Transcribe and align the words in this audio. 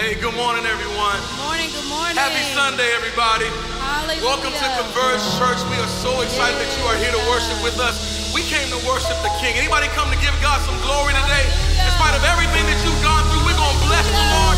Hey, 0.00 0.16
good 0.16 0.32
morning, 0.32 0.64
everyone. 0.64 1.20
Good 1.20 1.44
morning, 1.44 1.68
good 1.76 1.84
morning. 1.92 2.16
Happy 2.16 2.40
Sunday, 2.56 2.88
everybody. 2.96 3.52
Hallelujah. 3.76 4.24
Welcome 4.24 4.56
to 4.56 4.66
Converge 4.80 5.20
Church. 5.36 5.60
We 5.68 5.76
are 5.76 5.92
so 6.00 6.24
excited 6.24 6.56
yeah. 6.56 6.64
that 6.64 6.72
you 6.72 6.84
are 6.88 6.96
here 6.96 7.12
to 7.12 7.20
worship 7.28 7.60
with 7.60 7.76
us. 7.76 8.00
We 8.32 8.40
came 8.48 8.64
to 8.72 8.80
worship 8.88 9.12
the 9.20 9.28
King. 9.44 9.60
Anybody 9.60 9.92
come 9.92 10.08
to 10.08 10.16
give 10.24 10.32
God 10.40 10.64
some 10.64 10.80
glory 10.80 11.12
today? 11.12 11.44
Hallelujah. 11.44 11.84
In 11.84 11.90
spite 12.00 12.16
of 12.16 12.24
everything 12.24 12.64
that 12.64 12.80
you've 12.80 13.02
gone 13.04 13.28
through, 13.28 13.44
we're 13.44 13.60
going 13.60 13.76
to 13.76 13.84
bless 13.92 14.08
the 14.08 14.24
Lord 14.40 14.56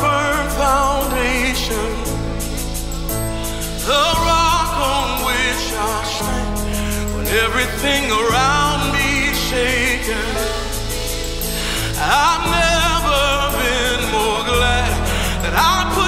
firm 0.00 0.48
foundation, 0.58 1.90
the 3.90 4.04
rock 4.30 4.72
on 4.94 5.08
which 5.28 5.64
I 5.74 6.02
stand 6.16 7.14
when 7.14 7.26
everything 7.26 8.04
around 8.10 8.92
me 8.92 9.30
is 9.30 9.38
shaken. 9.38 10.26
I've 11.98 12.44
never 12.60 13.24
been 13.60 14.02
more 14.12 14.42
glad 14.44 14.92
that 15.42 15.54
I 15.54 15.94
put. 15.94 16.05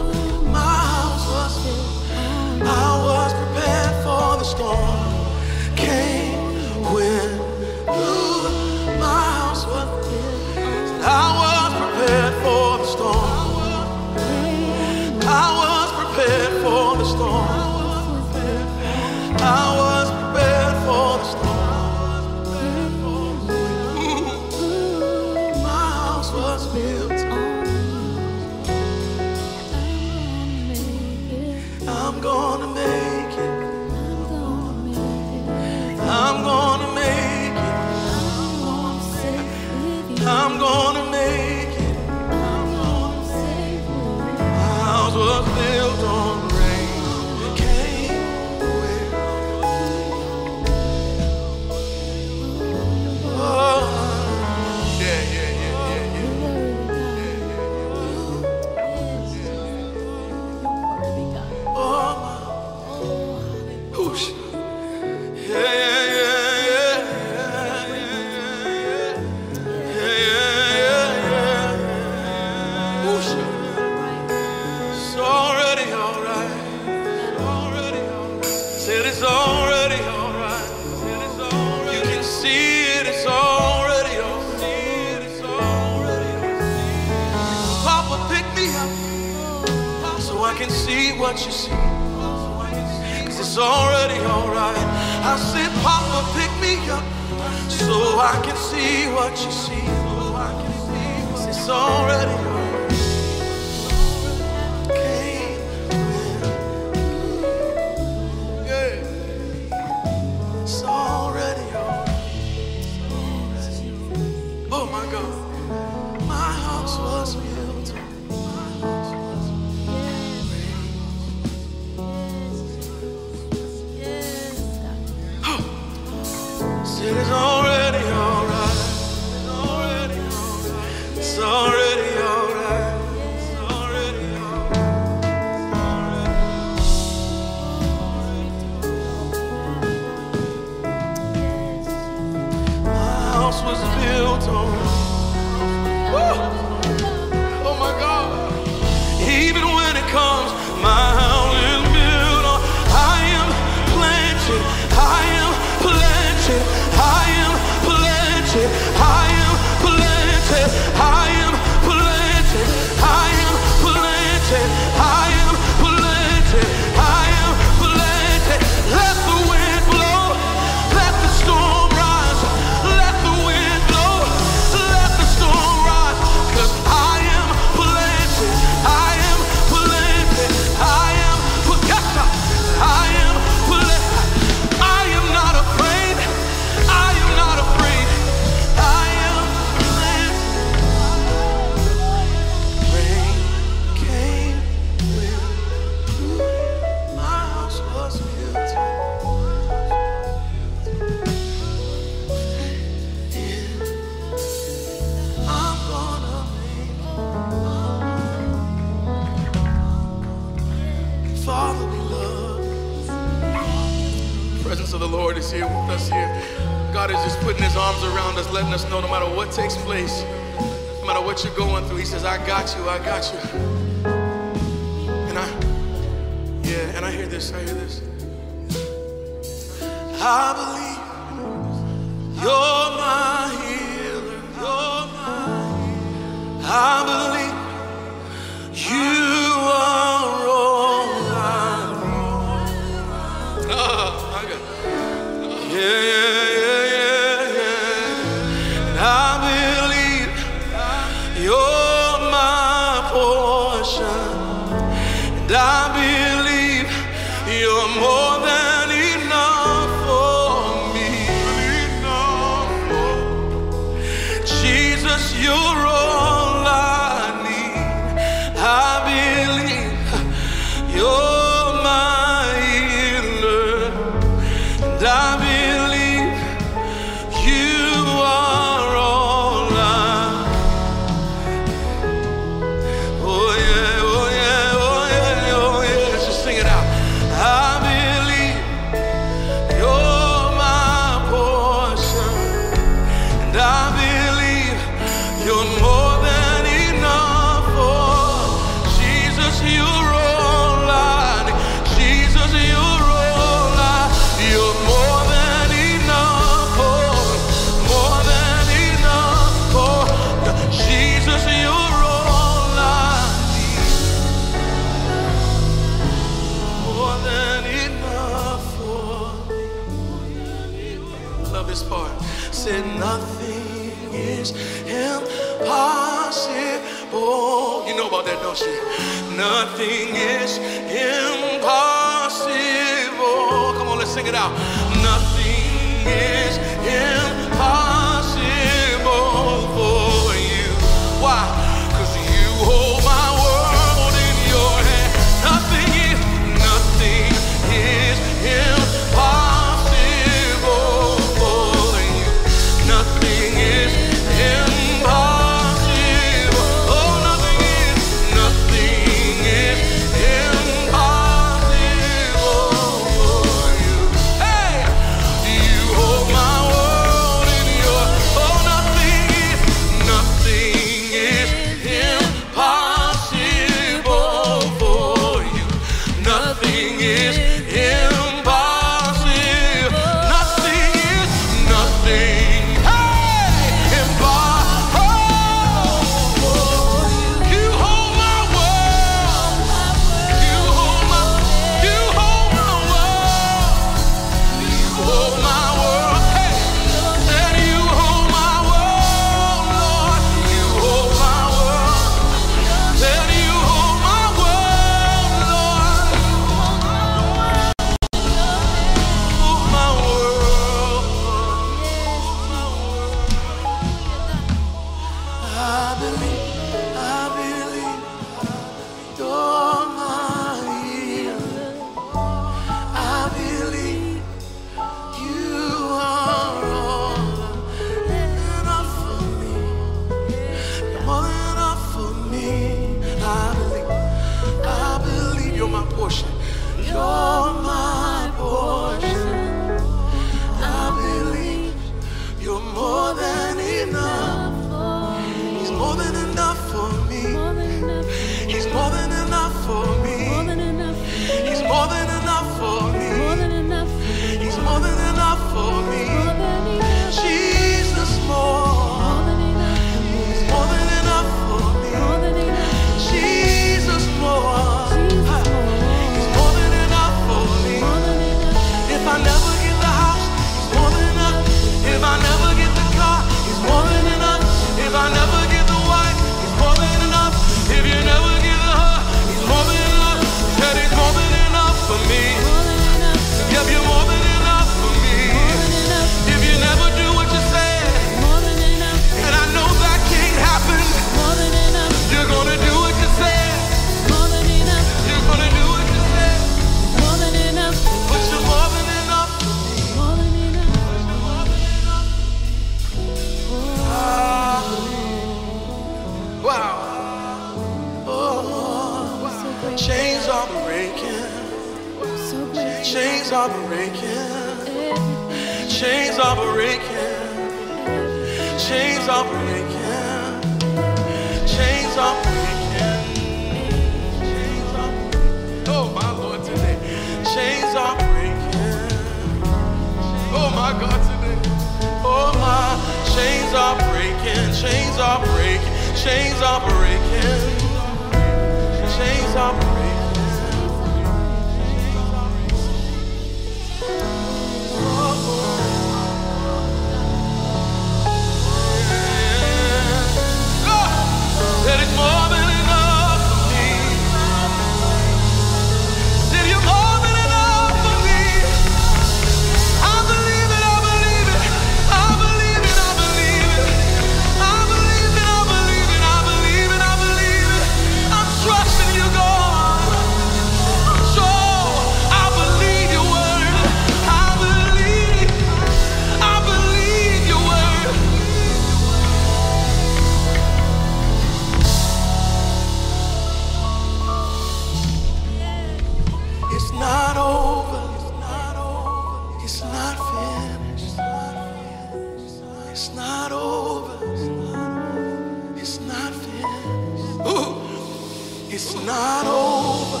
It's 598.52 598.74
not 598.84 599.26
over. 599.26 600.00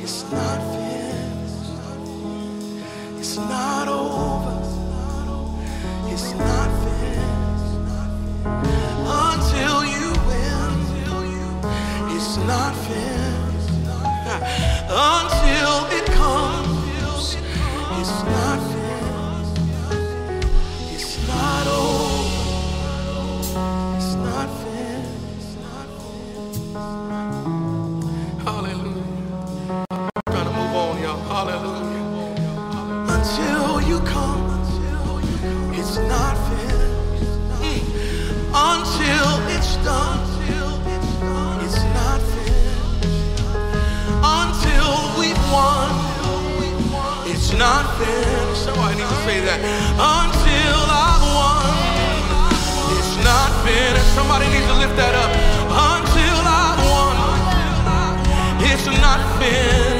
It's 0.00 0.22
not 0.30 0.60
finished. 0.72 1.72
It's 3.18 3.36
not 3.38 3.88
over. 3.88 4.54
It's 6.06 6.32
not 6.34 6.70
finished. 6.84 7.74
Until 9.24 9.84
you 9.84 10.12
win. 10.28 10.74
It's 12.14 12.36
not 12.46 12.72
finished 12.86 13.72
until 14.88 15.95
It's 47.98 48.04
not 48.04 48.08
finished. 48.08 48.64
Somebody 48.64 48.96
needs 48.96 49.08
to 49.08 49.16
say 49.24 49.40
that. 49.40 49.60
Until 49.96 50.80
I've 50.92 51.24
won. 51.32 51.64
It's 52.98 53.16
not 53.24 53.50
finished. 53.64 54.14
Somebody 54.14 54.46
needs 54.52 54.66
to 54.66 54.74
lift 54.74 54.96
that 54.96 55.14
up. 55.16 55.32
Until 55.72 56.40
I've 56.44 56.80
won. 56.92 57.16
It's 58.68 58.86
not 59.00 59.20
finished. 59.40 59.95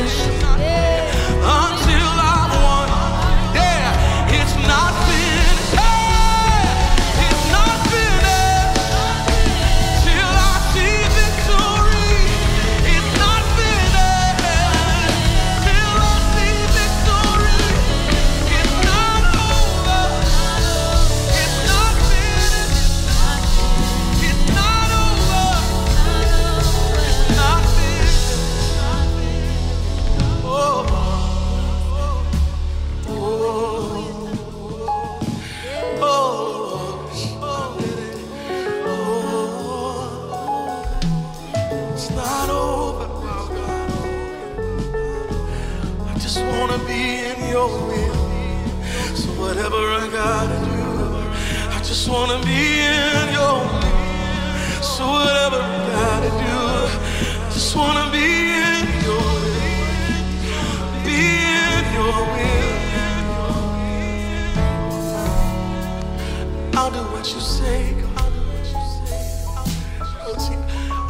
Say. 67.66 67.92
God. 68.02 68.32
What 68.48 68.66
you 68.70 68.82
say. 69.06 70.58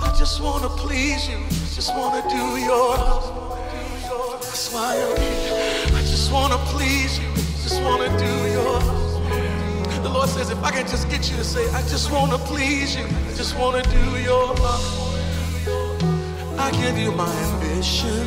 I 0.07 0.15
just 0.19 0.41
wanna 0.43 0.69
please 0.69 1.29
you. 1.29 1.39
Just 1.79 1.93
wanna 1.95 2.23
do 2.37 2.45
your. 2.69 2.97
That's 4.43 4.73
why 4.73 4.91
I'm 5.05 5.17
here. 5.21 5.99
I 5.99 6.03
just 6.13 6.33
wanna 6.33 6.59
please 6.73 7.19
you. 7.19 7.31
Just 7.65 7.81
wanna 7.83 8.09
do 8.27 8.33
your. 8.57 8.81
The 10.07 10.11
Lord 10.17 10.29
says, 10.29 10.51
if 10.51 10.63
I 10.63 10.71
can 10.71 10.87
just 10.87 11.09
get 11.11 11.31
you 11.31 11.37
to 11.37 11.45
say, 11.45 11.65
I 11.79 11.83
just 11.83 12.11
wanna 12.11 12.39
please 12.39 12.97
you. 12.97 13.05
I 13.05 13.33
just 13.43 13.55
wanna 13.59 13.83
do 13.83 14.05
your. 14.29 14.47
I 16.59 16.71
give 16.83 16.97
you 16.97 17.13
my 17.13 17.33
ambition. 17.51 18.25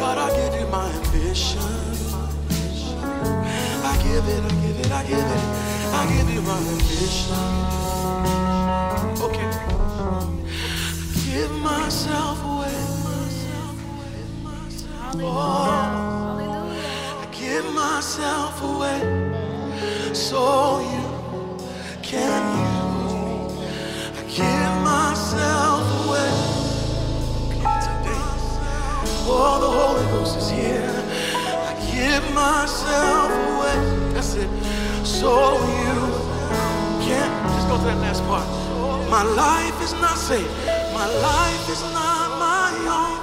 God, 0.00 0.16
I 0.26 0.28
give 0.40 0.60
you 0.60 0.66
my 0.68 0.88
ambition. 0.90 1.93
I 4.04 4.06
give 4.06 4.28
it, 4.28 4.44
I 4.44 4.48
give 4.60 4.78
it, 4.80 4.92
I 4.92 5.02
give 5.02 5.18
it. 5.18 5.44
I 5.94 6.06
give 6.14 6.28
you 6.34 6.42
my 6.42 6.58
ambition. 6.58 7.40
Okay. 9.18 9.50
I 9.50 10.28
give 11.24 11.50
myself 11.52 12.38
away. 12.44 12.76
Oh, 15.16 15.32
I 17.22 17.26
give 17.32 17.64
myself 17.72 18.62
away 18.62 19.00
so 20.12 20.80
you 20.80 21.06
can 22.02 22.42
use 22.60 23.14
me. 23.14 23.66
I 24.18 24.22
give 24.28 24.74
myself 24.84 25.84
away. 26.04 26.32
Today. 27.80 28.24
Oh, 29.26 29.56
the 29.64 29.70
Holy 29.78 30.06
Ghost 30.12 30.36
is 30.36 30.50
here. 30.50 30.92
I 31.34 31.72
give 31.90 32.24
myself 32.34 33.30
away. 33.30 33.43
So 35.24 35.54
you 35.80 35.96
can 37.00 37.30
just 37.56 37.66
go 37.66 37.78
to 37.78 37.84
that 37.84 37.96
last 38.04 38.22
part. 38.28 38.44
My 39.08 39.22
life 39.22 39.78
is 39.80 39.94
not 39.94 40.18
safe. 40.18 40.52
My 40.92 41.08
life 41.08 41.64
is 41.70 41.80
not 41.96 42.28
my 42.36 42.68
own. 43.00 43.20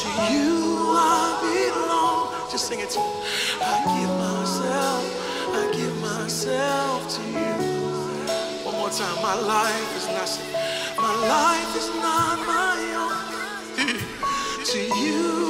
To 0.00 0.08
you 0.34 0.58
I 0.98 1.22
belong. 1.46 2.50
Just 2.50 2.66
sing 2.66 2.80
it 2.80 2.90
to 2.90 2.98
me. 2.98 3.06
I 3.62 3.74
give 3.94 4.12
myself. 4.26 5.02
I 5.54 5.62
give 5.78 5.96
myself 6.02 7.06
to 7.14 7.22
you. 7.38 8.66
One 8.66 8.74
more 8.82 8.90
time. 8.90 9.14
My 9.22 9.38
life 9.38 9.90
is 9.96 10.06
not 10.08 10.26
safe. 10.26 10.54
My 10.96 11.14
life 11.36 11.70
is 11.76 11.88
not 12.02 12.36
my 12.50 12.78
own. 13.04 13.94
To 14.72 14.78
you 15.00 15.47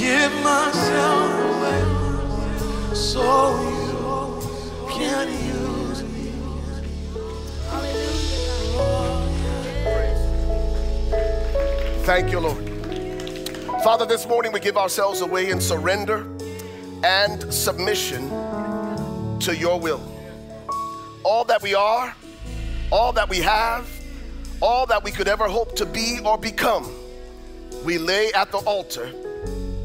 give 0.00 0.32
myself 0.42 1.32
away. 1.54 1.82
So 2.94 3.22
you 3.60 4.88
can 4.88 5.28
use 5.28 5.49
Thank 12.10 12.32
you, 12.32 12.40
Lord. 12.40 13.84
Father, 13.84 14.04
this 14.04 14.26
morning 14.26 14.50
we 14.50 14.58
give 14.58 14.76
ourselves 14.76 15.20
away 15.20 15.50
in 15.50 15.60
surrender 15.60 16.26
and 17.04 17.54
submission 17.54 18.28
to 19.38 19.56
your 19.56 19.78
will. 19.78 20.02
All 21.22 21.44
that 21.44 21.62
we 21.62 21.72
are, 21.76 22.12
all 22.90 23.12
that 23.12 23.28
we 23.28 23.38
have, 23.38 23.88
all 24.60 24.86
that 24.86 25.04
we 25.04 25.12
could 25.12 25.28
ever 25.28 25.46
hope 25.46 25.76
to 25.76 25.86
be 25.86 26.18
or 26.24 26.36
become, 26.36 26.92
we 27.84 27.96
lay 27.96 28.32
at 28.32 28.50
the 28.50 28.58
altar 28.58 29.12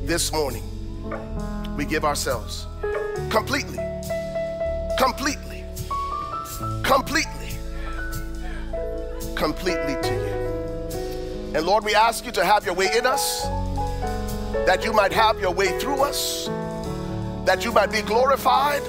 this 0.06 0.34
morning. 0.34 0.64
We 1.78 1.86
give 1.86 2.04
ourselves 2.04 2.66
completely, 3.30 3.78
completely, 4.98 5.64
completely, 6.82 7.60
completely 9.36 9.94
to 10.02 10.14
you. 10.16 10.45
And 11.56 11.66
Lord, 11.66 11.86
we 11.86 11.96
ask 11.96 12.26
you 12.26 12.34
to 12.34 12.44
have 12.44 12.66
your 12.66 12.74
way 12.74 12.90
in 12.98 13.06
us, 13.06 13.44
that 14.66 14.84
you 14.84 14.92
might 14.92 15.14
have 15.14 15.40
your 15.40 15.54
way 15.54 15.80
through 15.80 16.02
us, 16.02 16.48
that 17.46 17.64
you 17.64 17.72
might 17.72 17.94
be 17.94 18.02
glorified, 18.02 18.84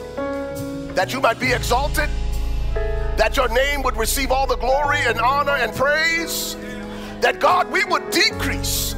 that 0.96 1.12
you 1.12 1.20
might 1.20 1.38
be 1.38 1.52
exalted, 1.52 2.10
that 2.74 3.36
your 3.36 3.48
name 3.50 3.82
would 3.84 3.96
receive 3.96 4.32
all 4.32 4.48
the 4.48 4.56
glory 4.56 4.98
and 5.06 5.20
honor 5.20 5.52
and 5.52 5.76
praise, 5.76 6.56
that 7.20 7.38
God, 7.38 7.70
we 7.70 7.84
would 7.84 8.10
decrease, 8.10 8.96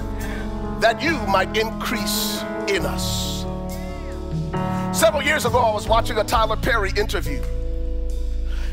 that 0.80 1.02
you 1.02 1.18
might 1.26 1.54
increase 1.54 2.42
in 2.68 2.86
us. 2.86 3.44
Several 4.98 5.22
years 5.22 5.44
ago, 5.44 5.58
I 5.58 5.74
was 5.74 5.86
watching 5.86 6.16
a 6.16 6.24
Tyler 6.24 6.56
Perry 6.56 6.92
interview. 6.96 7.42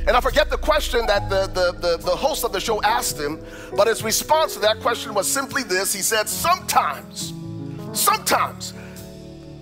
And 0.08 0.16
I 0.16 0.22
forget 0.22 0.52
the 0.52 0.58
question 0.58 1.08
that 1.08 1.30
the, 1.30 1.48
the, 1.48 1.72
the, 1.72 1.98
the, 1.98 2.16
host 2.16 2.44
of 2.44 2.52
the 2.52 2.60
show 2.60 2.82
asked 2.84 3.20
him, 3.20 3.44
but 3.76 3.88
his 3.88 4.04
response 4.04 4.54
to 4.54 4.60
that 4.60 4.80
question 4.80 5.16
was 5.16 5.28
simply 5.28 5.64
this 5.64 5.94
He 5.94 6.02
said, 6.02 6.30
Sometimes, 6.30 7.34
sometimes, 7.94 8.74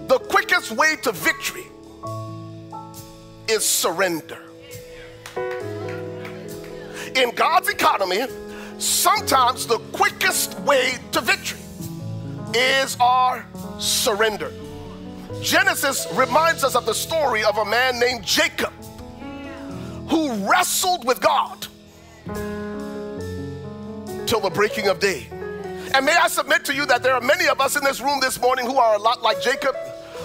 the 0.08 0.20
quickest 0.20 0.74
way 0.74 0.98
to 1.04 1.14
victory 1.14 1.66
is 3.48 3.66
surrender. 3.66 4.40
In 7.16 7.32
God's 7.36 7.70
economy, 7.70 8.24
sometimes 8.80 9.66
the 9.66 9.80
quickest 9.94 10.60
way 10.62 10.96
to 11.14 11.22
victory 11.22 11.60
is 12.54 12.98
our 13.00 13.46
surrender. 13.80 14.52
Genesis 15.42 16.06
reminds 16.14 16.66
us 16.66 16.76
of 16.76 16.86
the 16.86 16.94
story 16.94 17.46
of 17.46 17.58
a 17.58 17.66
man 17.66 17.98
named 17.98 18.26
Jacob 18.26 18.74
who 20.08 20.50
wrestled 20.50 21.06
with 21.06 21.22
God 21.22 21.68
till 24.28 24.40
the 24.40 24.52
breaking 24.54 24.88
of 24.88 25.00
day. 25.00 25.28
And 25.94 26.06
may 26.06 26.16
I 26.16 26.28
submit 26.28 26.66
to 26.66 26.74
you 26.74 26.86
that 26.88 27.04
there 27.04 27.14
are 27.14 27.22
many 27.22 27.48
of 27.48 27.62
us 27.62 27.76
in 27.76 27.84
this 27.84 28.02
room 28.02 28.20
this 28.20 28.40
morning 28.42 28.66
who 28.66 28.78
are 28.78 28.96
a 28.96 29.00
lot 29.00 29.22
like 29.22 29.42
Jacob, 29.42 29.76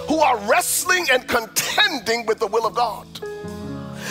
who 0.07 0.19
are 0.19 0.37
wrestling 0.49 1.07
and 1.11 1.27
contending 1.27 2.25
with 2.25 2.39
the 2.39 2.47
will 2.47 2.65
of 2.65 2.73
God. 2.73 3.07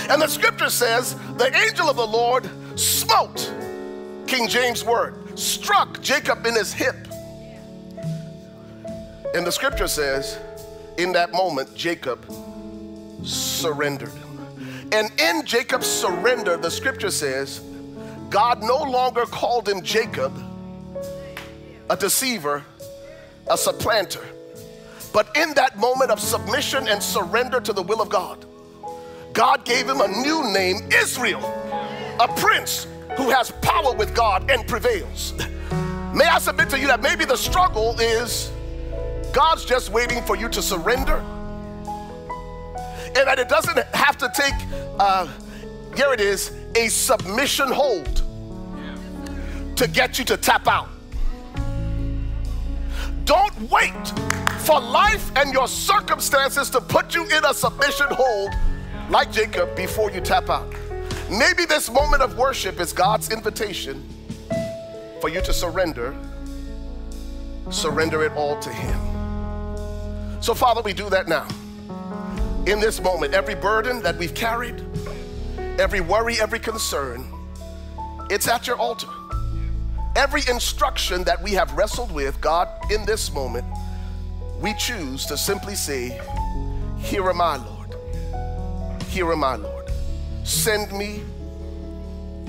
And 0.09 0.23
the 0.23 0.29
scripture 0.29 0.71
says, 0.71 1.17
the 1.37 1.55
angel 1.55 1.91
of 1.91 1.97
the 1.97 2.07
Lord 2.07 2.49
smote, 2.79 3.53
King 4.27 4.47
James 4.49 4.85
word, 4.85 5.39
struck 5.39 6.01
Jacob 6.01 6.47
in 6.47 6.55
his 6.55 6.73
hip. 6.73 6.97
And 9.35 9.47
the 9.47 9.53
scripture 9.53 9.89
says, 9.89 10.39
in 10.97 11.13
that 11.13 11.33
moment, 11.33 11.75
Jacob 11.75 12.25
surrendered. 13.25 14.13
And 14.91 15.11
in 15.21 15.45
Jacob's 15.45 15.87
surrender, 15.87 16.57
the 16.57 16.71
scripture 16.71 17.11
says, 17.11 17.61
God 18.31 18.63
no 18.63 18.83
longer 18.83 19.27
called 19.27 19.69
him 19.69 19.83
Jacob, 19.83 20.33
a 21.91 21.97
deceiver, 21.97 22.65
a 23.51 23.57
supplanter. 23.57 24.25
But 25.13 25.37
in 25.37 25.55
that 25.55 25.79
moment 25.79 26.11
of 26.11 26.21
submission 26.21 26.89
and 26.89 27.03
surrender 27.03 27.61
to 27.61 27.73
the 27.73 27.83
will 27.83 28.01
of 28.01 28.09
God, 28.09 28.45
God 29.33 29.65
gave 29.65 29.89
him 29.89 30.01
a 30.01 30.09
new 30.09 30.53
name, 30.53 30.89
Israel, 30.93 31.45
a 32.21 32.29
prince 32.37 32.87
who 33.17 33.31
has 33.31 33.51
power 33.63 33.95
with 33.95 34.15
God 34.15 34.51
and 34.51 34.67
prevails. 34.67 35.35
May 36.15 36.27
I 36.27 36.39
submit 36.39 36.71
to 36.71 36.79
you 36.79 36.87
that 36.87 37.03
maybe 37.03 37.25
the 37.25 37.37
struggle 37.37 37.99
is 38.01 38.51
God's 39.33 39.65
just 39.65 39.91
waiting 39.91 40.23
for 40.23 40.37
you 40.37 40.49
to 40.49 40.63
surrender 40.63 41.23
and 43.19 43.27
that 43.27 43.39
it 43.41 43.49
doesn't 43.49 43.79
have 43.95 44.17
to 44.17 44.31
take, 44.33 44.55
uh, 45.01 45.27
here 45.97 46.13
it 46.13 46.21
is, 46.21 46.53
a 46.77 46.89
submission 46.89 47.69
hold 47.69 48.23
to 49.77 49.89
get 49.89 50.19
you 50.19 50.25
to 50.25 50.37
tap 50.37 50.69
out. 50.69 50.89
Don't 53.25 53.61
wait 53.71 54.09
for 54.61 54.81
life 54.81 55.31
and 55.37 55.53
your 55.53 55.67
circumstances 55.67 56.71
to 56.71 56.81
put 56.81 57.15
you 57.15 57.25
in 57.25 57.45
a 57.45 57.53
submission 57.53 58.07
hold 58.11 58.53
like 59.11 59.33
Jacob 59.33 59.75
before 59.75 60.11
you 60.11 60.21
tap 60.21 60.49
out. 60.49 60.73
Maybe 61.29 61.65
this 61.65 61.91
moment 61.91 62.23
of 62.23 62.39
worship 62.39 62.81
is 62.81 62.93
God's 62.93 63.31
invitation 63.31 64.09
for 65.21 65.29
you 65.29 65.43
to 65.43 65.53
surrender, 65.53 66.17
surrender 67.71 68.23
it 68.23 68.33
all 68.33 68.59
to 68.61 68.71
Him. 68.71 70.41
So, 70.41 70.55
Father, 70.55 70.81
we 70.83 70.93
do 70.93 71.11
that 71.11 71.27
now 71.27 71.49
in 72.69 72.81
this 72.81 73.01
moment, 73.01 73.33
every 73.33 73.55
burden 73.55 74.03
that 74.03 74.17
we've 74.19 74.35
carried, 74.35 74.83
every 75.79 76.01
worry, 76.03 76.39
every 76.39 76.59
concern, 76.59 77.25
it's 78.29 78.47
at 78.47 78.67
your 78.67 78.77
altar. 78.77 79.09
Every 80.17 80.43
instruction 80.51 81.25
that 81.25 81.43
we 81.43 81.53
have 81.53 81.73
wrestled 81.73 82.13
with, 82.13 82.39
God, 82.43 82.69
in 82.91 83.07
this 83.07 83.33
moment, 83.33 83.65
we 84.61 84.75
choose 84.75 85.25
to 85.27 85.37
simply 85.39 85.75
say, 85.75 86.21
Here 86.99 87.31
am 87.31 87.41
I, 87.41 87.57
Lord. 87.57 89.03
Here 89.05 89.33
am 89.33 89.45
I, 89.45 89.57
Lord. 89.57 89.91
Send 90.45 90.93
me, 90.93 91.23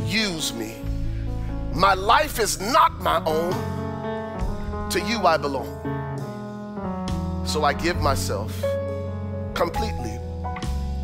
use 0.05 0.53
me. 0.53 0.75
My 1.73 1.93
life 1.93 2.39
is 2.39 2.59
not 2.59 2.99
my 2.99 3.23
own. 3.25 3.53
To 4.89 4.99
you 4.99 5.19
I 5.19 5.37
belong. 5.37 5.75
So 7.45 7.63
I 7.63 7.73
give 7.73 7.97
myself 7.97 8.51
completely 9.59 10.17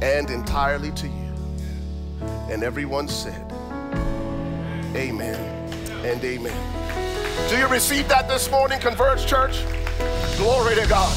and 0.02 0.30
entirely 0.30 0.89
to 0.91 1.08
you. 1.08 1.34
And 2.50 2.63
everyone 2.63 3.10
said, 3.10 3.52
Amen 4.96 5.36
and 6.06 6.24
amen. 6.24 7.50
Do 7.50 7.58
you 7.58 7.68
receive 7.68 8.08
that 8.08 8.30
this 8.30 8.50
morning, 8.50 8.80
Converge 8.80 9.26
Church? 9.26 9.62
Glory 10.38 10.76
to 10.76 10.88
God. 10.88 11.13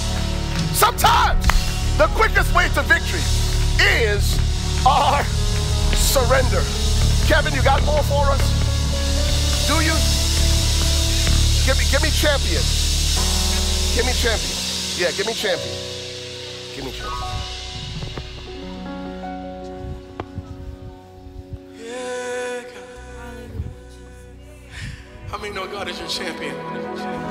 Sometimes 0.75 1.47
the 1.97 2.09
quickest 2.19 2.53
way 2.57 2.67
to 2.75 2.83
victory 2.83 3.23
is 3.79 4.35
our 4.85 5.23
surrender. 5.95 6.65
Kevin, 7.29 7.55
you 7.55 7.63
got 7.63 7.85
more 7.85 8.03
for 8.03 8.27
us? 8.35 8.43
Do 9.69 9.75
you? 9.79 9.95
Give 11.65 11.79
me, 11.79 11.87
give 11.89 12.03
me 12.03 12.11
champion. 12.11 12.63
Give 13.95 14.07
me 14.07 14.13
champion. 14.13 14.59
Yeah, 14.99 15.13
give 15.17 15.29
me 15.29 15.35
champion. 15.35 15.78
Champion. 16.79 17.07
Yeah, 21.77 22.63
God. 22.63 23.51
How 25.29 25.39
many 25.39 25.55
know 25.55 25.67
God 25.67 25.89
is 25.89 25.99
your 25.99 26.09
champion? 26.09 27.28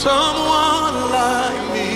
someone 0.00 0.96
like 1.12 1.62
me 1.76 1.92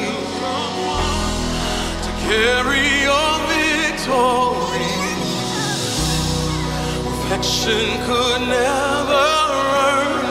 to 2.04 2.10
carry 2.28 2.86
your 3.08 3.32
victory. 3.48 4.92
Perfection 7.06 7.84
could 8.04 8.42
never 8.42 9.26
earn. 9.88 10.24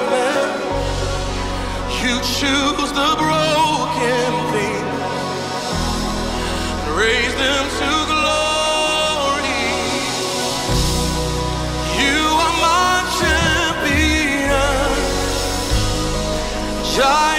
You 2.00 2.14
choose 2.38 2.90
the 3.00 3.10
broken 3.18 4.30
things 4.54 5.02
and 6.78 6.96
raise 6.96 7.34
them. 7.34 7.77
try 16.98 17.37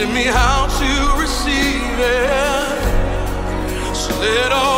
teaching 0.00 0.14
me 0.14 0.24
how 0.24 0.66
to 0.66 1.20
receive 1.20 1.98
it. 1.98 2.80
So 3.94 4.18
let 4.20 4.52
all 4.52 4.69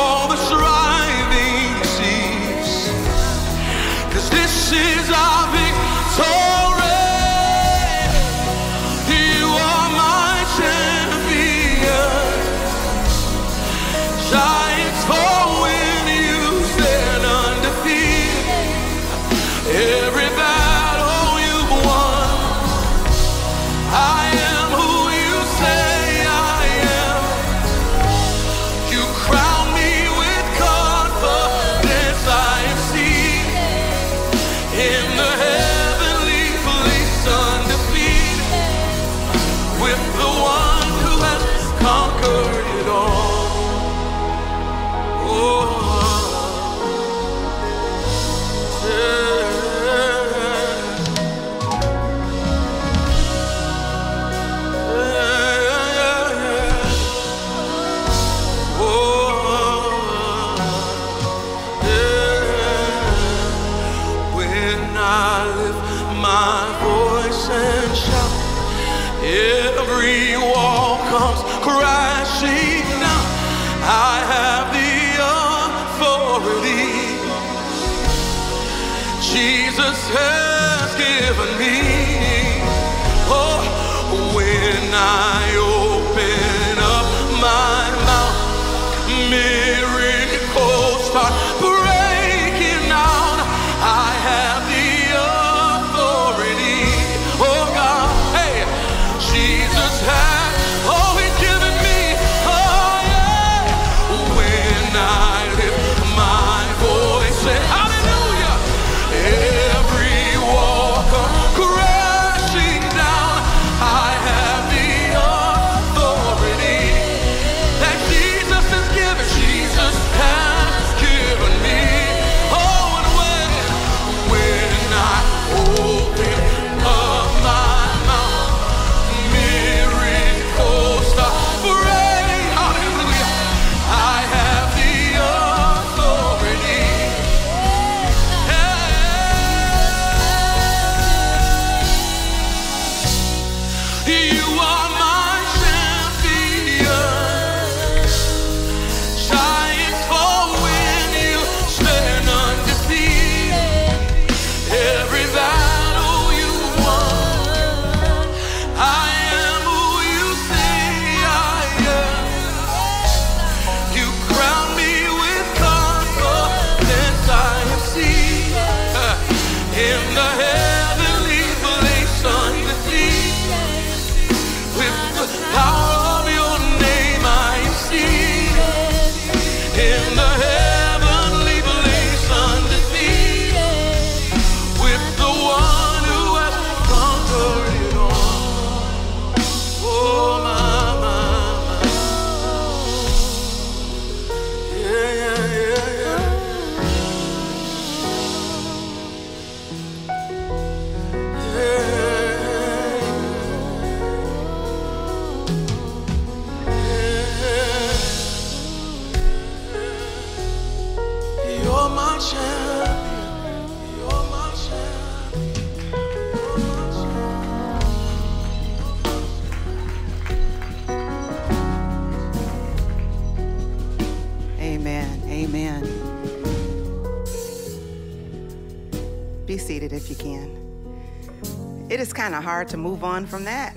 move 233.02 233.10
on 233.10 233.26
from 233.26 233.42
that. 233.42 233.76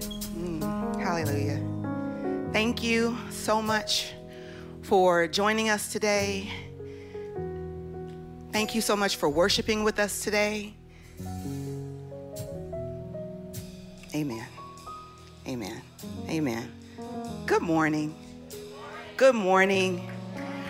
Mm, 0.00 0.98
hallelujah. 0.98 1.60
Thank 2.50 2.82
you 2.82 3.18
so 3.28 3.60
much 3.60 4.14
for 4.80 5.26
joining 5.26 5.68
us 5.68 5.92
today. 5.92 6.50
Thank 8.52 8.74
you 8.74 8.80
so 8.80 8.96
much 8.96 9.16
for 9.16 9.28
worshiping 9.28 9.84
with 9.84 9.98
us 9.98 10.22
today. 10.22 10.72
Amen. 14.14 14.46
Amen. 15.46 15.82
Amen. 16.30 16.72
Good 17.44 17.62
morning. 17.62 18.14
Good 19.18 19.34
morning. 19.34 20.08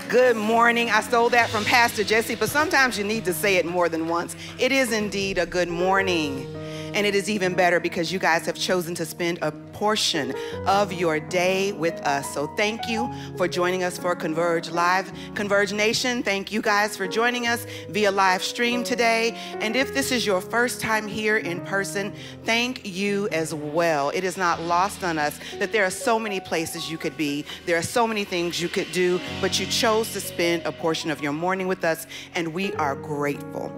Good 0.09 0.37
morning. 0.37 0.91
I 0.91 1.01
stole 1.01 1.31
that 1.31 1.49
from 1.49 1.65
Pastor 1.65 2.03
Jesse, 2.03 2.35
but 2.35 2.49
sometimes 2.49 2.99
you 2.99 3.05
need 3.05 3.25
to 3.27 3.33
say 3.33 3.55
it 3.57 3.67
more 3.67 3.89
than 3.89 4.09
once. 4.09 4.35
It 4.59 4.73
is 4.73 4.91
indeed 4.93 5.39
a 5.39 5.47
good 5.47 5.69
morning. 5.69 6.64
And 6.95 7.07
it 7.07 7.15
is 7.15 7.29
even 7.29 7.55
better 7.55 7.81
because 7.81 8.13
you 8.13 8.21
guys 8.21 8.47
have 8.47 8.57
chosen 8.57 8.95
to 8.95 9.05
spend 9.05 9.41
a 9.43 9.51
portion 9.75 10.33
of 10.67 10.93
your 10.93 11.19
day 11.19 11.73
with 11.73 12.01
us. 12.03 12.33
So 12.33 12.47
thank 12.57 12.89
you 12.89 13.13
for 13.37 13.49
joining 13.49 13.83
us 13.83 13.99
for 13.99 14.15
Converge 14.15 14.71
Live. 14.71 15.13
Converge 15.35 15.73
Nation, 15.73 16.23
thank 16.23 16.53
you 16.53 16.63
guys 16.63 16.97
for 16.97 17.09
joining 17.09 17.49
us 17.49 17.67
via 17.89 18.11
live 18.11 18.43
stream 18.43 18.85
today. 18.85 19.37
And 19.61 19.75
if 19.75 19.93
this 19.93 20.13
is 20.13 20.25
your 20.25 20.41
first 20.41 20.81
time 20.81 21.09
here 21.09 21.39
in 21.39 21.61
person, 21.63 22.15
thank 22.45 22.87
you 22.87 23.29
as 23.33 23.53
well. 23.53 24.11
It 24.11 24.23
is 24.23 24.37
not 24.37 24.61
lost 24.63 25.03
on 25.03 25.19
us 25.19 25.39
that 25.59 25.73
there 25.73 25.85
are 25.85 25.91
so 25.91 26.19
many 26.19 26.39
places 26.39 26.89
you 26.89 26.97
could 26.97 27.17
be, 27.17 27.45
there 27.67 27.77
are 27.77 27.83
so 27.83 28.07
many 28.07 28.25
things 28.25 28.63
you 28.63 28.69
could 28.69 28.91
do, 28.93 29.21
but 29.41 29.59
you 29.59 29.67
chose 29.67 30.13
to 30.13 30.21
spend 30.21 30.63
a 30.65 30.73
portion 30.73 31.11
of 31.11 31.21
your 31.21 31.33
morning 31.33 31.67
with 31.67 31.85
us, 31.85 32.07
and 32.37 32.55
we 32.55 32.73
are 32.75 32.95
grateful 32.95 33.73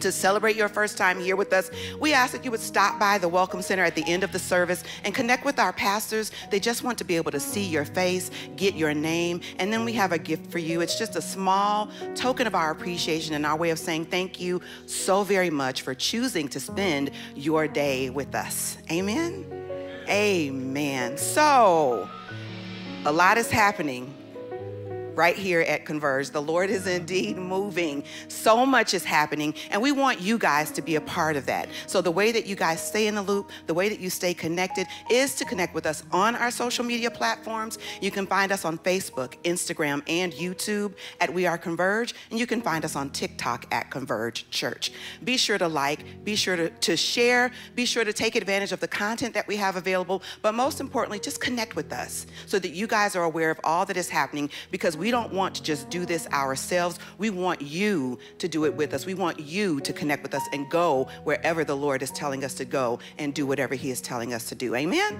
to 0.00 0.12
celebrate 0.12 0.56
your 0.56 0.68
first 0.68 0.96
time 0.96 1.20
here 1.20 1.36
with 1.36 1.52
us, 1.52 1.70
we 1.98 2.12
ask 2.12 2.32
that 2.32 2.44
you 2.44 2.50
would 2.50 2.60
stop 2.60 2.98
by 2.98 3.18
the 3.18 3.28
Welcome 3.28 3.62
Center 3.62 3.84
at 3.84 3.94
the 3.94 4.04
end 4.06 4.24
of 4.24 4.32
the 4.32 4.38
service 4.38 4.82
and 5.04 5.14
connect 5.14 5.44
with 5.44 5.58
our 5.58 5.72
pastors. 5.72 6.32
They 6.50 6.60
just 6.60 6.82
want 6.82 6.98
to 6.98 7.04
be 7.04 7.16
able 7.16 7.30
to 7.32 7.40
see 7.40 7.64
your 7.64 7.84
face, 7.84 8.30
get 8.56 8.74
your 8.74 8.94
name, 8.94 9.40
and 9.58 9.72
then 9.72 9.84
we 9.84 9.92
have 9.94 10.12
a 10.12 10.18
gift 10.18 10.50
for 10.50 10.58
you. 10.58 10.80
It's 10.80 10.98
just 10.98 11.16
a 11.16 11.22
small 11.22 11.90
token 12.14 12.46
of 12.46 12.54
our 12.54 12.70
appreciation 12.70 13.34
and 13.34 13.46
our 13.46 13.56
way 13.56 13.70
of 13.70 13.78
saying 13.78 14.06
thank 14.06 14.40
you 14.40 14.60
so 14.86 15.22
very 15.22 15.50
much 15.50 15.82
for 15.82 15.94
choosing 15.94 16.48
to 16.48 16.60
spend 16.60 17.10
your 17.34 17.68
day 17.68 18.10
with 18.10 18.34
us. 18.34 18.78
Amen. 18.90 19.46
Amen. 20.08 21.16
So, 21.16 22.08
a 23.04 23.12
lot 23.12 23.38
is 23.38 23.50
happening 23.50 24.14
right 25.20 25.36
here 25.36 25.60
at 25.60 25.84
Converge. 25.84 26.30
The 26.30 26.40
Lord 26.40 26.70
is 26.70 26.86
indeed 26.86 27.36
moving. 27.36 28.04
So 28.28 28.64
much 28.64 28.94
is 28.94 29.04
happening, 29.04 29.52
and 29.70 29.82
we 29.82 29.92
want 29.92 30.18
you 30.18 30.38
guys 30.38 30.70
to 30.70 30.80
be 30.80 30.94
a 30.94 31.00
part 31.02 31.36
of 31.36 31.44
that. 31.44 31.68
So, 31.86 32.00
the 32.00 32.10
way 32.10 32.32
that 32.32 32.46
you 32.46 32.56
guys 32.56 32.82
stay 32.82 33.06
in 33.06 33.14
the 33.14 33.20
loop, 33.20 33.50
the 33.66 33.74
way 33.74 33.90
that 33.90 34.00
you 34.00 34.08
stay 34.08 34.32
connected, 34.32 34.86
is 35.10 35.34
to 35.34 35.44
connect 35.44 35.74
with 35.74 35.84
us 35.84 36.04
on 36.10 36.36
our 36.36 36.50
social 36.50 36.86
media 36.86 37.10
platforms. 37.10 37.76
You 38.00 38.10
can 38.10 38.26
find 38.26 38.50
us 38.50 38.64
on 38.64 38.78
Facebook, 38.78 39.34
Instagram, 39.42 40.02
and 40.08 40.32
YouTube 40.32 40.94
at 41.20 41.34
We 41.34 41.44
Are 41.44 41.58
Converge, 41.58 42.14
and 42.30 42.40
you 42.40 42.46
can 42.46 42.62
find 42.62 42.82
us 42.82 42.96
on 42.96 43.10
TikTok 43.10 43.66
at 43.70 43.90
Converge 43.90 44.48
Church. 44.48 44.90
Be 45.22 45.36
sure 45.36 45.58
to 45.58 45.68
like, 45.68 46.24
be 46.24 46.34
sure 46.34 46.56
to, 46.56 46.70
to 46.70 46.96
share, 46.96 47.50
be 47.74 47.84
sure 47.84 48.04
to 48.04 48.14
take 48.14 48.36
advantage 48.36 48.72
of 48.72 48.80
the 48.80 48.88
content 48.88 49.34
that 49.34 49.46
we 49.46 49.56
have 49.56 49.76
available, 49.76 50.22
but 50.40 50.54
most 50.54 50.80
importantly, 50.80 51.20
just 51.20 51.42
connect 51.42 51.76
with 51.76 51.92
us 51.92 52.24
so 52.46 52.58
that 52.58 52.70
you 52.70 52.86
guys 52.86 53.14
are 53.14 53.24
aware 53.24 53.50
of 53.50 53.60
all 53.64 53.84
that 53.84 53.98
is 53.98 54.08
happening 54.08 54.48
because 54.70 54.96
we 54.96 55.09
don't 55.10 55.32
want 55.32 55.54
to 55.56 55.62
just 55.62 55.90
do 55.90 56.04
this 56.04 56.26
ourselves. 56.28 56.98
We 57.18 57.30
want 57.30 57.62
you 57.62 58.18
to 58.38 58.48
do 58.48 58.64
it 58.64 58.74
with 58.74 58.94
us. 58.94 59.06
We 59.06 59.14
want 59.14 59.40
you 59.40 59.80
to 59.80 59.92
connect 59.92 60.22
with 60.22 60.34
us 60.34 60.42
and 60.52 60.68
go 60.70 61.08
wherever 61.24 61.64
the 61.64 61.76
Lord 61.76 62.02
is 62.02 62.10
telling 62.10 62.44
us 62.44 62.54
to 62.54 62.64
go 62.64 62.98
and 63.18 63.34
do 63.34 63.46
whatever 63.46 63.74
He 63.74 63.90
is 63.90 64.00
telling 64.00 64.34
us 64.34 64.48
to 64.48 64.54
do. 64.54 64.74
Amen? 64.74 65.18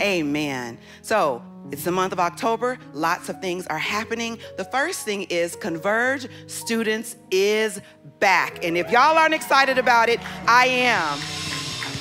Amen. 0.00 0.78
So, 1.02 1.42
it's 1.72 1.82
the 1.82 1.90
month 1.90 2.12
of 2.12 2.20
October. 2.20 2.78
Lots 2.92 3.28
of 3.28 3.40
things 3.40 3.66
are 3.66 3.78
happening. 3.78 4.38
The 4.56 4.64
first 4.64 5.04
thing 5.04 5.24
is 5.24 5.56
Converge 5.56 6.28
Students 6.46 7.16
is 7.30 7.80
back. 8.20 8.64
And 8.64 8.76
if 8.76 8.90
y'all 8.90 9.18
aren't 9.18 9.34
excited 9.34 9.78
about 9.78 10.08
it, 10.08 10.20
I 10.48 10.66
am. 10.66 11.45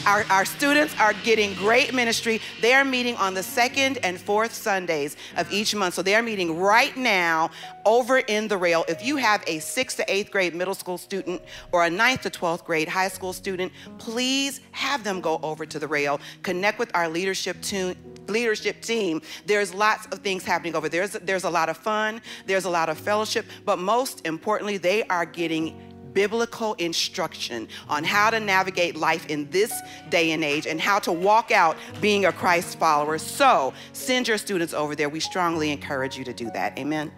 Our, 0.06 0.24
our 0.30 0.46
students 0.46 0.96
are 1.00 1.13
getting 1.24 1.56
great 1.56 1.91
ministry. 1.91 2.40
They 2.62 2.73
are 2.73 2.86
meeting 2.86 3.15
on 3.15 3.34
the 3.34 3.42
second 3.42 3.98
and 4.04 4.19
fourth 4.21 4.54
Sundays 4.54 5.17
of 5.36 5.52
each 5.52 5.73
month. 5.73 5.96
So 5.96 6.04
they 6.04 6.13
are 6.13 6.21
meeting 6.21 6.60
right 6.60 6.96
now 6.96 7.50
over 7.86 8.19
in 8.19 8.48
the 8.48 8.56
rail. 8.58 8.86
If 8.88 9.04
you 9.04 9.15
have 9.15 9.44
a 9.48 9.58
sixth 9.58 9.98
to 9.98 10.06
eighth 10.12 10.29
grade 10.29 10.54
middle 10.54 10.75
school 10.75 11.00
student 11.00 11.42
or 11.71 11.86
a 11.86 11.90
ninth 11.90 12.21
to 12.21 12.29
12th 12.29 12.65
grade 12.65 12.88
high 12.88 13.08
school 13.08 13.34
student, 13.34 13.71
please 13.98 14.62
have 14.71 15.04
them 15.04 15.21
go 15.21 15.40
over 15.42 15.65
to 15.65 15.79
the 15.79 15.88
rail, 15.88 16.19
connect 16.44 16.77
with 16.77 16.92
our 16.94 17.10
leadership 17.10 17.60
team 17.62 17.96
leadership 18.27 18.82
team 18.82 19.21
there's 19.46 19.71
lots 19.71 20.08
of 20.08 20.17
things 20.17 20.44
happening 20.44 20.75
over 20.75 20.90
there 20.90 21.08
there's, 21.08 21.23
there's 21.25 21.44
a 21.44 21.50
lot 21.50 21.69
of 21.69 21.77
fun 21.77 22.19
there's 22.48 22.65
a 22.65 22.69
lot 22.69 22.90
of 22.90 22.98
fellowship 22.98 23.46
but 23.65 23.77
most 23.77 24.25
importantly 24.25 24.77
they 24.77 25.04
are 25.04 25.27
getting 25.27 25.94
biblical 26.16 26.74
instruction 26.76 27.68
on 27.88 28.04
how 28.04 28.32
to 28.32 28.40
navigate 28.40 28.96
life 28.96 29.28
in 29.28 29.48
this 29.52 29.72
day 30.10 30.32
and 30.32 30.44
age 30.44 30.66
and 30.66 30.82
how 30.82 30.98
to 30.98 31.12
walk 31.12 31.52
out 31.52 31.78
being 32.02 32.26
a 32.26 32.32
Christ 32.32 32.80
follower. 32.80 33.20
So 33.20 33.74
send 33.94 34.28
your 34.28 34.40
students 34.40 34.74
over 34.74 34.96
there. 34.96 35.10
We 35.10 35.20
strongly 35.20 35.72
encourage 35.72 36.18
you 36.18 36.24
to 36.24 36.34
do 36.34 36.50
that. 36.52 36.80
Amen. 36.80 37.12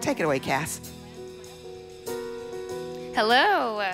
Take 0.00 0.20
it 0.20 0.22
away, 0.22 0.38
Cass. 0.38 0.80
Hello. 3.14 3.80
Uh, 3.80 3.92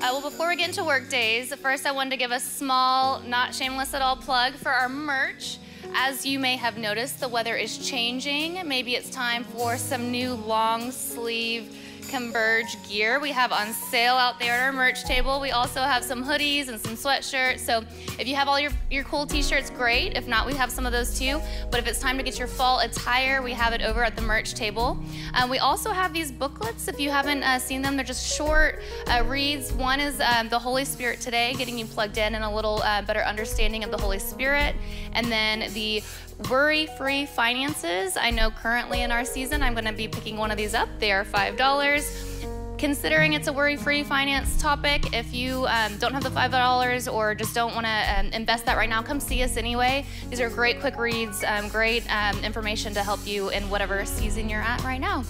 well, 0.00 0.20
before 0.20 0.48
we 0.48 0.56
get 0.56 0.68
into 0.68 0.84
work 0.84 1.08
days, 1.08 1.54
first 1.54 1.86
I 1.86 1.92
wanted 1.92 2.10
to 2.10 2.16
give 2.16 2.32
a 2.32 2.40
small, 2.40 3.20
not 3.20 3.54
shameless 3.54 3.94
at 3.94 4.02
all 4.02 4.16
plug 4.16 4.54
for 4.54 4.70
our 4.70 4.88
merch. 4.88 5.58
As 5.94 6.26
you 6.26 6.38
may 6.38 6.56
have 6.56 6.76
noticed, 6.76 7.20
the 7.20 7.28
weather 7.28 7.54
is 7.56 7.78
changing. 7.78 8.60
Maybe 8.66 8.96
it's 8.96 9.08
time 9.08 9.44
for 9.44 9.78
some 9.78 10.10
new 10.10 10.34
long 10.34 10.90
sleeve 10.90 11.74
Converge 12.08 12.76
gear 12.88 13.18
we 13.20 13.30
have 13.30 13.52
on 13.52 13.72
sale 13.72 14.14
out 14.14 14.38
there 14.38 14.52
at 14.52 14.62
our 14.62 14.72
merch 14.72 15.04
table. 15.04 15.40
We 15.40 15.50
also 15.50 15.80
have 15.80 16.04
some 16.04 16.24
hoodies 16.24 16.68
and 16.68 16.80
some 16.80 16.96
sweatshirts. 16.96 17.60
So 17.60 17.82
if 18.18 18.28
you 18.28 18.36
have 18.36 18.48
all 18.48 18.60
your, 18.60 18.70
your 18.90 19.04
cool 19.04 19.26
t-shirts, 19.26 19.70
great. 19.70 20.16
If 20.16 20.28
not, 20.28 20.46
we 20.46 20.54
have 20.54 20.70
some 20.70 20.86
of 20.86 20.92
those 20.92 21.18
too. 21.18 21.40
But 21.70 21.80
if 21.80 21.86
it's 21.86 21.98
time 21.98 22.16
to 22.16 22.22
get 22.22 22.38
your 22.38 22.48
fall 22.48 22.80
attire, 22.80 23.42
we 23.42 23.52
have 23.52 23.72
it 23.72 23.82
over 23.82 24.04
at 24.04 24.16
the 24.16 24.22
merch 24.22 24.54
table. 24.54 24.98
Um, 25.34 25.50
we 25.50 25.58
also 25.58 25.90
have 25.90 26.12
these 26.12 26.30
booklets. 26.30 26.88
If 26.88 27.00
you 27.00 27.10
haven't 27.10 27.42
uh, 27.42 27.58
seen 27.58 27.82
them, 27.82 27.96
they're 27.96 28.04
just 28.04 28.36
short 28.36 28.80
uh, 29.08 29.24
reads. 29.26 29.72
One 29.72 30.00
is 30.00 30.20
um, 30.20 30.48
the 30.48 30.58
Holy 30.58 30.84
Spirit 30.84 31.20
today, 31.20 31.54
getting 31.54 31.76
you 31.76 31.86
plugged 31.86 32.18
in 32.18 32.34
and 32.34 32.44
a 32.44 32.50
little 32.50 32.82
uh, 32.82 33.02
better 33.02 33.22
understanding 33.22 33.84
of 33.84 33.90
the 33.90 33.98
Holy 33.98 34.18
Spirit. 34.18 34.74
And 35.12 35.26
then 35.26 35.72
the 35.72 36.02
Worry 36.50 36.86
free 36.98 37.24
finances. 37.24 38.16
I 38.16 38.30
know 38.30 38.50
currently 38.50 39.02
in 39.02 39.10
our 39.10 39.24
season, 39.24 39.62
I'm 39.62 39.72
going 39.72 39.86
to 39.86 39.92
be 39.92 40.06
picking 40.06 40.36
one 40.36 40.50
of 40.50 40.58
these 40.58 40.74
up. 40.74 40.88
They 40.98 41.10
are 41.10 41.24
$5. 41.24 42.76
Considering 42.78 43.32
it's 43.32 43.48
a 43.48 43.52
worry 43.52 43.76
free 43.76 44.02
finance 44.02 44.60
topic, 44.60 45.14
if 45.14 45.32
you 45.32 45.66
um, 45.66 45.96
don't 45.96 46.12
have 46.12 46.22
the 46.22 46.28
$5 46.28 47.12
or 47.12 47.34
just 47.34 47.54
don't 47.54 47.74
want 47.74 47.86
to 47.86 48.18
um, 48.18 48.26
invest 48.34 48.66
that 48.66 48.76
right 48.76 48.88
now, 48.88 49.02
come 49.02 49.18
see 49.18 49.42
us 49.42 49.56
anyway. 49.56 50.04
These 50.28 50.40
are 50.40 50.50
great 50.50 50.78
quick 50.78 50.98
reads, 50.98 51.42
um, 51.42 51.68
great 51.68 52.04
um, 52.12 52.38
information 52.44 52.92
to 52.92 53.02
help 53.02 53.26
you 53.26 53.48
in 53.48 53.70
whatever 53.70 54.04
season 54.04 54.50
you're 54.50 54.60
at 54.60 54.84
right 54.84 55.00
now. 55.00 55.22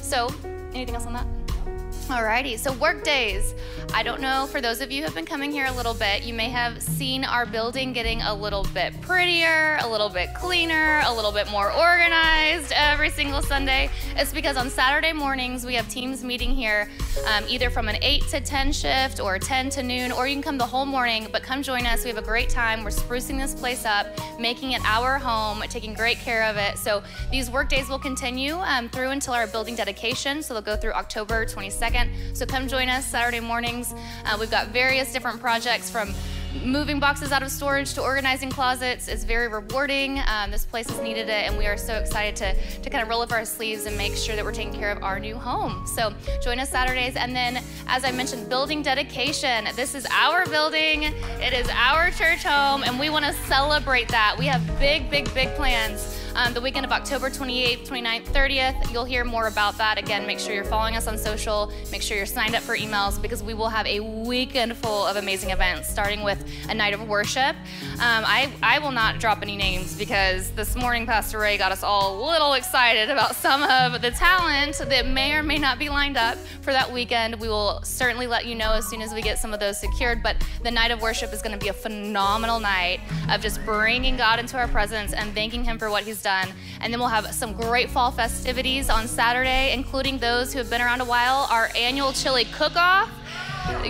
So, 0.00 0.34
anything 0.72 0.94
else 0.94 1.04
on 1.04 1.12
that? 1.12 1.43
Alrighty, 2.08 2.58
so 2.58 2.70
work 2.74 3.02
days. 3.02 3.54
I 3.94 4.02
don't 4.02 4.20
know, 4.20 4.46
for 4.50 4.60
those 4.60 4.82
of 4.82 4.92
you 4.92 5.00
who 5.00 5.04
have 5.06 5.14
been 5.14 5.24
coming 5.24 5.50
here 5.50 5.66
a 5.66 5.72
little 5.72 5.94
bit, 5.94 6.22
you 6.22 6.34
may 6.34 6.50
have 6.50 6.82
seen 6.82 7.24
our 7.24 7.46
building 7.46 7.94
getting 7.94 8.20
a 8.20 8.34
little 8.34 8.64
bit 8.74 8.92
prettier, 9.00 9.78
a 9.80 9.88
little 9.88 10.10
bit 10.10 10.34
cleaner, 10.34 11.00
a 11.06 11.14
little 11.14 11.32
bit 11.32 11.50
more 11.50 11.72
organized 11.72 12.72
every 12.74 13.08
single 13.08 13.40
Sunday. 13.40 13.88
It's 14.16 14.32
because 14.34 14.58
on 14.58 14.68
Saturday 14.68 15.14
mornings 15.14 15.64
we 15.64 15.74
have 15.74 15.88
teams 15.88 16.22
meeting 16.22 16.50
here 16.50 16.90
um, 17.26 17.44
either 17.48 17.70
from 17.70 17.88
an 17.88 17.96
8 18.02 18.22
to 18.28 18.40
10 18.40 18.72
shift 18.72 19.20
or 19.20 19.38
10 19.38 19.70
to 19.70 19.82
noon, 19.82 20.12
or 20.12 20.26
you 20.26 20.34
can 20.34 20.42
come 20.42 20.58
the 20.58 20.66
whole 20.66 20.84
morning, 20.84 21.28
but 21.32 21.42
come 21.42 21.62
join 21.62 21.86
us. 21.86 22.04
We 22.04 22.10
have 22.10 22.18
a 22.18 22.22
great 22.22 22.50
time. 22.50 22.84
We're 22.84 22.90
sprucing 22.90 23.38
this 23.38 23.54
place 23.54 23.86
up, 23.86 24.06
making 24.38 24.72
it 24.72 24.82
our 24.84 25.18
home, 25.18 25.62
taking 25.68 25.94
great 25.94 26.18
care 26.18 26.44
of 26.44 26.56
it. 26.58 26.76
So 26.76 27.02
these 27.30 27.50
work 27.50 27.70
days 27.70 27.88
will 27.88 27.98
continue 27.98 28.56
um, 28.56 28.90
through 28.90 29.10
until 29.10 29.32
our 29.32 29.46
building 29.46 29.74
dedication, 29.74 30.42
so 30.42 30.52
they'll 30.52 30.62
go 30.62 30.76
through 30.76 30.92
October 30.92 31.46
22nd. 31.46 31.93
So 32.34 32.44
come 32.44 32.66
join 32.66 32.88
us 32.88 33.06
Saturday 33.06 33.38
mornings. 33.38 33.94
Uh, 34.24 34.36
we've 34.40 34.50
got 34.50 34.68
various 34.68 35.12
different 35.12 35.40
projects 35.40 35.88
from 35.88 36.12
moving 36.64 36.98
boxes 36.98 37.30
out 37.30 37.42
of 37.42 37.50
storage 37.50 37.94
to 37.94 38.02
organizing 38.02 38.50
closets. 38.50 39.06
It's 39.06 39.22
very 39.22 39.46
rewarding. 39.46 40.20
Um, 40.26 40.50
this 40.50 40.64
place 40.64 40.88
has 40.90 41.00
needed 41.00 41.28
it, 41.28 41.48
and 41.48 41.56
we 41.56 41.66
are 41.66 41.76
so 41.76 41.94
excited 41.94 42.36
to, 42.36 42.80
to 42.80 42.90
kind 42.90 43.02
of 43.02 43.08
roll 43.08 43.22
up 43.22 43.30
our 43.30 43.44
sleeves 43.44 43.86
and 43.86 43.96
make 43.96 44.14
sure 44.16 44.34
that 44.34 44.44
we're 44.44 44.52
taking 44.52 44.74
care 44.74 44.90
of 44.90 45.02
our 45.02 45.20
new 45.20 45.36
home. 45.36 45.86
So 45.86 46.12
join 46.42 46.58
us 46.58 46.70
Saturdays. 46.70 47.16
And 47.16 47.34
then, 47.34 47.62
as 47.86 48.04
I 48.04 48.10
mentioned, 48.10 48.48
building 48.48 48.82
dedication. 48.82 49.66
This 49.76 49.94
is 49.94 50.06
our 50.10 50.46
building, 50.46 51.04
it 51.04 51.52
is 51.52 51.68
our 51.72 52.10
church 52.10 52.42
home, 52.42 52.82
and 52.82 52.98
we 52.98 53.10
want 53.10 53.24
to 53.24 53.32
celebrate 53.46 54.08
that. 54.08 54.36
We 54.36 54.46
have 54.46 54.66
big, 54.78 55.08
big, 55.08 55.32
big 55.34 55.54
plans 55.54 56.23
Um, 56.36 56.52
the 56.52 56.60
weekend 56.60 56.84
of 56.84 56.90
October 56.90 57.30
28th, 57.30 57.86
29th, 57.86 58.24
30th, 58.24 58.92
you'll 58.92 59.04
hear 59.04 59.24
more 59.24 59.46
about 59.46 59.78
that. 59.78 59.98
Again, 59.98 60.26
make 60.26 60.40
sure 60.40 60.52
you're 60.52 60.64
following 60.64 60.96
us 60.96 61.06
on 61.06 61.16
social. 61.16 61.72
Make 61.92 62.02
sure 62.02 62.16
you're 62.16 62.26
signed 62.26 62.56
up 62.56 62.62
for 62.64 62.76
emails 62.76 63.22
because 63.22 63.40
we 63.40 63.54
will 63.54 63.68
have 63.68 63.86
a 63.86 64.00
weekend 64.00 64.76
full 64.76 65.06
of 65.06 65.14
amazing 65.14 65.50
events, 65.50 65.88
starting 65.88 66.24
with 66.24 66.44
a 66.68 66.74
night 66.74 66.92
of 66.92 67.06
worship. 67.06 67.54
Um, 67.94 68.24
I, 68.26 68.52
I 68.64 68.80
will 68.80 68.90
not 68.90 69.20
drop 69.20 69.42
any 69.42 69.56
names 69.56 69.96
because 69.96 70.50
this 70.50 70.74
morning 70.74 71.06
Pastor 71.06 71.38
Ray 71.38 71.56
got 71.56 71.70
us 71.70 71.84
all 71.84 72.20
a 72.20 72.26
little 72.26 72.54
excited 72.54 73.10
about 73.10 73.36
some 73.36 73.62
of 73.62 74.02
the 74.02 74.10
talent 74.10 74.78
that 74.78 75.06
may 75.06 75.34
or 75.34 75.44
may 75.44 75.58
not 75.58 75.78
be 75.78 75.88
lined 75.88 76.16
up 76.16 76.36
for 76.62 76.72
that 76.72 76.92
weekend. 76.92 77.36
We 77.36 77.46
will 77.46 77.80
certainly 77.84 78.26
let 78.26 78.44
you 78.44 78.56
know 78.56 78.72
as 78.72 78.88
soon 78.88 79.02
as 79.02 79.14
we 79.14 79.22
get 79.22 79.38
some 79.38 79.54
of 79.54 79.60
those 79.60 79.78
secured. 79.78 80.20
But 80.20 80.36
the 80.64 80.70
night 80.72 80.90
of 80.90 81.00
worship 81.00 81.32
is 81.32 81.42
going 81.42 81.56
to 81.56 81.62
be 81.64 81.68
a 81.68 81.72
phenomenal 81.72 82.58
night 82.58 82.98
of 83.30 83.40
just 83.40 83.64
bringing 83.64 84.16
God 84.16 84.40
into 84.40 84.58
our 84.58 84.66
presence 84.66 85.12
and 85.12 85.32
thanking 85.32 85.62
Him 85.62 85.78
for 85.78 85.90
what 85.90 86.02
He's 86.02 86.23
done. 86.24 86.48
And 86.80 86.92
then 86.92 86.98
we'll 86.98 87.08
have 87.10 87.32
some 87.32 87.52
great 87.52 87.88
fall 87.88 88.10
festivities 88.10 88.90
on 88.90 89.06
Saturday, 89.06 89.72
including 89.72 90.18
those 90.18 90.52
who 90.52 90.58
have 90.58 90.68
been 90.68 90.80
around 90.80 91.00
a 91.00 91.04
while. 91.04 91.46
Our 91.50 91.70
annual 91.76 92.12
chili 92.12 92.46
cook 92.46 92.74
off. 92.74 93.10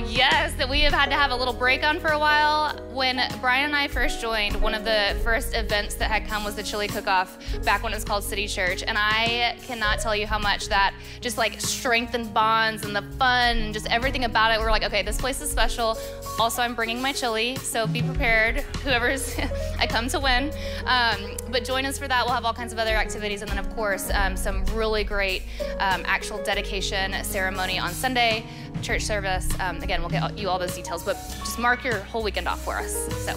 Yes, 0.06 0.54
that 0.54 0.68
we 0.68 0.80
have 0.82 0.92
had 0.92 1.10
to 1.10 1.16
have 1.16 1.32
a 1.32 1.36
little 1.36 1.52
break 1.52 1.82
on 1.82 1.98
for 1.98 2.08
a 2.08 2.18
while. 2.18 2.76
When 2.92 3.20
Brian 3.40 3.66
and 3.66 3.74
I 3.74 3.88
first 3.88 4.20
joined, 4.20 4.60
one 4.62 4.72
of 4.72 4.84
the 4.84 5.18
first 5.24 5.54
events 5.54 5.94
that 5.96 6.08
had 6.08 6.28
come 6.28 6.44
was 6.44 6.54
the 6.54 6.62
chili 6.62 6.86
cook-off 6.86 7.36
back 7.64 7.82
when 7.82 7.92
it 7.92 7.96
was 7.96 8.04
called 8.04 8.22
City 8.22 8.46
Church, 8.46 8.84
and 8.86 8.96
I 8.96 9.56
cannot 9.62 9.98
tell 9.98 10.14
you 10.14 10.28
how 10.28 10.38
much 10.38 10.68
that 10.68 10.94
just 11.20 11.38
like 11.38 11.60
strengthened 11.60 12.32
bonds 12.32 12.84
and 12.84 12.94
the 12.94 13.02
fun 13.18 13.56
and 13.56 13.74
just 13.74 13.86
everything 13.90 14.24
about 14.24 14.52
it. 14.52 14.60
We're 14.60 14.70
like, 14.70 14.84
okay, 14.84 15.02
this 15.02 15.20
place 15.20 15.40
is 15.40 15.50
special. 15.50 15.98
Also, 16.38 16.62
I'm 16.62 16.76
bringing 16.76 17.02
my 17.02 17.12
chili, 17.12 17.56
so 17.56 17.88
be 17.88 18.00
prepared. 18.00 18.60
Whoever's 18.84 19.36
I 19.78 19.88
come 19.88 20.08
to 20.10 20.20
win. 20.20 20.52
Um, 20.84 21.36
but 21.50 21.64
join 21.64 21.84
us 21.84 21.98
for 21.98 22.06
that. 22.06 22.24
We'll 22.24 22.34
have 22.34 22.44
all 22.44 22.54
kinds 22.54 22.72
of 22.72 22.78
other 22.78 22.94
activities, 22.94 23.42
and 23.42 23.50
then 23.50 23.58
of 23.58 23.74
course 23.74 24.10
um, 24.14 24.36
some 24.36 24.64
really 24.66 25.02
great 25.02 25.42
um, 25.80 26.02
actual 26.04 26.40
dedication 26.44 27.24
ceremony 27.24 27.80
on 27.80 27.90
Sunday 27.90 28.44
church 28.84 29.02
service. 29.02 29.48
Um, 29.64 29.80
again, 29.82 30.00
we'll 30.00 30.10
get 30.10 30.36
you 30.36 30.50
all 30.50 30.58
those 30.58 30.74
details, 30.74 31.02
but 31.02 31.14
just 31.38 31.58
mark 31.58 31.84
your 31.84 31.98
whole 32.00 32.22
weekend 32.22 32.46
off 32.46 32.62
for 32.62 32.76
us. 32.76 32.92
So, 33.24 33.34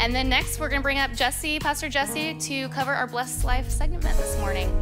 and 0.00 0.14
then 0.14 0.26
next 0.26 0.58
we're 0.58 0.70
going 0.70 0.80
to 0.80 0.82
bring 0.82 0.98
up 0.98 1.12
Jesse, 1.12 1.58
Pastor 1.58 1.90
Jesse, 1.90 2.32
to 2.34 2.68
cover 2.70 2.94
our 2.94 3.06
Blessed 3.06 3.44
Life 3.44 3.68
segment 3.68 4.02
this 4.02 4.38
morning. 4.38 4.72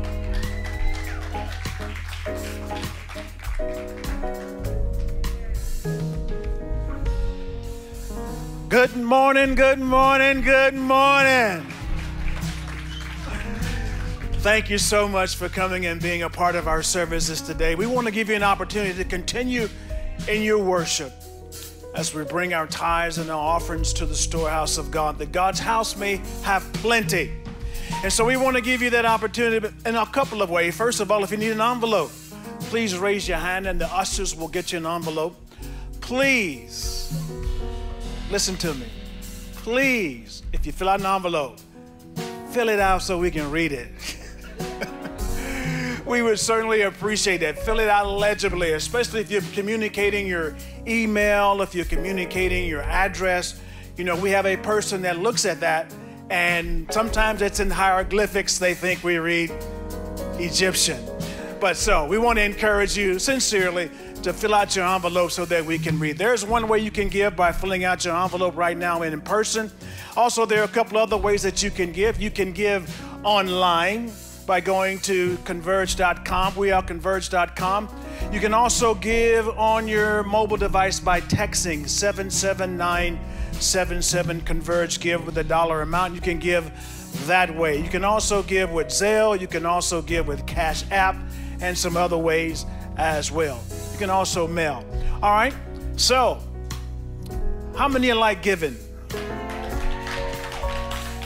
Good 8.68 8.96
morning, 8.96 9.54
good 9.56 9.80
morning, 9.80 10.42
good 10.42 10.74
morning. 10.74 11.66
Thank 14.38 14.70
you 14.70 14.78
so 14.78 15.08
much 15.08 15.34
for 15.34 15.48
coming 15.48 15.86
and 15.86 16.00
being 16.00 16.22
a 16.22 16.30
part 16.30 16.54
of 16.54 16.68
our 16.68 16.82
services 16.82 17.40
today. 17.40 17.74
We 17.74 17.86
want 17.86 18.06
to 18.06 18.12
give 18.12 18.28
you 18.28 18.36
an 18.36 18.42
opportunity 18.44 18.94
to 18.94 19.04
continue 19.04 19.68
in 20.28 20.42
your 20.42 20.62
worship 20.62 21.12
as 21.94 22.12
we 22.12 22.24
bring 22.24 22.52
our 22.52 22.66
tithes 22.66 23.18
and 23.18 23.30
our 23.30 23.38
offerings 23.38 23.92
to 23.94 24.06
the 24.06 24.14
storehouse 24.14 24.78
of 24.78 24.90
God, 24.90 25.18
that 25.18 25.32
God's 25.32 25.60
house 25.60 25.96
may 25.96 26.20
have 26.42 26.62
plenty. 26.74 27.32
And 28.02 28.12
so 28.12 28.24
we 28.24 28.36
want 28.36 28.56
to 28.56 28.62
give 28.62 28.82
you 28.82 28.90
that 28.90 29.06
opportunity 29.06 29.68
in 29.86 29.94
a 29.94 30.06
couple 30.06 30.42
of 30.42 30.50
ways. 30.50 30.76
First 30.76 31.00
of 31.00 31.10
all, 31.10 31.22
if 31.22 31.30
you 31.30 31.36
need 31.36 31.52
an 31.52 31.60
envelope, 31.60 32.10
please 32.60 32.98
raise 32.98 33.28
your 33.28 33.38
hand 33.38 33.66
and 33.66 33.80
the 33.80 33.86
ushers 33.86 34.34
will 34.34 34.48
get 34.48 34.72
you 34.72 34.78
an 34.78 34.86
envelope. 34.86 35.36
Please, 36.00 37.16
listen 38.30 38.56
to 38.56 38.74
me. 38.74 38.86
Please, 39.56 40.42
if 40.52 40.66
you 40.66 40.72
fill 40.72 40.88
out 40.88 41.00
an 41.00 41.06
envelope, 41.06 41.58
fill 42.50 42.68
it 42.68 42.80
out 42.80 43.02
so 43.02 43.18
we 43.18 43.30
can 43.30 43.50
read 43.50 43.72
it. 43.72 43.88
we 46.06 46.22
would 46.22 46.38
certainly 46.38 46.82
appreciate 46.82 47.38
that. 47.38 47.58
Fill 47.58 47.80
it 47.80 47.88
out 47.88 48.06
legibly, 48.06 48.72
especially 48.72 49.20
if 49.20 49.30
you're 49.30 49.42
communicating 49.52 50.26
your 50.26 50.54
email, 50.86 51.62
if 51.62 51.74
you're 51.74 51.84
communicating 51.84 52.68
your 52.68 52.82
address. 52.82 53.60
You 53.96 54.04
know, 54.04 54.16
we 54.16 54.30
have 54.30 54.46
a 54.46 54.56
person 54.56 55.02
that 55.02 55.18
looks 55.18 55.44
at 55.44 55.60
that, 55.60 55.92
and 56.30 56.92
sometimes 56.92 57.42
it's 57.42 57.60
in 57.60 57.70
hieroglyphics. 57.70 58.58
They 58.58 58.74
think 58.74 59.02
we 59.02 59.18
read 59.18 59.50
Egyptian. 60.38 61.02
But 61.60 61.76
so 61.76 62.06
we 62.06 62.18
want 62.18 62.38
to 62.38 62.44
encourage 62.44 62.96
you 62.96 63.18
sincerely 63.18 63.90
to 64.22 64.32
fill 64.32 64.54
out 64.54 64.74
your 64.74 64.86
envelope 64.86 65.30
so 65.30 65.44
that 65.46 65.64
we 65.64 65.78
can 65.78 65.98
read. 65.98 66.18
There's 66.18 66.44
one 66.44 66.68
way 66.68 66.80
you 66.80 66.90
can 66.90 67.08
give 67.08 67.36
by 67.36 67.52
filling 67.52 67.84
out 67.84 68.04
your 68.04 68.16
envelope 68.16 68.56
right 68.56 68.76
now 68.76 69.02
and 69.02 69.14
in 69.14 69.20
person. 69.20 69.70
Also, 70.16 70.44
there 70.44 70.60
are 70.60 70.64
a 70.64 70.68
couple 70.68 70.98
other 70.98 71.16
ways 71.16 71.42
that 71.42 71.62
you 71.62 71.70
can 71.70 71.92
give. 71.92 72.20
You 72.20 72.30
can 72.30 72.52
give 72.52 72.90
online 73.24 74.10
by 74.46 74.60
going 74.60 75.00
to 75.00 75.36
converge.com. 75.44 76.56
We 76.56 76.70
are 76.70 76.82
converge.com. 76.82 77.88
You 78.32 78.40
can 78.40 78.54
also 78.54 78.94
give 78.94 79.46
on 79.48 79.86
your 79.88 80.22
mobile 80.22 80.56
device 80.56 81.00
by 81.00 81.20
texting 81.20 81.86
77977 81.88 84.40
Converge. 84.42 85.00
Give 85.00 85.26
with 85.26 85.36
a 85.38 85.44
dollar 85.44 85.82
amount. 85.82 86.14
You 86.14 86.20
can 86.20 86.38
give 86.38 86.70
that 87.26 87.56
way. 87.56 87.80
You 87.80 87.88
can 87.88 88.04
also 88.04 88.42
give 88.42 88.70
with 88.70 88.88
Zelle. 88.88 89.40
You 89.40 89.46
can 89.46 89.64
also 89.66 90.02
give 90.02 90.26
with 90.26 90.46
Cash 90.46 90.84
App 90.90 91.16
and 91.60 91.76
some 91.76 91.96
other 91.96 92.18
ways 92.18 92.66
as 92.96 93.32
well. 93.32 93.60
You 93.92 93.98
can 93.98 94.10
also 94.10 94.46
mail. 94.46 94.84
All 95.22 95.32
right. 95.32 95.54
So, 95.96 96.38
how 97.76 97.88
many 97.88 98.12
like 98.12 98.42
giving? 98.42 98.76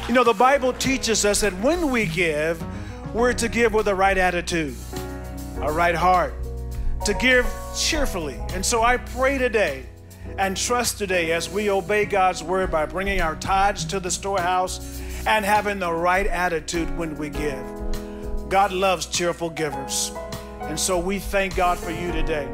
You 0.08 0.14
know, 0.14 0.24
the 0.24 0.32
Bible 0.32 0.72
teaches 0.72 1.26
us 1.26 1.42
that 1.42 1.52
when 1.60 1.90
we 1.90 2.06
give, 2.06 2.64
we're 3.14 3.32
to 3.32 3.48
give 3.48 3.72
with 3.72 3.88
a 3.88 3.94
right 3.94 4.18
attitude, 4.18 4.76
a 5.62 5.72
right 5.72 5.94
heart, 5.94 6.34
to 7.04 7.14
give 7.14 7.46
cheerfully. 7.76 8.36
And 8.52 8.64
so 8.64 8.82
I 8.82 8.98
pray 8.98 9.38
today 9.38 9.86
and 10.36 10.56
trust 10.56 10.98
today 10.98 11.32
as 11.32 11.48
we 11.48 11.70
obey 11.70 12.04
God's 12.04 12.42
word 12.42 12.70
by 12.70 12.86
bringing 12.86 13.20
our 13.20 13.36
tithes 13.36 13.84
to 13.86 14.00
the 14.00 14.11
storehouse 14.11 15.00
and 15.26 15.44
having 15.44 15.78
the 15.78 15.92
right 15.92 16.26
attitude 16.26 16.96
when 16.98 17.16
we 17.16 17.30
give. 17.30 17.64
God 18.48 18.72
loves 18.72 19.06
cheerful 19.06 19.50
givers. 19.50 20.12
And 20.62 20.78
so 20.78 20.98
we 20.98 21.18
thank 21.18 21.56
God 21.56 21.78
for 21.78 21.90
you 21.90 22.12
today. 22.12 22.46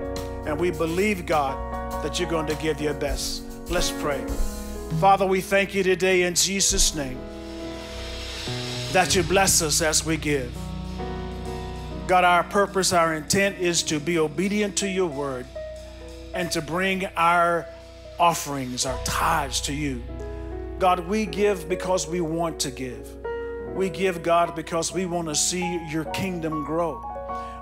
And 0.46 0.58
we 0.58 0.70
believe, 0.70 1.26
God, 1.26 2.02
that 2.04 2.20
you're 2.20 2.30
going 2.30 2.46
to 2.46 2.56
give 2.56 2.80
your 2.80 2.94
best. 2.94 3.42
Let's 3.68 3.90
pray. 3.90 4.24
Father, 5.00 5.26
we 5.26 5.40
thank 5.40 5.74
you 5.74 5.82
today 5.82 6.22
in 6.22 6.34
Jesus' 6.34 6.94
name 6.94 7.18
that 8.94 9.16
you 9.16 9.24
bless 9.24 9.60
us 9.60 9.82
as 9.82 10.06
we 10.06 10.16
give. 10.16 10.56
God, 12.06 12.22
our 12.22 12.44
purpose, 12.44 12.92
our 12.92 13.14
intent 13.14 13.58
is 13.58 13.82
to 13.82 13.98
be 13.98 14.20
obedient 14.20 14.76
to 14.76 14.88
your 14.88 15.08
word 15.08 15.46
and 16.32 16.48
to 16.52 16.62
bring 16.62 17.04
our 17.16 17.66
offerings, 18.20 18.86
our 18.86 18.96
tithes 19.02 19.60
to 19.62 19.74
you. 19.74 20.00
God, 20.78 21.08
we 21.08 21.26
give 21.26 21.68
because 21.68 22.06
we 22.06 22.20
want 22.20 22.60
to 22.60 22.70
give. 22.70 23.16
We 23.74 23.90
give, 23.90 24.22
God, 24.22 24.54
because 24.54 24.92
we 24.92 25.06
want 25.06 25.26
to 25.26 25.34
see 25.34 25.84
your 25.90 26.04
kingdom 26.04 26.64
grow. 26.64 27.02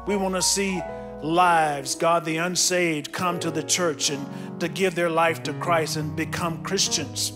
We 0.07 0.17
want 0.17 0.35
to 0.35 0.43
see 0.43 0.83
lives, 1.23 1.95
God, 1.95 2.27
the 2.27 2.37
unsaved, 2.37 3.11
come 3.11 3.41
to 3.41 3.51
the 3.51 3.63
church 3.63 4.11
and 4.11 4.61
to 4.61 4.69
give 4.69 4.95
their 4.95 5.09
life 5.09 5.43
to 5.45 5.55
Christ 5.55 5.97
and 5.97 6.15
become 6.15 6.63
Christians. 6.63 7.33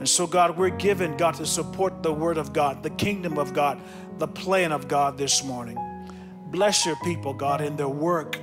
And 0.00 0.08
so, 0.08 0.26
God, 0.26 0.56
we're 0.56 0.70
given, 0.70 1.18
God, 1.18 1.34
to 1.34 1.46
support 1.46 2.02
the 2.02 2.10
Word 2.10 2.38
of 2.38 2.54
God, 2.54 2.82
the 2.82 2.88
kingdom 2.88 3.38
of 3.38 3.52
God, 3.52 3.78
the 4.18 4.26
plan 4.26 4.72
of 4.72 4.88
God 4.88 5.18
this 5.18 5.44
morning. 5.44 5.76
Bless 6.46 6.86
your 6.86 6.96
people, 7.04 7.34
God, 7.34 7.60
in 7.60 7.76
their 7.76 7.86
work. 7.86 8.38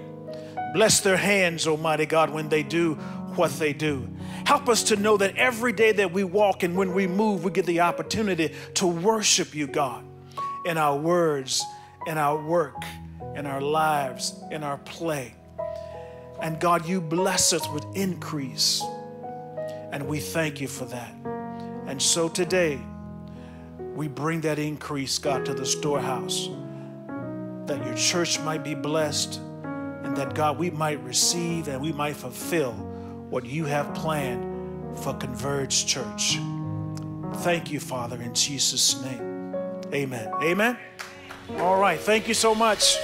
Bless 0.76 1.00
their 1.00 1.18
hands, 1.18 1.66
Almighty 1.66 2.06
God, 2.06 2.30
when 2.30 2.48
they 2.48 2.62
do 2.62 2.94
what 3.34 3.52
they 3.54 3.74
do. 3.74 4.08
Help 4.46 4.70
us 4.70 4.84
to 4.84 4.98
know 4.98 5.18
that 5.18 5.36
every 5.36 5.74
day 5.74 5.92
that 5.94 6.14
we 6.14 6.24
walk 6.24 6.62
and 6.62 6.78
when 6.78 6.94
we 6.94 7.08
move, 7.08 7.44
we 7.44 7.50
get 7.50 7.66
the 7.66 7.80
opportunity 7.80 8.54
to 8.76 8.86
worship 8.86 9.56
you, 9.56 9.66
God, 9.66 10.06
in 10.64 10.78
our 10.78 10.96
words, 10.96 11.66
in 12.06 12.20
our 12.20 12.40
work, 12.40 12.84
in 13.36 13.48
our 13.48 13.62
lives, 13.62 14.36
in 14.52 14.64
our 14.64 14.78
play. 14.78 15.34
And 16.40 16.60
God, 16.60 16.88
you 16.88 17.02
bless 17.02 17.52
us 17.52 17.68
with 17.70 17.84
increase. 17.96 18.84
And 19.92 20.08
we 20.08 20.20
thank 20.20 20.62
you 20.62 20.68
for 20.68 20.86
that. 20.86 21.37
And 21.88 22.02
so 22.02 22.28
today, 22.30 22.80
we 23.96 24.08
bring 24.08 24.42
that 24.42 24.60
increase, 24.60 25.18
God, 25.18 25.46
to 25.46 25.54
the 25.54 25.66
storehouse, 25.66 26.50
that 27.66 27.84
your 27.86 27.96
church 27.96 28.40
might 28.42 28.64
be 28.64 28.76
blessed, 28.76 29.40
and 30.04 30.16
that, 30.16 30.36
God, 30.36 30.60
we 30.60 30.70
might 30.70 31.02
receive 31.04 31.68
and 31.68 31.82
we 31.82 31.92
might 31.92 32.16
fulfill 32.16 32.74
what 33.30 33.46
you 33.46 33.66
have 33.66 33.94
planned 33.94 35.00
for 35.00 35.14
Converge 35.14 35.86
Church. 35.86 36.38
Thank 37.38 37.72
you, 37.72 37.80
Father, 37.80 38.22
in 38.22 38.34
Jesus' 38.34 39.02
name. 39.02 39.56
Amen. 39.94 40.32
Amen. 40.44 40.78
All 41.58 41.80
right. 41.80 42.00
Thank 42.00 42.28
you 42.28 42.34
so 42.34 42.54
much. 42.54 42.98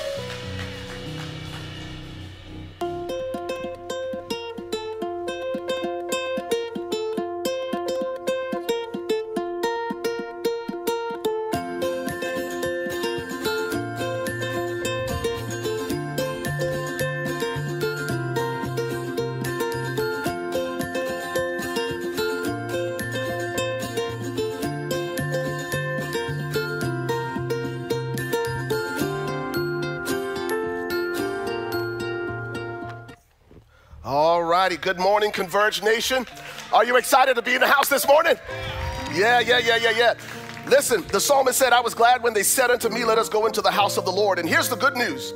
Good 34.83 34.99
morning, 34.99 35.31
Converge 35.31 35.81
Nation. 35.81 36.25
Are 36.73 36.83
you 36.83 36.97
excited 36.97 37.37
to 37.37 37.41
be 37.41 37.55
in 37.55 37.61
the 37.61 37.67
house 37.67 37.87
this 37.87 38.05
morning? 38.05 38.35
Yeah, 39.13 39.39
yeah, 39.39 39.57
yeah, 39.57 39.77
yeah, 39.77 39.91
yeah. 39.91 40.13
Listen, 40.67 41.05
the 41.07 41.21
psalmist 41.21 41.57
said, 41.57 41.71
I 41.71 41.79
was 41.79 41.93
glad 41.93 42.21
when 42.21 42.33
they 42.33 42.43
said 42.43 42.69
unto 42.69 42.89
me, 42.89 43.05
Let 43.05 43.17
us 43.17 43.29
go 43.29 43.45
into 43.45 43.61
the 43.61 43.71
house 43.71 43.95
of 43.95 44.03
the 44.03 44.11
Lord. 44.11 44.39
And 44.39 44.49
here's 44.49 44.67
the 44.67 44.75
good 44.75 44.97
news 44.97 45.33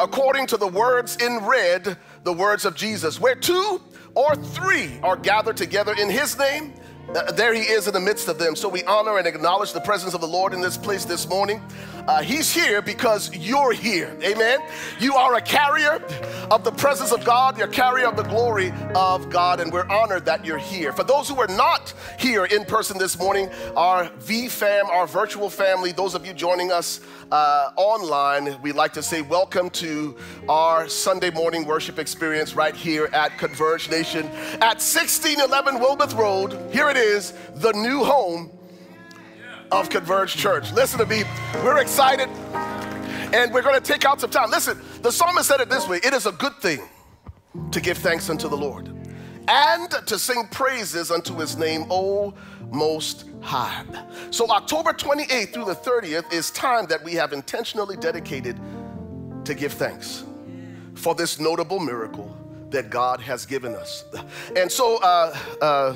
according 0.00 0.48
to 0.48 0.56
the 0.56 0.66
words 0.66 1.14
in 1.18 1.46
red, 1.46 1.96
the 2.24 2.32
words 2.32 2.64
of 2.64 2.74
Jesus, 2.74 3.20
where 3.20 3.36
two 3.36 3.80
or 4.16 4.34
three 4.34 4.98
are 5.04 5.16
gathered 5.16 5.56
together 5.56 5.94
in 5.96 6.10
his 6.10 6.36
name, 6.36 6.74
uh, 7.14 7.32
there 7.32 7.54
he 7.54 7.62
is 7.62 7.86
in 7.86 7.94
the 7.94 8.00
midst 8.00 8.28
of 8.28 8.38
them. 8.38 8.54
So 8.54 8.68
we 8.68 8.84
honor 8.84 9.18
and 9.18 9.26
acknowledge 9.26 9.72
the 9.72 9.80
presence 9.80 10.14
of 10.14 10.20
the 10.20 10.28
Lord 10.28 10.52
in 10.52 10.60
this 10.60 10.76
place 10.76 11.04
this 11.04 11.28
morning. 11.28 11.62
Uh, 12.06 12.22
he's 12.22 12.52
here 12.52 12.82
because 12.82 13.34
you're 13.36 13.72
here. 13.72 14.16
Amen. 14.22 14.60
You 14.98 15.14
are 15.14 15.34
a 15.34 15.40
carrier 15.40 16.02
of 16.50 16.64
the 16.64 16.70
presence 16.70 17.12
of 17.12 17.24
God, 17.24 17.58
you're 17.58 17.68
a 17.68 17.70
carrier 17.70 18.06
of 18.06 18.16
the 18.16 18.22
glory 18.22 18.72
of 18.94 19.28
God, 19.28 19.60
and 19.60 19.72
we're 19.72 19.88
honored 19.88 20.24
that 20.24 20.44
you're 20.44 20.58
here. 20.58 20.92
For 20.92 21.04
those 21.04 21.28
who 21.28 21.38
are 21.40 21.48
not 21.48 21.92
here 22.18 22.46
in 22.46 22.64
person 22.64 22.98
this 22.98 23.18
morning, 23.18 23.50
our 23.76 24.08
V 24.20 24.48
fam, 24.48 24.86
our 24.86 25.06
virtual 25.06 25.50
family, 25.50 25.92
those 25.92 26.14
of 26.14 26.26
you 26.26 26.32
joining 26.32 26.72
us 26.72 27.00
uh, 27.30 27.70
online, 27.76 28.60
we'd 28.62 28.74
like 28.74 28.94
to 28.94 29.02
say 29.02 29.20
welcome 29.22 29.68
to 29.70 30.16
our 30.48 30.88
Sunday 30.88 31.30
morning 31.30 31.66
worship 31.66 31.98
experience 31.98 32.54
right 32.54 32.74
here 32.74 33.10
at 33.12 33.36
Converge 33.36 33.90
Nation 33.90 34.26
at 34.62 34.80
1611 34.80 35.76
Wilbeth 35.76 36.16
Road. 36.16 36.58
Here 36.72 36.88
it 36.88 36.96
is, 36.98 37.32
the 37.54 37.72
new 37.72 38.04
home 38.04 38.50
of 39.70 39.88
Converge 39.88 40.36
Church. 40.36 40.72
Listen 40.72 40.98
to 40.98 41.06
me, 41.06 41.24
we're 41.56 41.78
excited 41.78 42.28
and 43.32 43.52
we're 43.52 43.62
going 43.62 43.74
to 43.74 43.80
take 43.80 44.04
out 44.04 44.20
some 44.20 44.30
time. 44.30 44.50
Listen, 44.50 44.80
the 45.02 45.12
psalmist 45.12 45.48
said 45.48 45.60
it 45.60 45.68
this 45.68 45.88
way 45.88 45.98
it 46.02 46.12
is 46.12 46.26
a 46.26 46.32
good 46.32 46.54
thing 46.56 46.80
to 47.70 47.80
give 47.80 47.98
thanks 47.98 48.30
unto 48.30 48.48
the 48.48 48.56
Lord 48.56 48.88
and 49.48 49.90
to 50.06 50.18
sing 50.18 50.46
praises 50.50 51.10
unto 51.10 51.34
his 51.36 51.56
name, 51.56 51.86
O 51.90 52.34
Most 52.70 53.24
High. 53.40 53.84
So, 54.30 54.50
October 54.50 54.92
28th 54.92 55.52
through 55.52 55.64
the 55.64 55.74
30th 55.74 56.32
is 56.32 56.50
time 56.50 56.86
that 56.86 57.02
we 57.02 57.14
have 57.14 57.32
intentionally 57.32 57.96
dedicated 57.96 58.58
to 59.44 59.54
give 59.54 59.72
thanks 59.72 60.24
for 60.94 61.14
this 61.14 61.40
notable 61.40 61.80
miracle 61.80 62.36
that 62.70 62.90
God 62.90 63.20
has 63.20 63.46
given 63.46 63.74
us. 63.74 64.04
And 64.56 64.70
so, 64.70 64.98
uh, 65.02 65.36
uh, 65.62 65.94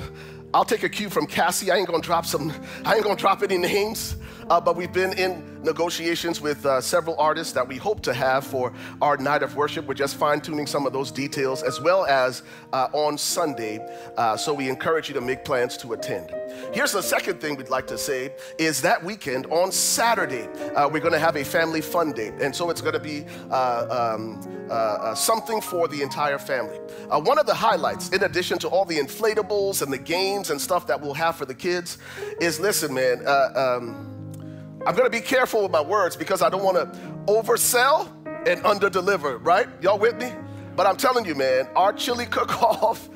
I'll 0.53 0.65
take 0.65 0.83
a 0.83 0.89
cue 0.89 1.09
from 1.09 1.25
Cassie. 1.25 1.71
I 1.71 1.77
ain't 1.77 1.87
gonna 1.87 2.01
drop 2.01 2.25
some, 2.25 2.53
I 2.85 2.95
ain't 2.95 3.03
gonna 3.03 3.15
drop 3.15 3.41
any 3.41 3.57
names, 3.57 4.15
uh, 4.49 4.59
but 4.59 4.75
we've 4.75 4.93
been 4.93 5.13
in 5.13 5.43
negotiations 5.63 6.41
with 6.41 6.65
uh, 6.65 6.81
several 6.81 7.15
artists 7.17 7.53
that 7.53 7.67
we 7.67 7.77
hope 7.77 8.01
to 8.01 8.13
have 8.13 8.45
for 8.45 8.73
our 9.01 9.17
night 9.17 9.43
of 9.43 9.55
worship. 9.55 9.85
We're 9.85 9.93
just 9.93 10.15
fine 10.15 10.41
tuning 10.41 10.67
some 10.67 10.85
of 10.85 10.93
those 10.93 11.11
details 11.11 11.63
as 11.63 11.79
well 11.79 12.05
as 12.05 12.43
uh, 12.73 12.87
on 12.93 13.17
Sunday. 13.17 13.79
Uh, 14.17 14.35
so 14.37 14.53
we 14.53 14.69
encourage 14.69 15.07
you 15.07 15.13
to 15.15 15.21
make 15.21 15.45
plans 15.45 15.77
to 15.77 15.93
attend. 15.93 16.33
Here's 16.73 16.91
the 16.91 17.01
second 17.01 17.39
thing 17.39 17.55
we'd 17.55 17.69
like 17.69 17.87
to 17.87 17.97
say 17.97 18.33
is 18.57 18.81
that 18.81 19.03
weekend 19.03 19.45
on 19.47 19.71
Saturday, 19.71 20.47
uh, 20.75 20.89
we're 20.89 20.99
gonna 20.99 21.19
have 21.19 21.35
a 21.35 21.45
family 21.45 21.81
fun 21.81 22.11
day. 22.11 22.33
And 22.41 22.55
so 22.55 22.69
it's 22.69 22.81
gonna 22.81 22.99
be 22.99 23.25
uh, 23.49 24.17
um, 24.17 25.15
something 25.15 25.61
for 25.61 25.87
the 25.87 26.01
entire 26.01 26.37
family. 26.37 26.77
one 27.09 27.37
of 27.37 27.45
the 27.45 27.53
highlights, 27.53 28.09
in 28.09 28.23
addition 28.23 28.57
to 28.59 28.67
all 28.67 28.85
the 28.85 28.97
inflatables 28.97 29.81
and 29.81 29.91
the 29.91 29.97
games 29.97 30.49
and 30.49 30.59
stuff 30.59 30.87
that 30.87 30.99
we'll 30.99 31.13
have 31.13 31.35
for 31.35 31.45
the 31.45 31.55
kids, 31.55 31.97
is 32.39 32.59
listen, 32.59 32.93
man. 32.93 33.25
Um, 33.27 34.12
I'm 34.85 34.95
gonna 34.95 35.09
be 35.09 35.21
careful 35.21 35.63
with 35.63 35.71
my 35.71 35.81
words 35.81 36.15
because 36.15 36.41
I 36.41 36.49
don't 36.49 36.63
wanna 36.63 36.87
oversell 37.27 38.09
and 38.45 38.61
underdeliver, 38.63 39.39
right? 39.43 39.67
Y'all 39.81 39.97
with 39.97 40.17
me? 40.17 40.33
But 40.75 40.87
I'm 40.87 40.97
telling 40.97 41.25
you, 41.25 41.35
man, 41.35 41.67
our 41.75 41.93
chili 41.93 42.25
cook 42.25 42.61
off 42.61 43.09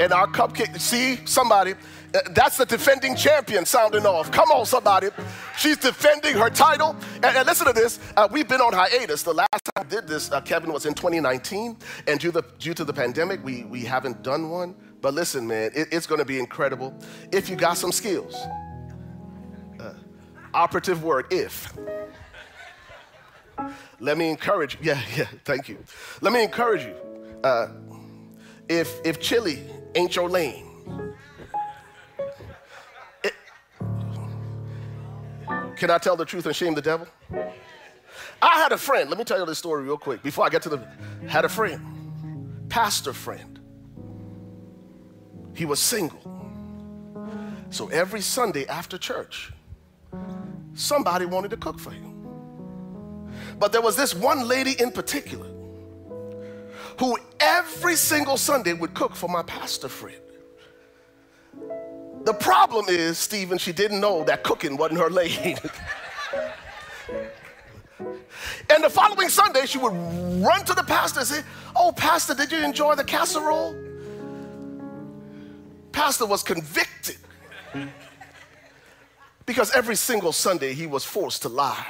and 0.00 0.12
our 0.12 0.26
cupcake, 0.26 0.80
see, 0.80 1.20
somebody, 1.26 1.74
uh, 2.14 2.20
that's 2.30 2.56
the 2.56 2.66
defending 2.66 3.14
champion 3.14 3.64
sounding 3.64 4.04
off. 4.04 4.30
Come 4.32 4.50
on, 4.50 4.66
somebody. 4.66 5.08
She's 5.56 5.76
defending 5.76 6.34
her 6.34 6.50
title. 6.50 6.96
And, 7.16 7.24
and 7.24 7.46
listen 7.46 7.66
to 7.66 7.72
this. 7.72 8.00
Uh, 8.16 8.28
we've 8.30 8.48
been 8.48 8.60
on 8.60 8.72
hiatus. 8.72 9.22
The 9.22 9.34
last 9.34 9.64
time 9.64 9.84
I 9.86 9.88
did 9.88 10.08
this, 10.08 10.32
uh, 10.32 10.40
Kevin, 10.40 10.72
was 10.72 10.86
in 10.86 10.94
2019. 10.94 11.76
And 12.06 12.18
due, 12.18 12.30
the, 12.30 12.42
due 12.58 12.74
to 12.74 12.84
the 12.84 12.92
pandemic, 12.92 13.44
we, 13.44 13.64
we 13.64 13.82
haven't 13.82 14.22
done 14.22 14.50
one. 14.50 14.74
But 15.00 15.14
listen, 15.14 15.46
man, 15.46 15.70
it, 15.74 15.88
it's 15.92 16.06
going 16.06 16.20
to 16.20 16.24
be 16.24 16.38
incredible 16.38 16.94
if 17.30 17.48
you 17.48 17.56
got 17.56 17.74
some 17.74 17.92
skills 17.92 18.34
operative 20.54 21.02
word, 21.02 21.32
if. 21.32 21.72
Let 24.00 24.18
me 24.18 24.30
encourage 24.30 24.74
you. 24.74 24.80
Yeah, 24.82 25.00
yeah, 25.16 25.26
thank 25.44 25.68
you. 25.68 25.78
Let 26.20 26.32
me 26.32 26.42
encourage 26.42 26.84
you. 26.84 26.94
Uh, 27.44 27.68
if, 28.68 29.00
if 29.04 29.20
chili 29.20 29.62
ain't 29.94 30.16
your 30.16 30.28
lane, 30.28 30.66
it, 33.22 33.34
can 35.76 35.90
I 35.90 35.98
tell 35.98 36.16
the 36.16 36.24
truth 36.24 36.46
and 36.46 36.54
shame 36.54 36.74
the 36.74 36.82
devil? 36.82 37.06
I 38.42 38.58
had 38.58 38.72
a 38.72 38.78
friend, 38.78 39.08
let 39.08 39.18
me 39.18 39.24
tell 39.24 39.38
you 39.38 39.46
this 39.46 39.58
story 39.58 39.84
real 39.84 39.96
quick 39.96 40.22
before 40.22 40.44
I 40.44 40.48
get 40.48 40.62
to 40.62 40.68
the, 40.68 40.84
had 41.28 41.44
a 41.44 41.48
friend, 41.48 42.68
pastor 42.68 43.12
friend. 43.12 43.60
He 45.54 45.64
was 45.64 45.78
single. 45.78 46.20
So 47.70 47.88
every 47.88 48.20
Sunday 48.20 48.66
after 48.66 48.98
church, 48.98 49.52
somebody 50.74 51.26
wanted 51.26 51.50
to 51.50 51.56
cook 51.56 51.78
for 51.78 51.90
him. 51.90 52.12
But 53.58 53.72
there 53.72 53.82
was 53.82 53.96
this 53.96 54.14
one 54.14 54.46
lady 54.48 54.74
in 54.80 54.90
particular 54.90 55.46
who 56.98 57.16
every 57.40 57.96
single 57.96 58.36
Sunday 58.36 58.72
would 58.72 58.94
cook 58.94 59.14
for 59.16 59.28
my 59.28 59.42
pastor 59.42 59.88
friend. 59.88 60.16
The 62.24 62.34
problem 62.34 62.86
is, 62.88 63.18
Stephen, 63.18 63.58
she 63.58 63.72
didn't 63.72 64.00
know 64.00 64.22
that 64.24 64.44
cooking 64.44 64.76
wasn't 64.76 65.00
her 65.00 65.10
lane. 65.10 65.58
and 67.98 68.84
the 68.84 68.90
following 68.90 69.28
Sunday, 69.28 69.66
she 69.66 69.78
would 69.78 69.92
run 70.44 70.64
to 70.64 70.74
the 70.74 70.84
pastor 70.84 71.20
and 71.20 71.28
say, 71.28 71.42
Oh, 71.74 71.92
Pastor, 71.92 72.34
did 72.34 72.52
you 72.52 72.58
enjoy 72.58 72.94
the 72.94 73.04
casserole? 73.04 73.74
Pastor 75.90 76.26
was 76.26 76.42
convicted 76.42 77.16
because 79.52 79.70
every 79.72 79.96
single 79.96 80.32
Sunday 80.32 80.72
he 80.72 80.86
was 80.86 81.04
forced 81.04 81.42
to 81.42 81.48
lie. 81.50 81.86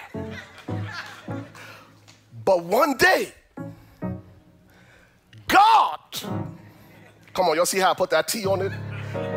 But 2.44 2.64
one 2.64 2.96
day, 2.96 3.32
God, 5.46 6.00
come 7.32 7.46
on, 7.46 7.54
y'all 7.54 7.64
see 7.64 7.78
how 7.78 7.92
I 7.92 7.94
put 7.94 8.10
that 8.10 8.26
T 8.26 8.44
on 8.46 8.62
it? 8.62 8.72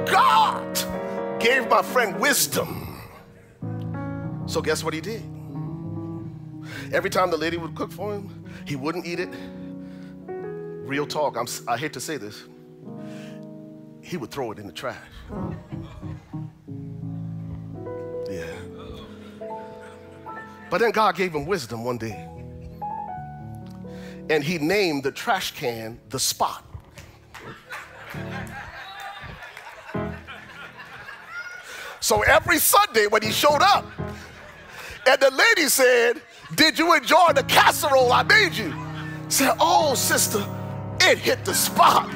God 0.08 1.40
gave 1.40 1.70
my 1.70 1.84
friend 1.84 2.20
wisdom. 2.20 3.00
So, 4.48 4.60
guess 4.60 4.84
what 4.84 4.96
he 4.96 5.02
did? 5.02 5.22
Every 6.92 7.12
time 7.12 7.30
the 7.30 7.38
lady 7.38 7.58
would 7.58 7.76
cook 7.76 7.92
for 7.92 8.12
him, 8.12 8.44
he 8.66 8.76
wouldn't 8.76 9.06
eat 9.06 9.20
it. 9.20 9.30
Real 10.28 11.06
talk, 11.06 11.38
I'm, 11.38 11.46
I 11.68 11.78
hate 11.78 11.94
to 11.94 12.00
say 12.02 12.18
this, 12.18 12.46
he 14.02 14.18
would 14.18 14.32
throw 14.32 14.52
it 14.52 14.58
in 14.58 14.66
the 14.66 14.74
trash. 14.74 14.98
But 20.76 20.82
then 20.82 20.92
God 20.92 21.16
gave 21.16 21.34
him 21.34 21.46
wisdom 21.46 21.86
one 21.86 21.98
day. 21.98 22.28
And 24.30 24.44
he 24.44 24.58
named 24.58 25.04
the 25.04 25.12
trash 25.14 25.52
can 25.52 26.02
the 26.10 26.20
spot. 26.20 26.66
So 32.02 32.24
every 32.24 32.58
Sunday 32.58 33.08
when 33.08 33.22
he 33.22 33.32
showed 33.32 33.62
up, 33.62 33.86
and 35.08 35.22
the 35.22 35.32
lady 35.32 35.70
said, 35.70 36.22
Did 36.56 36.78
you 36.78 36.94
enjoy 36.94 37.32
the 37.34 37.44
casserole 37.44 38.12
I 38.12 38.24
made 38.24 38.52
you? 38.52 38.74
Said, 39.30 39.56
Oh, 39.62 39.96
sister, 39.96 40.46
it 41.00 41.18
hit 41.18 41.46
the 41.46 41.54
spot. 41.54 42.10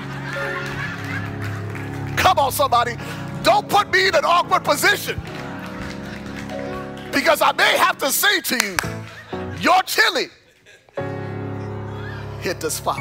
Come 2.18 2.40
on, 2.40 2.52
somebody. 2.52 2.98
Don't 3.42 3.70
put 3.70 3.90
me 3.90 4.10
in 4.10 4.16
an 4.16 4.26
awkward 4.26 4.66
position. 4.66 5.18
Because 7.12 7.42
I 7.42 7.52
may 7.54 7.78
have 7.78 7.98
to 8.00 8.12
say 8.12 8.42
to 8.42 8.56
you, 8.56 8.78
your 9.60 9.82
chili 9.84 10.28
hit 12.42 12.60
the 12.60 12.70
spot. 12.70 13.00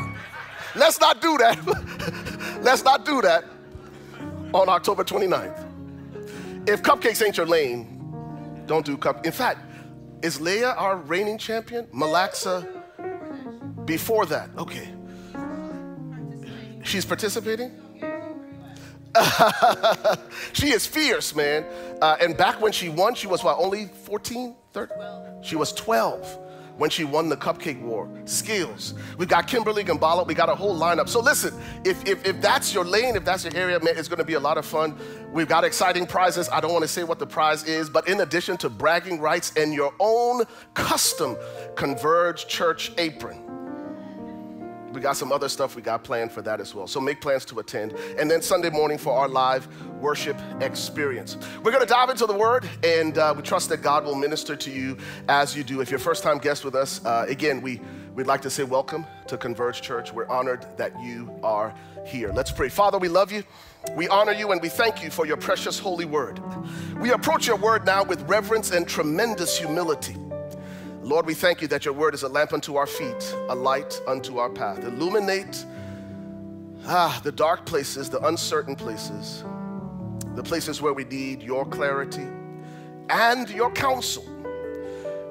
Let's 0.75 1.01
not 1.01 1.21
do 1.21 1.39
that. 1.39 2.61
Let's 2.63 2.85
not 2.85 3.05
do 3.05 3.21
that 3.23 3.45
on 4.53 4.69
October 4.69 5.05
29th. 5.05 6.69
If 6.69 6.83
cupcakes 6.83 7.25
ain't 7.25 7.37
your 7.37 7.47
lane, 7.47 8.65
don't 8.67 8.85
do 8.85 8.97
cup. 8.97 9.25
In 9.25 9.33
fact, 9.33 9.61
is 10.23 10.41
Leah 10.41 10.71
our 10.71 10.97
reigning 10.97 11.39
champion? 11.39 11.87
Malaxa 11.87 12.67
before 13.85 14.27
that. 14.27 14.51
Okay. 14.59 14.89
She's 16.83 17.05
participating? 17.05 17.73
she 20.53 20.73
is 20.73 20.87
fierce, 20.87 21.35
man. 21.35 21.65
Uh, 22.01 22.17
and 22.21 22.37
back 22.37 22.61
when 22.61 22.73
she 22.73 22.89
won, 22.89 23.15
she 23.15 23.27
was 23.27 23.43
what, 23.43 23.59
only 23.59 23.87
14, 23.87 24.55
13? 24.73 24.97
She 25.43 25.57
was 25.57 25.73
12 25.73 26.39
when 26.79 26.89
she 26.89 27.05
won 27.05 27.29
the 27.29 27.37
cupcake 27.37 27.81
war. 27.83 28.09
Skills. 28.25 28.95
We've 29.19 29.29
got 29.29 29.49
Kimberly 29.49 29.85
Gambala. 29.85 30.27
We 30.27 30.35
got 30.35 30.49
a 30.49 30.55
whole 30.55 30.79
lineup. 30.79 31.09
So 31.09 31.21
listen, 31.21 31.53
if, 31.85 32.07
if, 32.07 32.25
if 32.25 32.41
that's 32.41 32.73
your 32.73 32.85
lane, 32.85 33.17
if 33.17 33.25
that's 33.25 33.45
your 33.45 33.55
area, 33.57 33.81
man, 33.81 33.95
it's 33.97 34.09
going 34.09 34.21
to 34.21 34.25
be 34.25 34.35
a 34.35 34.41
lot 34.41 34.57
of 34.57 34.65
fun. 34.65 34.97
We've 35.33 35.49
got 35.49 35.65
exciting 35.65 36.07
prizes. 36.07 36.49
I 36.49 36.61
don't 36.61 36.73
want 36.73 36.83
to 36.83 36.89
say 36.89 37.03
what 37.03 37.19
the 37.19 37.27
prize 37.27 37.65
is, 37.65 37.91
but 37.91 38.09
in 38.09 38.21
addition 38.21 38.57
to 38.59 38.71
bragging 38.71 39.21
rights 39.21 39.53
and 39.57 39.75
your 39.75 39.93
own 39.99 40.45
custom 40.75 41.37
Converge 41.75 42.47
Church 42.47 42.93
apron, 42.97 43.43
we 44.99 45.03
got 45.03 45.17
some 45.17 45.31
other 45.31 45.49
stuff 45.49 45.77
we 45.77 45.83
got 45.83 46.03
planned 46.03 46.33
for 46.33 46.43
that 46.43 46.61
as 46.61 46.75
well. 46.75 46.89
So 46.89 47.01
make 47.01 47.21
plans 47.21 47.45
to 47.47 47.61
attend. 47.61 47.93
And 48.19 48.29
then 48.29 48.43
Sunday 48.43 48.69
morning 48.69 48.99
for 48.99 49.13
our 49.13 49.29
live 49.29 49.69
worship 50.01 50.37
experience. 50.61 51.39
We're 51.63 51.71
going 51.71 51.87
to 51.87 51.89
dive 51.89 52.11
into 52.11 52.27
the 52.27 52.35
word, 52.35 52.69
and 52.83 53.17
uh, 53.17 53.33
we 53.37 53.45
trust 53.45 53.69
that 53.69 53.81
God 53.81 54.05
will 54.05 54.17
minister 54.17 54.57
to 54.57 54.71
you 54.73 54.97
as 55.29 55.57
you 55.57 55.63
do. 55.63 55.81
If 55.81 55.89
you're 55.89 56.01
first 56.01 56.25
time 56.25 56.39
guest 56.39 56.65
with 56.65 56.75
us, 56.75 57.05
uh, 57.05 57.27
again, 57.29 57.61
we, 57.61 57.81
we'd 58.15 58.27
like 58.27 58.43
to 58.43 58.51
say 58.51 58.65
welcome 58.65 59.07
to 59.29 59.37
Converge 59.37 59.83
Church. 59.83 60.13
We're 60.13 60.27
honored 60.27 60.67
that 60.79 61.01
you 61.01 61.31
are 61.45 61.73
here. 62.05 62.33
Let's 62.33 62.51
pray. 62.51 62.69
Father, 62.69 62.99
we 62.99 63.07
love 63.07 63.31
you. 63.31 63.45
We 63.95 64.09
honor 64.09 64.33
you 64.33 64.51
and 64.51 64.61
we 64.61 64.69
thank 64.69 65.01
you 65.01 65.11
for 65.11 65.27
your 65.27 65.37
precious 65.37 65.79
holy 65.79 66.07
word. 66.07 66.41
We 66.99 67.13
approach 67.13 67.47
your 67.47 67.57
word 67.57 67.87
now 67.87 68.03
with 68.03 68.21
reverence 68.23 68.73
and 68.73 68.89
tremendous 68.89 69.57
humility. 69.57 70.17
Lord, 71.09 71.25
we 71.25 71.33
thank 71.33 71.63
you 71.63 71.69
that 71.69 71.87
your 71.87 71.95
word 71.95 72.13
is 72.13 72.23
a 72.23 72.29
lamp 72.29 72.53
unto 72.53 72.77
our 72.77 72.87
feet, 72.87 73.35
a 73.49 73.55
light 73.55 73.99
unto 74.07 74.37
our 74.37 74.51
path. 74.51 74.85
Illuminate 74.85 75.65
ah, 76.85 77.19
the 77.25 77.33
dark 77.33 77.65
places, 77.65 78.11
the 78.11 78.23
uncertain 78.27 78.77
places, 78.77 79.43
the 80.35 80.43
places 80.43 80.83
where 80.83 80.93
we 80.93 81.05
need 81.05 81.43
your 81.43 81.65
clarity 81.65 82.27
and 83.09 83.49
your 83.49 83.71
counsel. 83.71 84.23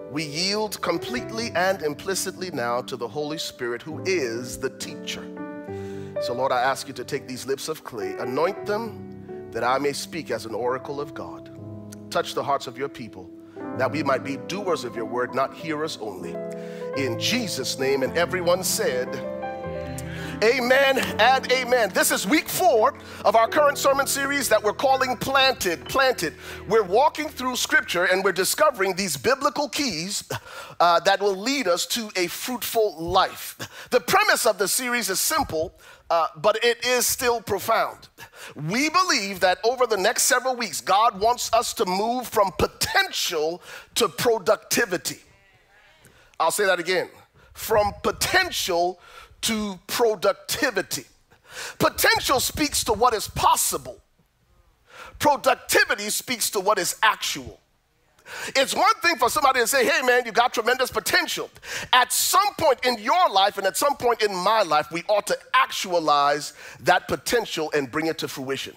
We 0.10 0.24
yield 0.24 0.82
completely 0.82 1.52
and 1.54 1.84
implicitly 1.84 2.50
now 2.50 2.82
to 2.82 2.98
the 2.98 3.08
Holy 3.08 3.38
Spirit, 3.38 3.84
who 3.84 4.02
is 4.04 4.58
the 4.58 4.72
teacher. 4.72 5.28
So, 6.24 6.34
Lord, 6.34 6.52
I 6.52 6.60
ask 6.60 6.88
you 6.88 6.94
to 6.96 7.04
take 7.04 7.28
these 7.28 7.46
lips 7.46 7.70
of 7.70 7.84
clay, 7.84 8.16
anoint 8.18 8.66
them 8.66 9.52
that 9.52 9.64
I 9.64 9.78
may 9.78 9.94
speak 9.94 10.32
as 10.32 10.48
an 10.48 10.56
oracle 10.56 11.00
of 11.00 11.14
God. 11.14 11.52
Touch 12.10 12.34
the 12.34 12.44
hearts 12.44 12.66
of 12.66 12.80
your 12.80 12.90
people 12.90 13.30
that 13.78 13.92
we 13.92 14.04
might 14.04 14.24
be 14.24 14.38
doers 14.48 14.84
of 14.84 14.96
your 14.96 15.06
word, 15.06 15.34
not 15.34 15.54
hearers 15.54 15.98
only. 16.02 16.36
In 16.98 17.20
Jesus' 17.20 17.78
name, 17.78 18.04
and 18.04 18.18
everyone 18.18 18.64
said, 18.64 19.08
Amen 20.44 21.00
and 21.20 21.52
amen. 21.52 21.90
This 21.96 22.12
is 22.12 22.28
week 22.28 22.48
four 22.48 22.96
of 23.26 23.36
our 23.36 23.48
current 23.48 23.76
sermon 23.76 24.06
series 24.06 24.48
that 24.50 24.62
we're 24.62 24.72
calling 24.72 25.18
Planted. 25.18 25.90
Planted. 25.90 26.36
We're 26.68 26.84
walking 26.84 27.28
through 27.28 27.56
scripture 27.56 28.06
and 28.06 28.24
we're 28.24 28.34
discovering 28.34 28.96
these 28.96 29.18
biblical 29.18 29.68
keys 29.68 30.24
uh, 30.80 31.00
that 31.00 31.20
will 31.22 31.36
lead 31.36 31.68
us 31.68 31.88
to 31.88 32.12
a 32.16 32.28
fruitful 32.28 33.02
life. 33.04 33.58
The 33.90 34.00
premise 34.00 34.46
of 34.46 34.60
the 34.60 34.68
series 34.68 35.10
is 35.10 35.20
simple, 35.20 35.74
uh, 36.10 36.28
but 36.38 36.64
it 36.64 36.86
is 36.86 37.06
still 37.06 37.42
profound. 37.42 38.08
We 38.56 38.90
believe 38.90 39.42
that 39.42 39.60
over 39.64 39.86
the 39.86 39.98
next 39.98 40.24
several 40.24 40.56
weeks, 40.56 40.80
God 40.82 41.20
wants 41.20 41.52
us 41.54 41.74
to 41.76 41.86
move 41.86 42.28
from 42.28 42.52
potential 42.58 43.62
to 43.96 44.08
productivity. 44.08 45.20
I'll 46.40 46.52
say 46.52 46.66
that 46.66 46.80
again 46.80 47.10
from 47.54 47.92
potential 48.04 49.00
to 49.42 49.80
productivity. 49.88 51.06
Potential 51.80 52.40
speaks 52.40 52.84
to 52.84 52.94
what 52.94 53.14
is 53.16 53.28
possible, 53.28 53.98
productivity 55.20 56.10
speaks 56.10 56.52
to 56.52 56.60
what 56.60 56.78
is 56.78 56.96
actual. 57.02 57.60
It's 58.56 58.74
one 58.74 58.94
thing 59.02 59.18
for 59.18 59.30
somebody 59.30 59.60
to 59.62 59.68
say, 59.68 59.86
hey 59.86 60.02
man, 60.06 60.24
you 60.26 60.32
got 60.32 60.54
tremendous 60.54 60.92
potential. 60.92 61.50
At 61.94 62.12
some 62.12 62.54
point 62.58 62.86
in 62.86 63.00
your 63.00 63.30
life 63.30 63.58
and 63.58 63.66
at 63.68 63.78
some 63.78 63.96
point 63.96 64.22
in 64.22 64.36
my 64.36 64.62
life, 64.62 64.88
we 64.92 65.04
ought 65.08 65.28
to 65.28 65.38
actualize 65.54 66.54
that 66.82 67.08
potential 67.08 67.72
and 67.74 67.92
bring 67.92 68.08
it 68.08 68.18
to 68.20 68.28
fruition. 68.28 68.76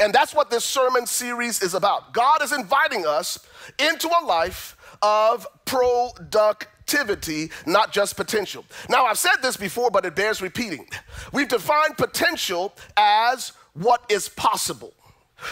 And 0.00 0.12
that's 0.12 0.34
what 0.34 0.50
this 0.50 0.64
sermon 0.64 1.06
series 1.06 1.62
is 1.62 1.74
about. 1.74 2.12
God 2.12 2.42
is 2.42 2.52
inviting 2.52 3.06
us 3.06 3.46
into 3.78 4.08
a 4.08 4.24
life 4.24 4.76
of 5.02 5.46
productivity, 5.64 7.50
not 7.66 7.92
just 7.92 8.16
potential. 8.16 8.64
Now, 8.88 9.06
I've 9.06 9.18
said 9.18 9.36
this 9.42 9.56
before, 9.56 9.90
but 9.90 10.04
it 10.04 10.14
bears 10.14 10.42
repeating. 10.42 10.88
We've 11.32 11.48
defined 11.48 11.96
potential 11.96 12.74
as 12.96 13.52
what 13.74 14.04
is 14.10 14.28
possible. 14.28 14.92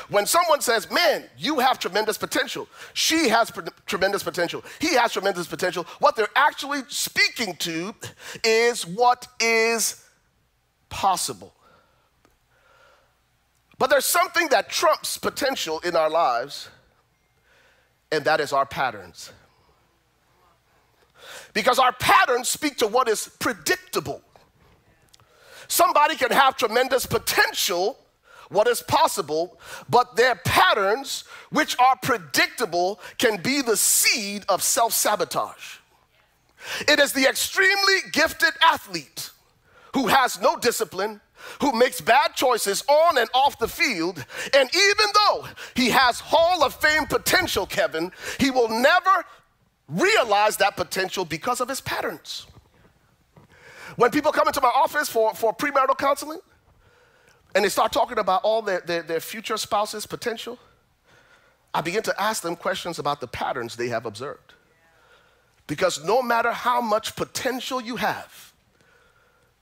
When 0.09 0.27
someone 0.27 0.61
says, 0.61 0.91
Man, 0.91 1.25
you 1.37 1.59
have 1.61 1.79
tremendous 1.79 2.19
potential, 2.19 2.69
she 2.95 3.29
has 3.29 3.51
pr- 3.51 3.63
tremendous 3.87 4.23
potential, 4.23 4.65
he 4.81 4.95
has 4.95 5.13
tremendous 5.13 5.47
potential, 5.47 5.85
what 5.99 6.17
they're 6.17 6.29
actually 6.37 6.83
speaking 6.89 7.57
to 7.57 7.95
is 8.45 8.87
what 8.87 9.27
is 9.41 10.05
possible. 10.89 11.55
But 13.79 13.91
there's 13.91 14.05
something 14.05 14.49
that 14.49 14.69
trumps 14.69 15.19
potential 15.19 15.79
in 15.81 15.95
our 15.95 16.11
lives, 16.11 16.69
and 18.11 18.25
that 18.25 18.41
is 18.41 18.53
our 18.53 18.67
patterns. 18.67 19.31
Because 21.55 21.79
our 21.79 21.93
patterns 21.93 22.49
speak 22.49 22.77
to 22.79 22.87
what 22.87 23.09
is 23.09 23.31
predictable. 23.39 24.23
Somebody 25.69 26.17
can 26.17 26.31
have 26.31 26.57
tremendous 26.57 27.07
potential 27.07 27.99
what 28.49 28.67
is 28.67 28.83
possible, 28.83 29.59
but 29.89 30.17
their 30.17 30.35
patterns, 30.35 31.25
which 31.51 31.79
are 31.79 31.97
predictable, 32.03 33.01
can 33.19 33.41
be 33.41 33.63
the 33.63 33.77
seed 33.77 34.45
of 34.49 34.63
self 34.63 34.93
sabotage. 34.93 35.79
It 36.89 36.99
is 36.99 37.13
the 37.13 37.27
extremely 37.27 37.99
gifted 38.13 38.53
athlete 38.63 39.31
who 39.95 40.09
has 40.09 40.41
no 40.41 40.57
discipline, 40.57 41.21
who 41.61 41.73
makes 41.73 42.01
bad 42.01 42.35
choices 42.35 42.85
on 42.89 43.19
and 43.19 43.29
off 43.35 43.59
the 43.59 43.69
field, 43.69 44.25
and 44.55 44.71
even 44.75 45.07
though 45.15 45.47
he 45.75 45.91
has 45.91 46.21
Hall 46.21 46.65
of 46.65 46.75
Fame 46.75 47.07
potential, 47.07 47.67
Kevin, 47.67 48.13
he 48.39 48.51
will 48.51 48.69
never 48.69 49.25
realize 49.89 50.57
that 50.59 50.77
potential 50.77 51.25
because 51.25 51.61
of 51.61 51.69
his 51.69 51.81
patterns. 51.81 52.47
When 53.97 54.11
people 54.11 54.31
come 54.33 54.47
into 54.47 54.61
my 54.61 54.69
office 54.69 55.09
for, 55.09 55.35
for 55.35 55.53
premarital 55.53 55.99
counseling, 55.99 56.41
and 57.55 57.65
they 57.65 57.69
start 57.69 57.93
talking 57.93 58.19
about 58.19 58.43
all 58.45 58.63
their, 58.63 58.81
their, 58.81 59.03
their 59.03 59.21
future 59.21 59.57
spouses' 59.57 60.07
potential, 60.07 60.59
I 61.73 61.81
begin 61.81 62.03
to 62.05 62.21
ask 62.21 62.43
them 62.43 62.57
questions 62.57 62.99
about 62.99 63.21
the 63.21 63.27
patterns 63.27 63.77
they 63.77 63.89
have 63.89 64.07
observed. 64.07 64.55
Because 65.67 66.05
no 66.05 66.23
matter 66.23 66.53
how 66.53 66.81
much 66.81 67.15
potential 67.15 67.81
you 67.81 67.97
have, 67.97 68.53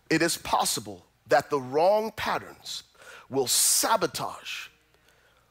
it 0.09 0.23
is 0.23 0.37
possible 0.37 1.05
that 1.29 1.51
the 1.51 1.61
wrong 1.61 2.13
patterns 2.17 2.85
will 3.29 3.49
sabotage 3.49 4.69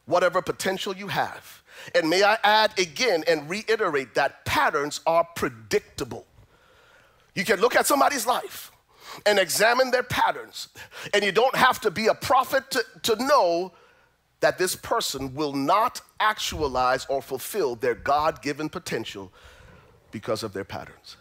whatever 0.06 0.40
potential 0.40 0.96
you 0.96 1.08
have. 1.08 1.62
And 1.94 2.08
may 2.08 2.22
I 2.22 2.38
add 2.42 2.78
again 2.78 3.22
and 3.28 3.48
reiterate 3.50 4.14
that 4.14 4.44
patterns 4.46 5.00
are 5.06 5.24
predictable. 5.24 6.26
You 7.34 7.44
can 7.44 7.60
look 7.60 7.76
at 7.76 7.86
somebody's 7.86 8.26
life 8.26 8.72
and 9.24 9.38
examine 9.38 9.90
their 9.90 10.02
patterns. 10.02 10.68
And 11.14 11.24
you 11.24 11.32
don't 11.32 11.54
have 11.56 11.80
to 11.80 11.90
be 11.90 12.08
a 12.08 12.14
prophet 12.14 12.70
to, 12.72 12.84
to 13.02 13.16
know 13.16 13.72
that 14.40 14.58
this 14.58 14.76
person 14.76 15.34
will 15.34 15.54
not 15.54 16.00
actualize 16.20 17.06
or 17.06 17.22
fulfill 17.22 17.74
their 17.74 17.94
God 17.94 18.42
given 18.42 18.68
potential 18.68 19.32
because 20.10 20.42
of 20.42 20.52
their 20.52 20.64
patterns. 20.64 21.16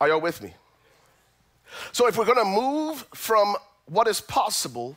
Are 0.00 0.08
y'all 0.08 0.20
with 0.20 0.42
me? 0.42 0.54
So, 1.92 2.06
if 2.06 2.16
we're 2.16 2.26
gonna 2.26 2.44
move 2.44 3.06
from 3.14 3.56
what 3.86 4.06
is 4.06 4.20
possible 4.20 4.96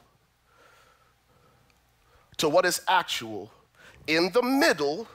to 2.38 2.50
what 2.50 2.66
is 2.66 2.82
actual, 2.88 3.52
in 4.08 4.32
the 4.34 4.42
middle, 4.42 5.08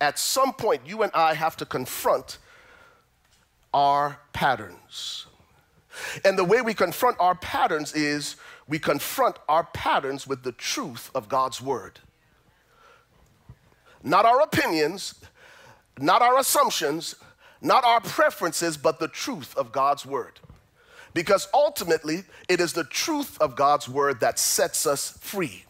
at 0.00 0.18
some 0.18 0.52
point, 0.52 0.82
you 0.86 1.02
and 1.02 1.12
I 1.14 1.34
have 1.34 1.56
to 1.58 1.66
confront 1.66 2.38
our 3.72 4.18
patterns. 4.32 5.26
And 6.24 6.38
the 6.38 6.44
way 6.44 6.60
we 6.60 6.74
confront 6.74 7.18
our 7.20 7.34
patterns 7.34 7.92
is 7.94 8.36
we 8.68 8.78
confront 8.78 9.36
our 9.48 9.64
patterns 9.64 10.26
with 10.26 10.42
the 10.42 10.52
truth 10.52 11.10
of 11.14 11.28
God's 11.28 11.60
word. 11.60 12.00
Not 14.02 14.26
our 14.26 14.40
opinions, 14.40 15.14
not 15.98 16.22
our 16.22 16.38
assumptions, 16.38 17.14
not 17.60 17.84
our 17.84 18.00
preferences, 18.00 18.76
but 18.76 18.98
the 18.98 19.08
truth 19.08 19.56
of 19.56 19.72
God's 19.72 20.04
word. 20.04 20.40
Because 21.14 21.48
ultimately, 21.54 22.24
it 22.48 22.60
is 22.60 22.72
the 22.72 22.84
truth 22.84 23.40
of 23.40 23.56
God's 23.56 23.88
word 23.88 24.20
that 24.20 24.38
sets 24.38 24.86
us 24.86 25.16
free 25.20 25.64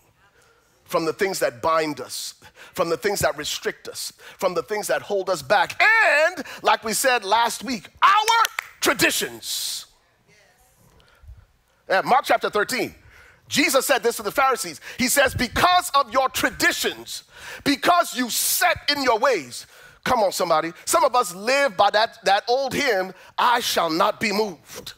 from 0.85 1.05
the 1.05 1.13
things 1.13 1.39
that 1.41 1.63
bind 1.63 2.01
us, 2.01 2.35
from 2.73 2.89
the 2.89 2.97
things 2.97 3.21
that 3.21 3.37
restrict 3.37 3.89
us, 3.89 4.13
from 4.39 4.55
the 4.55 4.63
things 4.63 4.87
that 4.87 5.03
hold 5.03 5.31
us 5.31 5.43
back, 5.43 5.81
and, 5.83 6.45
like 6.63 6.85
we 6.85 6.93
said 6.93 7.25
last 7.25 7.65
week, 7.65 7.89
our 8.03 8.47
traditions. 8.81 9.87
Uh, 11.89 12.03
Mark 12.05 12.25
chapter 12.25 12.51
13. 12.51 12.95
Jesus 13.47 13.87
said 13.87 14.03
this 14.03 14.17
to 14.17 14.23
the 14.23 14.31
Pharisees. 14.31 14.81
He 14.99 15.09
says, 15.09 15.35
Because 15.35 15.91
of 15.95 16.13
your 16.13 16.29
traditions, 16.31 17.25
because 17.63 18.17
you 18.17 18.31
set 18.31 18.79
in 18.89 19.03
your 19.03 19.19
ways, 19.19 19.67
Come 20.05 20.21
on, 20.21 20.33
somebody. 20.33 20.73
Some 20.85 21.03
of 21.03 21.17
us 21.17 21.35
live 21.35 21.77
by 21.77 21.91
that, 21.91 22.19
that 22.25 22.45
old 22.47 22.75
hymn, 22.75 23.15
I 23.39 23.61
shall 23.61 23.89
not 23.89 24.21
be 24.21 24.33
moved. 24.33 24.93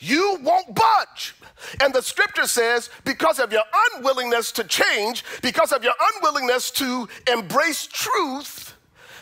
You 0.00 0.38
won't 0.42 0.74
budge. 0.74 1.34
And 1.82 1.92
the 1.92 2.02
scripture 2.02 2.46
says, 2.46 2.88
because 3.04 3.40
of 3.40 3.52
your 3.52 3.64
unwillingness 3.96 4.52
to 4.52 4.64
change, 4.64 5.24
because 5.42 5.72
of 5.72 5.82
your 5.82 5.94
unwillingness 6.14 6.70
to 6.72 7.08
embrace 7.32 7.86
truth, 7.86 8.67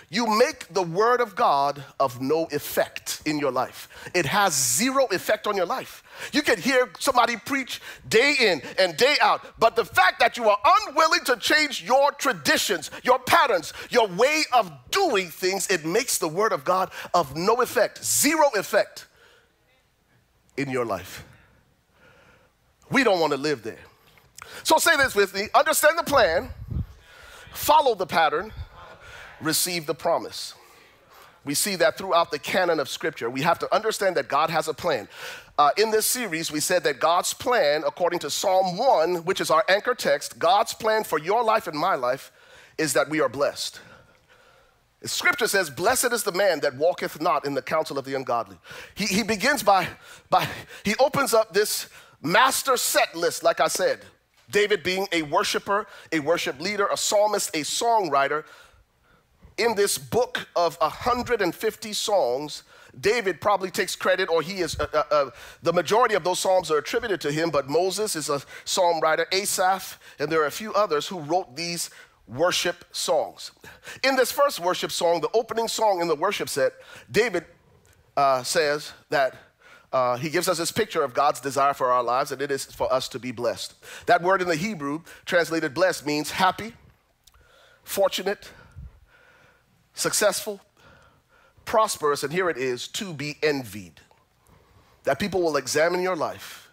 you 0.09 0.27
make 0.27 0.73
the 0.73 0.83
word 0.83 1.21
of 1.21 1.35
God 1.35 1.83
of 1.99 2.21
no 2.21 2.45
effect 2.53 3.23
in 3.25 3.39
your 3.39 3.51
life. 3.51 3.89
It 4.15 4.25
has 4.27 4.55
zero 4.55 5.07
effect 5.07 5.47
on 5.49 5.57
your 5.57 5.67
life. 5.67 6.05
You 6.33 6.43
can 6.43 6.61
hear 6.61 6.89
somebody 7.01 7.37
preach 7.37 7.81
day 8.09 8.35
in 8.39 8.63
and 8.79 8.97
day 8.97 9.17
out, 9.21 9.45
but 9.59 9.75
the 9.75 9.85
fact 9.85 10.21
that 10.21 10.37
you 10.37 10.49
are 10.49 10.59
unwilling 10.65 11.25
to 11.25 11.37
change 11.37 11.83
your 11.83 12.13
traditions, 12.13 12.91
your 13.03 13.19
patterns, 13.19 13.73
your 13.91 14.07
way 14.07 14.43
of 14.53 14.71
doing 14.91 15.29
things, 15.29 15.69
it 15.71 15.85
makes 15.85 16.19
the 16.19 16.29
word 16.29 16.53
of 16.53 16.65
God 16.65 16.91
of 17.13 17.37
no 17.37 17.61
effect, 17.61 18.05
zero 18.05 18.49
effect 18.55 19.07
in 20.57 20.71
your 20.71 20.85
life. 20.85 21.25
We 22.91 23.03
don't 23.03 23.19
want 23.19 23.33
to 23.33 23.39
live 23.39 23.65
there. 23.65 23.81
So 24.63 24.79
say 24.79 24.97
this 24.97 25.17
with 25.17 25.35
me 25.35 25.49
understand 25.53 25.99
the 25.99 26.05
plan, 26.05 26.51
follow 27.53 27.97
the 27.97 28.07
pattern, 28.07 28.53
receive 29.41 29.87
the 29.87 29.95
promise. 29.95 30.55
We 31.45 31.55
see 31.55 31.77
that 31.77 31.97
throughout 31.97 32.33
the 32.33 32.39
canon 32.39 32.81
of 32.81 32.89
Scripture. 32.89 33.31
We 33.31 33.43
have 33.43 33.59
to 33.61 33.75
understand 33.75 34.17
that 34.17 34.29
God 34.29 34.51
has 34.51 34.67
a 34.67 34.75
plan. 34.75 35.09
Uh, 35.59 35.71
in 35.79 35.91
this 35.91 36.05
series, 36.05 36.51
we 36.51 36.61
said 36.61 36.83
that 36.85 36.99
God's 36.99 37.33
plan, 37.33 37.83
according 37.87 38.19
to 38.21 38.31
Psalm 38.31 38.77
1, 38.77 39.25
which 39.25 39.41
is 39.41 39.51
our 39.51 39.65
anchor 39.69 39.95
text, 39.95 40.39
God's 40.39 40.75
plan 40.75 41.05
for 41.05 41.19
your 41.19 41.45
life 41.45 41.67
and 41.67 41.79
my 41.79 41.95
life 41.95 42.33
is 42.77 42.93
that 42.95 43.09
we 43.09 43.21
are 43.21 43.29
blessed. 43.29 43.81
Scripture 45.05 45.47
says, 45.47 45.71
Blessed 45.71 46.13
is 46.13 46.25
the 46.25 46.33
man 46.33 46.61
that 46.61 46.75
walketh 46.77 47.21
not 47.21 47.47
in 47.47 47.55
the 47.55 47.63
counsel 47.63 47.99
of 47.99 48.05
the 48.05 48.15
ungodly. 48.15 48.57
He, 48.95 49.07
he 49.07 49.23
begins 49.23 49.63
by, 49.63 49.89
by, 50.31 50.49
he 50.85 50.95
opens 50.99 51.33
up 51.33 51.55
this 51.55 51.89
master 52.23 52.77
set 52.77 53.15
list, 53.15 53.43
like 53.43 53.61
I 53.61 53.69
said. 53.69 54.01
David 54.51 54.83
being 54.83 55.07
a 55.13 55.23
worshiper, 55.23 55.87
a 56.13 56.21
worship 56.21 56.61
leader, 56.61 56.87
a 56.87 56.97
psalmist, 56.97 57.51
a 57.55 57.61
songwriter. 57.61 58.45
In 59.59 59.75
this 59.75 59.97
book 59.97 60.49
of 60.55 60.77
150 60.81 61.93
songs, 61.95 62.63
David 62.99 63.41
probably 63.41 63.71
takes 63.71 63.97
credit, 63.97 64.29
or 64.29 64.43
he 64.43 64.61
is, 64.61 64.79
uh, 64.79 64.87
uh, 64.93 65.03
uh, 65.11 65.31
the 65.63 65.73
majority 65.73 66.15
of 66.15 66.25
those 66.25 66.39
psalms 66.39 66.71
are 66.71 66.79
attributed 66.79 67.21
to 67.23 67.33
him, 67.33 67.51
but 67.51 67.69
Moses 67.69 68.17
is 68.17 68.29
a 68.29 68.43
psalm 68.65 69.01
writer, 69.01 69.27
Asaph, 69.33 69.99
and 70.19 70.31
there 70.31 70.43
are 70.43 70.47
a 70.47 70.51
few 70.51 70.73
others 70.75 71.07
who 71.07 71.21
wrote 71.21 71.57
these 71.57 71.91
worship 72.27 72.85
songs. 72.93 73.53
In 74.03 74.17
this 74.17 74.33
first 74.33 74.61
worship 74.61 74.91
song, 74.91 75.21
the 75.21 75.31
opening 75.33 75.69
song 75.69 76.01
in 76.01 76.09
the 76.09 76.15
worship 76.15 76.49
set, 76.49 76.73
David 77.11 77.45
uh, 78.17 78.43
says 78.43 78.93
that 79.11 79.37
uh, 79.93 80.17
he 80.17 80.29
gives 80.29 80.49
us 80.49 80.59
this 80.59 80.73
picture 80.73 81.03
of 81.03 81.15
God's 81.15 81.41
desire 81.41 81.73
for 81.73 81.93
our 81.93 82.03
lives, 82.03 82.33
and 82.33 82.43
it 82.43 82.51
is 82.51 82.65
for 82.65 82.93
us 82.93 83.09
to 83.09 83.19
be 83.19 83.31
blessed. 83.31 83.75
That 84.07 84.23
word 84.23 84.43
in 84.43 84.49
the 84.49 84.57
Hebrew, 84.57 85.03
translated 85.25 85.73
blessed, 85.73 86.05
means 86.05 86.33
happy, 86.33 86.75
fortunate, 87.85 88.51
successful, 89.97 90.61
prosperous, 91.65 92.23
and 92.23 92.33
here 92.33 92.49
it 92.49 92.57
is 92.57 92.87
to 92.89 93.13
be 93.13 93.37
envied. 93.43 94.01
That 95.03 95.19
people 95.19 95.43
will 95.43 95.57
examine 95.57 96.03
your 96.03 96.17
life 96.17 96.69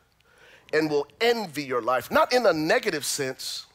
and 0.71 0.89
will 0.89 1.07
envy 1.19 1.63
your 1.63 1.81
life, 1.81 2.11
not 2.11 2.33
in 2.33 2.45
a 2.45 2.53
negative 2.53 3.05
sense, 3.05 3.65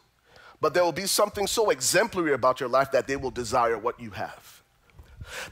but 0.60 0.74
there 0.74 0.84
will 0.84 0.92
be 0.92 1.06
something 1.06 1.46
so 1.46 1.70
exemplary 1.70 2.32
about 2.32 2.60
your 2.60 2.68
life 2.68 2.90
that 2.92 3.06
they 3.06 3.16
will 3.16 3.30
desire 3.30 3.78
what 3.78 3.98
you 3.98 4.10
have. 4.10 4.62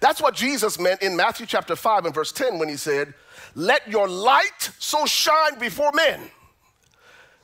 That's 0.00 0.20
what 0.20 0.34
Jesus 0.34 0.78
meant 0.78 1.02
in 1.02 1.16
Matthew 1.16 1.46
chapter 1.46 1.76
5 1.76 2.06
and 2.06 2.14
verse 2.14 2.32
10 2.32 2.58
when 2.58 2.68
he 2.68 2.76
said, 2.76 3.14
Let 3.54 3.86
your 3.88 4.08
light 4.08 4.70
so 4.78 5.06
shine 5.06 5.58
before 5.58 5.92
men 5.92 6.20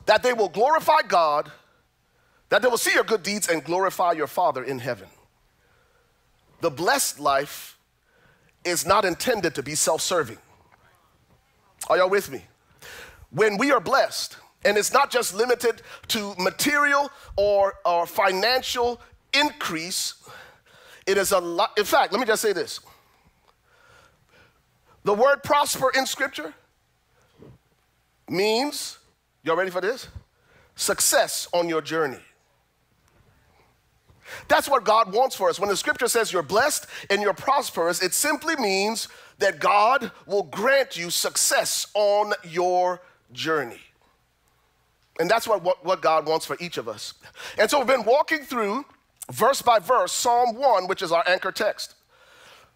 that 0.05 0.23
they 0.23 0.33
will 0.33 0.49
glorify 0.49 1.01
God, 1.07 1.51
that 2.49 2.61
they 2.61 2.67
will 2.67 2.77
see 2.77 2.93
your 2.93 3.03
good 3.03 3.23
deeds 3.23 3.47
and 3.47 3.63
glorify 3.63 4.11
your 4.11 4.27
Father 4.27 4.63
in 4.63 4.79
heaven. 4.79 5.07
The 6.63 6.71
blessed 6.71 7.19
life 7.19 7.77
is 8.63 8.85
not 8.85 9.03
intended 9.03 9.53
to 9.55 9.61
be 9.61 9.75
self 9.75 9.99
serving. 9.99 10.37
Are 11.89 11.97
y'all 11.97 12.09
with 12.09 12.31
me? 12.31 12.45
When 13.31 13.57
we 13.57 13.73
are 13.73 13.81
blessed, 13.81 14.37
and 14.63 14.77
it's 14.77 14.93
not 14.93 15.11
just 15.11 15.35
limited 15.35 15.81
to 16.07 16.33
material 16.39 17.11
or, 17.35 17.73
or 17.85 18.05
financial 18.05 19.01
increase, 19.33 20.13
it 21.05 21.17
is 21.17 21.33
a 21.33 21.39
lot. 21.39 21.77
In 21.77 21.83
fact, 21.83 22.13
let 22.13 22.21
me 22.21 22.25
just 22.25 22.41
say 22.41 22.53
this 22.53 22.79
the 25.03 25.13
word 25.13 25.43
prosper 25.43 25.91
in 25.93 26.05
Scripture 26.05 26.53
means, 28.29 28.99
y'all 29.43 29.57
ready 29.57 29.69
for 29.69 29.81
this? 29.81 30.07
Success 30.75 31.49
on 31.51 31.67
your 31.67 31.81
journey. 31.81 32.21
That's 34.47 34.69
what 34.69 34.83
God 34.83 35.13
wants 35.13 35.35
for 35.35 35.49
us. 35.49 35.59
When 35.59 35.69
the 35.69 35.77
scripture 35.77 36.07
says 36.07 36.31
you're 36.31 36.43
blessed 36.43 36.87
and 37.09 37.21
you're 37.21 37.33
prosperous, 37.33 38.01
it 38.01 38.13
simply 38.13 38.55
means 38.55 39.07
that 39.39 39.59
God 39.59 40.11
will 40.25 40.43
grant 40.43 40.97
you 40.97 41.09
success 41.09 41.87
on 41.93 42.33
your 42.43 43.01
journey. 43.31 43.81
And 45.19 45.29
that's 45.29 45.47
what, 45.47 45.63
what, 45.63 45.85
what, 45.85 46.01
God 46.01 46.25
wants 46.25 46.45
for 46.45 46.57
each 46.59 46.77
of 46.77 46.87
us. 46.87 47.13
And 47.57 47.69
so 47.69 47.77
we've 47.77 47.87
been 47.87 48.03
walking 48.03 48.39
through 48.39 48.85
verse 49.31 49.61
by 49.61 49.79
verse 49.79 50.11
Psalm 50.11 50.55
1, 50.55 50.87
which 50.87 51.01
is 51.01 51.11
our 51.11 51.23
anchor 51.27 51.51
text. 51.51 51.95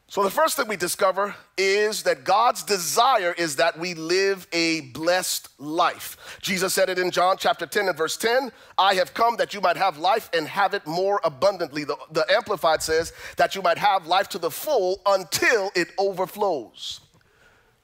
So 0.09 0.23
the 0.23 0.31
first 0.31 0.55
thing 0.55 0.69
we 0.69 0.77
discover 0.77 1.35
is 1.57 2.03
that 2.03 2.23
God's 2.23 2.63
desire 2.63 3.35
is 3.37 3.57
that 3.57 3.77
we 3.77 3.93
live 3.93 4.47
a 4.53 4.81
blessed 4.93 5.49
life. 5.59 6.39
Jesus 6.41 6.73
said 6.73 6.89
it 6.89 6.97
in 6.97 7.11
John 7.11 7.35
chapter 7.37 7.65
10 7.65 7.89
and 7.89 7.97
verse 7.97 8.15
10 8.15 8.53
I 8.77 8.93
have 8.93 9.13
come 9.13 9.35
that 9.35 9.53
you 9.53 9.59
might 9.59 9.75
have 9.75 9.97
life 9.97 10.29
and 10.33 10.47
have 10.47 10.73
it 10.73 10.87
more 10.87 11.19
abundantly. 11.25 11.83
The, 11.83 11.97
the 12.11 12.25
Amplified 12.31 12.81
says 12.81 13.11
that 13.35 13.53
you 13.53 13.61
might 13.61 13.77
have 13.77 14.07
life 14.07 14.29
to 14.29 14.37
the 14.37 14.49
full 14.49 15.01
until 15.05 15.71
it 15.75 15.89
overflows. 15.97 17.01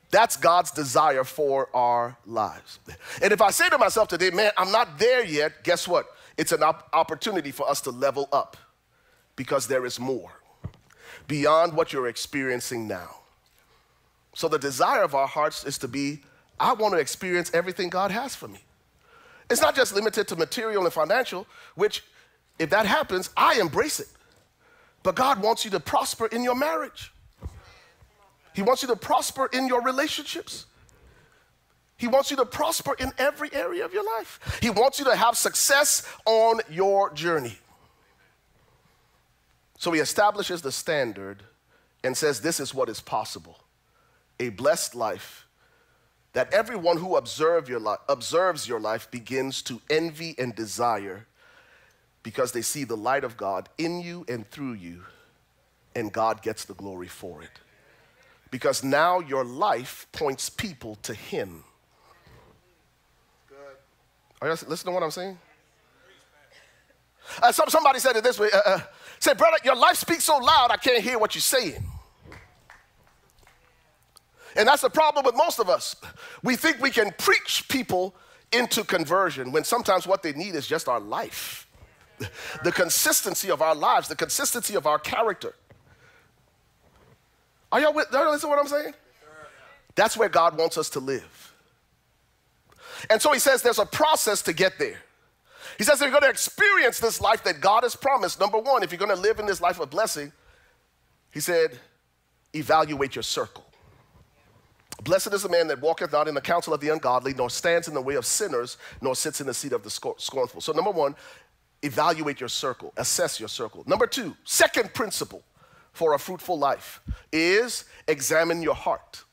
That's 0.10 0.38
God's 0.38 0.72
desire 0.72 1.26
for 1.26 1.76
our 1.76 2.18
lives. 2.26 2.80
And 3.22 3.34
if 3.34 3.42
I 3.42 3.52
say 3.52 3.68
to 3.68 3.78
myself 3.78 4.08
today, 4.08 4.30
man, 4.30 4.52
I'm 4.58 4.72
not 4.72 4.98
there 4.98 5.26
yet, 5.26 5.66
guess 5.66 5.90
what? 5.90 6.06
It's 6.38 6.54
an 6.54 6.64
op- 6.64 6.88
opportunity 6.94 7.52
for 7.52 7.68
us 7.68 7.82
to 7.82 7.90
level 7.90 8.30
up 8.32 8.56
because 9.36 9.68
there 9.68 9.86
is 9.86 10.00
more 10.00 10.32
beyond 11.28 11.74
what 11.74 11.94
you're 11.94 12.08
experiencing 12.08 12.88
now. 12.88 13.18
So 14.36 14.48
the 14.48 14.60
desire 14.60 15.04
of 15.04 15.16
our 15.16 15.28
hearts 15.28 15.64
is 15.64 15.78
to 15.80 15.88
be, 15.88 16.22
I 16.60 16.74
want 16.74 16.94
to 16.94 17.00
experience 17.00 17.52
everything 17.54 17.90
God 17.90 18.12
has 18.12 18.36
for 18.36 18.48
me. 18.48 18.60
It's 19.50 19.62
not 19.62 19.76
just 19.76 19.94
limited 19.94 20.28
to 20.30 20.36
material 20.36 20.84
and 20.86 20.94
financial, 20.94 21.46
which, 21.76 22.04
if 22.58 22.70
that 22.72 22.86
happens, 22.86 23.30
I 23.38 23.60
embrace 23.60 24.00
it. 24.00 24.08
But 25.04 25.16
God 25.16 25.42
wants 25.42 25.66
you 25.66 25.72
to 25.72 25.80
prosper 25.80 26.28
in 26.28 26.44
your 26.44 26.56
marriage. 26.56 27.12
He 28.54 28.62
wants 28.62 28.82
you 28.82 28.88
to 28.88 28.96
prosper 28.96 29.50
in 29.52 29.68
your 29.68 29.82
relationships. 29.82 30.66
He 31.98 32.08
wants 32.08 32.32
you 32.32 32.38
to 32.38 32.46
prosper 32.46 32.96
in 33.00 33.12
every 33.18 33.54
area 33.54 33.86
of 33.86 33.94
your 33.94 34.04
life. 34.18 34.60
He 34.62 34.70
wants 34.70 35.00
you 35.00 35.06
to 35.06 35.16
have 35.16 35.38
success 35.38 36.08
on 36.26 36.62
your 36.70 37.14
journey. 37.14 37.58
So 39.84 39.92
he 39.92 40.00
establishes 40.00 40.62
the 40.62 40.72
standard 40.72 41.44
and 42.06 42.16
says, 42.16 42.40
This 42.40 42.62
is 42.62 42.74
what 42.74 42.88
is 42.88 43.02
possible 43.02 43.60
a 44.40 44.48
blessed 44.48 44.96
life 44.96 45.46
that 46.32 46.54
everyone 46.54 46.96
who 46.96 47.18
observe 47.18 47.68
your 47.68 47.82
li- 47.82 47.98
observes 48.08 48.66
your 48.66 48.80
life 48.80 49.12
begins 49.12 49.62
to 49.64 49.82
envy 49.90 50.36
and 50.40 50.56
desire 50.56 51.28
because 52.24 52.54
they 52.54 52.62
see 52.62 52.86
the 52.86 52.96
light 52.96 53.26
of 53.26 53.36
God 53.36 53.68
in 53.78 54.00
you 54.00 54.26
and 54.30 54.50
through 54.50 54.76
you, 54.76 55.04
and 55.98 56.14
God 56.14 56.42
gets 56.42 56.64
the 56.64 56.76
glory 56.76 57.10
for 57.10 57.44
it 57.44 57.60
because 58.52 58.86
now 58.86 59.20
your 59.20 59.44
life 59.44 60.08
points 60.14 60.50
people 60.50 60.96
to 61.02 61.14
Him. 61.14 61.66
Good. 63.50 63.58
Are 64.42 64.48
you 64.48 64.54
listening 64.54 64.78
to 64.78 64.92
what 64.92 65.04
I'm 65.04 65.12
saying? 65.12 65.38
Uh, 67.42 67.52
some, 67.52 67.70
somebody 67.70 68.00
said 68.00 68.16
it 68.16 68.24
this 68.24 68.40
way 68.40 68.50
uh, 68.54 68.62
uh, 68.66 68.80
say, 69.24 69.34
brother, 69.34 69.58
your 69.64 69.76
life 69.76 69.98
speaks 69.98 70.26
so 70.26 70.38
loud, 70.38 70.70
I 70.72 70.78
can't 70.78 71.02
hear 71.02 71.18
what 71.18 71.34
you're 71.34 71.42
saying. 71.42 71.84
And 74.56 74.68
that's 74.68 74.82
the 74.82 74.90
problem 74.90 75.26
with 75.26 75.36
most 75.36 75.60
of 75.60 75.70
us. 75.70 75.96
We 76.44 76.56
think 76.56 76.80
we 76.80 76.92
can 76.92 77.12
preach 77.18 77.66
people 77.70 78.14
into 78.52 78.84
conversion 78.84 79.52
when 79.52 79.64
sometimes 79.64 80.06
what 80.06 80.22
they 80.22 80.34
need 80.34 80.56
is 80.56 80.68
just 80.68 80.88
our 80.88 81.00
life. 81.00 81.68
The 82.64 82.72
consistency 82.72 83.50
of 83.50 83.62
our 83.62 83.74
lives, 83.74 84.08
the 84.08 84.16
consistency 84.16 84.76
of 84.76 84.86
our 84.86 85.00
character. 85.00 85.56
Are 87.72 87.82
y'all 87.82 87.94
with, 87.94 88.08
y'all 88.12 88.30
listen 88.30 88.50
to 88.50 88.56
what 88.56 88.60
I'm 88.60 88.68
saying? 88.68 88.94
That's 89.96 90.16
where 90.16 90.30
God 90.30 90.58
wants 90.58 90.78
us 90.78 90.90
to 90.92 91.00
live. 91.00 91.54
And 93.10 93.22
so 93.22 93.32
he 93.32 93.40
says 93.40 93.64
there's 93.64 93.80
a 93.80 93.86
process 93.86 94.44
to 94.44 94.54
get 94.54 94.78
there. 94.78 95.02
He 95.78 95.84
says 95.84 95.96
if 95.96 96.02
you're 96.02 96.12
going 96.12 96.24
to 96.24 96.30
experience 96.30 97.00
this 97.00 97.20
life 97.20 97.44
that 97.44 97.62
God 97.62 97.84
has 97.84 97.96
promised, 97.96 98.40
number 98.40 98.60
one, 98.60 98.84
if 98.84 98.92
you're 98.92 99.00
going 99.00 99.16
to 99.16 99.22
live 99.22 99.40
in 99.40 99.46
this 99.46 99.62
life 99.62 99.80
of 99.80 99.90
blessing, 99.90 100.32
he 101.32 101.40
said, 101.40 101.78
evaluate 102.54 103.16
your 103.16 103.24
circle. 103.24 103.66
Blessed 105.04 105.34
is 105.34 105.44
the 105.44 105.50
man 105.50 105.68
that 105.68 105.82
walketh 105.82 106.12
not 106.12 106.28
in 106.28 106.36
the 106.36 106.42
counsel 106.42 106.74
of 106.74 106.80
the 106.80 106.90
ungodly, 106.90 107.34
nor 107.34 107.50
stands 107.50 107.88
in 107.88 107.94
the 107.94 108.02
way 108.02 108.16
of 108.16 108.26
sinners, 108.26 108.78
nor 109.02 109.16
sits 109.16 109.42
in 109.42 109.48
the 109.48 109.54
seat 109.54 109.74
of 109.74 109.84
the 109.84 109.90
scornful. 109.90 110.62
So, 110.62 110.72
number 110.72 110.92
one, 110.92 111.16
evaluate 111.82 112.40
your 112.40 112.50
circle, 112.50 112.94
assess 112.96 113.40
your 113.40 113.50
circle. 113.50 113.84
Number 113.86 114.08
two, 114.08 114.36
second 114.46 114.94
principle 114.94 115.44
for 115.92 116.14
a 116.14 116.20
fruitful 116.20 116.58
life 116.58 117.02
is 117.32 117.86
examine 118.08 118.62
your 118.62 118.76
heart. 118.76 119.24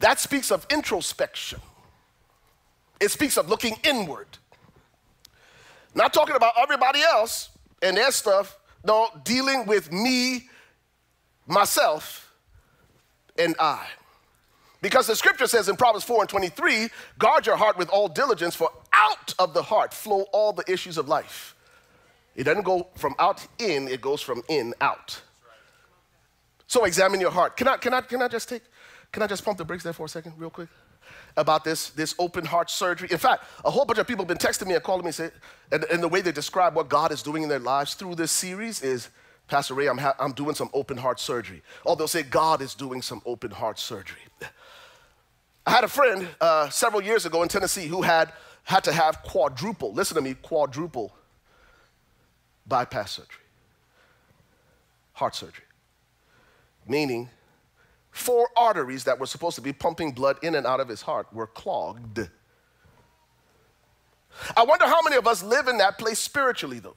That 0.00 0.20
speaks 0.20 0.50
of 0.52 0.66
introspection, 0.70 1.60
it 3.00 3.10
speaks 3.10 3.36
of 3.36 3.48
looking 3.48 3.76
inward. 3.82 4.26
Not 5.98 6.14
talking 6.14 6.36
about 6.36 6.52
everybody 6.56 7.02
else 7.02 7.50
and 7.82 7.96
their 7.96 8.12
stuff, 8.12 8.56
no, 8.84 9.08
dealing 9.24 9.66
with 9.66 9.90
me, 9.90 10.48
myself, 11.48 12.32
and 13.36 13.56
I. 13.58 13.84
Because 14.80 15.08
the 15.08 15.16
scripture 15.16 15.48
says 15.48 15.68
in 15.68 15.74
Proverbs 15.74 16.04
4 16.04 16.20
and 16.20 16.28
23, 16.28 16.88
guard 17.18 17.46
your 17.46 17.56
heart 17.56 17.76
with 17.76 17.90
all 17.90 18.06
diligence, 18.06 18.54
for 18.54 18.70
out 18.92 19.34
of 19.40 19.54
the 19.54 19.62
heart 19.62 19.92
flow 19.92 20.26
all 20.32 20.52
the 20.52 20.62
issues 20.70 20.98
of 20.98 21.08
life. 21.08 21.56
It 22.36 22.44
doesn't 22.44 22.62
go 22.62 22.86
from 22.94 23.16
out 23.18 23.44
in, 23.58 23.88
it 23.88 24.00
goes 24.00 24.22
from 24.22 24.44
in 24.48 24.74
out. 24.80 25.20
So 26.68 26.84
examine 26.84 27.20
your 27.20 27.32
heart. 27.32 27.56
Can 27.56 27.66
I, 27.66 27.76
can 27.76 27.92
I, 27.92 28.02
can 28.02 28.22
I 28.22 28.28
just 28.28 28.48
take, 28.48 28.62
can 29.10 29.24
I 29.24 29.26
just 29.26 29.44
pump 29.44 29.58
the 29.58 29.64
brakes 29.64 29.82
there 29.82 29.92
for 29.92 30.06
a 30.06 30.08
second, 30.08 30.34
real 30.38 30.50
quick? 30.50 30.68
About 31.38 31.64
this, 31.64 31.90
this 31.90 32.14
open 32.18 32.44
heart 32.44 32.68
surgery. 32.68 33.08
In 33.10 33.18
fact, 33.18 33.44
a 33.64 33.70
whole 33.70 33.84
bunch 33.84 33.98
of 33.98 34.06
people 34.06 34.24
have 34.26 34.28
been 34.28 34.38
texting 34.38 34.66
me 34.66 34.74
and 34.74 34.82
calling 34.82 35.02
me 35.02 35.08
and, 35.08 35.14
say, 35.14 35.30
and, 35.70 35.84
and 35.84 36.02
the 36.02 36.08
way 36.08 36.20
they 36.20 36.32
describe 36.32 36.74
what 36.74 36.88
God 36.88 37.12
is 37.12 37.22
doing 37.22 37.42
in 37.44 37.48
their 37.48 37.60
lives 37.60 37.94
through 37.94 38.16
this 38.16 38.32
series 38.32 38.82
is, 38.82 39.08
Pastor 39.46 39.74
Ray, 39.74 39.88
I'm, 39.88 39.98
ha- 39.98 40.16
I'm 40.18 40.32
doing 40.32 40.54
some 40.54 40.68
open 40.74 40.96
heart 40.96 41.20
surgery. 41.20 41.62
Or 41.84 41.96
they'll 41.96 42.08
say, 42.08 42.24
God 42.24 42.60
is 42.60 42.74
doing 42.74 43.02
some 43.02 43.22
open 43.24 43.52
heart 43.52 43.78
surgery. 43.78 44.18
I 45.64 45.70
had 45.70 45.84
a 45.84 45.88
friend 45.88 46.26
uh, 46.40 46.68
several 46.70 47.02
years 47.02 47.24
ago 47.24 47.42
in 47.42 47.48
Tennessee 47.48 47.86
who 47.86 48.02
had 48.02 48.32
had 48.64 48.84
to 48.84 48.92
have 48.92 49.22
quadruple, 49.22 49.94
listen 49.94 50.14
to 50.14 50.20
me, 50.20 50.34
quadruple 50.34 51.14
bypass 52.66 53.12
surgery, 53.12 53.46
heart 55.14 55.34
surgery. 55.34 55.64
Meaning, 56.86 57.30
four 58.18 58.48
arteries 58.56 59.04
that 59.04 59.18
were 59.18 59.26
supposed 59.26 59.56
to 59.56 59.62
be 59.62 59.72
pumping 59.72 60.12
blood 60.12 60.38
in 60.42 60.54
and 60.54 60.66
out 60.66 60.80
of 60.80 60.88
his 60.88 61.02
heart 61.02 61.32
were 61.32 61.46
clogged. 61.46 62.28
I 64.56 64.64
wonder 64.64 64.86
how 64.86 65.00
many 65.02 65.16
of 65.16 65.26
us 65.26 65.42
live 65.42 65.68
in 65.68 65.78
that 65.78 65.98
place 65.98 66.18
spiritually, 66.18 66.78
though. 66.78 66.96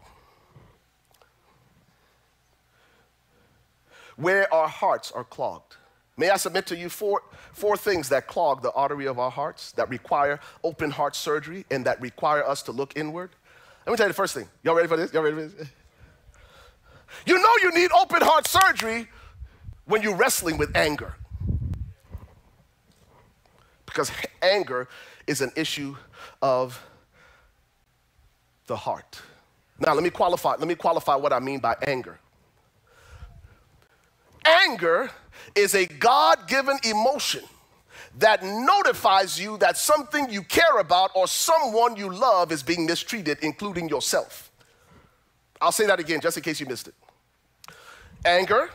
Where 4.16 4.52
our 4.54 4.68
hearts 4.68 5.12
are 5.12 5.24
clogged. 5.24 5.78
May 6.18 6.30
I 6.30 6.38
submit 6.38 6.68
to 6.68 6.78
you 6.78 6.90
four, 6.90 7.22
four 7.54 7.78
things 7.78 8.10
that 8.10 8.28
clog 8.28 8.62
the 8.62 8.72
artery 8.72 9.08
of 9.08 9.18
our 9.18 9.32
hearts, 9.32 9.72
that 9.74 9.90
require 9.90 10.40
open 10.64 10.92
heart 10.92 11.16
surgery, 11.16 11.66
and 11.72 11.86
that 11.86 12.02
require 12.02 12.44
us 12.44 12.62
to 12.64 12.72
look 12.72 12.94
inward? 12.96 13.32
Let 13.86 13.94
me 13.94 13.98
tell 13.98 14.06
you 14.08 14.10
the 14.10 14.16
first 14.16 14.34
thing. 14.34 14.48
Y'all 14.64 14.76
ready 14.76 14.88
for 14.88 14.98
this? 14.98 15.14
Y'all 15.14 15.24
ready 15.24 15.36
for 15.36 15.48
this? 15.48 15.70
You 17.26 17.36
know 17.42 17.54
you 17.64 17.72
need 17.74 17.92
open 17.92 18.22
heart 18.22 18.48
surgery 18.48 19.08
when 19.86 20.02
you're 20.02 20.16
wrestling 20.16 20.58
with 20.58 20.76
anger. 20.76 21.16
Because 23.86 24.12
anger 24.42 24.88
is 25.28 25.42
an 25.42 25.52
issue 25.56 25.96
of 26.42 26.82
the 28.68 28.76
heart. 28.76 29.22
Now 29.80 29.94
let 29.94 30.04
me 30.04 30.10
qualify, 30.10 30.52
let 30.52 30.68
me 30.68 30.76
qualify 30.76 31.16
what 31.16 31.34
I 31.34 31.40
mean 31.40 31.60
by 31.60 31.76
anger. 31.86 32.20
Anger 34.46 35.12
is 35.56 35.76
a 35.76 35.86
God 35.86 36.48
given 36.48 36.78
emotion 36.84 37.44
that 38.18 38.44
notifies 38.44 39.40
you 39.40 39.58
that 39.58 39.78
something 39.78 40.30
you 40.30 40.44
care 40.44 40.80
about 40.80 41.12
or 41.16 41.28
someone 41.28 41.96
you 41.96 42.14
love 42.14 42.52
is 42.52 42.64
being 42.64 42.86
mistreated, 42.86 43.38
including 43.42 43.88
yourself. 43.90 44.52
I'll 45.60 45.72
say 45.72 45.86
that 45.86 46.00
again 46.00 46.20
just 46.22 46.38
in 46.38 46.44
case 46.44 46.60
you 46.60 46.66
missed 46.66 46.88
it. 46.88 46.96
Anger, 48.26 48.70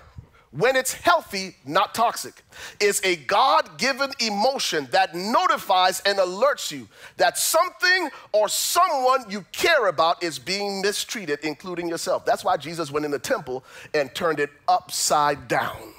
when 0.57 0.74
it's 0.74 0.94
healthy, 0.94 1.54
not 1.66 1.94
toxic, 1.94 2.42
is 2.80 3.00
a 3.04 3.16
God 3.16 3.78
given 3.78 4.11
emotion 4.20 4.88
that 4.90 5.14
notifies 5.14 6.00
and 6.07 6.18
alerts 6.18 6.70
you 6.70 6.88
that 7.18 7.36
something 7.36 8.09
or 8.32 8.48
someone 8.48 9.24
you 9.28 9.44
care 9.52 9.88
about 9.88 10.22
is 10.22 10.38
being 10.38 10.80
mistreated, 10.80 11.40
including 11.42 11.88
yourself. 11.88 12.24
That's 12.24 12.42
why 12.42 12.57
Jesus 12.57 12.90
went 12.90 13.04
in 13.04 13.11
the 13.11 13.18
temple 13.18 13.64
and 13.92 14.14
turned 14.14 14.40
it 14.40 14.50
upside 14.66 15.46
down. 15.46 15.92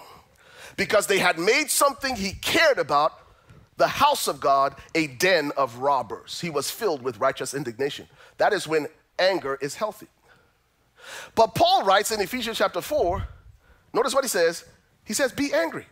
Because 0.75 1.05
they 1.05 1.19
had 1.19 1.37
made 1.37 1.69
something 1.69 2.15
he 2.15 2.33
cared 2.33 2.79
about, 2.79 3.19
the 3.77 3.87
house 3.87 4.27
of 4.27 4.39
God, 4.39 4.75
a 4.95 5.05
den 5.05 5.51
of 5.55 5.77
robbers. 5.77 6.41
He 6.41 6.49
was 6.49 6.71
filled 6.71 7.03
with 7.03 7.19
righteous 7.19 7.53
indignation. 7.53 8.07
That 8.39 8.53
is 8.53 8.67
when 8.67 8.87
anger 9.19 9.59
is 9.61 9.75
healthy. 9.75 10.07
But 11.35 11.53
Paul 11.53 11.83
writes 11.83 12.11
in 12.11 12.19
Ephesians 12.19 12.57
chapter 12.57 12.81
4 12.81 13.27
Notice 13.93 14.13
what 14.13 14.23
he 14.23 14.29
says. 14.29 14.65
He 15.03 15.13
says, 15.13 15.31
Be 15.31 15.53
angry. 15.53 15.85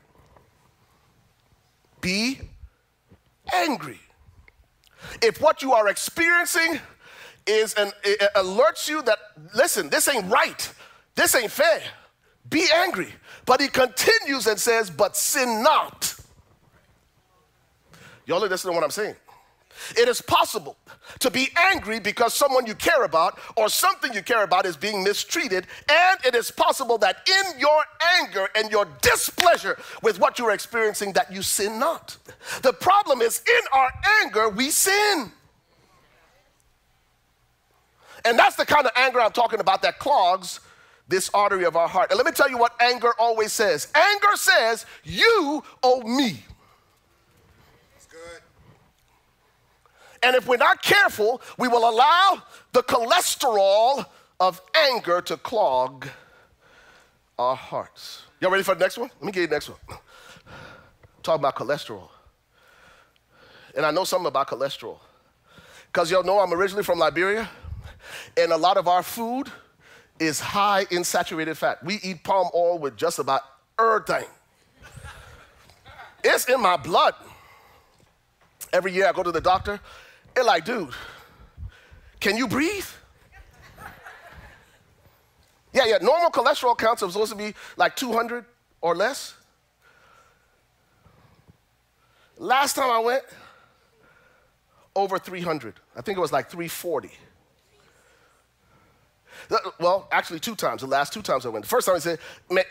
Be 2.02 2.39
angry. 3.54 4.00
If 5.22 5.41
what 5.41 5.62
you 5.62 5.74
are 5.74 5.88
experiencing 5.88 6.80
is 7.46 7.74
an 7.76 7.91
alerts 8.36 8.89
you 8.89 9.02
that 9.04 9.18
listen, 9.54 9.89
this 9.89 10.08
ain't 10.08 10.26
right. 10.32 10.74
This 11.16 11.36
ain't 11.36 11.52
fair. 11.52 11.82
Be 12.50 12.66
angry. 12.76 13.14
But 13.46 13.62
he 13.62 13.68
continues 13.68 14.48
and 14.48 14.60
says, 14.60 14.89
But 14.89 15.16
sin 15.16 15.64
not. 15.64 16.16
Y'all 18.26 18.39
listen 18.39 18.72
to 18.72 18.76
what 18.76 18.84
I'm 18.84 18.91
saying. 18.91 19.16
It 19.98 20.08
is 20.08 20.22
possible 20.22 20.78
to 21.20 21.30
be 21.30 21.50
angry 21.56 22.00
because 22.00 22.34
someone 22.34 22.66
you 22.66 22.76
care 22.76 23.04
about 23.04 23.40
or 23.56 23.70
something 23.70 24.14
you 24.14 24.24
care 24.24 24.44
about 24.44 24.66
is 24.66 24.78
being 24.78 25.04
mistreated, 25.04 25.68
and 25.90 26.20
it 26.26 26.36
is 26.36 26.52
possible 26.52 26.98
that 27.00 27.28
in 27.28 27.60
your 27.60 27.84
anger 28.20 28.50
and 28.56 28.72
your 28.72 28.86
displeasure 29.02 29.78
with 30.02 30.20
what 30.20 30.40
you're 30.40 30.52
experiencing 30.52 31.14
that 31.14 31.32
you 31.32 31.42
sin 31.42 31.80
not. 31.80 32.18
The 32.62 32.74
problem 32.74 33.22
is 33.22 33.42
in 33.48 33.62
our 33.72 33.92
anger 34.22 34.50
we 34.50 34.70
sin. 34.70 35.32
And 38.24 38.40
that's 38.40 38.56
the 38.56 38.66
kind 38.66 38.86
of 38.86 38.92
anger 38.96 39.22
I'm 39.22 39.32
talking 39.32 39.60
about 39.60 39.84
that 39.84 40.00
clogs 40.00 40.60
this 41.08 41.30
artery 41.34 41.66
of 41.66 41.76
our 41.76 41.88
heart. 41.88 42.10
And 42.10 42.18
let 42.18 42.26
me 42.26 42.32
tell 42.32 42.50
you 42.50 42.58
what 42.58 42.74
anger 42.82 43.14
always 43.20 43.54
says. 43.54 43.88
Anger 43.94 44.36
says, 44.36 44.86
"You 45.04 45.64
owe 45.84 46.02
me." 46.02 46.44
And 50.26 50.36
if 50.36 50.48
we're 50.48 50.58
not 50.58 50.82
careful, 50.82 51.40
we 51.60 51.68
will 51.68 51.88
allow 51.88 52.42
the 52.72 52.82
cholesterol 52.82 54.08
of 54.40 54.60
anger 54.74 55.22
to 55.22 55.38
clog 55.38 56.08
our 57.38 57.56
hearts. 57.56 58.24
Y'all 58.42 58.50
ready 58.50 58.64
for 58.64 58.74
the 58.74 58.80
next 58.80 58.98
one? 58.98 59.12
Let 59.20 59.24
me 59.24 59.32
get 59.32 59.42
you 59.42 59.48
the 59.48 59.54
next 59.54 59.70
one. 59.70 60.00
Talk 61.22 61.38
about 61.38 61.56
cholesterol. 61.56 62.10
And 63.78 63.86
I 63.86 63.92
know 63.92 64.04
something 64.04 64.26
about 64.26 64.48
cholesterol. 64.48 64.98
Because 65.94 66.10
y'all 66.10 66.24
know 66.24 66.40
I'm 66.40 66.54
originally 66.54 66.84
from 66.84 66.98
Liberia, 66.98 67.48
and 68.36 68.52
a 68.52 68.58
lot 68.58 68.78
of 68.78 68.88
our 68.88 69.04
food 69.04 69.52
is 70.18 70.40
high 70.40 70.88
in 70.90 71.04
saturated 71.04 71.56
fat. 71.56 71.84
We 71.84 72.00
eat 72.02 72.24
palm 72.24 72.50
oil 72.56 72.80
with 72.80 72.98
just 72.98 73.20
about 73.20 73.42
everything. 73.80 74.26
It's 76.24 76.50
in 76.50 76.60
my 76.60 76.78
blood. 76.78 77.14
Every 78.74 78.92
year 78.92 79.08
I 79.08 79.12
go 79.12 79.22
to 79.22 79.32
the 79.32 79.40
doctor, 79.40 79.80
they're 80.36 80.44
like, 80.44 80.66
dude, 80.66 80.90
can 82.20 82.38
you 82.38 82.48
breathe? 82.48 82.86
Yeah, 85.74 85.86
yeah, 85.86 85.98
normal 86.02 86.30
cholesterol 86.30 86.78
counts 86.78 87.04
are 87.04 87.12
supposed 87.12 87.32
to 87.32 87.38
be 87.38 87.54
like 87.76 87.96
200 87.96 88.46
or 88.82 88.96
less. 88.96 89.36
Last 92.38 92.76
time 92.76 92.90
I 92.90 93.00
went, 93.00 93.24
over 94.96 95.20
300. 95.20 95.76
I 95.96 96.02
think 96.02 96.18
it 96.18 96.22
was 96.22 96.32
like 96.32 96.50
340. 96.50 97.10
Well, 99.80 100.08
actually, 100.12 100.40
two 100.40 100.56
times. 100.56 100.82
The 100.82 100.88
last 100.88 101.12
two 101.12 101.22
times 101.22 101.46
I 101.46 101.50
went. 101.50 101.66
The 101.66 101.70
first 101.70 101.88
time 101.88 101.98
I 101.98 102.00
said, 102.00 102.20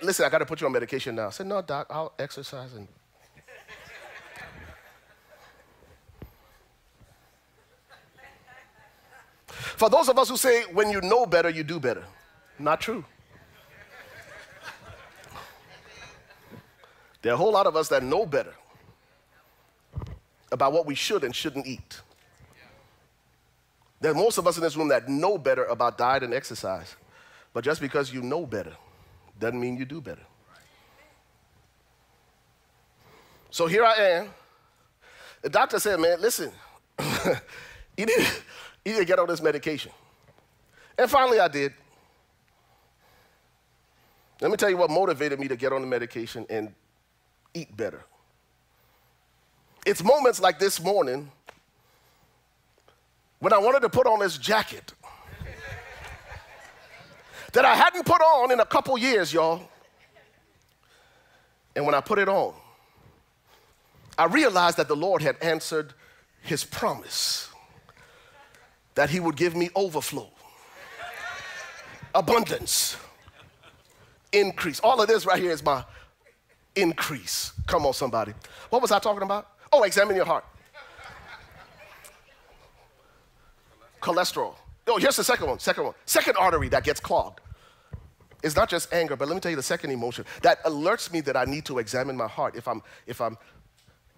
listen, 0.03 0.25
I 0.25 0.31
got 0.31 0.39
to 0.39 0.47
put 0.47 0.61
you 0.61 0.67
on 0.67 0.73
medication 0.73 1.15
now. 1.15 1.27
I 1.27 1.31
said, 1.31 1.47
no, 1.47 1.61
doc, 1.61 1.87
I'll 1.91 2.15
exercise 2.19 2.73
and 2.75 2.89
For 9.77 9.91
those 9.91 10.09
of 10.09 10.18
us 10.18 10.29
who 10.29 10.37
say, 10.37 10.62
when 10.72 10.91
you 10.91 11.01
know 11.01 11.27
better, 11.27 11.51
you 11.51 11.64
do 11.64 11.81
better. 11.81 12.05
Not 12.59 12.81
true. 12.81 13.05
There 17.22 17.33
are 17.33 17.35
a 17.35 17.39
whole 17.39 17.53
lot 17.53 17.66
of 17.66 17.75
us 17.75 17.89
that 17.89 18.03
know 18.03 18.27
better 18.27 18.55
about 20.53 20.72
what 20.72 20.87
we 20.87 20.95
should 20.95 21.25
and 21.25 21.35
shouldn't 21.35 21.66
eat. 21.66 22.01
There 24.01 24.12
are 24.12 24.14
most 24.14 24.37
of 24.37 24.47
us 24.47 24.57
in 24.57 24.62
this 24.62 24.77
room 24.77 24.89
that 24.89 25.09
know 25.09 25.39
better 25.39 25.64
about 25.64 25.97
diet 25.97 26.22
and 26.22 26.35
exercise. 26.35 26.95
But 27.55 27.64
just 27.64 27.81
because 27.81 28.12
you 28.12 28.20
know 28.20 28.45
better 28.45 28.75
doesn't 29.41 29.59
mean 29.59 29.77
you 29.77 29.85
do 29.87 30.01
better. 30.01 30.20
So 33.51 33.66
here 33.66 33.85
I 33.85 33.95
am. 33.95 34.29
The 35.41 35.49
doctor 35.49 35.79
said, 35.79 36.01
man, 36.01 36.20
listen, 36.20 36.53
you, 37.97 38.07
need, 38.07 38.27
to 38.93 39.05
get 39.05 39.18
on 39.18 39.26
this 39.26 39.41
medication. 39.41 39.91
And 40.99 41.11
finally 41.11 41.41
I 41.41 41.49
did. 41.49 41.72
Let 44.41 44.51
me 44.51 44.57
tell 44.57 44.68
you 44.68 44.76
what 44.76 44.91
motivated 44.91 45.41
me 45.41 45.49
to 45.49 45.57
get 45.57 45.72
on 45.72 45.80
the 45.80 45.87
medication 45.87 46.45
and 46.51 46.74
eat 47.55 47.74
better. 47.76 48.05
It's 49.87 50.03
moments 50.03 50.41
like 50.41 50.59
this 50.59 50.82
morning 50.82 51.30
when 53.39 53.53
I 53.53 53.59
wanted 53.59 53.80
to 53.80 53.89
put 53.89 54.07
on 54.07 54.20
this 54.20 54.39
jacket 54.39 54.93
that 57.53 57.64
I 57.64 57.74
hadn't 57.74 58.05
put 58.05 58.20
on 58.20 58.51
in 58.51 58.61
a 58.61 58.66
couple 58.66 58.97
years, 58.99 59.32
y'all. 59.32 59.62
And 61.76 61.87
when 61.87 61.95
I 61.95 62.01
put 62.01 62.18
it 62.18 62.28
on, 62.28 62.55
I 64.18 64.26
realized 64.26 64.76
that 64.76 64.89
the 64.89 64.97
Lord 64.97 65.22
had 65.22 65.37
answered 65.41 65.93
his 66.43 66.64
promise 66.64 67.49
that 68.95 69.11
he 69.11 69.20
would 69.20 69.36
give 69.36 69.57
me 69.57 69.70
overflow, 69.74 70.30
abundance, 72.14 72.97
increase. 74.32 74.80
All 74.80 75.01
of 75.01 75.09
this 75.09 75.26
right 75.26 75.40
here 75.40 75.51
is 75.51 75.64
my 75.64 75.84
increase. 76.76 77.53
Come 77.66 77.86
on, 77.86 77.92
somebody. 77.92 78.32
What 78.70 78.82
was 78.82 78.92
I 78.92 78.99
talking 78.99 79.22
about? 79.22 79.49
Oh, 79.72 79.82
examine 79.82 80.16
your 80.16 80.26
heart. 80.26 80.45
Cholesterol. 84.01 84.55
Oh, 84.86 84.99
here's 84.99 85.16
the 85.16 85.24
second 85.24 85.49
one. 85.49 85.59
Second 85.59 85.84
one. 85.84 85.95
Second 86.05 86.36
artery 86.36 86.68
that 86.68 86.84
gets 86.84 87.01
clogged. 87.01 87.40
It's 88.42 88.55
not 88.55 88.68
just 88.68 88.92
anger, 88.92 89.16
but 89.16 89.26
let 89.26 89.34
me 89.34 89.40
tell 89.40 89.51
you 89.51 89.57
the 89.57 89.62
second 89.62 89.90
emotion 89.90 90.26
that 90.42 90.62
alerts 90.64 91.11
me 91.11 91.22
that 91.22 91.34
I 91.34 91.47
need 91.47 91.64
to 91.64 91.78
examine 91.78 92.14
my 92.14 92.28
heart 92.28 92.55
if 92.55 92.68
I'm 92.68 92.82
if 93.07 93.22
I'm 93.22 93.38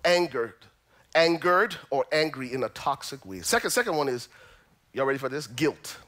angered, 0.04 0.54
angered 1.14 1.76
or 1.90 2.04
angry 2.10 2.52
in 2.52 2.64
a 2.64 2.68
toxic 2.70 3.24
way. 3.24 3.40
Second, 3.42 3.70
second 3.70 3.96
one 3.96 4.08
is, 4.08 4.28
y'all 4.96 5.04
ready 5.04 5.18
for 5.18 5.28
this? 5.28 5.46
Guilt. 5.46 5.98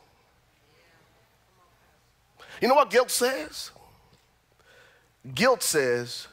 You 2.60 2.68
know 2.68 2.74
what 2.74 2.90
guilt 2.90 3.10
says? 3.10 3.70
Guilt 5.34 5.62
says, 5.62 6.26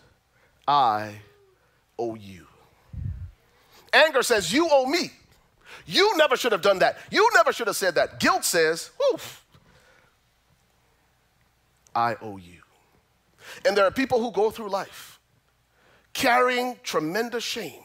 I 0.68 1.16
owe 2.00 2.16
you. 2.16 2.48
Anger 3.92 4.24
says, 4.24 4.52
You 4.54 4.70
owe 4.72 4.86
me. 4.86 5.12
You 5.86 6.18
never 6.18 6.38
should 6.38 6.54
have 6.54 6.62
done 6.62 6.80
that. 6.80 6.98
You 7.12 7.30
never 7.36 7.52
should 7.52 7.68
have 7.68 7.76
said 7.76 7.96
that. 7.96 8.20
Guilt 8.20 8.46
says, 8.46 8.90
Oof, 9.14 9.46
I 11.94 12.16
owe 12.22 12.38
you. 12.38 12.62
And 13.66 13.76
there 13.76 13.86
are 13.86 13.92
people 13.92 14.20
who 14.20 14.32
go 14.32 14.50
through 14.50 14.70
life 14.70 15.20
carrying 16.14 16.78
tremendous 16.84 17.44
shame 17.44 17.84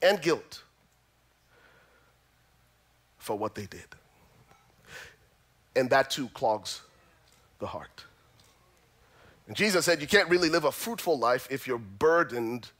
and 0.00 0.20
guilt 0.22 0.62
for 3.26 3.36
what 3.36 3.56
they 3.56 3.66
did. 3.66 3.84
And 5.74 5.90
that 5.90 6.10
too 6.10 6.28
clogs 6.28 6.80
the 7.58 7.66
heart. 7.66 8.04
And 9.48 9.56
Jesus 9.56 9.84
said, 9.84 10.00
You 10.00 10.06
can't 10.06 10.30
really 10.30 10.48
live 10.48 10.64
a 10.64 10.70
fruitful 10.70 11.18
life 11.18 11.48
if 11.50 11.66
you're 11.66 11.76
burdened 11.76 12.70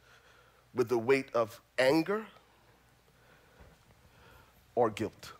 with 0.73 0.89
the 0.89 0.99
weight 0.99 1.35
of 1.35 1.61
anger 1.81 2.25
or 4.77 4.89
guilt. 4.89 5.33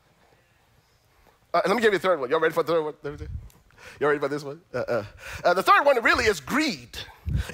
Uh, 1.55 1.63
let 1.67 1.77
me 1.77 1.81
give 1.81 1.93
you 1.93 1.99
a 1.99 2.01
third 2.01 2.19
one. 2.19 2.29
Y'all 2.29 2.41
ready 2.41 2.53
for 2.53 2.65
the 2.65 2.73
third 2.73 2.83
one? 2.83 3.29
Y'all 4.01 4.09
ready 4.09 4.19
for 4.19 4.29
this 4.29 4.43
one? 4.43 4.61
Uh, 4.75 4.79
uh. 4.79 5.05
Uh, 5.45 5.55
the 5.55 5.63
third 5.63 5.85
one 5.85 6.03
really 6.03 6.25
is 6.25 6.41
greed. 6.41 6.99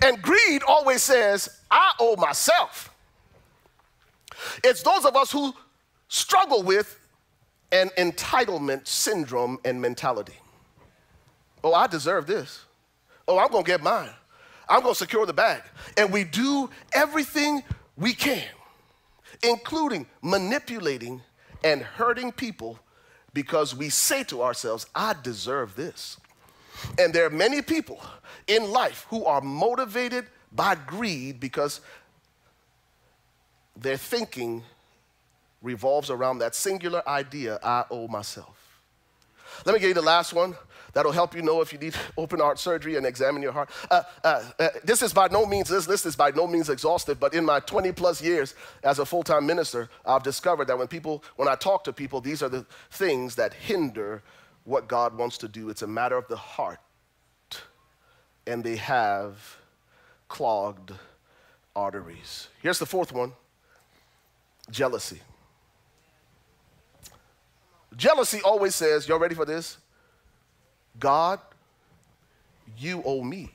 And 0.03 0.23
greed 0.23 0.63
always 0.67 1.03
says, 1.03 1.61
I 1.71 1.93
owe 2.01 2.17
myself. 2.17 2.95
It's 4.65 4.83
those 4.83 5.05
of 5.05 5.15
us 5.17 5.31
who 5.31 5.53
struggle 6.09 6.63
with 6.63 6.99
an 7.73 7.89
entitlement 7.97 8.87
syndrome 8.87 9.59
and 9.64 9.81
mentality. 9.81 10.35
Oh, 11.64 11.75
I 11.75 11.87
deserve 11.87 12.27
this. 12.27 12.64
Oh, 13.27 13.39
I'm 13.39 13.51
gonna 13.51 13.64
get 13.64 13.83
mine. 13.83 14.11
I'm 14.68 14.83
gonna 14.83 14.95
secure 14.95 15.27
the 15.27 15.33
bag. 15.33 15.62
And 15.97 16.12
we 16.12 16.25
do 16.25 16.70
everything 16.93 17.62
we 17.97 18.12
can, 18.12 18.45
including 19.43 20.07
manipulating 20.23 21.23
and 21.64 21.83
hurting 21.83 22.33
people 22.33 22.79
because 23.35 23.75
we 23.75 23.89
say 23.89 24.23
to 24.25 24.43
ourselves, 24.43 24.87
I 24.95 25.14
deserve 25.23 25.75
this. 25.75 26.18
And 26.99 27.14
there 27.14 27.27
are 27.27 27.31
many 27.31 27.62
people 27.62 28.01
in 28.47 28.70
life 28.70 29.07
who 29.09 29.25
are 29.25 29.41
motivated 29.41 30.27
by 30.51 30.75
greed 30.75 31.41
because 31.41 31.81
they're 33.77 33.97
thinking 33.97 34.62
revolves 35.63 36.11
around 36.11 36.39
that 36.39 36.55
singular 36.55 37.07
idea 37.09 37.59
I 37.63 37.85
owe 37.91 38.09
myself. 38.09 38.81
Let 39.65 39.75
me 39.75 39.79
give 39.79 39.89
you 39.89 39.95
the 39.95 40.03
last 40.03 40.33
one 40.33 40.57
that'll 40.93 41.13
help 41.13 41.35
you 41.35 41.43
know 41.43 41.61
if 41.61 41.73
you 41.73 41.79
need 41.79 41.95
open 42.17 42.41
heart 42.41 42.59
surgery 42.59 42.97
and 42.97 43.07
examine 43.07 43.43
your 43.43 43.53
heart. 43.53 43.71
Uh, 43.91 44.03
uh, 44.25 44.43
uh, 44.59 44.69
this 44.85 45.03
is 45.03 45.13
by 45.13 45.29
no 45.29 45.47
means, 45.47 45.69
this 45.69 45.89
list 45.89 46.07
is 46.07 46.17
by 46.17 46.31
no 46.31 46.47
means 46.47 46.69
exhaustive, 46.69 47.19
but 47.19 47.35
in 47.35 47.45
my 47.45 47.61
20 47.61 47.93
plus 47.93 48.23
years 48.23 48.55
as 48.83 48.99
a 48.99 49.07
full 49.07 49.23
time 49.23 49.47
minister, 49.47 49.89
I've 50.05 50.23
discovered 50.23 50.67
that 50.67 50.79
when 50.79 50.89
people, 50.89 51.23
when 51.37 51.49
I 51.49 51.55
talk 51.55 51.85
to 51.85 51.93
people, 51.93 52.21
these 52.21 52.43
are 52.43 52.49
the 52.49 52.67
things 52.91 53.35
that 53.37 53.55
hinder 53.55 54.23
what 54.65 54.89
God 54.89 55.17
wants 55.17 55.39
to 55.39 55.49
do. 55.49 55.71
It's 55.71 55.83
a 55.83 55.87
matter 55.87 56.17
of 56.17 56.29
the 56.29 56.37
heart. 56.37 56.81
And 58.47 58.65
they 58.65 58.77
have 58.77 59.57
clogged 60.29 60.93
arteries. 61.77 62.49
Here's 62.61 62.79
the 62.79 62.87
fourth 62.87 63.13
one 63.13 63.33
jealousy. 64.71 65.21
Jealousy 67.97 68.40
always 68.43 68.74
says, 68.74 69.09
Y'all 69.09 69.18
ready 69.18 69.34
for 69.34 69.45
this? 69.45 69.78
God, 70.99 71.40
you 72.78 73.03
owe 73.05 73.22
me. 73.22 73.51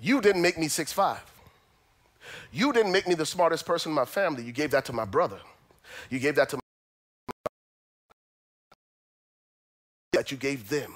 You 0.00 0.20
didn't 0.20 0.42
make 0.42 0.58
me 0.58 0.68
six 0.68 0.92
five. 0.92 1.22
You 2.52 2.72
didn't 2.72 2.92
make 2.92 3.06
me 3.06 3.14
the 3.14 3.26
smartest 3.26 3.66
person 3.66 3.90
in 3.90 3.94
my 3.94 4.04
family. 4.04 4.42
You 4.42 4.52
gave 4.52 4.70
that 4.70 4.84
to 4.86 4.92
my 4.92 5.04
brother. 5.04 5.38
You 6.10 6.18
gave 6.18 6.36
that 6.36 6.48
to 6.50 6.56
my 6.56 6.60
that 10.12 10.30
you 10.30 10.36
gave 10.36 10.68
them. 10.68 10.94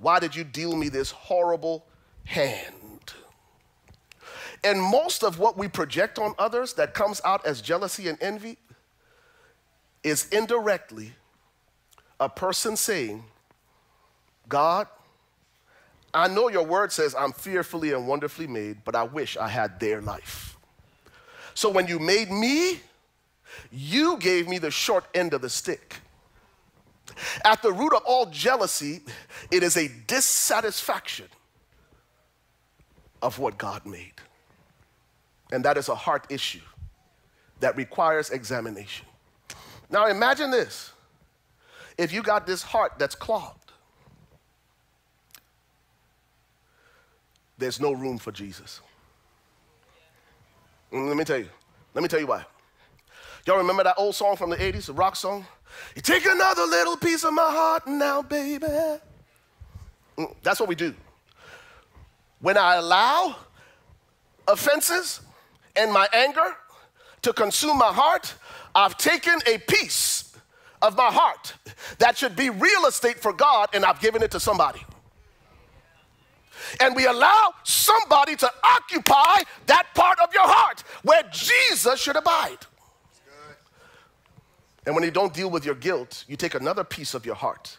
Why 0.00 0.18
did 0.18 0.34
you 0.34 0.44
deal 0.44 0.76
me 0.76 0.88
this 0.88 1.10
horrible 1.10 1.84
hand? 2.24 2.89
And 4.62 4.80
most 4.80 5.24
of 5.24 5.38
what 5.38 5.56
we 5.56 5.68
project 5.68 6.18
on 6.18 6.34
others 6.38 6.74
that 6.74 6.92
comes 6.92 7.20
out 7.24 7.46
as 7.46 7.62
jealousy 7.62 8.08
and 8.08 8.18
envy 8.20 8.58
is 10.02 10.28
indirectly 10.30 11.12
a 12.18 12.28
person 12.28 12.76
saying, 12.76 13.24
God, 14.48 14.86
I 16.12 16.28
know 16.28 16.48
your 16.48 16.64
word 16.64 16.92
says 16.92 17.14
I'm 17.14 17.32
fearfully 17.32 17.92
and 17.92 18.06
wonderfully 18.06 18.46
made, 18.46 18.84
but 18.84 18.94
I 18.94 19.04
wish 19.04 19.36
I 19.36 19.48
had 19.48 19.80
their 19.80 20.02
life. 20.02 20.56
So 21.54 21.70
when 21.70 21.86
you 21.86 21.98
made 21.98 22.30
me, 22.30 22.80
you 23.70 24.16
gave 24.18 24.48
me 24.48 24.58
the 24.58 24.70
short 24.70 25.04
end 25.14 25.34
of 25.34 25.40
the 25.40 25.50
stick. 25.50 25.96
At 27.44 27.62
the 27.62 27.72
root 27.72 27.92
of 27.94 28.02
all 28.04 28.26
jealousy, 28.26 29.02
it 29.50 29.62
is 29.62 29.76
a 29.76 29.88
dissatisfaction 30.06 31.26
of 33.22 33.38
what 33.38 33.58
God 33.58 33.84
made. 33.86 34.12
And 35.52 35.64
that 35.64 35.76
is 35.76 35.88
a 35.88 35.94
heart 35.94 36.26
issue 36.30 36.60
that 37.60 37.76
requires 37.76 38.30
examination. 38.30 39.06
Now 39.90 40.06
imagine 40.06 40.50
this 40.50 40.92
if 41.98 42.12
you 42.12 42.22
got 42.22 42.46
this 42.46 42.62
heart 42.62 42.92
that's 42.98 43.14
clogged, 43.14 43.72
there's 47.58 47.80
no 47.80 47.92
room 47.92 48.18
for 48.18 48.32
Jesus. 48.32 48.80
Let 50.92 51.16
me 51.16 51.24
tell 51.24 51.38
you, 51.38 51.48
let 51.94 52.02
me 52.02 52.08
tell 52.08 52.20
you 52.20 52.26
why. 52.26 52.44
Y'all 53.46 53.58
remember 53.58 53.84
that 53.84 53.94
old 53.96 54.14
song 54.14 54.36
from 54.36 54.50
the 54.50 54.56
80s, 54.56 54.86
the 54.86 54.92
rock 54.92 55.16
song? 55.16 55.46
You 55.94 56.02
take 56.02 56.26
another 56.26 56.62
little 56.62 56.96
piece 56.96 57.24
of 57.24 57.32
my 57.32 57.42
heart 57.50 57.86
now, 57.86 58.22
baby. 58.22 58.66
Mm, 58.66 60.34
That's 60.42 60.58
what 60.60 60.68
we 60.68 60.74
do. 60.74 60.94
When 62.40 62.56
I 62.56 62.76
allow 62.76 63.36
offenses 64.48 65.20
and 65.76 65.92
my 65.92 66.08
anger 66.12 66.56
to 67.22 67.32
consume 67.32 67.78
my 67.78 67.92
heart, 67.92 68.34
I've 68.74 68.96
taken 68.96 69.38
a 69.46 69.58
piece 69.58 70.34
of 70.82 70.96
my 70.96 71.10
heart 71.10 71.54
that 71.98 72.16
should 72.16 72.36
be 72.36 72.50
real 72.50 72.86
estate 72.86 73.18
for 73.18 73.32
God 73.32 73.68
and 73.74 73.84
I've 73.84 74.00
given 74.00 74.22
it 74.22 74.30
to 74.32 74.40
somebody. 74.40 74.84
And 76.80 76.94
we 76.94 77.06
allow 77.06 77.54
somebody 77.64 78.36
to 78.36 78.50
occupy 78.62 79.42
that 79.66 79.86
part 79.94 80.18
of 80.20 80.32
your 80.32 80.46
heart 80.46 80.84
where 81.02 81.22
Jesus 81.32 82.00
should 82.00 82.16
abide. 82.16 82.58
And 84.86 84.94
when 84.94 85.04
you 85.04 85.10
don't 85.10 85.34
deal 85.34 85.50
with 85.50 85.64
your 85.64 85.74
guilt, 85.74 86.24
you 86.26 86.36
take 86.36 86.54
another 86.54 86.84
piece 86.84 87.14
of 87.14 87.26
your 87.26 87.34
heart 87.34 87.78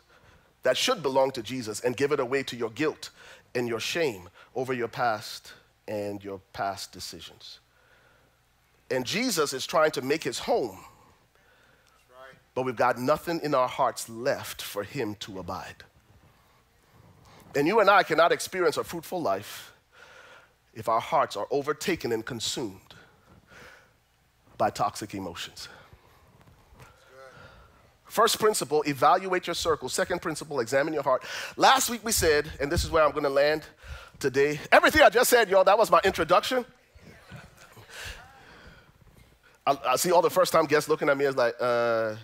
that 0.63 0.77
should 0.77 1.01
belong 1.01 1.31
to 1.31 1.41
Jesus 1.41 1.79
and 1.79 1.97
give 1.97 2.11
it 2.11 2.19
away 2.19 2.43
to 2.43 2.55
your 2.55 2.69
guilt 2.69 3.09
and 3.55 3.67
your 3.67 3.79
shame 3.79 4.29
over 4.55 4.73
your 4.73 4.87
past 4.87 5.53
and 5.87 6.23
your 6.23 6.39
past 6.53 6.91
decisions. 6.91 7.59
And 8.91 9.05
Jesus 9.05 9.53
is 9.53 9.65
trying 9.65 9.91
to 9.91 10.01
make 10.01 10.23
his 10.23 10.39
home, 10.39 10.79
but 12.53 12.63
we've 12.63 12.75
got 12.75 12.99
nothing 12.99 13.39
in 13.41 13.55
our 13.55 13.67
hearts 13.67 14.09
left 14.09 14.61
for 14.61 14.83
him 14.83 15.15
to 15.21 15.39
abide. 15.39 15.83
And 17.55 17.67
you 17.67 17.79
and 17.79 17.89
I 17.89 18.03
cannot 18.03 18.31
experience 18.31 18.77
a 18.77 18.83
fruitful 18.83 19.21
life 19.21 19.71
if 20.73 20.89
our 20.89 20.99
hearts 20.99 21.35
are 21.35 21.47
overtaken 21.51 22.11
and 22.11 22.25
consumed 22.25 22.95
by 24.57 24.69
toxic 24.69 25.13
emotions. 25.13 25.67
First 28.05 28.39
principle, 28.39 28.83
evaluate 28.85 29.47
your 29.47 29.53
circle. 29.53 29.87
Second 29.87 30.21
principle, 30.21 30.59
examine 30.59 30.93
your 30.93 31.03
heart. 31.03 31.23
Last 31.55 31.89
week 31.89 32.03
we 32.03 32.11
said, 32.11 32.51
and 32.59 32.69
this 32.69 32.83
is 32.83 32.91
where 32.91 33.03
I'm 33.03 33.11
going 33.11 33.23
to 33.23 33.29
land 33.29 33.63
today. 34.19 34.59
Everything 34.69 35.01
I 35.01 35.09
just 35.09 35.29
said, 35.29 35.49
y'all, 35.49 35.63
that 35.63 35.77
was 35.77 35.89
my 35.89 36.01
introduction. 36.03 36.65
I, 39.65 39.77
I 39.89 39.95
see 39.95 40.11
all 40.11 40.21
the 40.21 40.29
first 40.29 40.51
time 40.51 40.65
guests 40.65 40.89
looking 40.89 41.09
at 41.09 41.17
me 41.17 41.25
as 41.25 41.35
like, 41.35 41.55
uh, 41.59 42.15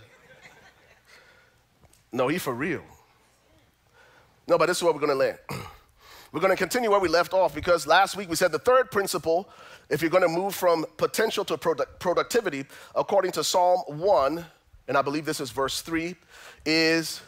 no, 2.12 2.28
he 2.28 2.38
for 2.38 2.54
real. 2.54 2.84
No, 4.48 4.58
but 4.58 4.68
this 4.68 4.78
is 4.78 4.84
where 4.84 4.94
we're 4.94 5.00
going 5.00 5.12
to 5.12 5.16
land. 5.16 5.38
we're 6.32 6.40
going 6.40 6.52
to 6.52 6.58
continue 6.58 6.90
where 6.90 7.00
we 7.00 7.10
left 7.10 7.34
off 7.34 7.54
because 7.54 7.86
last 7.86 8.16
week 8.16 8.30
we 8.30 8.36
said 8.36 8.52
the 8.52 8.60
third 8.60 8.90
principle, 8.92 9.50
if 9.90 10.02
you're 10.02 10.12
going 10.12 10.24
to 10.24 10.30
move 10.30 10.56
from 10.56 10.86
potential 10.98 11.46
to 11.46 11.58
product, 11.58 12.00
productivity, 12.00 12.66
according 12.96 13.32
to 13.34 13.44
Psalm 13.44 13.82
1, 13.88 14.46
and 14.88 14.98
I 14.98 15.02
believe 15.02 15.26
this 15.26 15.40
is 15.40 15.52
verse 15.52 15.82
3, 15.82 16.16
is 16.66 17.22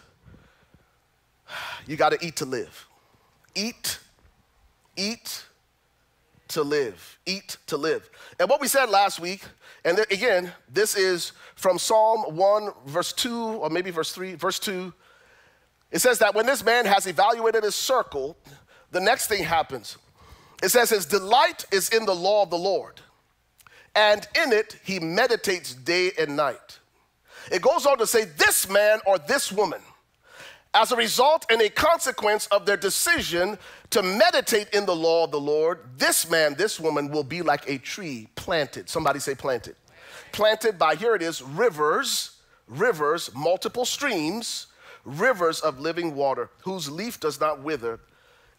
you 1.85 1.97
got 1.97 2.13
to 2.13 2.25
eat 2.25 2.37
to 2.37 2.45
live. 2.45 2.87
Eat, 3.53 3.99
eat 4.95 5.43
to 6.49 6.63
live. 6.63 7.17
Eat 7.25 7.57
to 7.67 7.77
live. 7.77 8.09
And 8.39 8.49
what 8.49 8.61
we 8.61 8.67
said 8.67 8.89
last 8.89 9.19
week, 9.19 9.43
and 9.85 9.97
th- 9.97 10.11
again, 10.11 10.51
this 10.71 10.95
is 10.95 11.31
from 11.55 11.79
Psalm 11.79 12.35
1, 12.35 12.71
verse 12.85 13.13
2, 13.13 13.35
or 13.35 13.69
maybe 13.69 13.91
verse 13.91 14.11
3, 14.11 14.35
verse 14.35 14.59
2. 14.59 14.93
It 15.91 15.99
says 15.99 16.19
that 16.19 16.35
when 16.35 16.45
this 16.45 16.63
man 16.63 16.85
has 16.85 17.07
evaluated 17.07 17.63
his 17.63 17.75
circle, 17.75 18.37
the 18.91 18.99
next 18.99 19.27
thing 19.27 19.43
happens. 19.43 19.97
It 20.61 20.69
says, 20.69 20.89
His 20.89 21.05
delight 21.05 21.65
is 21.71 21.89
in 21.89 22.05
the 22.05 22.15
law 22.15 22.43
of 22.43 22.49
the 22.49 22.57
Lord, 22.57 22.99
and 23.95 24.27
in 24.43 24.51
it 24.51 24.79
he 24.83 24.99
meditates 24.99 25.73
day 25.73 26.11
and 26.19 26.35
night. 26.35 26.79
It 27.51 27.61
goes 27.61 27.85
on 27.85 27.97
to 27.99 28.07
say, 28.07 28.25
This 28.25 28.69
man 28.69 28.99
or 29.05 29.17
this 29.17 29.51
woman, 29.51 29.81
as 30.73 30.91
a 30.91 30.95
result 30.95 31.45
and 31.49 31.61
a 31.61 31.69
consequence 31.69 32.45
of 32.47 32.65
their 32.65 32.77
decision 32.77 33.57
to 33.91 34.03
meditate 34.03 34.69
in 34.73 34.85
the 34.85 34.95
law 34.95 35.25
of 35.25 35.31
the 35.31 35.39
Lord, 35.39 35.79
this 35.97 36.29
man, 36.29 36.53
this 36.55 36.79
woman 36.79 37.09
will 37.09 37.23
be 37.23 37.41
like 37.41 37.67
a 37.67 37.77
tree 37.77 38.27
planted. 38.35 38.89
Somebody 38.89 39.19
say 39.19 39.35
planted. 39.35 39.75
Planted 40.31 40.77
by, 40.77 40.95
here 40.95 41.15
it 41.15 41.21
is, 41.21 41.41
rivers, 41.41 42.37
rivers, 42.67 43.33
multiple 43.33 43.85
streams, 43.85 44.67
rivers 45.03 45.59
of 45.61 45.79
living 45.79 46.15
water, 46.15 46.49
whose 46.63 46.89
leaf 46.89 47.19
does 47.19 47.39
not 47.39 47.63
wither, 47.63 47.99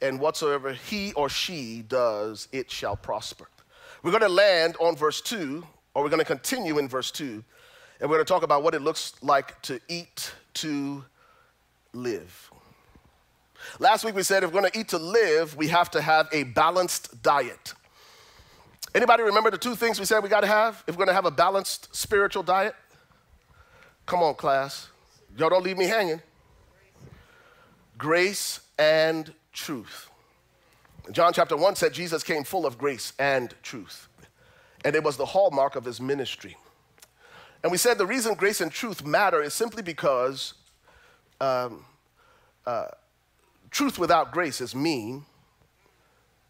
and 0.02 0.18
whatsoever 0.18 0.72
he 0.72 1.12
or 1.12 1.28
she 1.28 1.84
does, 1.86 2.48
it 2.50 2.70
shall 2.70 2.96
prosper. 2.96 3.48
We're 4.02 4.10
going 4.10 4.22
to 4.22 4.28
land 4.28 4.76
on 4.80 4.96
verse 4.96 5.20
2, 5.20 5.64
or 5.94 6.02
we're 6.02 6.08
going 6.08 6.20
to 6.20 6.24
continue 6.24 6.78
in 6.78 6.88
verse 6.88 7.10
2, 7.10 7.44
and 8.00 8.10
we're 8.10 8.16
going 8.16 8.26
to 8.26 8.32
talk 8.32 8.42
about 8.42 8.62
what 8.62 8.74
it 8.74 8.82
looks 8.82 9.12
like 9.22 9.60
to 9.62 9.78
eat 9.88 10.32
to 10.54 11.04
live. 11.92 12.50
Last 13.78 14.04
week 14.04 14.14
we 14.14 14.22
said 14.22 14.42
if 14.42 14.52
we're 14.52 14.60
going 14.60 14.72
to 14.72 14.78
eat 14.78 14.88
to 14.88 14.98
live, 14.98 15.56
we 15.56 15.68
have 15.68 15.90
to 15.92 16.00
have 16.00 16.28
a 16.32 16.44
balanced 16.44 17.22
diet. 17.22 17.74
Anybody 18.94 19.22
remember 19.22 19.50
the 19.50 19.58
two 19.58 19.76
things 19.76 20.00
we 20.00 20.04
said 20.04 20.20
we 20.20 20.28
got 20.28 20.40
to 20.40 20.46
have 20.46 20.82
if 20.86 20.94
we're 20.94 21.04
going 21.04 21.08
to 21.08 21.14
have 21.14 21.26
a 21.26 21.30
balanced 21.30 21.94
spiritual 21.94 22.42
diet? 22.42 22.74
Come 24.06 24.22
on, 24.22 24.34
class. 24.34 24.88
Y'all 25.36 25.50
don't 25.50 25.62
leave 25.62 25.78
me 25.78 25.84
hanging. 25.84 26.20
Grace 27.96 28.60
and 28.78 29.32
truth. 29.52 30.10
John 31.12 31.32
chapter 31.32 31.56
1 31.56 31.76
said 31.76 31.92
Jesus 31.92 32.22
came 32.22 32.44
full 32.44 32.66
of 32.66 32.78
grace 32.78 33.12
and 33.18 33.54
truth. 33.62 34.08
And 34.84 34.96
it 34.96 35.04
was 35.04 35.16
the 35.16 35.26
hallmark 35.26 35.76
of 35.76 35.84
his 35.84 36.00
ministry. 36.00 36.56
And 37.62 37.70
we 37.70 37.78
said 37.78 37.98
the 37.98 38.06
reason 38.06 38.34
grace 38.34 38.60
and 38.60 38.72
truth 38.72 39.04
matter 39.04 39.42
is 39.42 39.54
simply 39.54 39.82
because 39.82 40.54
um, 41.40 41.84
uh, 42.66 42.86
truth 43.70 43.98
without 43.98 44.32
grace 44.32 44.60
is 44.60 44.74
mean, 44.74 45.24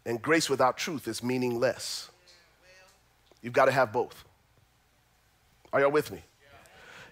and 0.05 0.21
grace 0.21 0.49
without 0.49 0.77
truth 0.77 1.07
is 1.07 1.21
meaningless. 1.21 2.09
You've 3.41 3.53
got 3.53 3.65
to 3.65 3.71
have 3.71 3.91
both. 3.91 4.23
Are 5.73 5.79
y'all 5.81 5.91
with 5.91 6.11
me? 6.11 6.21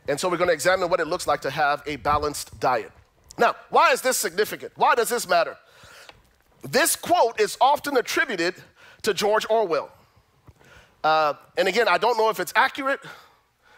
And 0.08 0.20
so 0.20 0.28
we're 0.28 0.38
going 0.38 0.50
to 0.50 0.54
examine 0.54 0.90
what 0.90 1.00
it 1.00 1.08
looks 1.08 1.28
like 1.28 1.42
to 1.42 1.50
have 1.50 1.84
a 1.86 1.98
balanced 1.98 2.60
diet. 2.60 2.92
Now, 3.38 3.56
why 3.70 3.92
is 3.92 4.02
this 4.02 4.18
significant? 4.18 4.74
Why 4.76 4.96
does 4.96 5.10
this 5.10 5.28
matter? 5.28 5.56
This 6.64 6.96
quote 6.96 7.40
is 7.40 7.58
often 7.62 7.96
attributed 7.96 8.56
to 9.04 9.14
George 9.14 9.46
Orwell. 9.50 9.92
Uh, 11.04 11.34
and 11.58 11.68
again, 11.68 11.88
I 11.88 11.98
don't 11.98 12.18
know 12.18 12.30
if 12.30 12.40
it's 12.40 12.52
accurate, 12.56 13.00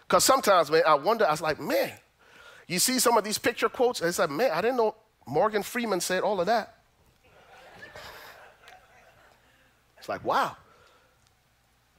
because 0.08 0.24
sometimes, 0.24 0.72
man, 0.72 0.82
I 0.88 0.96
wonder, 0.96 1.28
I 1.28 1.32
was 1.32 1.42
like, 1.42 1.60
man, 1.60 1.92
you 2.68 2.80
see 2.80 2.98
some 2.98 3.18
of 3.18 3.24
these 3.24 3.38
picture 3.38 3.70
quotes, 3.70 4.00
and 4.00 4.10
it's 4.10 4.18
like, 4.18 4.30
man, 4.32 4.52
I 4.52 4.62
didn't 4.62 4.78
know 4.78 4.96
Morgan 5.26 5.64
Freeman 5.64 6.02
said 6.02 6.24
all 6.24 6.40
of 6.40 6.48
that. 6.48 6.76
It's 9.98 10.10
like, 10.10 10.26
wow, 10.26 10.58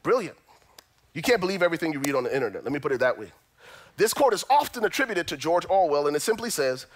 brilliant. 0.02 0.36
You 1.14 1.22
can't 1.22 1.40
believe 1.40 1.62
everything 1.62 1.92
you 1.92 2.00
read 2.00 2.14
on 2.14 2.24
the 2.24 2.34
internet. 2.34 2.64
Let 2.64 2.72
me 2.72 2.80
put 2.80 2.90
it 2.90 2.98
that 3.00 3.16
way. 3.18 3.30
This 3.96 4.12
quote 4.12 4.32
is 4.34 4.44
often 4.50 4.84
attributed 4.84 5.28
to 5.28 5.36
George 5.36 5.66
Orwell, 5.68 6.06
and 6.06 6.16
it 6.16 6.20
simply 6.20 6.50
says, 6.50 6.86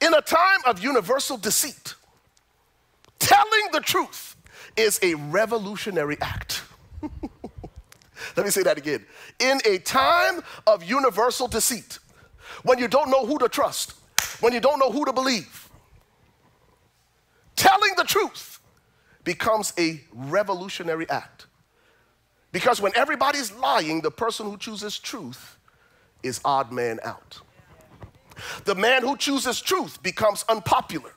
in 0.00 0.14
a 0.14 0.20
time 0.20 0.60
of 0.66 0.82
universal 0.82 1.36
deceit, 1.36 1.94
telling 3.18 3.72
the 3.72 3.80
truth 3.80 4.36
is 4.76 5.00
a 5.02 5.14
revolutionary 5.14 6.16
act. 6.20 6.62
Let 8.36 8.44
me 8.46 8.50
say 8.50 8.62
that 8.62 8.78
again. 8.78 9.04
In 9.40 9.60
a 9.64 9.78
time 9.78 10.42
of 10.66 10.84
universal 10.84 11.48
deceit, 11.48 11.98
when 12.62 12.78
you 12.78 12.86
don't 12.86 13.10
know 13.10 13.26
who 13.26 13.38
to 13.38 13.48
trust, 13.48 13.94
when 14.40 14.52
you 14.52 14.60
don't 14.60 14.78
know 14.78 14.90
who 14.90 15.04
to 15.04 15.12
believe, 15.12 15.68
telling 17.56 17.90
the 17.96 18.04
truth 18.04 18.60
becomes 19.24 19.72
a 19.78 20.00
revolutionary 20.12 21.08
act. 21.10 21.46
Because 22.52 22.80
when 22.80 22.92
everybody's 22.96 23.52
lying, 23.52 24.00
the 24.00 24.10
person 24.10 24.46
who 24.46 24.56
chooses 24.56 24.98
truth 24.98 25.58
is 26.22 26.40
odd 26.44 26.72
man 26.72 26.98
out. 27.04 27.40
The 28.64 28.74
man 28.74 29.02
who 29.02 29.16
chooses 29.16 29.60
truth 29.60 30.02
becomes 30.02 30.44
unpopular. 30.48 31.12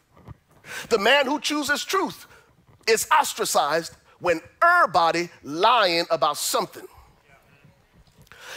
The 0.89 0.97
man 0.97 1.25
who 1.25 1.39
chooses 1.39 1.83
truth 1.85 2.27
is 2.87 3.07
ostracized 3.11 3.95
when 4.19 4.41
everybody 4.61 5.29
lying 5.43 6.05
about 6.09 6.37
something. 6.37 6.85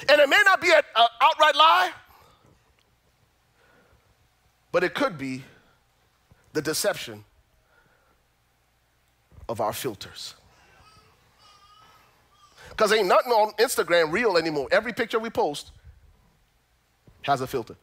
And 0.08 0.20
it 0.20 0.28
may 0.28 0.40
not 0.44 0.60
be 0.60 0.70
an 0.70 0.82
uh, 0.94 1.06
outright 1.20 1.54
lie, 1.54 1.90
but 4.74 4.82
it 4.82 4.92
could 4.92 5.16
be 5.16 5.40
the 6.52 6.60
deception 6.60 7.22
of 9.48 9.60
our 9.60 9.72
filters. 9.72 10.34
Because 12.70 12.92
ain't 12.92 13.06
nothing 13.06 13.30
on 13.30 13.52
Instagram 13.52 14.10
real 14.10 14.36
anymore. 14.36 14.66
Every 14.72 14.92
picture 14.92 15.20
we 15.20 15.30
post 15.30 15.70
has 17.22 17.40
a 17.40 17.46
filter. 17.46 17.76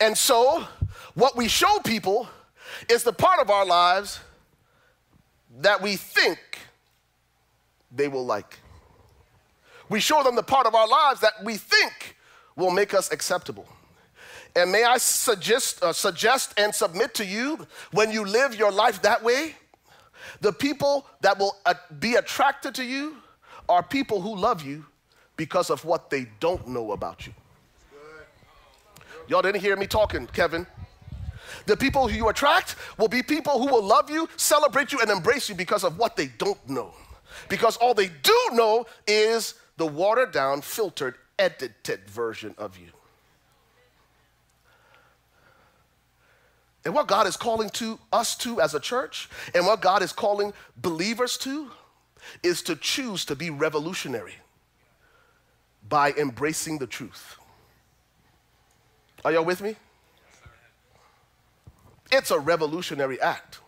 And 0.00 0.16
so, 0.16 0.66
what 1.12 1.36
we 1.36 1.46
show 1.46 1.78
people 1.84 2.30
is 2.88 3.02
the 3.02 3.12
part 3.12 3.40
of 3.40 3.50
our 3.50 3.66
lives 3.66 4.20
that 5.58 5.82
we 5.82 5.96
think 5.96 6.38
they 7.94 8.08
will 8.08 8.24
like. 8.24 8.58
We 9.90 10.00
show 10.00 10.22
them 10.22 10.34
the 10.34 10.42
part 10.42 10.66
of 10.66 10.74
our 10.74 10.88
lives 10.88 11.20
that 11.20 11.44
we 11.44 11.58
think 11.58 12.16
will 12.56 12.70
make 12.70 12.94
us 12.94 13.12
acceptable. 13.12 13.68
And 14.56 14.72
may 14.72 14.84
I 14.84 14.98
suggest, 14.98 15.82
uh, 15.82 15.92
suggest 15.92 16.54
and 16.58 16.74
submit 16.74 17.14
to 17.14 17.24
you 17.24 17.66
when 17.92 18.10
you 18.10 18.24
live 18.24 18.54
your 18.54 18.72
life 18.72 19.02
that 19.02 19.22
way, 19.22 19.54
the 20.40 20.52
people 20.52 21.06
that 21.20 21.38
will 21.38 21.56
uh, 21.66 21.74
be 21.98 22.14
attracted 22.14 22.74
to 22.76 22.84
you 22.84 23.16
are 23.68 23.82
people 23.82 24.20
who 24.20 24.36
love 24.36 24.64
you 24.64 24.84
because 25.36 25.70
of 25.70 25.84
what 25.84 26.10
they 26.10 26.26
don't 26.40 26.66
know 26.68 26.92
about 26.92 27.26
you. 27.26 27.32
Y'all 29.28 29.42
didn't 29.42 29.60
hear 29.60 29.76
me 29.76 29.86
talking, 29.86 30.26
Kevin. 30.28 30.66
The 31.66 31.76
people 31.76 32.08
who 32.08 32.16
you 32.16 32.28
attract 32.28 32.76
will 32.98 33.08
be 33.08 33.22
people 33.22 33.58
who 33.58 33.66
will 33.66 33.82
love 33.82 34.10
you, 34.10 34.28
celebrate 34.36 34.90
you, 34.92 35.00
and 35.00 35.10
embrace 35.10 35.48
you 35.48 35.54
because 35.54 35.84
of 35.84 35.98
what 35.98 36.16
they 36.16 36.26
don't 36.38 36.68
know. 36.68 36.94
Because 37.48 37.76
all 37.76 37.94
they 37.94 38.08
do 38.08 38.38
know 38.52 38.86
is 39.06 39.54
the 39.76 39.86
watered 39.86 40.32
down, 40.32 40.62
filtered, 40.62 41.16
edited 41.38 42.08
version 42.08 42.54
of 42.58 42.78
you. 42.78 42.88
And 46.88 46.94
what 46.94 47.06
God 47.06 47.26
is 47.26 47.36
calling 47.36 47.68
to 47.74 47.98
us 48.14 48.34
to 48.38 48.62
as 48.62 48.72
a 48.72 48.80
church, 48.80 49.28
and 49.54 49.66
what 49.66 49.82
God 49.82 50.02
is 50.02 50.10
calling 50.10 50.54
believers 50.78 51.36
to, 51.36 51.70
is 52.42 52.62
to 52.62 52.76
choose 52.76 53.26
to 53.26 53.36
be 53.36 53.50
revolutionary 53.50 54.36
by 55.86 56.12
embracing 56.12 56.78
the 56.78 56.86
truth. 56.86 57.36
Are 59.22 59.30
y'all 59.30 59.44
with 59.44 59.60
me? 59.60 59.76
It's 62.10 62.30
a 62.30 62.38
revolutionary 62.38 63.20
act. 63.20 63.58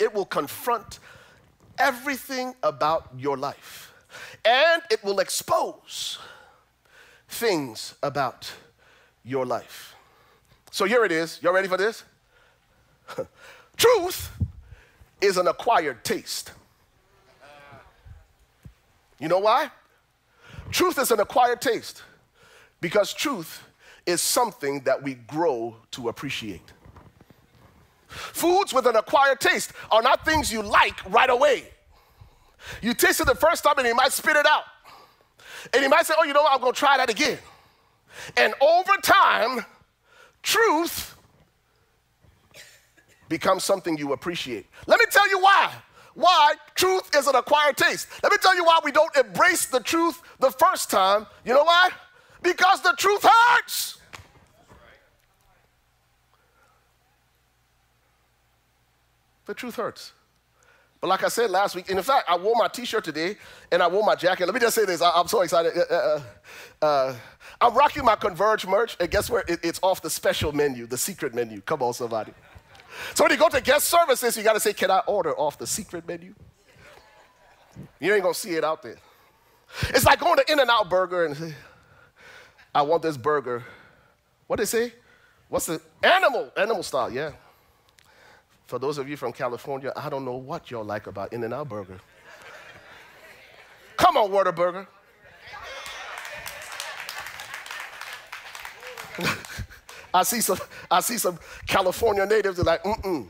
It 0.00 0.12
will 0.12 0.26
confront 0.26 0.98
everything 1.78 2.56
about 2.64 3.10
your 3.16 3.36
life, 3.36 3.92
and 4.44 4.82
it 4.90 5.04
will 5.04 5.20
expose 5.20 6.18
things 7.28 7.94
about 8.02 8.50
your 9.22 9.46
life. 9.46 9.94
So 10.72 10.86
here 10.86 11.04
it 11.04 11.12
is. 11.12 11.38
Y'all 11.42 11.52
ready 11.52 11.68
for 11.68 11.76
this? 11.76 12.02
Truth 13.76 14.30
is 15.20 15.36
an 15.36 15.46
acquired 15.46 16.02
taste. 16.02 16.52
You 19.20 19.28
know 19.28 19.38
why? 19.38 19.70
Truth 20.70 20.98
is 20.98 21.10
an 21.10 21.20
acquired 21.20 21.60
taste 21.60 22.02
because 22.80 23.12
truth 23.12 23.62
is 24.04 24.20
something 24.20 24.80
that 24.80 25.00
we 25.00 25.14
grow 25.14 25.76
to 25.92 26.08
appreciate. 26.08 26.72
Foods 28.08 28.74
with 28.74 28.86
an 28.86 28.96
acquired 28.96 29.38
taste 29.38 29.72
are 29.92 30.02
not 30.02 30.24
things 30.24 30.52
you 30.52 30.62
like 30.62 30.98
right 31.12 31.30
away. 31.30 31.68
You 32.80 32.94
taste 32.94 33.20
it 33.20 33.26
the 33.26 33.34
first 33.34 33.62
time 33.62 33.78
and 33.78 33.86
you 33.86 33.94
might 33.94 34.12
spit 34.12 34.36
it 34.36 34.46
out. 34.46 34.64
And 35.72 35.82
you 35.82 35.88
might 35.88 36.06
say, 36.06 36.14
oh, 36.18 36.24
you 36.24 36.32
know 36.32 36.42
what, 36.42 36.52
I'm 36.52 36.60
gonna 36.60 36.72
try 36.72 36.96
that 36.96 37.10
again. 37.10 37.38
And 38.36 38.54
over 38.60 38.92
time, 39.02 39.64
truth 40.42 41.16
becomes 43.28 43.64
something 43.64 43.96
you 43.96 44.12
appreciate. 44.12 44.66
Let 44.86 45.00
me 45.00 45.06
tell 45.10 45.28
you 45.28 45.40
why. 45.40 45.72
Why 46.14 46.54
truth 46.74 47.14
is 47.16 47.26
an 47.26 47.34
acquired 47.34 47.76
taste. 47.76 48.08
Let 48.22 48.30
me 48.32 48.38
tell 48.40 48.54
you 48.54 48.64
why 48.64 48.80
we 48.84 48.92
don't 48.92 49.14
embrace 49.16 49.66
the 49.66 49.80
truth 49.80 50.20
the 50.38 50.50
first 50.50 50.90
time. 50.90 51.26
You 51.44 51.54
know 51.54 51.64
why? 51.64 51.90
Because 52.42 52.82
the 52.82 52.94
truth 52.98 53.24
hurts. 53.24 53.98
The 59.46 59.54
truth 59.54 59.76
hurts. 59.76 60.12
But 61.00 61.08
like 61.08 61.24
I 61.24 61.28
said 61.28 61.50
last 61.50 61.74
week, 61.74 61.88
and 61.88 61.98
in 61.98 62.04
fact, 62.04 62.30
I 62.30 62.36
wore 62.36 62.54
my 62.56 62.68
T-shirt 62.68 63.02
today 63.02 63.36
and 63.72 63.82
I 63.82 63.88
wore 63.88 64.04
my 64.04 64.14
jacket. 64.14 64.46
Let 64.46 64.54
me 64.54 64.60
just 64.60 64.74
say 64.74 64.84
this: 64.84 65.02
I, 65.02 65.18
am 65.18 65.26
so 65.26 65.40
excited. 65.40 65.72
Uh, 65.76 65.94
uh, 65.94 66.20
uh, 66.80 67.14
I'm 67.62 67.74
rocking 67.74 68.04
my 68.04 68.16
Converge 68.16 68.66
merch, 68.66 68.96
and 68.98 69.08
guess 69.08 69.30
where? 69.30 69.44
It, 69.46 69.60
it's 69.62 69.78
off 69.82 70.02
the 70.02 70.10
special 70.10 70.50
menu, 70.50 70.84
the 70.86 70.98
secret 70.98 71.32
menu. 71.32 71.60
Come 71.60 71.80
on, 71.80 71.94
somebody. 71.94 72.34
So 73.14 73.22
when 73.22 73.30
you 73.30 73.38
go 73.38 73.48
to 73.48 73.60
guest 73.60 73.86
services, 73.86 74.36
you 74.36 74.42
got 74.42 74.54
to 74.54 74.60
say, 74.60 74.72
"Can 74.72 74.90
I 74.90 74.98
order 75.06 75.32
off 75.38 75.58
the 75.58 75.66
secret 75.66 76.06
menu?" 76.06 76.34
You 78.00 78.12
ain't 78.12 78.22
gonna 78.22 78.34
see 78.34 78.54
it 78.54 78.64
out 78.64 78.82
there. 78.82 78.96
It's 79.90 80.04
like 80.04 80.18
going 80.18 80.36
to 80.36 80.52
In-N-Out 80.52 80.90
Burger 80.90 81.24
and 81.24 81.36
say, 81.36 81.54
"I 82.74 82.82
want 82.82 83.02
this 83.02 83.16
burger." 83.16 83.64
What 84.48 84.56
they 84.58 84.64
say? 84.64 84.92
What's 85.48 85.66
the 85.66 85.80
animal? 86.02 86.50
Animal 86.56 86.82
style, 86.82 87.12
yeah. 87.12 87.30
For 88.66 88.80
those 88.80 88.98
of 88.98 89.08
you 89.08 89.16
from 89.16 89.32
California, 89.32 89.92
I 89.94 90.08
don't 90.10 90.24
know 90.24 90.36
what 90.36 90.70
y'all 90.70 90.84
like 90.84 91.06
about 91.06 91.32
In-N-Out 91.32 91.68
Burger. 91.68 92.00
Come 93.96 94.16
on, 94.16 94.30
Whataburger. 94.30 94.86
I 100.14 100.22
see 100.22 100.40
some, 100.40 100.58
I 100.90 101.00
see 101.00 101.18
some 101.18 101.38
California 101.66 102.26
natives 102.26 102.58
are 102.60 102.64
like, 102.64 102.82
mm-mm. 102.82 103.28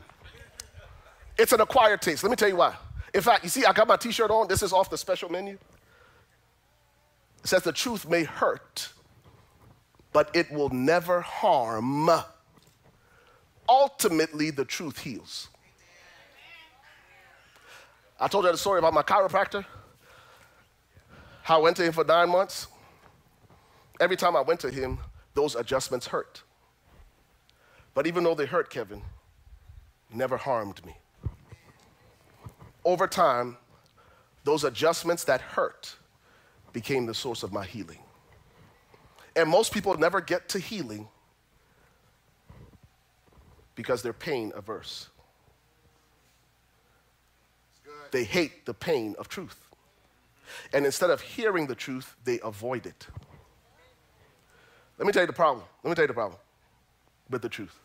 It's 1.37 1.51
an 1.51 1.61
acquired 1.61 2.01
taste. 2.01 2.23
Let 2.23 2.29
me 2.29 2.35
tell 2.35 2.49
you 2.49 2.57
why. 2.57 2.75
In 3.13 3.21
fact, 3.21 3.43
you 3.43 3.49
see, 3.49 3.65
I 3.65 3.73
got 3.73 3.87
my 3.87 3.95
t-shirt 3.95 4.29
on. 4.29 4.47
This 4.47 4.61
is 4.61 4.73
off 4.73 4.89
the 4.89 4.97
special 4.97 5.29
menu. 5.29 5.57
It 7.43 7.47
says 7.47 7.63
the 7.63 7.71
truth 7.71 8.07
may 8.07 8.23
hurt, 8.23 8.89
but 10.11 10.29
it 10.35 10.51
will 10.51 10.69
never 10.69 11.21
harm 11.21 12.09
ultimately 13.67 14.51
the 14.51 14.65
truth 14.65 14.99
heals. 14.99 15.49
I 18.19 18.27
told 18.27 18.45
you 18.45 18.51
the 18.51 18.57
story 18.57 18.79
about 18.79 18.93
my 18.93 19.01
chiropractor. 19.01 19.65
How 21.41 21.59
I 21.59 21.61
went 21.61 21.77
to 21.77 21.83
him 21.83 21.91
for 21.91 22.03
nine 22.03 22.29
months. 22.29 22.67
Every 23.99 24.15
time 24.15 24.35
I 24.35 24.41
went 24.41 24.59
to 24.61 24.71
him, 24.71 24.97
those 25.33 25.55
adjustments 25.55 26.07
hurt. 26.07 26.43
But 27.93 28.07
even 28.07 28.23
though 28.23 28.35
they 28.35 28.45
hurt, 28.45 28.69
Kevin, 28.69 29.01
never 30.11 30.37
harmed 30.37 30.83
me. 30.85 30.95
Over 32.85 33.07
time, 33.07 33.57
those 34.43 34.63
adjustments 34.63 35.23
that 35.25 35.41
hurt 35.41 35.95
became 36.73 37.05
the 37.05 37.13
source 37.13 37.43
of 37.43 37.53
my 37.53 37.65
healing. 37.65 37.99
And 39.35 39.49
most 39.49 39.73
people 39.73 39.97
never 39.97 40.21
get 40.21 40.49
to 40.49 40.59
healing 40.59 41.07
because 43.75 44.01
they're 44.01 44.13
pain 44.13 44.51
averse. 44.55 45.09
They 48.11 48.23
hate 48.23 48.65
the 48.65 48.73
pain 48.73 49.15
of 49.17 49.27
truth. 49.27 49.67
And 50.71 50.85
instead 50.85 51.09
of 51.09 51.21
hearing 51.21 51.65
the 51.65 51.75
truth, 51.75 52.15
they 52.25 52.39
avoid 52.43 52.85
it. 52.85 53.07
Let 54.97 55.07
me 55.07 55.11
tell 55.11 55.23
you 55.23 55.27
the 55.27 55.33
problem. 55.33 55.65
Let 55.83 55.89
me 55.89 55.95
tell 55.95 56.03
you 56.03 56.07
the 56.07 56.13
problem 56.13 56.39
with 57.29 57.41
the 57.41 57.49
truth. 57.49 57.77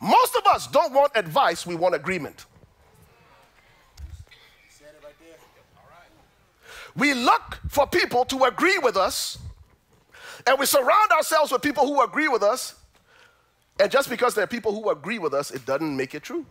Most 0.00 0.36
of 0.36 0.46
us 0.46 0.66
don't 0.66 0.92
want 0.92 1.12
advice, 1.14 1.66
we 1.66 1.74
want 1.74 1.94
agreement. 1.94 2.46
We 6.94 7.12
look 7.12 7.58
for 7.68 7.86
people 7.86 8.24
to 8.26 8.44
agree 8.44 8.78
with 8.78 8.96
us, 8.96 9.38
and 10.46 10.58
we 10.58 10.64
surround 10.64 11.10
ourselves 11.12 11.52
with 11.52 11.60
people 11.60 11.86
who 11.86 12.02
agree 12.02 12.28
with 12.28 12.42
us, 12.42 12.74
and 13.78 13.90
just 13.90 14.08
because 14.08 14.34
there 14.34 14.44
are 14.44 14.48
people 14.48 14.74
who 14.74 14.88
agree 14.88 15.18
with 15.18 15.34
us, 15.34 15.50
it 15.50 15.66
doesn't 15.66 15.94
make 15.94 16.14
it 16.14 16.22
true. 16.22 16.46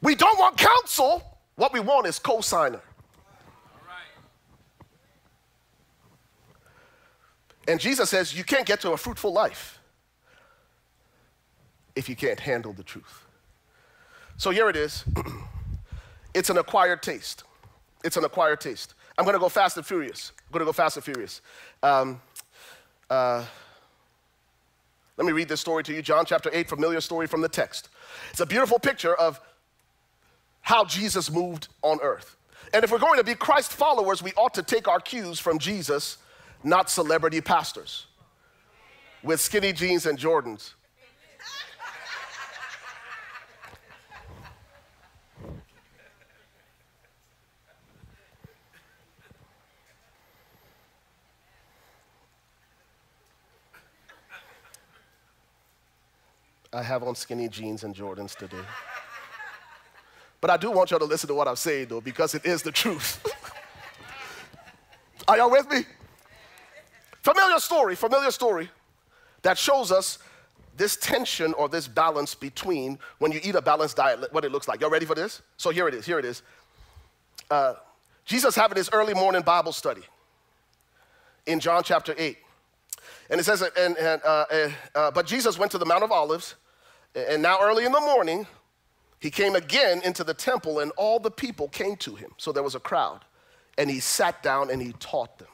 We 0.00 0.14
don't 0.14 0.38
want 0.38 0.58
counsel. 0.58 1.33
What 1.56 1.72
we 1.72 1.80
want 1.80 2.06
is 2.06 2.18
co-signer. 2.18 2.80
And 7.66 7.80
Jesus 7.80 8.10
says 8.10 8.36
you 8.36 8.44
can't 8.44 8.66
get 8.66 8.80
to 8.82 8.92
a 8.92 8.96
fruitful 8.96 9.32
life 9.32 9.78
if 11.96 12.08
you 12.08 12.16
can't 12.16 12.40
handle 12.40 12.72
the 12.72 12.82
truth. 12.82 13.24
So 14.36 14.50
here 14.50 14.68
it 14.68 14.76
is. 14.76 15.04
it's 16.34 16.50
an 16.50 16.58
acquired 16.58 17.02
taste. 17.02 17.44
It's 18.02 18.16
an 18.16 18.24
acquired 18.24 18.60
taste. 18.60 18.94
I'm 19.16 19.24
going 19.24 19.34
to 19.34 19.40
go 19.40 19.48
fast 19.48 19.76
and 19.76 19.86
furious. 19.86 20.32
I'm 20.46 20.52
going 20.52 20.60
to 20.60 20.66
go 20.66 20.72
fast 20.72 20.96
and 20.96 21.04
furious. 21.04 21.40
Um, 21.82 22.20
uh, 23.08 23.44
let 25.16 25.24
me 25.24 25.32
read 25.32 25.48
this 25.48 25.60
story 25.60 25.84
to 25.84 25.94
you. 25.94 26.02
John 26.02 26.26
chapter 26.26 26.50
8, 26.52 26.68
familiar 26.68 27.00
story 27.00 27.28
from 27.28 27.40
the 27.40 27.48
text. 27.48 27.88
It's 28.30 28.40
a 28.40 28.46
beautiful 28.46 28.78
picture 28.80 29.14
of 29.14 29.40
how 30.64 30.84
Jesus 30.84 31.30
moved 31.30 31.68
on 31.82 32.00
earth. 32.02 32.36
And 32.72 32.82
if 32.82 32.90
we're 32.90 32.98
going 32.98 33.18
to 33.18 33.24
be 33.24 33.34
Christ 33.34 33.72
followers, 33.72 34.22
we 34.22 34.32
ought 34.32 34.54
to 34.54 34.62
take 34.62 34.88
our 34.88 34.98
cues 34.98 35.38
from 35.38 35.58
Jesus, 35.58 36.16
not 36.64 36.90
celebrity 36.90 37.42
pastors 37.42 38.06
with 39.22 39.40
skinny 39.40 39.74
jeans 39.74 40.06
and 40.06 40.18
Jordans. 40.18 40.72
I 56.72 56.82
have 56.82 57.02
on 57.04 57.14
skinny 57.14 57.48
jeans 57.48 57.84
and 57.84 57.94
Jordans 57.94 58.34
today. 58.34 58.56
But 60.44 60.50
I 60.50 60.58
do 60.58 60.70
want 60.70 60.90
y'all 60.90 60.98
to 60.98 61.06
listen 61.06 61.28
to 61.28 61.34
what 61.34 61.48
I'm 61.48 61.56
saying, 61.56 61.86
though, 61.88 62.02
because 62.02 62.34
it 62.34 62.44
is 62.44 62.60
the 62.60 62.70
truth. 62.70 63.18
Are 65.26 65.38
y'all 65.38 65.50
with 65.50 65.70
me? 65.70 65.86
Familiar 67.22 67.58
story, 67.58 67.94
familiar 67.94 68.30
story 68.30 68.68
that 69.40 69.56
shows 69.56 69.90
us 69.90 70.18
this 70.76 70.96
tension 70.96 71.54
or 71.54 71.70
this 71.70 71.88
balance 71.88 72.34
between 72.34 72.98
when 73.20 73.32
you 73.32 73.40
eat 73.42 73.54
a 73.54 73.62
balanced 73.62 73.96
diet, 73.96 74.30
what 74.34 74.44
it 74.44 74.52
looks 74.52 74.68
like. 74.68 74.82
Y'all 74.82 74.90
ready 74.90 75.06
for 75.06 75.14
this? 75.14 75.40
So 75.56 75.70
here 75.70 75.88
it 75.88 75.94
is, 75.94 76.04
here 76.04 76.18
it 76.18 76.26
is. 76.26 76.42
Uh, 77.50 77.76
Jesus 78.26 78.54
having 78.54 78.76
his 78.76 78.90
early 78.92 79.14
morning 79.14 79.40
Bible 79.40 79.72
study 79.72 80.02
in 81.46 81.58
John 81.58 81.82
chapter 81.82 82.14
8. 82.18 82.36
And 83.30 83.40
it 83.40 83.44
says, 83.44 83.62
and, 83.62 83.96
and 83.96 84.20
uh, 84.22 84.44
uh, 84.94 85.10
but 85.10 85.26
Jesus 85.26 85.58
went 85.58 85.72
to 85.72 85.78
the 85.78 85.86
Mount 85.86 86.04
of 86.04 86.12
Olives 86.12 86.56
and 87.14 87.40
now, 87.40 87.60
early 87.62 87.84
in 87.84 87.92
the 87.92 88.00
morning, 88.00 88.46
he 89.24 89.30
came 89.30 89.54
again 89.54 90.02
into 90.04 90.22
the 90.22 90.34
temple, 90.34 90.80
and 90.80 90.92
all 90.98 91.18
the 91.18 91.30
people 91.30 91.68
came 91.68 91.96
to 91.96 92.14
him. 92.14 92.32
So 92.36 92.52
there 92.52 92.62
was 92.62 92.74
a 92.74 92.78
crowd. 92.78 93.24
And 93.78 93.88
he 93.88 93.98
sat 93.98 94.42
down 94.42 94.70
and 94.70 94.82
he 94.82 94.92
taught 95.00 95.38
them. 95.38 95.48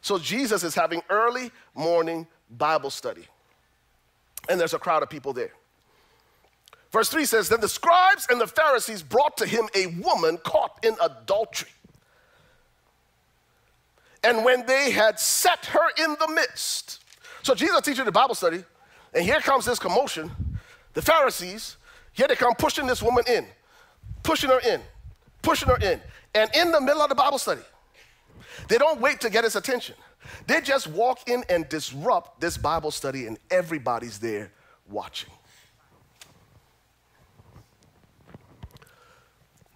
So 0.00 0.18
Jesus 0.18 0.64
is 0.64 0.74
having 0.74 1.02
early 1.10 1.50
morning 1.74 2.26
Bible 2.48 2.88
study. 2.88 3.26
And 4.48 4.58
there's 4.58 4.72
a 4.72 4.78
crowd 4.78 5.02
of 5.02 5.10
people 5.10 5.34
there. 5.34 5.52
Verse 6.90 7.10
3 7.10 7.26
says, 7.26 7.50
Then 7.50 7.60
the 7.60 7.68
scribes 7.68 8.28
and 8.30 8.40
the 8.40 8.46
Pharisees 8.46 9.02
brought 9.02 9.36
to 9.36 9.46
him 9.46 9.68
a 9.74 9.88
woman 9.88 10.38
caught 10.38 10.82
in 10.82 10.96
adultery. 11.02 11.68
And 14.24 14.42
when 14.42 14.64
they 14.64 14.90
had 14.90 15.20
set 15.20 15.66
her 15.66 16.02
in 16.02 16.16
the 16.18 16.32
midst, 16.34 17.04
so 17.42 17.54
Jesus 17.54 17.76
is 17.76 17.82
teaching 17.82 18.06
the 18.06 18.10
Bible 18.10 18.34
study, 18.34 18.64
and 19.12 19.22
here 19.22 19.40
comes 19.40 19.66
this 19.66 19.78
commotion. 19.78 20.30
The 20.94 21.02
Pharisees, 21.02 21.76
here 22.12 22.28
they 22.28 22.36
come 22.36 22.54
pushing 22.54 22.86
this 22.86 23.02
woman 23.02 23.24
in, 23.26 23.46
pushing 24.22 24.50
her 24.50 24.60
in, 24.60 24.80
pushing 25.40 25.68
her 25.68 25.76
in. 25.76 26.00
And 26.34 26.50
in 26.54 26.70
the 26.72 26.80
middle 26.80 27.02
of 27.02 27.08
the 27.08 27.14
Bible 27.14 27.38
study, 27.38 27.62
they 28.68 28.78
don't 28.78 29.00
wait 29.00 29.20
to 29.20 29.30
get 29.30 29.44
his 29.44 29.56
attention. 29.56 29.94
They 30.46 30.60
just 30.60 30.86
walk 30.86 31.28
in 31.28 31.44
and 31.48 31.68
disrupt 31.68 32.40
this 32.40 32.56
Bible 32.56 32.90
study, 32.90 33.26
and 33.26 33.38
everybody's 33.50 34.18
there 34.18 34.52
watching. 34.88 35.30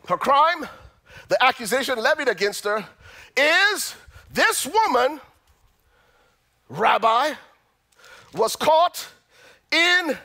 Her 0.09 0.17
crime, 0.17 0.69
the 1.29 1.43
accusation 1.43 1.99
levied 1.99 2.29
against 2.29 2.65
her, 2.65 2.87
is 3.37 3.97
this 4.33 4.67
woman, 4.67 5.21
Rabbi, 6.69 7.33
was 8.33 8.55
caught 8.55 9.09
in 9.73 10.17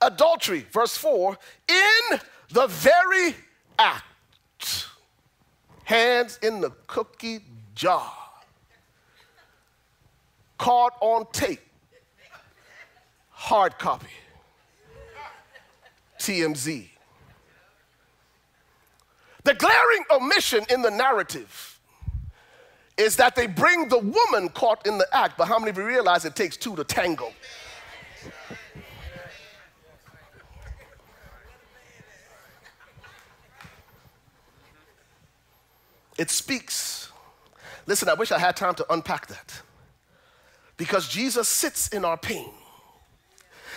adultery. 0.00 0.66
Verse 0.72 0.96
4 0.96 1.36
in 1.68 2.18
the 2.50 2.66
very 2.66 3.34
act, 3.78 4.86
hands 5.84 6.38
in 6.42 6.60
the 6.60 6.70
cookie 6.86 7.40
jar, 7.74 8.12
caught 10.56 10.94
on 11.00 11.26
tape, 11.32 11.60
hard 13.30 13.78
copy, 13.78 14.06
TMZ. 16.18 16.88
The 19.44 19.54
glaring 19.54 20.04
omission 20.10 20.64
in 20.68 20.82
the 20.82 20.90
narrative 20.90 21.80
is 22.98 23.16
that 23.16 23.36
they 23.36 23.46
bring 23.46 23.88
the 23.88 23.98
woman 23.98 24.48
caught 24.50 24.86
in 24.86 24.98
the 24.98 25.06
act, 25.12 25.38
but 25.38 25.46
how 25.46 25.58
many 25.58 25.70
of 25.70 25.78
you 25.78 25.84
realize 25.84 26.24
it 26.24 26.34
takes 26.34 26.56
two 26.56 26.74
to 26.76 26.84
tango? 26.84 27.32
It 36.18 36.30
speaks. 36.30 37.10
Listen, 37.86 38.08
I 38.08 38.14
wish 38.14 38.32
I 38.32 38.38
had 38.38 38.56
time 38.56 38.74
to 38.74 38.92
unpack 38.92 39.28
that. 39.28 39.62
Because 40.76 41.08
Jesus 41.08 41.48
sits 41.48 41.88
in 41.88 42.04
our 42.04 42.18
pain. 42.18 42.50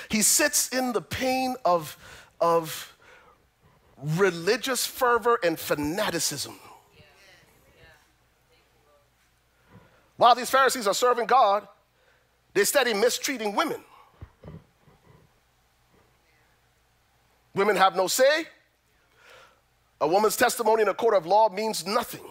He 0.10 0.22
sits 0.22 0.70
in 0.70 0.92
the 0.92 1.02
pain 1.02 1.56
of, 1.64 1.98
of 2.42 2.98
religious 3.98 4.86
fervor 4.86 5.40
and 5.44 5.58
fanaticism. 5.58 6.60
While 10.18 10.36
these 10.36 10.50
Pharisees 10.50 10.88
are 10.88 10.94
serving 10.94 11.28
God, 11.28 11.68
they 12.54 12.64
study 12.66 12.94
mistreating 12.94 13.56
women. 13.56 13.82
Women 17.56 17.76
have 17.76 17.96
no 17.96 18.08
say. 18.08 18.46
A 20.02 20.07
woman's 20.07 20.36
testimony 20.36 20.82
in 20.82 20.88
a 20.88 20.95
court 20.95 21.14
of 21.14 21.28
law 21.28 21.48
means 21.49 21.86
nothing. 21.86 22.26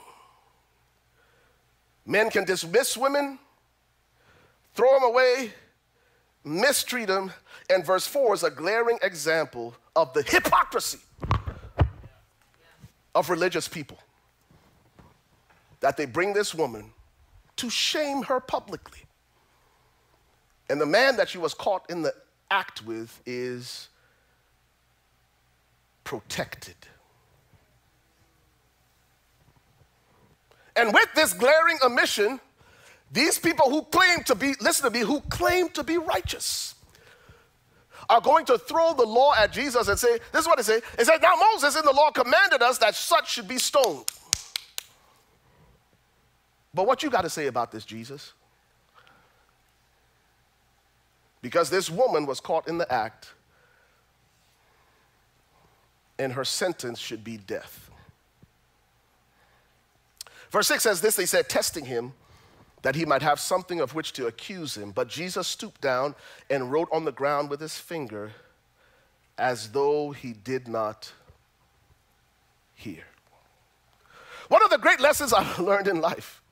Men 2.04 2.28
can 2.28 2.44
dismiss 2.44 2.96
women, 2.96 3.38
throw 4.74 4.92
them 4.94 5.04
away, 5.04 5.52
mistreat 6.44 7.06
them, 7.06 7.32
and 7.70 7.86
verse 7.86 8.08
4 8.08 8.34
is 8.34 8.42
a 8.42 8.50
glaring 8.50 8.98
example 9.02 9.76
of 9.94 10.12
the 10.14 10.22
hypocrisy 10.22 10.98
of 13.14 13.30
religious 13.30 13.68
people. 13.68 13.98
That 15.78 15.96
they 15.96 16.06
bring 16.06 16.32
this 16.32 16.52
woman 16.52 16.90
to 17.56 17.70
shame 17.70 18.24
her 18.24 18.40
publicly. 18.40 19.02
And 20.68 20.80
the 20.80 20.86
man 20.86 21.16
that 21.16 21.28
she 21.28 21.38
was 21.38 21.54
caught 21.54 21.88
in 21.88 22.02
the 22.02 22.14
act 22.50 22.84
with 22.84 23.20
is 23.24 23.88
protected. 26.02 26.74
And 30.76 30.92
with 30.92 31.08
this 31.14 31.32
glaring 31.32 31.78
omission, 31.82 32.40
these 33.10 33.38
people 33.38 33.70
who 33.70 33.82
claim 33.82 34.22
to 34.24 34.34
be, 34.34 34.54
listen 34.60 34.90
to 34.90 34.98
me, 34.98 35.04
who 35.04 35.20
claim 35.22 35.68
to 35.70 35.82
be 35.82 35.98
righteous 35.98 36.74
are 38.08 38.20
going 38.20 38.44
to 38.44 38.58
throw 38.58 38.92
the 38.94 39.04
law 39.04 39.34
at 39.36 39.52
Jesus 39.52 39.88
and 39.88 39.98
say, 39.98 40.18
this 40.32 40.42
is 40.42 40.46
what 40.46 40.56
they 40.56 40.62
say. 40.62 40.80
It 40.98 41.06
says, 41.06 41.20
now 41.22 41.34
Moses 41.52 41.76
in 41.76 41.84
the 41.84 41.92
law 41.92 42.10
commanded 42.10 42.62
us 42.62 42.78
that 42.78 42.94
such 42.94 43.30
should 43.30 43.46
be 43.46 43.58
stoned. 43.58 44.04
But 46.72 46.86
what 46.86 47.02
you 47.02 47.10
got 47.10 47.22
to 47.22 47.30
say 47.30 47.46
about 47.46 47.72
this, 47.72 47.84
Jesus? 47.84 48.32
Because 51.42 51.70
this 51.70 51.90
woman 51.90 52.26
was 52.26 52.38
caught 52.40 52.68
in 52.68 52.78
the 52.78 52.92
act, 52.92 53.32
and 56.18 56.32
her 56.32 56.44
sentence 56.44 56.98
should 56.98 57.24
be 57.24 57.38
death. 57.38 57.89
Verse 60.50 60.68
6 60.68 60.82
says 60.82 61.00
this 61.00 61.16
they 61.16 61.26
said, 61.26 61.48
testing 61.48 61.84
him 61.84 62.12
that 62.82 62.94
he 62.94 63.04
might 63.04 63.22
have 63.22 63.38
something 63.38 63.80
of 63.80 63.94
which 63.94 64.12
to 64.14 64.26
accuse 64.26 64.76
him. 64.76 64.90
But 64.90 65.08
Jesus 65.08 65.46
stooped 65.46 65.80
down 65.80 66.14
and 66.48 66.72
wrote 66.72 66.88
on 66.92 67.04
the 67.04 67.12
ground 67.12 67.50
with 67.50 67.60
his 67.60 67.78
finger 67.78 68.32
as 69.38 69.70
though 69.70 70.10
he 70.12 70.32
did 70.32 70.66
not 70.66 71.12
hear. 72.74 73.04
One 74.48 74.62
of 74.64 74.70
the 74.70 74.78
great 74.78 75.00
lessons 75.00 75.32
I've 75.32 75.58
learned 75.60 75.88
in 75.88 76.00
life 76.00 76.42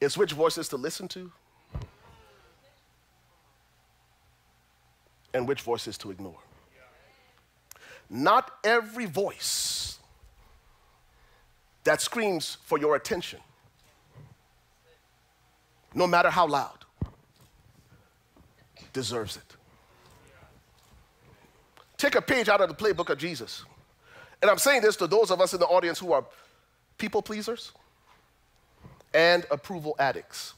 is 0.00 0.16
which 0.16 0.32
voices 0.32 0.68
to 0.68 0.76
listen 0.76 1.06
to 1.08 1.30
and 5.34 5.46
which 5.46 5.60
voices 5.60 5.98
to 5.98 6.10
ignore. 6.10 6.38
Not 8.08 8.50
every 8.64 9.06
voice 9.06 9.79
that 11.84 12.00
screams 12.00 12.58
for 12.64 12.78
your 12.78 12.96
attention, 12.96 13.40
no 15.94 16.06
matter 16.06 16.30
how 16.30 16.46
loud, 16.46 16.84
deserves 18.92 19.36
it. 19.36 19.56
Take 21.96 22.14
a 22.14 22.22
page 22.22 22.48
out 22.48 22.60
of 22.60 22.68
the 22.68 22.74
playbook 22.74 23.10
of 23.10 23.18
Jesus. 23.18 23.64
And 24.40 24.50
I'm 24.50 24.58
saying 24.58 24.82
this 24.82 24.96
to 24.96 25.06
those 25.06 25.30
of 25.30 25.40
us 25.40 25.52
in 25.52 25.60
the 25.60 25.66
audience 25.66 25.98
who 25.98 26.12
are 26.12 26.24
people 26.96 27.20
pleasers 27.20 27.72
and 29.12 29.44
approval 29.50 29.94
addicts. 29.98 30.54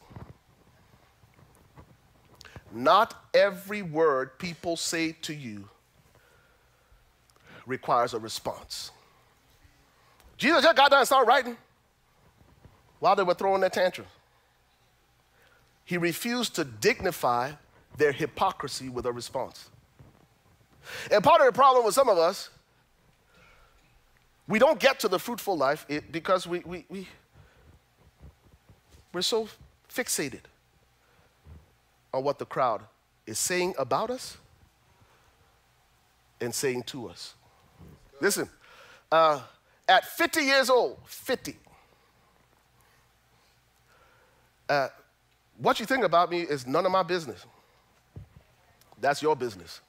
Not 2.70 3.15
every 3.35 3.82
word 3.82 4.39
people 4.39 4.77
say 4.77 5.12
to 5.23 5.35
you 5.35 5.69
requires 7.66 8.15
a 8.15 8.19
response. 8.19 8.90
Jesus 10.43 10.64
just 10.64 10.77
got 10.77 10.90
done 10.90 10.98
and 10.98 11.06
started 11.06 11.28
writing 11.28 11.56
while 12.98 13.14
they 13.14 13.23
were 13.23 13.32
throwing 13.35 13.60
their 13.60 13.70
tantrum. 13.70 14.09
He 15.85 15.97
refused 15.97 16.56
to 16.56 16.64
dignify 16.64 17.52
their 17.97 18.10
hypocrisy 18.10 18.89
with 18.89 19.06
a 19.06 19.12
response. 19.12 19.70
And 21.12 21.23
part 21.23 21.43
of 21.43 21.47
the 21.47 21.52
problem 21.52 21.85
with 21.85 21.94
some 21.94 22.09
of 22.09 22.19
us, 22.19 22.51
we 24.48 24.59
don't 24.59 24.81
get 24.81 24.98
to 25.01 25.09
the 25.09 25.20
fruitful 25.20 25.56
life 25.56 25.86
because 26.10 26.44
we, 26.44 26.59
we, 26.66 26.86
we, 26.89 27.06
we're 29.12 29.23
so 29.23 29.47
fixated 29.89 30.40
on 32.12 32.24
what 32.24 32.40
the 32.40 32.47
crowd 32.47 32.82
is 33.28 33.39
saying 33.39 33.74
about 33.78 34.10
us 34.10 34.39
and 36.40 36.52
saying 36.52 36.82
to 36.82 37.09
us. 37.09 37.35
Listen, 38.20 38.48
uh, 39.12 39.39
at 39.89 40.05
50 40.05 40.41
years 40.43 40.71
old, 40.71 40.99
50, 41.07 41.57
uh, 44.69 44.89
what 45.59 45.81
you 45.81 45.87
think 45.87 46.05
about 46.05 46.31
me 46.31 46.41
is 46.41 46.67
none 46.67 46.87
of 46.87 46.93
my 46.93 47.03
business. 47.03 47.45
That's 49.01 49.23
your 49.23 49.37
business. 49.37 49.81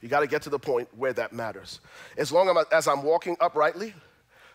You 0.00 0.08
got 0.08 0.20
to 0.20 0.26
get 0.26 0.42
to 0.42 0.50
the 0.50 0.58
point 0.58 0.88
where 0.96 1.12
that 1.12 1.32
matters. 1.32 1.80
As 2.16 2.32
long 2.32 2.62
as 2.72 2.88
I'm 2.88 3.02
walking 3.02 3.36
uprightly, 3.40 3.94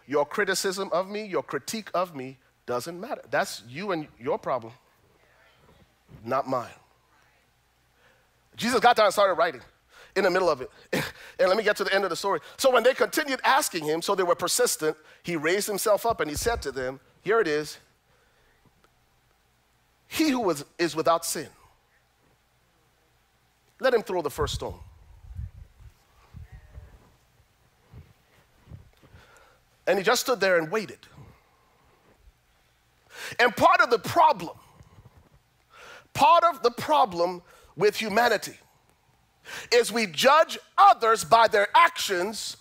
your 0.06 0.26
criticism 0.26 0.90
of 0.91 1.10
me, 1.10 1.26
your 1.26 1.44
critique 1.44 1.90
of 1.94 2.15
me 2.15 2.38
doesn't 2.65 2.99
matter. 2.99 3.22
That's 3.32 3.64
you 3.68 3.91
and 3.91 4.07
your 4.19 4.38
problem, 4.38 4.74
not 6.24 6.48
mine. 6.48 6.68
Jesus 8.56 8.80
got 8.80 8.95
down 8.95 9.06
and 9.06 9.14
started 9.14 9.36
writing 9.36 9.61
in 10.18 10.23
the 10.23 10.30
middle 10.30 10.49
of 10.49 10.61
it. 10.61 10.69
And 11.39 11.48
let 11.48 11.56
me 11.56 11.64
get 11.64 11.77
to 11.77 11.84
the 11.84 11.94
end 11.94 12.03
of 12.03 12.10
the 12.10 12.15
story. 12.15 12.39
So 12.57 12.72
when 12.72 12.81
they 12.81 12.95
continued 12.95 13.39
asking 13.44 13.85
him, 13.85 14.02
so 14.02 14.15
they 14.15 14.23
were 14.23 14.34
persistent, 14.34 14.98
he 15.22 15.35
raised 15.35 15.68
himself 15.68 16.03
up 16.03 16.19
and 16.19 16.27
he 16.27 16.35
said 16.35 16.64
to 16.64 16.72
them, 16.72 16.99
Here 17.22 17.39
it 17.39 17.48
is. 17.48 17.77
He 20.07 20.31
who 20.31 20.49
is, 20.49 20.65
is 20.80 20.95
without 20.95 21.23
sin, 21.26 21.48
let 23.80 23.94
him 23.94 24.02
throw 24.02 24.23
the 24.23 24.31
first 24.31 24.56
stone. 24.56 24.80
And 29.85 29.99
he 29.99 30.03
just 30.03 30.22
stood 30.22 30.39
there 30.39 30.57
and 30.57 30.72
waited. 30.72 30.99
And 33.39 33.56
part 33.56 33.80
of 33.81 33.91
the 33.91 33.99
problem, 33.99 34.57
part 36.14 36.44
of 36.44 36.64
the 36.64 36.72
problem 36.72 37.44
with 37.76 37.95
humanity 37.95 38.57
is 39.72 39.91
we 39.91 40.07
judge 40.07 40.57
others 40.78 41.24
by 41.24 41.48
their 41.48 41.68
actions 41.76 42.57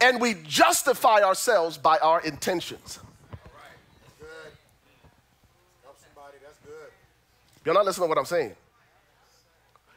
and 0.00 0.20
we 0.20 0.34
justify 0.44 1.20
ourselves 1.22 1.78
by 1.78 1.98
our 1.98 2.20
intentions. 2.20 2.98
You're 7.64 7.74
not 7.74 7.86
listening 7.86 8.04
to 8.04 8.08
what 8.08 8.18
I'm 8.18 8.26
saying. 8.26 8.54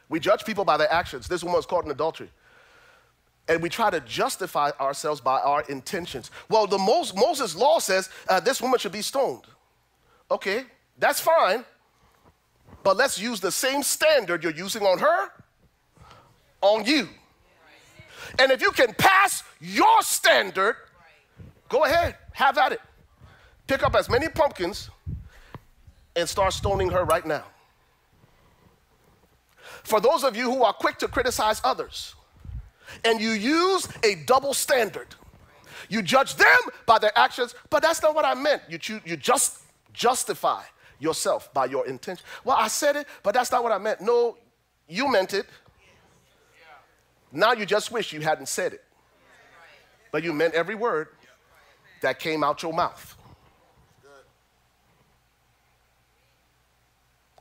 We 0.09 0.19
judge 0.19 0.45
people 0.45 0.63
by 0.63 0.77
their 0.77 0.91
actions. 0.91 1.27
This 1.27 1.43
woman 1.43 1.57
was 1.57 1.65
caught 1.65 1.83
in 1.83 1.91
adultery. 1.91 2.29
And 3.49 3.61
we 3.61 3.69
try 3.69 3.89
to 3.89 3.99
justify 4.01 4.71
ourselves 4.79 5.21
by 5.21 5.39
our 5.39 5.61
intentions. 5.63 6.31
Well, 6.49 6.67
the 6.67 6.77
Mos- 6.77 7.13
Moses 7.13 7.55
law 7.55 7.79
says 7.79 8.09
uh, 8.29 8.39
this 8.39 8.61
woman 8.61 8.79
should 8.79 8.91
be 8.91 9.01
stoned. 9.01 9.43
Okay, 10.29 10.65
that's 10.97 11.19
fine. 11.19 11.63
But 12.83 12.97
let's 12.97 13.19
use 13.19 13.39
the 13.39 13.51
same 13.51 13.83
standard 13.83 14.43
you're 14.43 14.53
using 14.53 14.83
on 14.83 14.99
her, 14.99 15.31
on 16.61 16.85
you. 16.85 17.07
And 18.39 18.51
if 18.51 18.61
you 18.61 18.71
can 18.71 18.93
pass 18.93 19.43
your 19.59 20.01
standard, 20.01 20.75
go 21.69 21.85
ahead, 21.85 22.15
have 22.33 22.57
at 22.57 22.71
it. 22.73 22.81
Pick 23.67 23.83
up 23.83 23.95
as 23.95 24.09
many 24.09 24.29
pumpkins 24.29 24.89
and 26.15 26.27
start 26.27 26.53
stoning 26.53 26.89
her 26.89 27.03
right 27.03 27.25
now. 27.25 27.43
For 29.83 29.99
those 30.01 30.23
of 30.23 30.35
you 30.35 30.51
who 30.51 30.63
are 30.63 30.73
quick 30.73 30.97
to 30.99 31.07
criticize 31.07 31.61
others, 31.63 32.15
and 33.03 33.21
you 33.21 33.31
use 33.31 33.87
a 34.03 34.15
double 34.25 34.53
standard, 34.53 35.07
you 35.89 36.01
judge 36.01 36.35
them 36.35 36.57
by 36.85 36.99
their 36.99 37.17
actions, 37.17 37.55
but 37.69 37.81
that's 37.81 38.01
not 38.01 38.15
what 38.15 38.25
I 38.25 38.33
meant. 38.33 38.63
You, 38.67 38.77
choo- 38.77 39.01
you 39.05 39.15
just 39.15 39.61
justify 39.93 40.63
yourself 40.99 41.53
by 41.53 41.65
your 41.65 41.87
intention. 41.87 42.25
Well, 42.43 42.57
I 42.57 42.67
said 42.67 42.95
it, 42.95 43.07
but 43.23 43.33
that's 43.33 43.51
not 43.51 43.63
what 43.63 43.71
I 43.71 43.77
meant. 43.77 44.01
No, 44.01 44.37
you 44.87 45.09
meant 45.09 45.33
it. 45.33 45.45
Now 47.31 47.53
you 47.53 47.65
just 47.65 47.91
wish 47.91 48.13
you 48.13 48.21
hadn't 48.21 48.47
said 48.47 48.73
it. 48.73 48.83
But 50.11 50.23
you 50.23 50.33
meant 50.33 50.53
every 50.53 50.75
word 50.75 51.09
that 52.01 52.19
came 52.19 52.43
out 52.43 52.63
your 52.63 52.73
mouth. 52.73 53.15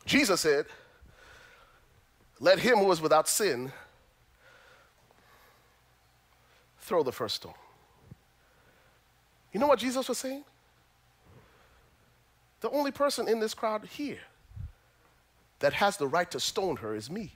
Jesus 0.04 0.40
said, 0.40 0.66
Let 2.40 2.58
him 2.58 2.78
who 2.78 2.90
is 2.92 3.00
without 3.00 3.28
sin 3.28 3.72
throw 6.80 7.02
the 7.02 7.12
first 7.12 7.36
stone. 7.36 7.54
You 9.52 9.60
know 9.60 9.66
what 9.66 9.80
Jesus 9.80 10.08
was 10.08 10.18
saying? 10.18 10.44
The 12.60 12.70
only 12.70 12.92
person 12.92 13.28
in 13.28 13.40
this 13.40 13.54
crowd 13.54 13.84
here 13.86 14.20
that 15.58 15.72
has 15.72 15.96
the 15.96 16.06
right 16.06 16.30
to 16.30 16.40
stone 16.40 16.76
her 16.76 16.94
is 16.94 17.10
me. 17.10 17.32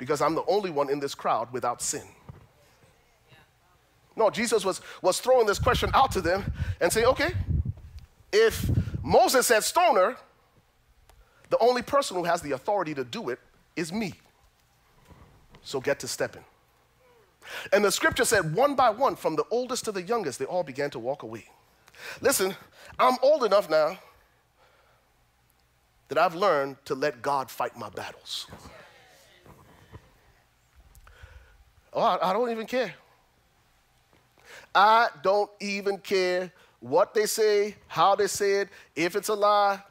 Because 0.00 0.22
I'm 0.22 0.34
the 0.34 0.44
only 0.46 0.70
one 0.70 0.88
in 0.88 0.98
this 0.98 1.14
crowd 1.14 1.52
without 1.52 1.82
sin. 1.82 2.02
No, 4.16 4.30
Jesus 4.30 4.64
was, 4.64 4.80
was 5.02 5.20
throwing 5.20 5.46
this 5.46 5.58
question 5.58 5.90
out 5.92 6.10
to 6.12 6.22
them 6.22 6.50
and 6.80 6.90
saying, 6.90 7.06
okay, 7.06 7.32
if 8.32 8.70
Moses 9.02 9.46
said 9.46 9.62
stoner, 9.62 10.16
the 11.50 11.58
only 11.58 11.82
person 11.82 12.16
who 12.16 12.24
has 12.24 12.40
the 12.40 12.52
authority 12.52 12.94
to 12.94 13.04
do 13.04 13.28
it 13.28 13.38
is 13.76 13.92
me. 13.92 14.14
So 15.62 15.80
get 15.80 16.00
to 16.00 16.08
stepping. 16.08 16.44
And 17.70 17.84
the 17.84 17.92
scripture 17.92 18.24
said, 18.24 18.54
one 18.54 18.74
by 18.74 18.88
one, 18.88 19.16
from 19.16 19.36
the 19.36 19.44
oldest 19.50 19.84
to 19.84 19.92
the 19.92 20.02
youngest, 20.02 20.38
they 20.38 20.46
all 20.46 20.62
began 20.62 20.88
to 20.90 20.98
walk 20.98 21.24
away. 21.24 21.44
Listen, 22.22 22.54
I'm 22.98 23.16
old 23.22 23.44
enough 23.44 23.68
now 23.68 23.98
that 26.08 26.16
I've 26.16 26.34
learned 26.34 26.76
to 26.86 26.94
let 26.94 27.20
God 27.20 27.50
fight 27.50 27.76
my 27.76 27.90
battles. 27.90 28.46
Oh, 31.92 32.18
I, 32.22 32.32
don't 32.32 32.50
even 32.50 32.66
care. 32.66 32.94
I 34.74 35.08
don't 35.22 35.50
even 35.60 35.98
care 35.98 36.52
what 36.78 37.14
they 37.14 37.26
say, 37.26 37.74
how 37.88 38.14
they 38.14 38.26
say 38.26 38.60
it, 38.60 38.68
if 38.94 39.16
it's 39.16 39.28
a 39.28 39.34
lie. 39.34 39.82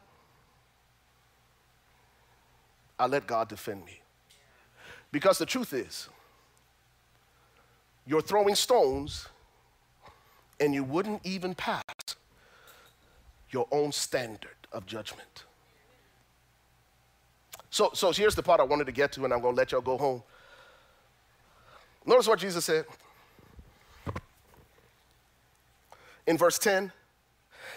I 2.98 3.06
let 3.06 3.26
God 3.26 3.48
defend 3.48 3.84
me. 3.84 4.00
Because 5.12 5.38
the 5.38 5.46
truth 5.46 5.72
is, 5.72 6.08
you're 8.06 8.22
throwing 8.22 8.54
stones 8.54 9.28
and 10.58 10.74
you 10.74 10.84
wouldn't 10.84 11.24
even 11.24 11.54
pass 11.54 11.82
your 13.50 13.66
own 13.72 13.92
standard 13.92 14.56
of 14.72 14.86
judgment. 14.86 15.44
So, 17.70 17.90
so 17.94 18.12
here's 18.12 18.34
the 18.34 18.42
part 18.42 18.60
I 18.60 18.64
wanted 18.64 18.86
to 18.86 18.92
get 18.92 19.12
to, 19.12 19.24
and 19.24 19.32
I'm 19.32 19.40
going 19.40 19.54
to 19.54 19.58
let 19.58 19.72
y'all 19.72 19.80
go 19.80 19.96
home. 19.96 20.22
Notice 22.10 22.26
what 22.26 22.40
Jesus 22.40 22.64
said 22.64 22.86
in 26.26 26.36
verse 26.36 26.58
10. 26.58 26.90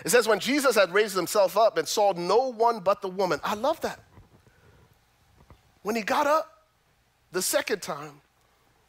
It 0.04 0.10
says, 0.10 0.28
When 0.28 0.40
Jesus 0.40 0.76
had 0.76 0.92
raised 0.92 1.16
himself 1.16 1.56
up 1.56 1.78
and 1.78 1.88
saw 1.88 2.14
no 2.14 2.52
one 2.52 2.80
but 2.80 3.04
the 3.04 3.10
woman, 3.10 3.40
I 3.44 3.54
love 3.54 3.80
that. 3.82 4.00
When 5.84 5.96
he 5.96 6.02
got 6.02 6.26
up 6.26 6.64
the 7.32 7.44
second 7.44 7.84
time, 7.84 8.22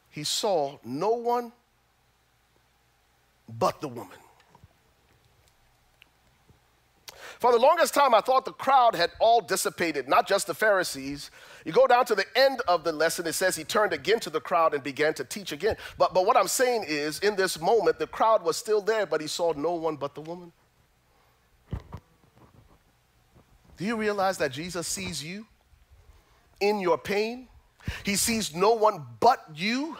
he 0.09 0.23
saw 0.23 0.79
no 0.83 1.11
one 1.11 1.51
but 3.47 3.81
the 3.81 3.87
woman. 3.87 4.17
For 7.39 7.51
the 7.51 7.59
longest 7.59 7.93
time, 7.93 8.13
I 8.13 8.21
thought 8.21 8.45
the 8.45 8.53
crowd 8.53 8.95
had 8.95 9.11
all 9.19 9.41
dissipated, 9.41 10.07
not 10.07 10.27
just 10.27 10.47
the 10.47 10.53
Pharisees. 10.53 11.31
You 11.65 11.71
go 11.71 11.87
down 11.87 12.05
to 12.05 12.15
the 12.15 12.25
end 12.35 12.61
of 12.67 12.83
the 12.83 12.91
lesson, 12.91 13.27
it 13.27 13.33
says 13.33 13.55
he 13.55 13.63
turned 13.63 13.93
again 13.93 14.19
to 14.21 14.29
the 14.29 14.39
crowd 14.39 14.73
and 14.73 14.83
began 14.83 15.13
to 15.15 15.23
teach 15.23 15.51
again. 15.51 15.75
But, 15.97 16.13
but 16.13 16.25
what 16.25 16.37
I'm 16.37 16.47
saying 16.47 16.85
is, 16.87 17.19
in 17.19 17.35
this 17.35 17.59
moment, 17.59 17.99
the 17.99 18.07
crowd 18.07 18.43
was 18.43 18.57
still 18.57 18.81
there, 18.81 19.05
but 19.05 19.21
he 19.21 19.27
saw 19.27 19.53
no 19.53 19.73
one 19.73 19.95
but 19.95 20.15
the 20.15 20.21
woman. 20.21 20.51
Do 23.77 23.83
you 23.83 23.97
realize 23.97 24.37
that 24.37 24.51
Jesus 24.51 24.87
sees 24.87 25.23
you 25.23 25.45
in 26.61 26.79
your 26.79 26.97
pain? 26.97 27.49
He 28.03 28.15
sees 28.15 28.55
no 28.55 28.73
one 28.73 29.05
but 29.19 29.43
you 29.53 29.97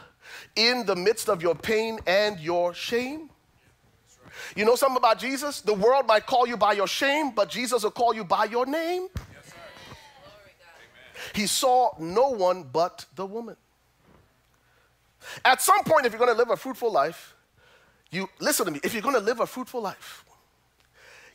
in 0.55 0.85
the 0.85 0.95
midst 0.95 1.29
of 1.29 1.41
your 1.41 1.55
pain 1.55 1.99
and 2.07 2.39
your 2.39 2.73
shame. 2.73 3.29
You 4.55 4.65
know 4.65 4.75
something 4.75 4.97
about 4.97 5.19
Jesus? 5.19 5.61
The 5.61 5.73
world 5.73 6.07
might 6.07 6.25
call 6.25 6.47
you 6.47 6.57
by 6.57 6.73
your 6.73 6.87
shame, 6.87 7.31
but 7.31 7.49
Jesus 7.49 7.83
will 7.83 7.91
call 7.91 8.13
you 8.13 8.23
by 8.23 8.45
your 8.45 8.65
name. 8.65 9.07
He 11.33 11.47
saw 11.47 11.91
no 11.99 12.29
one 12.29 12.63
but 12.63 13.05
the 13.15 13.25
woman. 13.25 13.55
At 15.43 15.61
some 15.61 15.83
point, 15.83 16.05
if 16.05 16.11
you're 16.11 16.19
going 16.19 16.31
to 16.31 16.37
live 16.37 16.51
a 16.51 16.57
fruitful 16.57 16.91
life, 16.91 17.33
you 18.11 18.29
listen 18.39 18.65
to 18.67 18.71
me. 18.71 18.79
If 18.83 18.93
you're 18.93 19.01
going 19.01 19.15
to 19.15 19.21
live 19.21 19.39
a 19.39 19.47
fruitful 19.47 19.81
life, 19.81 20.23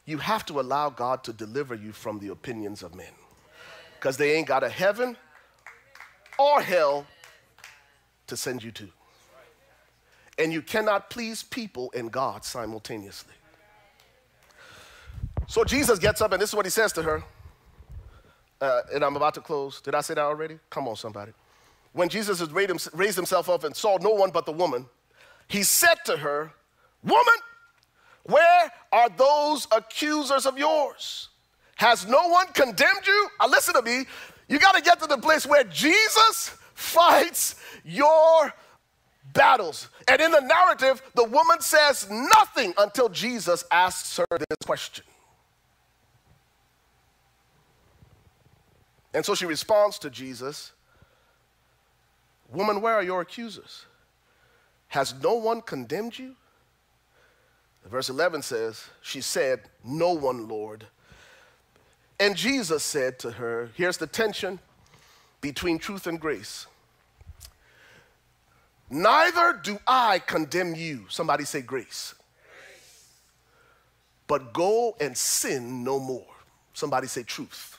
you 0.04 0.18
have 0.18 0.46
to 0.46 0.60
allow 0.60 0.90
God 0.90 1.24
to 1.24 1.32
deliver 1.32 1.74
you 1.74 1.92
from 1.92 2.18
the 2.20 2.28
opinions 2.28 2.82
of 2.82 2.94
men, 2.94 3.12
because 3.96 4.16
they 4.16 4.34
ain't 4.36 4.46
got 4.46 4.62
a 4.62 4.68
heaven 4.68 5.16
or 6.38 6.62
hell 6.62 7.06
to 8.28 8.36
send 8.36 8.62
you 8.62 8.70
to. 8.72 8.88
And 10.40 10.54
you 10.54 10.62
cannot 10.62 11.10
please 11.10 11.42
people 11.42 11.92
and 11.94 12.10
God 12.10 12.46
simultaneously. 12.46 13.34
So 15.46 15.64
Jesus 15.64 15.98
gets 15.98 16.22
up, 16.22 16.32
and 16.32 16.40
this 16.40 16.48
is 16.48 16.54
what 16.54 16.64
he 16.64 16.70
says 16.70 16.92
to 16.94 17.02
her. 17.02 17.22
Uh, 18.58 18.80
and 18.94 19.04
I'm 19.04 19.16
about 19.16 19.34
to 19.34 19.42
close. 19.42 19.82
Did 19.82 19.94
I 19.94 20.00
say 20.00 20.14
that 20.14 20.22
already? 20.22 20.58
Come 20.70 20.88
on, 20.88 20.96
somebody. 20.96 21.32
When 21.92 22.08
Jesus 22.08 22.40
had 22.40 22.52
raised 22.52 23.16
himself 23.16 23.50
up 23.50 23.64
and 23.64 23.76
saw 23.76 23.98
no 24.00 24.10
one 24.10 24.30
but 24.30 24.46
the 24.46 24.52
woman, 24.52 24.86
he 25.46 25.62
said 25.62 25.96
to 26.06 26.16
her, 26.16 26.52
Woman, 27.02 27.34
where 28.22 28.72
are 28.92 29.08
those 29.10 29.66
accusers 29.72 30.46
of 30.46 30.56
yours? 30.56 31.28
Has 31.76 32.06
no 32.06 32.28
one 32.28 32.46
condemned 32.48 33.06
you? 33.06 33.28
Now, 33.40 33.48
listen 33.48 33.74
to 33.74 33.82
me. 33.82 34.04
You 34.48 34.58
got 34.58 34.74
to 34.74 34.82
get 34.82 35.00
to 35.00 35.06
the 35.06 35.18
place 35.18 35.46
where 35.46 35.64
Jesus 35.64 36.56
fights 36.74 37.56
your 37.84 38.54
battles. 39.32 39.88
And 40.08 40.20
in 40.20 40.30
the 40.30 40.40
narrative, 40.40 41.02
the 41.14 41.24
woman 41.24 41.60
says 41.60 42.08
nothing 42.10 42.74
until 42.78 43.08
Jesus 43.08 43.64
asks 43.70 44.16
her 44.16 44.26
this 44.30 44.58
question. 44.64 45.04
And 49.12 49.24
so 49.24 49.34
she 49.34 49.46
responds 49.46 49.98
to 50.00 50.10
Jesus 50.10 50.72
Woman, 52.52 52.80
where 52.80 52.94
are 52.94 53.02
your 53.02 53.20
accusers? 53.20 53.84
Has 54.88 55.14
no 55.22 55.34
one 55.34 55.62
condemned 55.62 56.18
you? 56.18 56.34
Verse 57.86 58.08
11 58.08 58.42
says, 58.42 58.84
She 59.00 59.20
said, 59.20 59.62
No 59.84 60.12
one, 60.12 60.48
Lord. 60.48 60.86
And 62.18 62.36
Jesus 62.36 62.82
said 62.82 63.18
to 63.20 63.32
her, 63.32 63.70
Here's 63.74 63.96
the 63.96 64.06
tension 64.06 64.58
between 65.40 65.78
truth 65.78 66.06
and 66.06 66.20
grace. 66.20 66.66
Neither 68.90 69.60
do 69.62 69.78
I 69.86 70.18
condemn 70.18 70.74
you. 70.74 71.06
Somebody 71.08 71.44
say 71.44 71.62
grace. 71.62 72.14
But 74.26 74.52
go 74.52 74.96
and 75.00 75.16
sin 75.16 75.84
no 75.84 76.00
more. 76.00 76.26
Somebody 76.74 77.06
say 77.06 77.22
truth. 77.22 77.78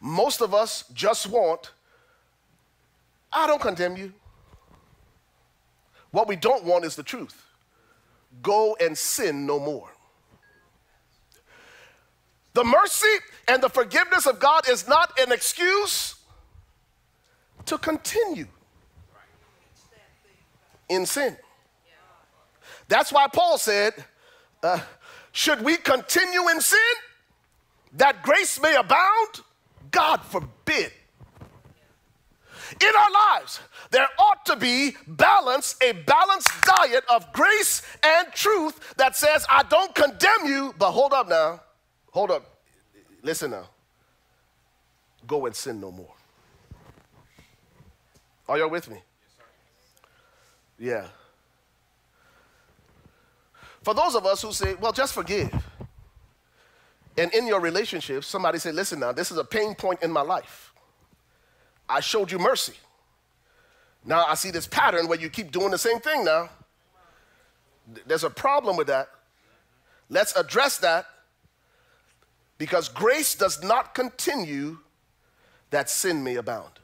Most 0.00 0.40
of 0.40 0.52
us 0.52 0.84
just 0.92 1.28
want, 1.28 1.70
I 3.32 3.46
don't 3.46 3.62
condemn 3.62 3.96
you. 3.96 4.12
What 6.10 6.26
we 6.26 6.34
don't 6.34 6.64
want 6.64 6.84
is 6.84 6.96
the 6.96 7.02
truth. 7.04 7.40
Go 8.42 8.76
and 8.80 8.98
sin 8.98 9.46
no 9.46 9.60
more. 9.60 9.88
The 12.54 12.64
mercy 12.64 13.14
and 13.46 13.62
the 13.62 13.70
forgiveness 13.70 14.26
of 14.26 14.40
God 14.40 14.68
is 14.68 14.86
not 14.88 15.18
an 15.18 15.32
excuse 15.32 16.16
to 17.66 17.78
continue 17.78 18.48
in 20.92 21.06
sin. 21.06 21.36
That's 22.88 23.12
why 23.12 23.26
Paul 23.28 23.58
said, 23.58 23.92
uh, 24.62 24.80
Should 25.32 25.62
we 25.62 25.76
continue 25.76 26.48
in 26.48 26.60
sin 26.60 26.78
that 27.94 28.22
grace 28.22 28.60
may 28.60 28.74
abound? 28.76 29.40
God 29.90 30.22
forbid. 30.22 30.92
In 32.80 32.88
our 32.98 33.34
lives, 33.34 33.60
there 33.90 34.08
ought 34.18 34.46
to 34.46 34.56
be 34.56 34.96
balance, 35.06 35.76
a 35.82 35.92
balanced 35.92 36.50
diet 36.64 37.04
of 37.10 37.30
grace 37.32 37.82
and 38.02 38.32
truth 38.32 38.94
that 38.96 39.14
says, 39.14 39.44
I 39.50 39.62
don't 39.64 39.94
condemn 39.94 40.46
you, 40.46 40.74
but 40.78 40.92
hold 40.92 41.12
up 41.12 41.28
now. 41.28 41.60
Hold 42.12 42.30
up. 42.30 42.62
Listen 43.22 43.50
now. 43.50 43.68
Go 45.26 45.46
and 45.46 45.54
sin 45.54 45.80
no 45.80 45.92
more. 45.92 46.14
Are 48.48 48.58
y'all 48.58 48.70
with 48.70 48.90
me? 48.90 48.98
Yeah. 50.82 51.06
For 53.82 53.94
those 53.94 54.16
of 54.16 54.26
us 54.26 54.42
who 54.42 54.52
say, 54.52 54.74
well, 54.74 54.90
just 54.90 55.14
forgive. 55.14 55.54
And 57.16 57.32
in 57.32 57.46
your 57.46 57.60
relationship, 57.60 58.24
somebody 58.24 58.58
say, 58.58 58.72
listen 58.72 58.98
now, 58.98 59.12
this 59.12 59.30
is 59.30 59.36
a 59.38 59.44
pain 59.44 59.76
point 59.76 60.02
in 60.02 60.10
my 60.10 60.22
life. 60.22 60.72
I 61.88 62.00
showed 62.00 62.32
you 62.32 62.38
mercy. 62.40 62.72
Now 64.04 64.24
I 64.26 64.34
see 64.34 64.50
this 64.50 64.66
pattern 64.66 65.06
where 65.06 65.20
you 65.20 65.30
keep 65.30 65.52
doing 65.52 65.70
the 65.70 65.78
same 65.78 66.00
thing 66.00 66.24
now. 66.24 66.48
There's 68.04 68.24
a 68.24 68.30
problem 68.30 68.76
with 68.76 68.88
that. 68.88 69.08
Let's 70.08 70.34
address 70.34 70.78
that 70.78 71.06
because 72.58 72.88
grace 72.88 73.36
does 73.36 73.62
not 73.62 73.94
continue 73.94 74.78
that 75.70 75.88
sin 75.88 76.24
may 76.24 76.34
abound. 76.34 76.80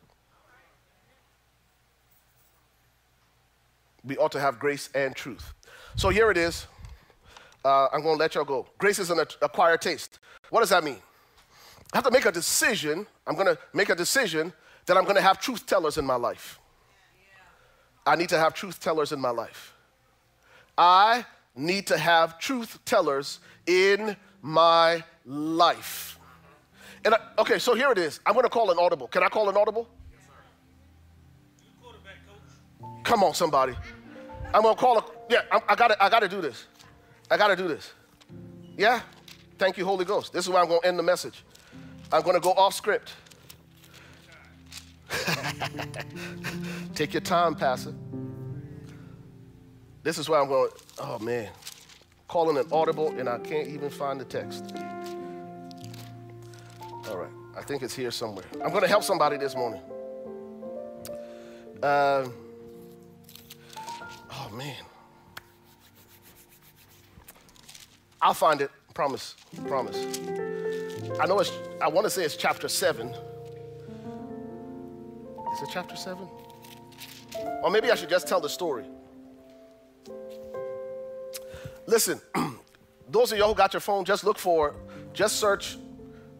We 4.09 4.17
ought 4.17 4.33
to 4.33 4.41
have 4.41 4.59
grace 4.59 4.89
and 4.95 5.15
truth. 5.15 5.53
So 5.95 6.09
here 6.09 6.31
it 6.31 6.39
is. 6.39 6.67
Uh, 7.65 7.89
I'm 7.93 8.03
going 8.03 8.17
to 8.17 8.19
let 8.19 8.35
y'all 8.35 8.45
go. 8.45 8.67
Grace 8.79 8.99
is 8.99 9.11
an 9.11 9.21
acquired 9.43 9.83
taste. 9.83 10.19
What 10.49 10.61
does 10.61 10.71
that 10.71 10.83
mean? 10.83 10.99
I 11.93 11.99
have 11.99 12.05
to 12.05 12.11
make 12.11 12.25
a 12.25 12.33
decision. 12.33 13.07
I'm 13.27 13.35
going 13.35 13.47
to 13.47 13.59
make 13.75 13.91
a 13.91 13.95
decision 13.95 14.53
that 14.87 14.97
I'm 14.97 15.05
going 15.05 15.17
to 15.17 15.23
have 15.23 15.39
truth 15.39 15.67
tellers 15.67 15.99
in 15.99 16.07
my 16.07 16.15
life. 16.15 16.59
I 18.07 18.17
need 18.17 18.31
to 18.31 18.39
have 18.39 18.55
truth 18.55 18.81
tellers 18.81 19.13
in 19.13 19.21
my 19.21 19.31
life. 19.31 19.75
I 20.79 21.27
need 21.55 21.87
to 21.89 21.99
have 21.99 22.39
truth 22.39 22.79
tellers 22.87 23.41
in 23.67 24.17
my 24.41 24.89
life. 25.37 26.19
And 27.05 27.15
I, 27.15 27.19
okay, 27.39 27.59
so 27.59 27.75
here 27.75 27.93
it 27.93 27.99
is. 27.99 28.21
I'm 28.25 28.33
going 28.33 28.45
to 28.45 28.51
call 28.51 28.71
an 28.71 28.79
audible. 28.81 29.09
Can 29.09 29.23
I 29.23 29.29
call 29.29 29.51
an 29.51 29.57
audible? 29.57 29.87
Come 33.03 33.25
on, 33.25 33.35
somebody. 33.35 33.75
I'm 34.55 34.63
to 34.75 34.81
call 34.81 34.99
a. 34.99 35.05
Yeah, 35.29 35.43
I, 35.51 35.61
I 35.69 35.75
got 35.75 35.97
I 36.01 36.09
to 36.21 36.29
do 36.29 36.41
this. 36.41 36.67
I 37.31 37.37
got 37.37 37.49
to 37.49 37.57
do 37.57 37.69
this. 37.69 37.93
Yeah? 38.77 39.01
Thank 39.59 39.77
you, 39.77 39.85
Holy 39.85 40.05
Ghost. 40.05 40.33
This 40.33 40.45
is 40.45 40.51
where 40.51 40.63
I'm 40.63 40.69
to 40.81 40.87
end 40.87 40.99
the 40.99 41.03
message. 41.03 41.45
I'm 42.13 42.23
to 42.35 42.41
go 42.41 42.53
off 42.53 42.73
script. 42.75 43.13
Take 46.95 47.13
your 47.13 47.21
time, 47.21 47.55
Pastor. 47.55 47.95
This 50.03 50.17
is 50.17 50.29
where 50.29 50.41
I'm 50.41 50.49
going. 50.49 50.71
Oh, 50.99 51.19
man. 51.19 51.51
Calling 52.29 52.57
an 52.57 52.67
audible, 52.73 53.09
and 53.19 53.29
I 53.29 53.39
can't 53.39 53.69
even 53.69 53.91
find 53.91 54.21
the 54.21 54.25
text. 54.25 54.73
All 57.09 57.17
right. 57.19 57.31
I 57.57 57.63
think 57.63 57.83
it's 57.83 57.95
here 57.95 58.11
somewhere. 58.11 58.47
I'm 58.63 58.71
going 58.71 58.83
to 58.83 58.89
help 58.89 59.03
somebody 59.03 59.37
this 59.37 59.57
morning. 59.57 59.83
Uh, 61.83 62.29
oh, 64.51 64.57
man. 64.57 64.77
I'll 68.21 68.35
find 68.35 68.61
it. 68.61 68.71
Promise. 68.95 69.37
Promise. 69.67 70.19
I 71.21 71.27
know 71.27 71.39
it's, 71.39 71.53
I 71.81 71.89
want 71.89 72.05
to 72.05 72.11
say 72.11 72.25
it's 72.25 72.37
chapter 72.37 72.69
7. 72.69 73.09
Is 73.09 73.17
it 75.63 75.69
chapter 75.73 75.97
7? 75.97 76.29
Or 77.63 77.71
maybe 77.71 77.91
I 77.91 77.95
should 77.95 78.11
just 78.11 78.27
tell 78.27 78.41
the 78.41 78.49
story. 78.49 78.85
Listen, 81.87 82.21
those 83.09 83.33
of 83.33 83.39
y'all 83.39 83.49
who 83.49 83.55
got 83.55 83.73
your 83.73 83.81
phone, 83.81 84.05
just 84.05 84.25
look 84.25 84.39
for, 84.39 84.75
just 85.13 85.37
search 85.37 85.79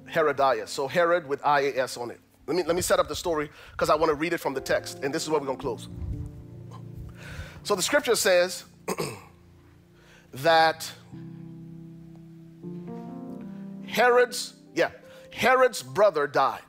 Herodias. 0.07 0.71
So 0.71 0.89
Herod 0.89 1.29
with 1.29 1.41
IAS 1.43 2.01
on 2.01 2.11
it. 2.11 2.21
Let 2.47 2.57
me, 2.57 2.63
let 2.65 2.77
me 2.77 2.83
set 2.83 2.99
up 2.99 3.09
the 3.09 3.17
story 3.17 3.51
because 3.73 3.91
I 3.91 3.95
want 3.95 4.11
to 4.11 4.15
read 4.15 4.33
it 4.33 4.39
from 4.39 4.55
the 4.55 4.61
text. 4.61 5.03
And 5.03 5.15
this 5.15 5.23
is 5.23 5.31
where 5.31 5.39
we're 5.39 5.47
going 5.47 5.59
to 5.59 5.63
close. 5.63 5.89
So 7.63 7.75
the 7.75 7.83
scripture 7.83 8.17
says 8.17 8.65
that 10.33 10.91
Herod's, 13.87 14.55
yeah, 14.75 14.91
Herod's 15.33 15.83
brother 15.83 16.27
died. 16.27 16.63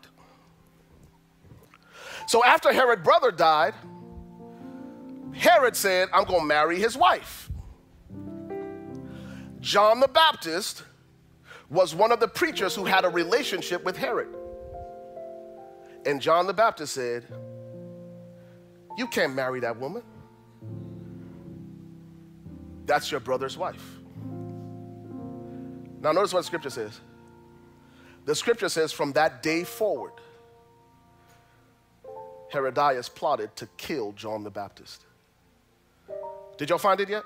So 2.28 2.44
after 2.44 2.72
Herod's 2.72 3.04
brother 3.04 3.32
died, 3.32 3.74
Herod 5.34 5.76
said, 5.76 6.10
I'm 6.14 6.26
going 6.26 6.42
to 6.42 6.46
marry 6.46 6.80
his 6.80 6.98
wife. 6.98 7.50
John 9.60 10.00
the 10.00 10.08
Baptist 10.08 10.84
was 11.70 11.94
one 11.94 12.12
of 12.12 12.20
the 12.20 12.28
preachers 12.28 12.76
who 12.76 12.86
had 12.86 13.06
a 13.06 13.10
relationship 13.10 13.84
with 13.84 13.98
Herod. 13.98 14.36
And 16.06 16.22
John 16.22 16.48
the 16.48 16.54
Baptist 16.54 16.94
said, 16.94 17.26
You 18.98 19.08
can't 19.08 19.36
marry 19.36 19.60
that 19.60 19.80
woman. 19.80 20.04
That's 22.90 23.12
your 23.12 23.20
brother's 23.20 23.56
wife. 23.56 24.00
Now, 26.02 26.12
notice 26.12 26.34
what 26.34 26.44
scripture 26.44 26.72
says. 26.72 27.00
The 28.26 28.34
scripture 28.34 28.68
says, 28.68 28.92
From 28.92 29.12
that 29.12 29.44
day 29.44 29.64
forward, 29.64 30.14
Herodias 32.52 33.08
plotted 33.08 33.56
to 33.58 33.68
kill 33.78 34.14
John 34.14 34.44
the 34.44 34.50
Baptist. 34.50 35.06
Did 36.58 36.72
y'all 36.72 36.80
find 36.80 37.00
it 37.00 37.10
yet? 37.10 37.22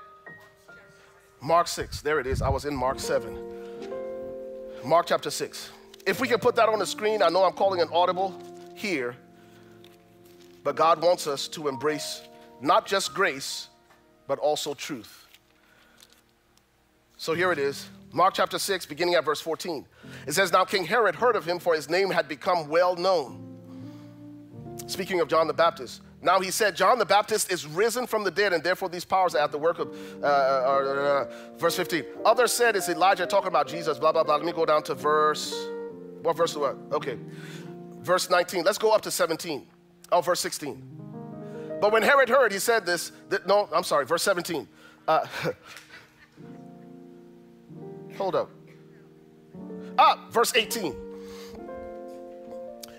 Mark 1.40 1.66
6. 1.66 2.02
There 2.02 2.20
it 2.20 2.26
is. 2.26 2.42
I 2.42 2.50
was 2.50 2.66
in 2.66 2.76
Mark 2.76 3.00
7. 3.00 3.34
Mark 4.84 5.06
chapter 5.06 5.30
6. 5.30 5.70
If 6.06 6.20
we 6.20 6.28
can 6.28 6.40
put 6.40 6.56
that 6.56 6.68
on 6.68 6.78
the 6.78 6.86
screen, 6.86 7.22
I 7.22 7.30
know 7.30 7.42
I'm 7.42 7.54
calling 7.54 7.80
an 7.80 7.88
audible 7.90 8.38
here, 8.74 9.16
but 10.62 10.76
God 10.76 11.00
wants 11.00 11.26
us 11.26 11.48
to 11.48 11.68
embrace 11.68 12.20
not 12.60 12.84
just 12.84 13.14
grace, 13.14 13.68
but 14.26 14.38
also 14.38 14.74
truth. 14.74 15.23
So 17.24 17.32
here 17.32 17.50
it 17.52 17.58
is. 17.58 17.88
Mark 18.12 18.34
chapter 18.34 18.58
6, 18.58 18.84
beginning 18.84 19.14
at 19.14 19.24
verse 19.24 19.40
14. 19.40 19.86
It 20.26 20.32
says, 20.34 20.52
Now 20.52 20.66
King 20.66 20.84
Herod 20.84 21.14
heard 21.14 21.36
of 21.36 21.46
him, 21.46 21.58
for 21.58 21.74
his 21.74 21.88
name 21.88 22.10
had 22.10 22.28
become 22.28 22.68
well 22.68 22.96
known 22.96 23.40
Speaking 24.86 25.20
of 25.20 25.28
John 25.28 25.46
the 25.46 25.54
Baptist. 25.54 26.02
Now 26.20 26.38
he 26.40 26.50
said, 26.50 26.76
John 26.76 26.98
the 26.98 27.06
Baptist 27.06 27.50
is 27.50 27.66
risen 27.66 28.06
from 28.06 28.24
the 28.24 28.30
dead, 28.30 28.52
and 28.52 28.62
therefore 28.62 28.90
these 28.90 29.06
powers 29.06 29.34
are 29.34 29.42
at 29.42 29.52
the 29.52 29.56
work 29.56 29.78
of, 29.78 29.96
uh, 30.22 30.26
uh, 30.26 30.28
uh, 30.28 31.56
verse 31.56 31.74
15. 31.76 32.04
Others 32.26 32.52
said, 32.52 32.76
It's 32.76 32.90
Elijah 32.90 33.24
talking 33.24 33.48
about 33.48 33.68
Jesus? 33.68 33.98
Blah, 33.98 34.12
blah, 34.12 34.22
blah. 34.22 34.36
Let 34.36 34.44
me 34.44 34.52
go 34.52 34.66
down 34.66 34.82
to 34.82 34.94
verse, 34.94 35.66
what 36.20 36.36
verse 36.36 36.50
is 36.50 36.58
what? 36.58 36.76
Okay. 36.92 37.16
Verse 38.02 38.28
19. 38.28 38.64
Let's 38.64 38.76
go 38.76 38.92
up 38.92 39.00
to 39.00 39.10
17. 39.10 39.66
Oh, 40.12 40.20
verse 40.20 40.40
16. 40.40 41.78
But 41.80 41.90
when 41.90 42.02
Herod 42.02 42.28
heard, 42.28 42.52
he 42.52 42.58
said 42.58 42.84
this, 42.84 43.12
no, 43.46 43.66
I'm 43.72 43.82
sorry, 43.82 44.04
verse 44.04 44.22
17. 44.24 44.68
Hold 48.18 48.34
up. 48.34 48.50
Ah, 49.98 50.26
verse 50.30 50.54
18. 50.54 50.94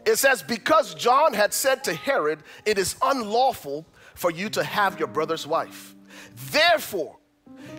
It 0.06 0.18
says, 0.18 0.44
Because 0.44 0.94
John 0.96 1.34
had 1.34 1.54
said 1.54 1.84
to 1.86 1.94
Herod, 1.94 2.40
It 2.66 2.78
is 2.78 2.96
unlawful 3.02 3.86
for 4.14 4.32
you 4.32 4.50
to 4.50 4.64
have 4.64 5.00
your 5.00 5.08
brother's 5.08 5.48
wife. 5.48 5.96
Therefore, 6.52 7.18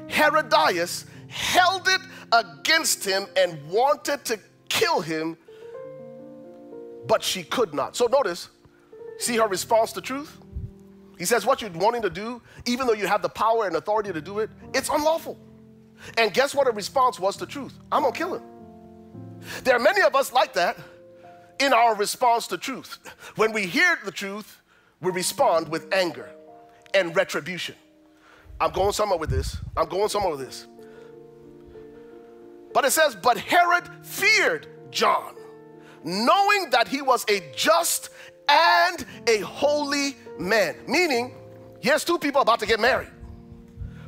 Herodias 0.08 1.06
held 1.28 1.88
it 1.88 2.00
against 2.32 3.04
him 3.04 3.26
and 3.36 3.58
wanted 3.70 4.24
to 4.26 4.38
kill 4.68 5.00
him, 5.00 5.36
but 7.06 7.22
she 7.22 7.42
could 7.42 7.72
not. 7.72 7.96
So 7.96 8.06
notice, 8.06 8.48
see 9.18 9.36
her 9.36 9.46
response 9.46 9.92
to 9.92 10.00
truth? 10.00 10.38
He 11.18 11.24
says, 11.24 11.46
What 11.46 11.62
you're 11.62 11.70
wanting 11.70 12.02
to 12.02 12.10
do, 12.10 12.42
even 12.66 12.86
though 12.86 12.92
you 12.92 13.06
have 13.06 13.22
the 13.22 13.28
power 13.28 13.66
and 13.66 13.76
authority 13.76 14.12
to 14.12 14.20
do 14.20 14.40
it, 14.40 14.50
it's 14.74 14.88
unlawful. 14.88 15.38
And 16.16 16.32
guess 16.32 16.54
what 16.54 16.66
her 16.66 16.72
response 16.72 17.18
was 17.18 17.36
to 17.38 17.46
truth? 17.46 17.74
I'm 17.90 18.02
gonna 18.02 18.14
kill 18.14 18.34
him. 18.34 18.42
There 19.64 19.74
are 19.76 19.80
many 19.80 20.02
of 20.02 20.14
us 20.14 20.32
like 20.32 20.54
that 20.54 20.76
in 21.58 21.72
our 21.72 21.94
response 21.94 22.46
to 22.48 22.58
truth. 22.58 22.98
When 23.36 23.52
we 23.52 23.66
hear 23.66 23.98
the 24.04 24.10
truth, 24.10 24.60
we 25.00 25.10
respond 25.10 25.68
with 25.68 25.92
anger 25.92 26.28
and 26.94 27.14
retribution. 27.14 27.74
I'm 28.60 28.72
going 28.72 28.92
somewhere 28.92 29.18
with 29.18 29.30
this. 29.30 29.58
I'm 29.76 29.88
going 29.88 30.08
somewhere 30.08 30.32
with 30.36 30.40
this. 30.40 30.66
But 32.72 32.84
it 32.84 32.90
says, 32.90 33.14
But 33.14 33.38
Herod 33.38 33.84
feared 34.02 34.66
John, 34.90 35.34
knowing 36.04 36.70
that 36.70 36.88
he 36.88 37.02
was 37.02 37.24
a 37.28 37.42
just 37.54 38.10
and 38.48 39.04
a 39.26 39.38
holy 39.40 40.16
man. 40.38 40.76
Meaning, 40.86 41.34
here's 41.80 42.04
two 42.04 42.18
people 42.18 42.40
about 42.40 42.60
to 42.60 42.66
get 42.66 42.80
married. 42.80 43.10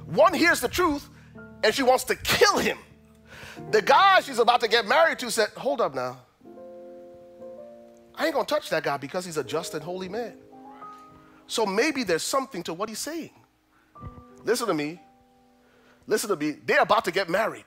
One 0.06 0.32
hears 0.32 0.60
the 0.60 0.69
truth 0.69 1.09
and 1.62 1.74
she 1.74 1.82
wants 1.82 2.05
to 2.05 2.16
kill 2.16 2.59
him. 2.59 2.78
The 3.70 3.82
guy 3.82 4.20
she's 4.20 4.39
about 4.39 4.60
to 4.60 4.68
get 4.68 4.86
married 4.86 5.18
to 5.20 5.30
said, 5.30 5.48
Hold 5.56 5.80
up 5.80 5.94
now. 5.94 6.18
I 8.14 8.26
ain't 8.26 8.35
gonna 8.35 8.47
touch 8.47 8.70
that 8.70 8.82
guy 8.82 8.97
because 8.97 9.24
he's 9.24 9.36
a 9.36 9.44
just 9.44 9.74
and 9.74 9.82
holy 9.82 10.09
man. 10.09 10.35
So 11.47 11.64
maybe 11.64 12.05
there's 12.05 12.22
something 12.22 12.62
to 12.64 12.74
what 12.74 12.89
he's 12.89 12.98
saying. 12.98 13.30
Listen 14.44 14.66
to 14.66 14.74
me. 14.74 15.01
Listen 16.06 16.30
to 16.30 16.36
me. 16.36 16.56
They're 16.64 16.82
about 16.82 17.05
to 17.05 17.10
get 17.10 17.28
married. 17.28 17.64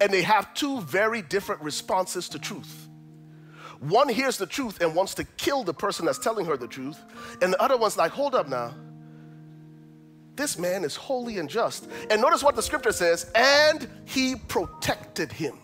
And 0.00 0.12
they 0.12 0.22
have 0.22 0.54
two 0.54 0.80
very 0.82 1.20
different 1.20 1.60
responses 1.62 2.28
to 2.30 2.38
truth. 2.38 2.88
One 3.80 4.08
hears 4.08 4.36
the 4.36 4.46
truth 4.46 4.80
and 4.80 4.94
wants 4.94 5.14
to 5.14 5.24
kill 5.24 5.64
the 5.64 5.74
person 5.74 6.06
that's 6.06 6.18
telling 6.18 6.46
her 6.46 6.56
the 6.56 6.68
truth, 6.68 6.98
and 7.40 7.52
the 7.52 7.62
other 7.62 7.78
one's 7.78 7.96
like, 7.96 8.12
hold 8.12 8.34
up 8.34 8.46
now. 8.48 8.74
This 10.40 10.56
man 10.58 10.84
is 10.84 10.96
holy 10.96 11.36
and 11.36 11.50
just. 11.50 11.86
And 12.08 12.22
notice 12.22 12.42
what 12.42 12.56
the 12.56 12.62
scripture 12.62 12.92
says, 12.92 13.30
and 13.34 13.86
he 14.06 14.36
protected 14.36 15.30
him. 15.30 15.58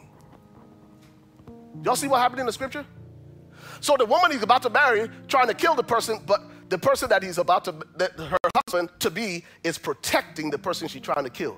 Y'all 1.82 1.96
see 1.96 2.08
what 2.08 2.20
happened 2.20 2.40
in 2.40 2.46
the 2.46 2.52
scripture? 2.52 2.84
So 3.80 3.96
the 3.96 4.04
woman 4.04 4.32
he's 4.32 4.42
about 4.42 4.60
to 4.64 4.68
marry, 4.68 5.08
trying 5.28 5.46
to 5.46 5.54
kill 5.54 5.74
the 5.76 5.82
person, 5.82 6.20
but 6.26 6.42
the 6.68 6.76
person 6.76 7.08
that 7.08 7.22
he's 7.22 7.38
about 7.38 7.64
to, 7.64 7.72
her 8.18 8.36
husband 8.54 8.90
to 8.98 9.08
be, 9.08 9.46
is 9.64 9.78
protecting 9.78 10.50
the 10.50 10.58
person 10.58 10.88
she's 10.88 11.00
trying 11.00 11.24
to 11.24 11.30
kill. 11.30 11.56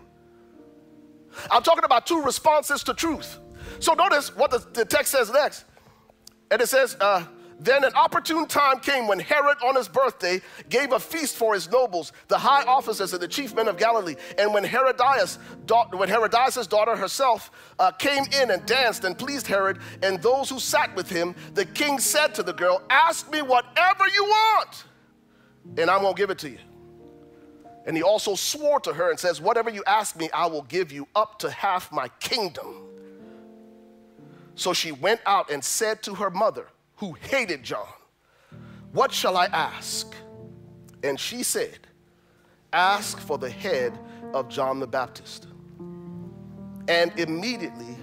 I'm 1.51 1.65
talking 1.65 1.83
about 1.83 2.07
two 2.07 2.23
responses 2.23 2.85
to 2.85 2.95
truth. 2.95 3.41
So 3.81 3.95
notice 3.95 4.33
what 4.37 4.53
the, 4.53 4.65
the 4.75 4.85
text 4.85 5.11
says 5.11 5.29
next. 5.33 5.65
And 6.53 6.63
it 6.63 6.69
says, 6.69 6.97
uh, 7.01 7.25
then 7.61 7.83
an 7.83 7.93
opportune 7.95 8.47
time 8.47 8.79
came 8.79 9.09
when 9.09 9.19
Herod, 9.19 9.59
on 9.65 9.75
his 9.75 9.89
birthday, 9.89 10.41
gave 10.69 10.93
a 10.93 11.01
feast 11.01 11.37
for 11.37 11.55
his 11.55 11.71
nobles, 11.71 12.13
the 12.29 12.39
high 12.39 12.63
officers, 12.63 13.13
and 13.13 13.21
the 13.21 13.29
chief 13.29 13.55
men 13.55 13.67
of 13.67 13.77
Galilee. 13.77 14.15
And 14.39 14.55
when 14.55 14.63
Herodias, 14.63 15.39
when 15.93 16.09
Herodias' 16.09 16.69
daughter 16.69 16.95
herself 16.95 17.51
uh, 17.79 17.91
came 17.91 18.25
in 18.41 18.53
and 18.53 18.65
danced 18.65 19.05
and 19.05 19.19
pleased 19.19 19.47
Herod 19.47 19.79
and 20.03 20.23
those 20.23 20.49
who 20.49 20.61
sat 20.61 20.95
with 20.95 21.11
him, 21.11 21.35
the 21.55 21.65
king 21.65 21.99
said 21.99 22.35
to 22.37 22.45
the 22.45 22.53
girl, 22.53 22.81
"Ask 22.91 23.31
me 23.31 23.43
whatever 23.43 24.07
you 24.09 24.25
want, 24.25 24.85
and 25.77 25.91
I'm 25.91 26.03
gonna 26.03 26.15
give 26.15 26.31
it 26.31 26.39
to 26.39 26.51
you." 26.51 26.59
And 27.87 27.97
he 27.97 28.03
also 28.03 28.37
swore 28.37 28.79
to 28.81 28.93
her 28.93 29.11
and 29.11 29.19
says, 29.19 29.41
"Whatever 29.41 29.71
you 29.71 29.83
ask 29.85 30.15
me, 30.15 30.31
I 30.33 30.47
will 30.47 30.63
give 30.63 30.93
you 30.93 31.09
up 31.17 31.41
to 31.41 31.51
half 31.51 31.91
my 31.91 32.09
kingdom." 32.21 32.85
So 34.55 34.73
she 34.73 34.93
went 34.93 35.21
out 35.27 35.51
and 35.51 35.65
said 35.65 36.03
to 36.05 36.15
her 36.17 36.31
mother 36.31 36.69
who 36.99 37.13
hated 37.13 37.63
John, 37.63 37.87
What 38.93 39.13
shall 39.13 39.37
I 39.37 39.47
ask? 39.47 40.15
And 41.03 41.19
she 41.19 41.43
said, 41.43 41.79
Ask 42.73 43.19
for 43.21 43.39
the 43.39 43.51
head 43.51 43.99
of 44.35 44.49
John 44.49 44.81
the 44.81 44.87
Baptist. 44.87 45.47
And 46.89 47.17
immediately 47.19 47.97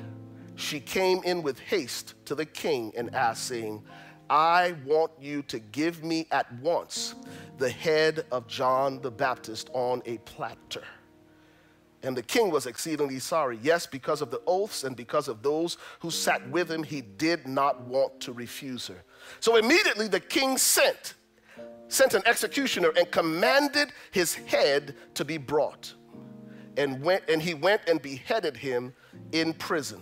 she 0.55 0.79
came 0.79 1.21
in 1.23 1.43
with 1.43 1.59
haste 1.59 2.13
to 2.25 2.35
the 2.35 2.45
king 2.45 2.93
and 2.95 3.13
asked, 3.13 3.45
saying, 3.47 3.83
I 4.29 4.75
want 4.85 5.11
you 5.19 5.41
to 5.43 5.59
give 5.59 6.03
me 6.03 6.27
at 6.31 6.51
once 6.61 7.15
the 7.57 7.69
head 7.69 8.25
of 8.31 8.47
John 8.47 9.01
the 9.01 9.11
Baptist 9.11 9.69
on 9.73 10.01
a 10.05 10.17
platter. 10.19 10.83
And 12.05 12.15
the 12.15 12.21
king 12.21 12.51
was 12.51 12.67
exceedingly 12.67 13.17
sorry. 13.17 13.57
Yes, 13.63 13.87
because 13.87 14.21
of 14.21 14.29
the 14.29 14.41
oaths 14.45 14.83
and 14.83 14.95
because 14.95 15.27
of 15.27 15.41
those 15.41 15.77
who 15.99 16.11
sat 16.11 16.47
with 16.49 16.69
him, 16.69 16.83
he 16.83 17.01
did 17.01 17.47
not 17.47 17.81
want 17.81 18.19
to 18.21 18.31
refuse 18.31 18.85
her. 18.87 19.03
So 19.39 19.55
immediately 19.55 20.07
the 20.07 20.19
king 20.19 20.57
sent, 20.57 21.15
sent 21.87 22.13
an 22.13 22.21
executioner 22.27 22.91
and 22.95 23.09
commanded 23.09 23.91
his 24.11 24.35
head 24.35 24.95
to 25.15 25.25
be 25.25 25.39
brought. 25.39 25.93
And, 26.77 27.01
went, 27.01 27.23
and 27.27 27.41
he 27.41 27.55
went 27.55 27.81
and 27.87 27.99
beheaded 27.99 28.55
him 28.55 28.93
in 29.31 29.53
prison, 29.53 30.01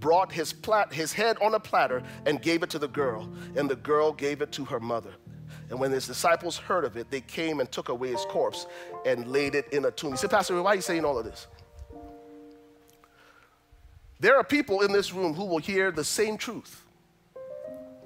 brought 0.00 0.32
his, 0.32 0.54
plat, 0.54 0.90
his 0.90 1.12
head 1.12 1.36
on 1.42 1.52
a 1.54 1.60
platter 1.60 2.02
and 2.24 2.40
gave 2.40 2.62
it 2.62 2.70
to 2.70 2.78
the 2.78 2.88
girl, 2.88 3.30
and 3.56 3.68
the 3.68 3.76
girl 3.76 4.10
gave 4.10 4.40
it 4.40 4.52
to 4.52 4.64
her 4.64 4.80
mother. 4.80 5.12
And 5.70 5.78
when 5.80 5.90
his 5.90 6.06
disciples 6.06 6.58
heard 6.58 6.84
of 6.84 6.96
it, 6.96 7.10
they 7.10 7.20
came 7.20 7.60
and 7.60 7.70
took 7.70 7.88
away 7.88 8.10
his 8.10 8.24
corpse 8.26 8.66
and 9.06 9.26
laid 9.28 9.54
it 9.54 9.72
in 9.72 9.84
a 9.84 9.90
tomb. 9.90 10.10
He 10.10 10.16
said, 10.16 10.30
Pastor, 10.30 10.60
why 10.62 10.72
are 10.72 10.74
you 10.76 10.82
saying 10.82 11.04
all 11.04 11.18
of 11.18 11.24
this? 11.24 11.46
There 14.20 14.36
are 14.36 14.44
people 14.44 14.82
in 14.82 14.92
this 14.92 15.12
room 15.12 15.34
who 15.34 15.44
will 15.44 15.58
hear 15.58 15.90
the 15.90 16.04
same 16.04 16.36
truth 16.36 16.84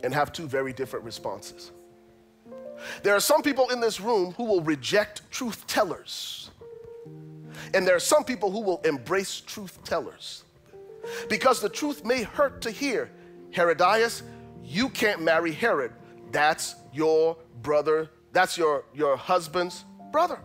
and 0.02 0.14
have 0.14 0.32
two 0.32 0.46
very 0.46 0.72
different 0.72 1.04
responses. 1.04 1.72
There 3.02 3.14
are 3.14 3.20
some 3.20 3.42
people 3.42 3.70
in 3.70 3.80
this 3.80 4.00
room 4.00 4.32
who 4.32 4.44
will 4.44 4.62
reject 4.62 5.30
truth 5.30 5.66
tellers. 5.66 6.50
And 7.74 7.86
there 7.86 7.96
are 7.96 8.00
some 8.00 8.24
people 8.24 8.50
who 8.50 8.60
will 8.60 8.80
embrace 8.82 9.40
truth 9.40 9.82
tellers. 9.84 10.44
Because 11.28 11.60
the 11.60 11.68
truth 11.68 12.04
may 12.04 12.22
hurt 12.22 12.62
to 12.62 12.70
hear. 12.70 13.10
Herodias, 13.50 14.22
you 14.62 14.88
can't 14.88 15.22
marry 15.22 15.52
Herod. 15.52 15.92
That's 16.32 16.76
your 16.92 17.36
brother. 17.62 18.10
That's 18.32 18.56
your, 18.58 18.84
your 18.94 19.16
husband's 19.16 19.84
brother. 20.12 20.38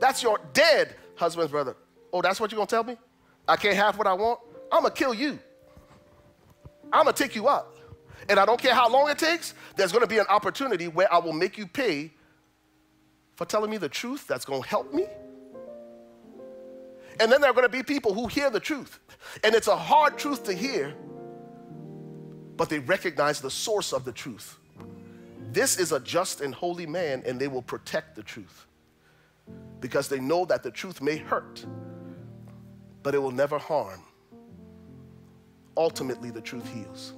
That's 0.00 0.22
your 0.22 0.40
dead 0.52 0.94
husband's 1.14 1.50
brother. 1.50 1.76
Oh, 2.12 2.22
that's 2.22 2.40
what 2.40 2.50
you're 2.50 2.58
gonna 2.58 2.66
tell 2.66 2.84
me? 2.84 2.96
I 3.46 3.56
can't 3.56 3.76
have 3.76 3.98
what 3.98 4.06
I 4.06 4.12
want? 4.12 4.40
I'm 4.70 4.82
gonna 4.82 4.94
kill 4.94 5.14
you. 5.14 5.38
I'm 6.92 7.04
gonna 7.04 7.12
take 7.12 7.34
you 7.34 7.48
out. 7.48 7.76
And 8.28 8.38
I 8.38 8.44
don't 8.44 8.60
care 8.60 8.74
how 8.74 8.88
long 8.88 9.10
it 9.10 9.18
takes, 9.18 9.54
there's 9.76 9.92
gonna 9.92 10.06
be 10.06 10.18
an 10.18 10.26
opportunity 10.28 10.88
where 10.88 11.12
I 11.12 11.18
will 11.18 11.32
make 11.32 11.58
you 11.58 11.66
pay 11.66 12.12
for 13.34 13.44
telling 13.44 13.70
me 13.70 13.78
the 13.78 13.88
truth 13.88 14.26
that's 14.26 14.44
gonna 14.44 14.66
help 14.66 14.92
me. 14.92 15.06
And 17.20 17.30
then 17.30 17.40
there 17.40 17.50
are 17.50 17.54
gonna 17.54 17.68
be 17.68 17.82
people 17.82 18.14
who 18.14 18.26
hear 18.26 18.50
the 18.50 18.60
truth. 18.60 19.00
And 19.44 19.54
it's 19.54 19.68
a 19.68 19.76
hard 19.76 20.18
truth 20.18 20.44
to 20.44 20.52
hear, 20.52 20.94
but 22.56 22.68
they 22.68 22.78
recognize 22.78 23.40
the 23.40 23.50
source 23.50 23.92
of 23.92 24.04
the 24.04 24.12
truth. 24.12 24.58
This 25.52 25.78
is 25.78 25.92
a 25.92 26.00
just 26.00 26.40
and 26.40 26.54
holy 26.54 26.86
man, 26.86 27.22
and 27.26 27.38
they 27.38 27.48
will 27.48 27.62
protect 27.62 28.16
the 28.16 28.22
truth 28.22 28.66
because 29.80 30.08
they 30.08 30.18
know 30.18 30.46
that 30.46 30.62
the 30.62 30.70
truth 30.70 31.02
may 31.02 31.18
hurt, 31.18 31.66
but 33.02 33.14
it 33.14 33.18
will 33.18 33.32
never 33.32 33.58
harm. 33.58 34.00
Ultimately, 35.76 36.30
the 36.30 36.40
truth 36.40 36.66
heals. 36.72 37.12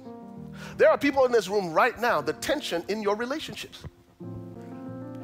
There 0.77 0.89
are 0.89 0.97
people 0.97 1.25
in 1.25 1.31
this 1.31 1.47
room 1.47 1.71
right 1.71 1.99
now, 1.99 2.19
the 2.19 2.33
tension 2.33 2.83
in 2.89 3.01
your 3.01 3.15
relationships 3.15 3.83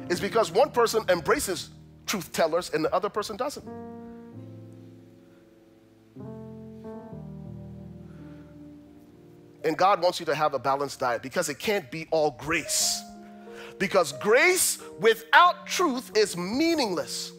is 0.08 0.20
because 0.20 0.50
one 0.50 0.70
person 0.70 1.04
embraces 1.08 1.70
truth 2.06 2.32
tellers 2.32 2.70
and 2.72 2.84
the 2.84 2.94
other 2.94 3.08
person 3.08 3.36
doesn't. 3.36 3.66
And 9.64 9.78
God 9.78 10.02
wants 10.02 10.18
you 10.18 10.26
to 10.26 10.34
have 10.34 10.54
a 10.54 10.58
balanced 10.58 11.00
diet 11.00 11.22
because 11.22 11.48
it 11.48 11.58
can't 11.58 11.90
be 11.90 12.08
all 12.10 12.32
grace. 12.32 13.02
Because 13.78 14.12
grace 14.12 14.78
without 15.00 15.66
truth 15.66 16.16
is 16.16 16.36
meaningless. 16.36 17.32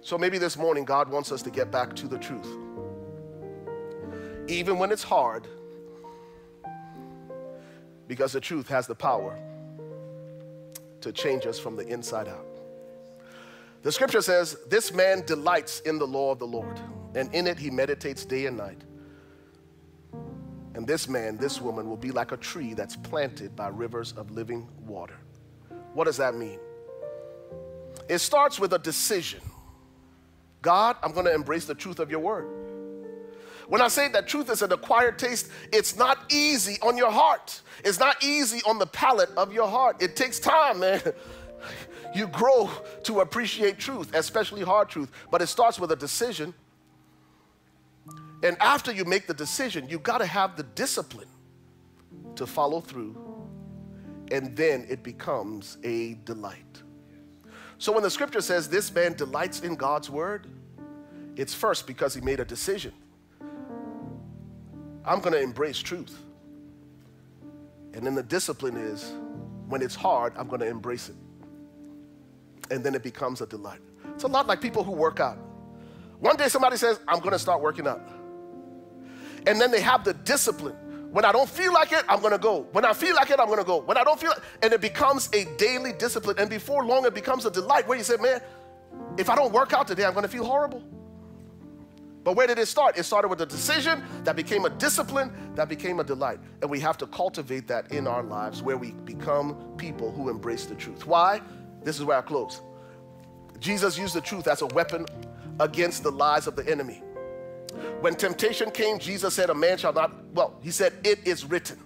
So 0.00 0.18
maybe 0.18 0.38
this 0.38 0.56
morning 0.56 0.84
God 0.84 1.08
wants 1.08 1.30
us 1.30 1.42
to 1.42 1.50
get 1.50 1.70
back 1.70 1.94
to 1.96 2.08
the 2.08 2.18
truth. 2.18 2.48
Even 4.48 4.78
when 4.78 4.90
it's 4.90 5.04
hard, 5.04 5.46
because 8.08 8.32
the 8.32 8.40
truth 8.40 8.68
has 8.68 8.86
the 8.86 8.94
power 8.94 9.38
to 11.00 11.12
change 11.12 11.46
us 11.46 11.58
from 11.58 11.76
the 11.76 11.86
inside 11.86 12.28
out. 12.28 12.46
The 13.82 13.92
scripture 13.92 14.22
says, 14.22 14.56
This 14.68 14.92
man 14.92 15.24
delights 15.24 15.80
in 15.80 15.98
the 15.98 16.06
law 16.06 16.32
of 16.32 16.38
the 16.38 16.46
Lord, 16.46 16.80
and 17.14 17.32
in 17.34 17.46
it 17.46 17.58
he 17.58 17.70
meditates 17.70 18.24
day 18.24 18.46
and 18.46 18.56
night. 18.56 18.82
And 20.74 20.86
this 20.86 21.08
man, 21.08 21.36
this 21.36 21.60
woman 21.60 21.88
will 21.88 21.96
be 21.96 22.10
like 22.10 22.32
a 22.32 22.36
tree 22.36 22.72
that's 22.74 22.96
planted 22.96 23.54
by 23.54 23.68
rivers 23.68 24.12
of 24.12 24.30
living 24.30 24.68
water. 24.86 25.18
What 25.92 26.04
does 26.04 26.16
that 26.16 26.34
mean? 26.34 26.58
It 28.08 28.18
starts 28.18 28.58
with 28.58 28.72
a 28.72 28.78
decision. 28.78 29.40
God, 30.62 30.96
I'm 31.02 31.12
going 31.12 31.26
to 31.26 31.34
embrace 31.34 31.66
the 31.66 31.74
truth 31.74 31.98
of 31.98 32.10
your 32.10 32.20
word. 32.20 32.48
When 33.68 33.80
I 33.80 33.88
say 33.88 34.08
that 34.08 34.28
truth 34.28 34.50
is 34.50 34.62
an 34.62 34.72
acquired 34.72 35.18
taste, 35.18 35.50
it's 35.72 35.96
not 35.96 36.32
easy 36.32 36.78
on 36.82 36.96
your 36.96 37.10
heart. 37.10 37.60
It's 37.84 37.98
not 37.98 38.22
easy 38.22 38.60
on 38.66 38.78
the 38.78 38.86
palate 38.86 39.30
of 39.36 39.52
your 39.52 39.68
heart. 39.68 40.02
It 40.02 40.16
takes 40.16 40.38
time, 40.38 40.80
man. 40.80 41.02
You 42.14 42.26
grow 42.26 42.68
to 43.04 43.20
appreciate 43.20 43.78
truth, 43.78 44.14
especially 44.14 44.62
hard 44.62 44.90
truth, 44.90 45.10
but 45.30 45.40
it 45.40 45.46
starts 45.46 45.80
with 45.80 45.92
a 45.92 45.96
decision. 45.96 46.52
And 48.42 48.56
after 48.60 48.92
you 48.92 49.04
make 49.04 49.26
the 49.26 49.34
decision, 49.34 49.88
you've 49.88 50.02
got 50.02 50.18
to 50.18 50.26
have 50.26 50.56
the 50.56 50.64
discipline 50.64 51.28
to 52.34 52.46
follow 52.46 52.80
through, 52.80 53.16
and 54.30 54.56
then 54.56 54.86
it 54.88 55.02
becomes 55.02 55.78
a 55.84 56.14
delight. 56.24 56.82
So 57.78 57.92
when 57.92 58.02
the 58.02 58.10
scripture 58.10 58.40
says 58.40 58.68
this 58.68 58.92
man 58.92 59.14
delights 59.14 59.60
in 59.60 59.76
God's 59.76 60.08
word, 60.08 60.46
it's 61.36 61.54
first 61.54 61.86
because 61.86 62.14
he 62.14 62.20
made 62.20 62.40
a 62.40 62.44
decision. 62.44 62.92
I'm 65.04 65.20
going 65.20 65.32
to 65.32 65.40
embrace 65.40 65.78
truth. 65.78 66.16
And 67.94 68.06
then 68.06 68.14
the 68.14 68.22
discipline 68.22 68.76
is 68.76 69.12
when 69.68 69.82
it's 69.82 69.94
hard, 69.94 70.32
I'm 70.36 70.46
going 70.48 70.60
to 70.60 70.68
embrace 70.68 71.08
it. 71.08 71.16
And 72.70 72.84
then 72.84 72.94
it 72.94 73.02
becomes 73.02 73.40
a 73.40 73.46
delight. 73.46 73.80
It's 74.14 74.24
a 74.24 74.28
lot 74.28 74.46
like 74.46 74.60
people 74.60 74.84
who 74.84 74.92
work 74.92 75.20
out. 75.20 75.38
One 76.20 76.36
day 76.36 76.48
somebody 76.48 76.76
says, 76.76 77.00
I'm 77.08 77.18
going 77.18 77.32
to 77.32 77.38
start 77.38 77.60
working 77.60 77.86
out. 77.86 78.00
And 79.46 79.60
then 79.60 79.70
they 79.70 79.80
have 79.80 80.04
the 80.04 80.14
discipline. 80.14 80.76
When 81.12 81.26
I 81.26 81.32
don't 81.32 81.48
feel 81.48 81.74
like 81.74 81.92
it, 81.92 82.04
I'm 82.08 82.22
to 82.22 82.38
go. 82.38 82.66
When 82.72 82.86
I 82.86 82.94
feel 82.94 83.14
like 83.14 83.30
it, 83.30 83.38
I'm 83.38 83.54
to 83.54 83.64
go. 83.64 83.82
When 83.82 83.98
I 83.98 84.04
don't 84.04 84.18
feel 84.18 84.32
it, 84.32 84.38
and 84.62 84.72
it 84.72 84.80
becomes 84.80 85.28
a 85.34 85.44
daily 85.56 85.92
discipline. 85.92 86.38
And 86.38 86.48
before 86.48 86.84
long, 86.86 87.04
it 87.04 87.12
becomes 87.12 87.44
a 87.44 87.50
delight 87.50 87.86
where 87.86 87.98
you 87.98 88.04
say, 88.04 88.16
man, 88.16 88.40
if 89.18 89.28
I 89.28 89.36
don't 89.36 89.52
work 89.52 89.74
out 89.74 89.86
today, 89.86 90.04
I'm 90.04 90.14
to 90.14 90.28
feel 90.28 90.44
horrible. 90.44 90.82
But 92.24 92.36
where 92.36 92.46
did 92.46 92.58
it 92.58 92.66
start? 92.66 92.96
It 92.96 93.02
started 93.02 93.28
with 93.28 93.40
a 93.40 93.46
decision 93.46 94.02
that 94.24 94.36
became 94.36 94.64
a 94.64 94.70
discipline 94.70 95.32
that 95.54 95.68
became 95.68 95.98
a 95.98 96.04
delight. 96.04 96.38
And 96.62 96.70
we 96.70 96.78
have 96.80 96.96
to 96.98 97.06
cultivate 97.06 97.66
that 97.68 97.90
in 97.90 98.06
our 98.06 98.22
lives 98.22 98.62
where 98.62 98.76
we 98.76 98.92
become 98.92 99.56
people 99.76 100.12
who 100.12 100.28
embrace 100.28 100.66
the 100.66 100.76
truth. 100.76 101.04
Why? 101.06 101.40
This 101.82 101.98
is 101.98 102.04
where 102.04 102.16
I 102.16 102.22
close. 102.22 102.62
Jesus 103.58 103.98
used 103.98 104.14
the 104.14 104.20
truth 104.20 104.46
as 104.46 104.62
a 104.62 104.66
weapon 104.66 105.04
against 105.58 106.04
the 106.04 106.12
lies 106.12 106.46
of 106.46 106.54
the 106.54 106.66
enemy. 106.70 107.02
When 108.00 108.14
temptation 108.14 108.70
came, 108.70 108.98
Jesus 108.98 109.34
said, 109.34 109.50
A 109.50 109.54
man 109.54 109.78
shall 109.78 109.92
not, 109.92 110.12
well, 110.32 110.58
he 110.62 110.70
said, 110.70 110.94
It 111.04 111.26
is 111.26 111.44
written. 111.44 111.78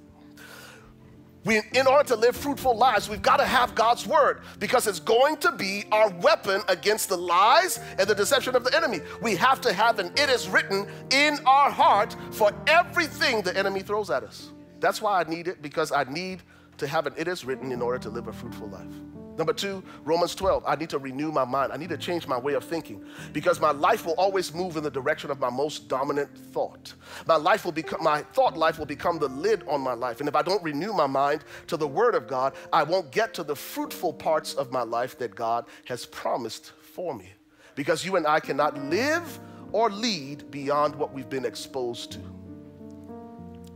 We, 1.46 1.62
in 1.74 1.86
order 1.86 2.08
to 2.08 2.16
live 2.16 2.36
fruitful 2.36 2.76
lives, 2.76 3.08
we've 3.08 3.22
got 3.22 3.36
to 3.36 3.44
have 3.44 3.76
God's 3.76 4.04
word 4.04 4.40
because 4.58 4.88
it's 4.88 4.98
going 4.98 5.36
to 5.36 5.52
be 5.52 5.84
our 5.92 6.10
weapon 6.10 6.60
against 6.66 7.08
the 7.08 7.16
lies 7.16 7.78
and 8.00 8.08
the 8.08 8.16
deception 8.16 8.56
of 8.56 8.64
the 8.64 8.74
enemy. 8.76 9.00
We 9.22 9.36
have 9.36 9.60
to 9.60 9.72
have 9.72 10.00
an 10.00 10.10
it 10.16 10.28
is 10.28 10.48
written 10.48 10.88
in 11.12 11.38
our 11.46 11.70
heart 11.70 12.16
for 12.32 12.50
everything 12.66 13.42
the 13.42 13.56
enemy 13.56 13.82
throws 13.82 14.10
at 14.10 14.24
us. 14.24 14.50
That's 14.80 15.00
why 15.00 15.20
I 15.20 15.30
need 15.30 15.46
it 15.46 15.62
because 15.62 15.92
I 15.92 16.02
need 16.04 16.42
to 16.78 16.86
have 16.88 17.06
an 17.06 17.14
it 17.16 17.28
is 17.28 17.44
written 17.44 17.70
in 17.70 17.80
order 17.80 17.98
to 18.00 18.10
live 18.10 18.26
a 18.26 18.32
fruitful 18.32 18.68
life. 18.68 18.92
Number 19.36 19.52
two, 19.52 19.82
Romans 20.04 20.34
12. 20.34 20.64
I 20.66 20.76
need 20.76 20.90
to 20.90 20.98
renew 20.98 21.30
my 21.30 21.44
mind. 21.44 21.72
I 21.72 21.76
need 21.76 21.90
to 21.90 21.98
change 21.98 22.26
my 22.26 22.38
way 22.38 22.54
of 22.54 22.64
thinking 22.64 23.04
because 23.32 23.60
my 23.60 23.70
life 23.70 24.06
will 24.06 24.14
always 24.14 24.54
move 24.54 24.76
in 24.76 24.82
the 24.82 24.90
direction 24.90 25.30
of 25.30 25.38
my 25.40 25.50
most 25.50 25.88
dominant 25.88 26.36
thought. 26.36 26.94
My 27.26 27.36
life 27.36 27.64
will 27.64 27.72
become, 27.72 28.02
my 28.02 28.22
thought 28.22 28.56
life 28.56 28.78
will 28.78 28.86
become 28.86 29.18
the 29.18 29.28
lid 29.28 29.62
on 29.68 29.80
my 29.80 29.92
life. 29.92 30.20
And 30.20 30.28
if 30.28 30.34
I 30.34 30.42
don't 30.42 30.62
renew 30.62 30.92
my 30.92 31.06
mind 31.06 31.44
to 31.66 31.76
the 31.76 31.86
Word 31.86 32.14
of 32.14 32.26
God, 32.26 32.54
I 32.72 32.82
won't 32.82 33.10
get 33.12 33.34
to 33.34 33.42
the 33.42 33.56
fruitful 33.56 34.14
parts 34.14 34.54
of 34.54 34.72
my 34.72 34.82
life 34.82 35.18
that 35.18 35.34
God 35.34 35.66
has 35.84 36.06
promised 36.06 36.72
for 36.94 37.14
me. 37.14 37.32
Because 37.74 38.04
you 38.04 38.16
and 38.16 38.26
I 38.26 38.40
cannot 38.40 38.78
live 38.78 39.38
or 39.72 39.90
lead 39.90 40.50
beyond 40.50 40.94
what 40.94 41.12
we've 41.12 41.28
been 41.28 41.44
exposed 41.44 42.12
to. 42.12 42.20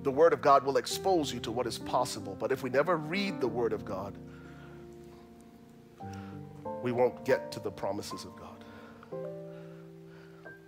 The 0.03 0.11
Word 0.11 0.33
of 0.33 0.41
God 0.41 0.65
will 0.65 0.79
expose 0.79 1.35
you 1.35 1.41
to 1.41 1.53
what 1.53 1.67
is 1.67 1.77
possible. 1.77 2.35
But 2.39 2.53
if 2.53 2.63
we 2.63 2.71
never 2.71 2.97
read 2.97 3.43
the 3.43 3.49
Word 3.49 3.75
of 3.75 3.85
God, 3.85 4.17
we 6.83 6.93
won't 6.93 7.25
get 7.25 7.53
to 7.53 7.61
the 7.61 7.71
promises 7.71 8.25
of 8.25 8.37
God. 8.37 8.65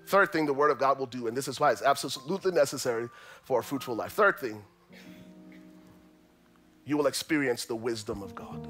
Third 0.06 0.32
thing 0.32 0.46
the 0.46 0.52
Word 0.52 0.70
of 0.70 0.78
God 0.78 0.98
will 0.98 1.06
do, 1.06 1.26
and 1.26 1.36
this 1.36 1.48
is 1.48 1.58
why 1.58 1.72
it's 1.72 1.82
absolutely 1.82 2.52
necessary 2.52 3.08
for 3.44 3.60
a 3.60 3.62
fruitful 3.62 3.94
life. 3.94 4.12
Third 4.12 4.38
thing, 4.38 4.62
you 6.84 6.96
will 6.96 7.06
experience 7.06 7.64
the 7.64 7.76
wisdom 7.76 8.22
of 8.22 8.34
God. 8.34 8.66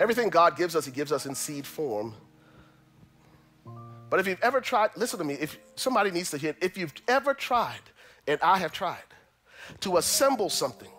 Everything 0.00 0.28
God 0.28 0.56
gives 0.56 0.76
us, 0.76 0.84
He 0.84 0.92
gives 0.92 1.12
us 1.12 1.26
in 1.26 1.34
seed 1.34 1.66
form. 1.66 2.14
But 4.10 4.20
if 4.20 4.26
you've 4.26 4.42
ever 4.42 4.60
tried, 4.60 4.90
listen 4.96 5.18
to 5.18 5.24
me, 5.24 5.34
if 5.34 5.58
somebody 5.76 6.10
needs 6.10 6.30
to 6.30 6.38
hear, 6.38 6.56
if 6.60 6.76
you've 6.76 6.94
ever 7.08 7.34
tried, 7.34 7.80
and 8.26 8.40
I 8.42 8.58
have 8.58 8.72
tried, 8.72 8.98
to 9.80 9.98
assemble 9.98 10.50
something 10.50 10.90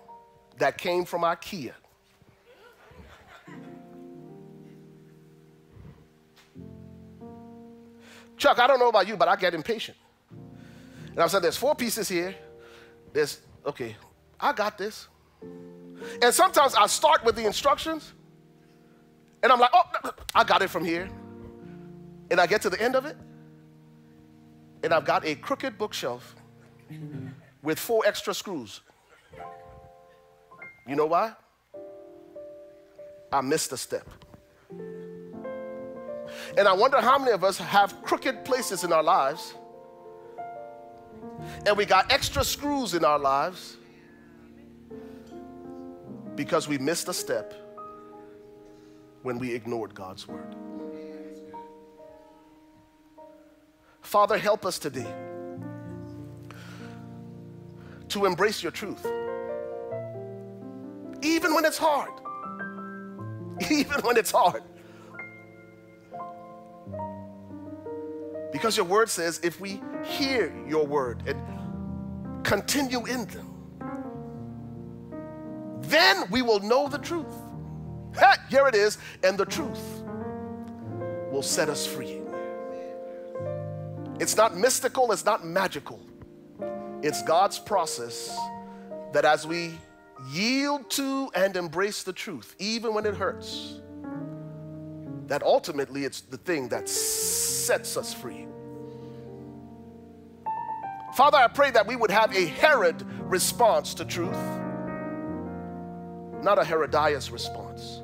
that 0.58 0.78
came 0.78 1.06
from 1.06 1.22
IKEA, 1.22 1.74
Chuck, 8.40 8.58
I 8.58 8.68
don't 8.68 8.80
know 8.80 8.90
about 8.90 9.08
you, 9.08 9.18
but 9.18 9.28
I 9.28 9.36
get 9.36 9.54
impatient. 9.54 9.98
And 11.12 11.20
I 11.20 11.28
said, 11.28 11.42
there's 11.42 11.58
four 11.58 11.76
pieces 11.76 12.08
here. 12.08 12.34
There's, 13.12 13.42
okay, 13.66 13.96
I 14.40 14.54
got 14.54 14.78
this. 14.78 15.08
And 16.22 16.34
sometimes 16.34 16.74
I 16.74 16.88
start 16.88 17.26
with 17.26 17.36
the 17.36 17.46
instructions, 17.46 18.14
and 19.44 19.52
I'm 19.52 19.60
like, 19.60 19.72
oh, 19.74 20.14
I 20.34 20.46
got 20.46 20.62
it 20.62 20.70
from 20.70 20.86
here. 20.86 21.10
And 22.32 22.40
I 22.40 22.48
get 22.48 22.62
to 22.62 22.70
the 22.70 22.82
end 22.82 22.96
of 22.96 23.06
it, 23.06 23.18
and 24.84 24.94
I've 24.94 25.06
got 25.06 25.26
a 25.26 25.36
crooked 25.36 25.78
bookshelf 25.78 26.36
with 27.62 27.78
four 27.78 28.04
extra 28.06 28.34
screws. 28.34 28.82
You 30.88 30.96
know 30.96 31.08
why? 31.08 31.34
I 33.34 33.42
missed 33.42 33.74
a 33.74 33.78
step. 33.78 34.08
And 36.58 36.68
I 36.68 36.74
wonder 36.74 37.00
how 37.00 37.18
many 37.18 37.32
of 37.32 37.44
us 37.44 37.58
have 37.58 38.02
crooked 38.04 38.44
places 38.44 38.84
in 38.84 38.92
our 38.92 39.04
lives, 39.04 39.54
and 41.66 41.78
we 41.78 41.86
got 41.86 42.12
extra 42.12 42.44
screws 42.44 42.94
in 42.94 43.06
our 43.06 43.20
lives 43.20 43.78
because 46.36 46.68
we 46.68 46.78
missed 46.78 47.08
a 47.08 47.14
step 47.14 47.54
when 49.24 49.38
we 49.38 49.54
ignored 49.54 49.94
God's 49.94 50.28
word. 50.28 50.56
Father, 54.02 54.38
help 54.38 54.66
us 54.66 54.80
today 54.80 55.14
to 58.08 58.26
embrace 58.26 58.64
your 58.64 58.72
truth, 58.72 59.06
even 61.22 61.54
when 61.54 61.66
it's 61.66 61.78
hard. 61.78 62.12
Even 63.70 64.00
when 64.02 64.18
it's 64.18 64.32
hard. 64.32 64.64
Because 68.52 68.76
your 68.76 68.86
word 68.86 69.10
says 69.10 69.40
if 69.44 69.60
we 69.60 69.82
hear 70.04 70.54
your 70.68 70.86
word 70.86 71.24
and 71.28 71.40
continue 72.44 73.06
in 73.06 73.26
them, 73.26 73.46
then 75.82 76.30
we 76.30 76.42
will 76.42 76.60
know 76.60 76.88
the 76.88 76.98
truth. 76.98 77.34
Ha, 78.16 78.38
here 78.50 78.68
it 78.68 78.76
is, 78.76 78.98
and 79.24 79.38
the 79.38 79.46
truth 79.46 80.04
will 81.32 81.44
set 81.44 81.70
us 81.70 81.86
free. 81.86 82.22
It's 84.20 84.36
not 84.36 84.58
mystical, 84.58 85.12
it's 85.12 85.26
not 85.26 85.46
magical. 85.46 86.00
It's 87.02 87.24
God's 87.24 87.60
process 87.60 88.38
that 89.14 89.26
as 89.26 89.48
we 89.48 89.72
yield 90.32 90.90
to 90.92 91.30
and 91.34 91.56
embrace 91.56 92.04
the 92.04 92.12
truth, 92.12 92.56
even 92.60 92.94
when 92.94 93.06
it 93.06 93.16
hurts, 93.16 93.80
that 95.30 95.44
ultimately 95.44 96.06
it's 96.06 96.22
the 96.22 96.38
thing 96.38 96.68
that 96.70 96.90
sets 96.90 97.96
us 97.96 98.14
free. 98.14 98.48
Father, 101.14 101.38
I 101.38 101.48
pray 101.48 101.70
that 101.72 101.86
we 101.86 101.96
would 101.96 102.12
have 102.12 102.36
a 102.36 102.46
Herod 102.46 103.06
response 103.22 103.94
to 103.96 104.06
truth, 104.06 104.42
not 106.42 106.58
a 106.58 106.66
Herodias 106.66 107.30
response. 107.30 108.02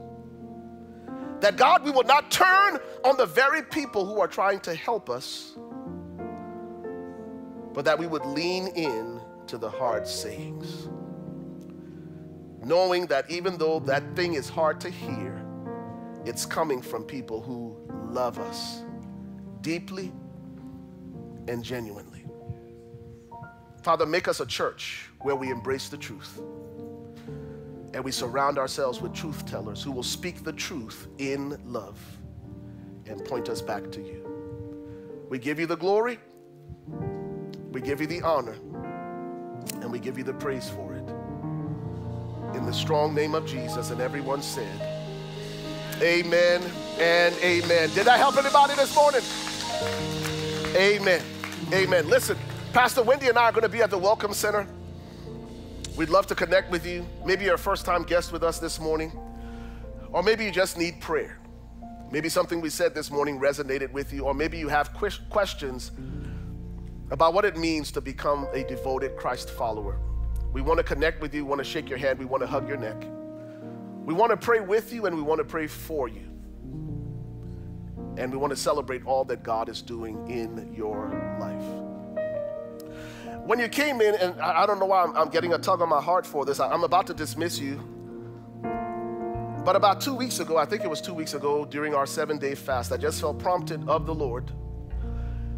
That 1.40 1.58
God, 1.58 1.84
we 1.84 1.92
will 1.92 2.04
not 2.04 2.30
turn 2.32 2.80
on 3.04 3.18
the 3.18 3.26
very 3.26 3.64
people 3.64 4.06
who 4.06 4.20
are 4.20 4.28
trying 4.28 4.60
to 4.62 4.76
help 4.76 5.10
us, 5.10 5.58
but 7.74 7.86
that 7.86 7.98
we 7.98 8.08
would 8.08 8.26
lean 8.26 8.68
in 8.68 9.20
to 9.48 9.58
the 9.58 9.70
hard 9.70 10.08
sayings. 10.08 10.88
Knowing 12.64 13.08
that 13.08 13.30
even 13.30 13.58
though 13.58 13.80
that 13.80 14.16
thing 14.16 14.36
is 14.36 14.50
hard 14.50 14.80
to 14.82 14.90
hear, 14.90 15.45
it's 16.26 16.46
coming 16.46 16.82
from 16.82 17.04
people 17.04 17.42
who 17.42 17.78
love 18.10 18.40
us 18.40 18.84
deeply 19.62 20.12
and 21.48 21.64
genuinely. 21.64 22.26
Father, 23.84 24.06
make 24.06 24.28
us 24.28 24.40
a 24.40 24.46
church 24.46 25.10
where 25.22 25.36
we 25.36 25.52
embrace 25.52 25.90
the 25.90 25.98
truth 25.98 26.42
and 27.94 28.04
we 28.04 28.12
surround 28.12 28.58
ourselves 28.58 29.00
with 29.00 29.14
truth 29.14 29.46
tellers 29.46 29.84
who 29.84 29.92
will 29.92 30.04
speak 30.04 30.44
the 30.44 30.52
truth 30.52 31.08
in 31.20 31.58
love 31.64 32.00
and 33.06 33.24
point 33.24 33.48
us 33.48 33.62
back 33.62 33.92
to 33.92 34.02
you. 34.02 34.26
We 35.30 35.38
give 35.38 35.60
you 35.60 35.68
the 35.68 35.78
glory, 35.78 36.20
we 37.72 37.82
give 37.82 38.02
you 38.02 38.08
the 38.08 38.22
honor, 38.22 38.58
and 39.82 39.92
we 39.92 40.00
give 40.00 40.18
you 40.18 40.24
the 40.24 40.34
praise 40.34 40.70
for 40.70 40.94
it. 40.94 41.08
In 42.58 42.66
the 42.66 42.74
strong 42.74 43.14
name 43.14 43.36
of 43.36 43.46
Jesus, 43.46 43.92
and 43.92 44.02
everyone 44.02 44.42
said, 44.42 44.95
Amen 46.02 46.62
and 47.00 47.34
amen. 47.36 47.90
Did 47.94 48.08
I 48.08 48.18
help 48.18 48.36
anybody 48.38 48.76
this 48.76 48.94
morning? 48.96 49.22
Amen. 50.76 51.22
Amen. 51.72 52.10
Listen, 52.10 52.38
Pastor 52.74 53.02
Wendy 53.02 53.30
and 53.30 53.38
I 53.38 53.46
are 53.46 53.52
going 53.52 53.64
to 53.64 53.70
be 53.70 53.82
at 53.82 53.90
the 53.90 53.98
Welcome 53.98 54.34
Center. 54.34 54.68
We'd 55.96 56.10
love 56.10 56.28
to 56.28 56.36
connect 56.36 56.70
with 56.70 56.86
you. 56.86 57.06
Maybe 57.26 57.46
you're 57.46 57.56
a 57.56 57.58
first 57.58 57.86
time 57.86 58.04
guest 58.04 58.34
with 58.34 58.44
us 58.44 58.60
this 58.60 58.78
morning, 58.78 59.14
or 60.12 60.22
maybe 60.22 60.44
you 60.44 60.52
just 60.52 60.78
need 60.78 61.00
prayer. 61.00 61.40
Maybe 62.12 62.28
something 62.28 62.60
we 62.60 62.70
said 62.70 62.94
this 62.94 63.10
morning 63.10 63.40
resonated 63.40 63.92
with 63.94 64.12
you, 64.12 64.26
or 64.26 64.34
maybe 64.34 64.58
you 64.58 64.68
have 64.68 64.94
ques- 64.94 65.22
questions 65.30 65.92
about 67.10 67.34
what 67.34 67.46
it 67.46 67.56
means 67.56 67.90
to 67.94 68.02
become 68.02 68.48
a 68.54 68.66
devoted 68.66 69.16
Christ 69.16 69.50
follower. 69.50 69.98
We 70.52 70.62
want 70.62 70.78
to 70.78 70.84
connect 70.84 71.22
with 71.22 71.34
you, 71.34 71.46
We 71.46 71.50
want 71.50 71.60
to 71.60 71.66
shake 71.66 71.88
your 71.88 71.98
hand, 71.98 72.20
we 72.20 72.26
want 72.26 72.42
to 72.42 72.48
hug 72.48 72.68
your 72.68 72.78
neck. 72.78 73.02
We 74.06 74.14
want 74.14 74.30
to 74.30 74.38
pray 74.38 74.60
with 74.60 74.94
you 74.94 75.07
and 75.07 75.15
we 75.15 75.23
want 75.23 75.40
to 75.40 75.44
pray 75.44 75.65
for 75.65 76.07
you. 76.07 76.22
And 78.18 78.32
we 78.32 78.38
want 78.38 78.52
to 78.52 78.56
celebrate 78.56 79.03
all 79.03 79.26
that 79.26 79.41
God 79.41 79.68
is 79.68 79.82
doing 79.82 80.30
in 80.30 80.73
your 80.76 81.10
life. 81.40 81.64
When 83.45 83.60
you 83.60 83.68
came 83.68 84.02
in, 84.02 84.14
and 84.15 84.40
I 84.40 84.68
don't 84.68 84.80
know 84.80 84.86
why 84.86 85.03
I'm, 85.03 85.15
I'm 85.18 85.30
getting 85.30 85.53
a 85.53 85.57
tug 85.57 85.82
on 85.82 85.90
my 85.90 86.02
heart 86.02 86.26
for 86.26 86.45
this, 86.45 86.60
I'm 86.60 86.84
about 86.84 87.07
to 87.07 87.15
dismiss 87.15 87.57
you. 87.57 87.82
But 89.65 89.76
about 89.76 90.02
two 90.02 90.14
weeks 90.14 90.40
ago, 90.40 90.56
I 90.56 90.65
think 90.65 90.84
it 90.84 90.90
was 90.90 91.02
two 91.02 91.15
weeks 91.15 91.34
ago, 91.34 91.65
during 91.65 91.95
our 91.95 92.06
seven 92.06 92.38
day 92.38 92.53
fast, 92.53 92.91
I 92.91 92.98
just 92.98 93.19
felt 93.19 93.40
prompted 93.40 93.90
of 93.90 94.06
the 94.06 94.14
Lord 94.14 94.52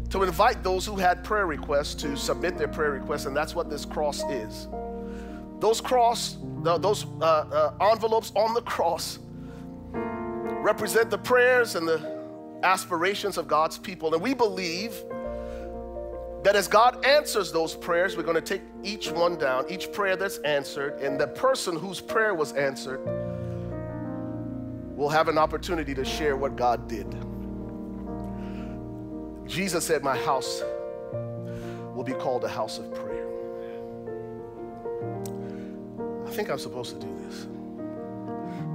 to 0.08 0.22
invite 0.22 0.62
those 0.62 0.86
who 0.86 0.96
had 0.96 1.22
prayer 1.22 1.46
requests 1.46 1.94
to 1.96 2.16
submit 2.16 2.56
their 2.56 2.68
prayer 2.68 2.92
requests, 2.92 3.26
and 3.26 3.36
that's 3.36 3.54
what 3.54 3.68
this 3.68 3.84
cross 3.84 4.22
is. 4.30 4.68
Those 5.60 5.80
cross, 5.80 6.36
the- 6.62 6.78
those 6.78 7.06
uh, 7.20 7.24
uh, 7.24 7.90
envelopes 7.90 8.32
on 8.36 8.54
the 8.54 8.62
cross 8.62 9.18
represent 9.92 11.10
the 11.10 11.18
prayers 11.18 11.74
and 11.74 11.86
the 11.86 12.18
aspirations 12.62 13.38
of 13.38 13.48
God's 13.48 13.78
people. 13.78 14.12
And 14.14 14.22
we 14.22 14.34
believe 14.34 15.02
that 16.42 16.54
as 16.54 16.68
God 16.68 17.04
answers 17.04 17.52
those 17.52 17.74
prayers, 17.74 18.16
we're 18.16 18.22
going 18.22 18.34
to 18.34 18.40
take 18.40 18.62
each 18.82 19.10
one 19.10 19.36
down, 19.38 19.64
each 19.68 19.92
prayer 19.92 20.16
that's 20.16 20.38
answered, 20.38 21.00
and 21.00 21.20
the 21.20 21.26
person 21.28 21.76
whose 21.76 22.00
prayer 22.00 22.34
was 22.34 22.52
answered 22.52 23.00
will 24.96 25.08
have 25.08 25.28
an 25.28 25.38
opportunity 25.38 25.94
to 25.94 26.04
share 26.04 26.36
what 26.36 26.56
God 26.56 26.88
did. 26.88 27.06
Jesus 29.46 29.84
said, 29.84 30.02
My 30.02 30.16
house 30.16 30.62
will 31.94 32.04
be 32.04 32.12
called 32.12 32.44
a 32.44 32.48
house 32.48 32.78
of 32.78 32.92
prayer. 32.94 33.26
I 36.28 36.30
think 36.30 36.50
I'm 36.50 36.58
supposed 36.58 37.00
to 37.00 37.06
do 37.06 37.12
this. 37.24 37.46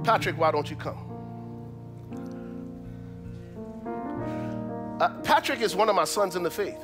Patrick, 0.02 0.36
why 0.36 0.50
don't 0.50 0.68
you 0.68 0.74
come? 0.74 0.98
Uh, 5.00 5.08
Patrick 5.22 5.60
is 5.60 5.76
one 5.76 5.88
of 5.88 5.94
my 5.94 6.04
sons 6.04 6.34
in 6.34 6.42
the 6.42 6.50
faith. 6.50 6.80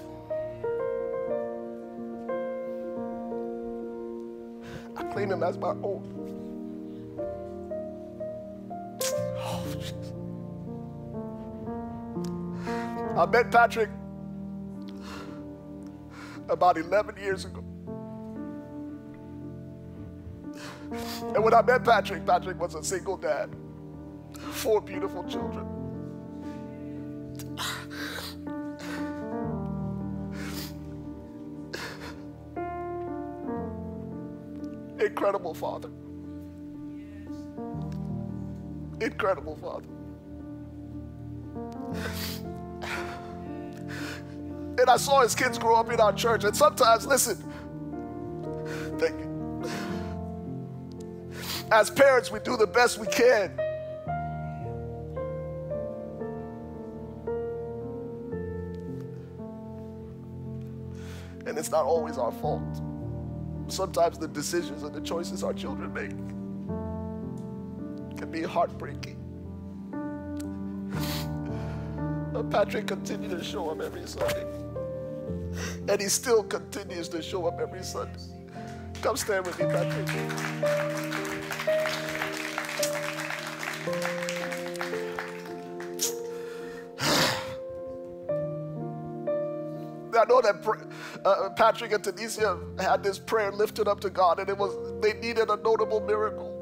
I 4.96 5.02
claim 5.12 5.32
him 5.32 5.42
as 5.42 5.58
my 5.58 5.70
own. 5.70 6.06
Oh. 9.38 9.64
I 13.18 13.26
met 13.26 13.50
Patrick 13.50 13.90
about 16.48 16.78
11 16.78 17.16
years 17.16 17.44
ago. 17.44 17.64
And 20.90 21.44
when 21.44 21.54
I 21.54 21.62
met 21.62 21.84
Patrick, 21.84 22.26
Patrick 22.26 22.58
was 22.58 22.74
a 22.74 22.82
single 22.82 23.16
dad, 23.16 23.54
four 24.52 24.80
beautiful 24.80 25.22
children. 25.24 25.66
Incredible 34.98 35.54
father. 35.54 35.90
Incredible 39.00 39.56
father. 39.56 39.88
And 44.78 44.88
I 44.88 44.96
saw 44.96 45.22
his 45.22 45.34
kids 45.34 45.58
grow 45.58 45.76
up 45.76 45.90
in 45.90 46.00
our 46.00 46.12
church. 46.12 46.44
And 46.44 46.56
sometimes, 46.56 47.06
listen. 47.06 47.36
As 51.72 51.88
parents, 51.88 52.32
we 52.32 52.40
do 52.40 52.56
the 52.56 52.66
best 52.66 52.98
we 52.98 53.06
can. 53.06 53.56
And 61.46 61.56
it's 61.56 61.70
not 61.70 61.84
always 61.84 62.18
our 62.18 62.32
fault. 62.32 62.62
Sometimes 63.68 64.18
the 64.18 64.26
decisions 64.26 64.82
and 64.82 64.92
the 64.92 65.00
choices 65.00 65.44
our 65.44 65.54
children 65.54 65.92
make 65.92 66.10
can 68.18 68.30
be 68.32 68.42
heartbreaking. 68.42 69.16
But 72.32 72.50
Patrick 72.50 72.88
continued 72.88 73.30
to 73.30 73.44
show 73.44 73.70
up 73.70 73.80
every 73.80 74.06
Sunday. 74.06 74.46
And 75.88 76.00
he 76.00 76.08
still 76.08 76.42
continues 76.42 77.08
to 77.10 77.22
show 77.22 77.46
up 77.46 77.60
every 77.60 77.84
Sunday. 77.84 78.18
Come 79.02 79.16
stand 79.16 79.46
with 79.46 79.58
me, 79.58 79.66
Patrick. 79.66 81.49
I 90.12 90.24
know 90.26 90.40
that 90.40 90.64
uh, 91.24 91.50
Patrick 91.56 91.92
and 91.92 92.02
Tanisha 92.02 92.80
had 92.80 93.02
this 93.02 93.18
prayer 93.18 93.52
lifted 93.52 93.88
up 93.88 94.00
to 94.00 94.10
God, 94.10 94.38
and 94.38 94.48
it 94.48 94.56
was 94.56 94.74
they 95.02 95.12
needed 95.14 95.50
a 95.50 95.56
notable 95.56 96.00
miracle. 96.00 96.56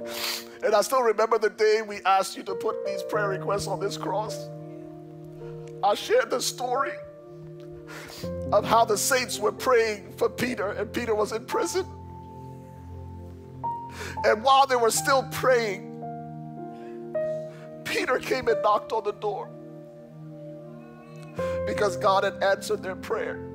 And 0.64 0.76
I 0.76 0.82
still 0.82 1.02
remember 1.02 1.38
the 1.38 1.50
day 1.50 1.82
we 1.82 1.98
asked 2.06 2.36
you 2.36 2.44
to 2.44 2.54
put 2.54 2.86
these 2.86 3.02
prayer 3.02 3.28
requests 3.30 3.66
on 3.66 3.80
this 3.80 3.96
cross. 3.96 4.48
I 5.82 5.96
shared 5.96 6.30
the 6.30 6.40
story 6.40 6.92
of 8.52 8.64
how 8.64 8.84
the 8.84 8.96
saints 8.96 9.40
were 9.40 9.50
praying 9.50 10.12
for 10.16 10.28
Peter, 10.28 10.70
and 10.70 10.92
Peter 10.92 11.16
was 11.16 11.32
in 11.32 11.44
prison. 11.46 11.84
And 14.24 14.42
while 14.42 14.66
they 14.66 14.76
were 14.76 14.90
still 14.90 15.24
praying, 15.30 15.88
Peter 17.84 18.18
came 18.18 18.48
and 18.48 18.62
knocked 18.62 18.92
on 18.92 19.04
the 19.04 19.12
door 19.12 19.50
because 21.66 21.96
God 21.96 22.24
had 22.24 22.42
answered 22.42 22.82
their 22.82 22.96
prayer. 22.96 23.48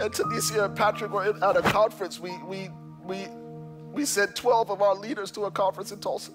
And 0.00 0.12
Tanisha 0.12 0.64
and 0.64 0.76
Patrick 0.76 1.12
were 1.12 1.24
at 1.24 1.56
a 1.56 1.62
conference. 1.62 2.18
We, 2.18 2.36
we, 2.44 2.68
we, 3.04 3.26
we 3.92 4.04
sent 4.04 4.34
12 4.34 4.70
of 4.70 4.82
our 4.82 4.94
leaders 4.94 5.30
to 5.32 5.44
a 5.44 5.50
conference 5.50 5.92
in 5.92 6.00
Tulsa. 6.00 6.32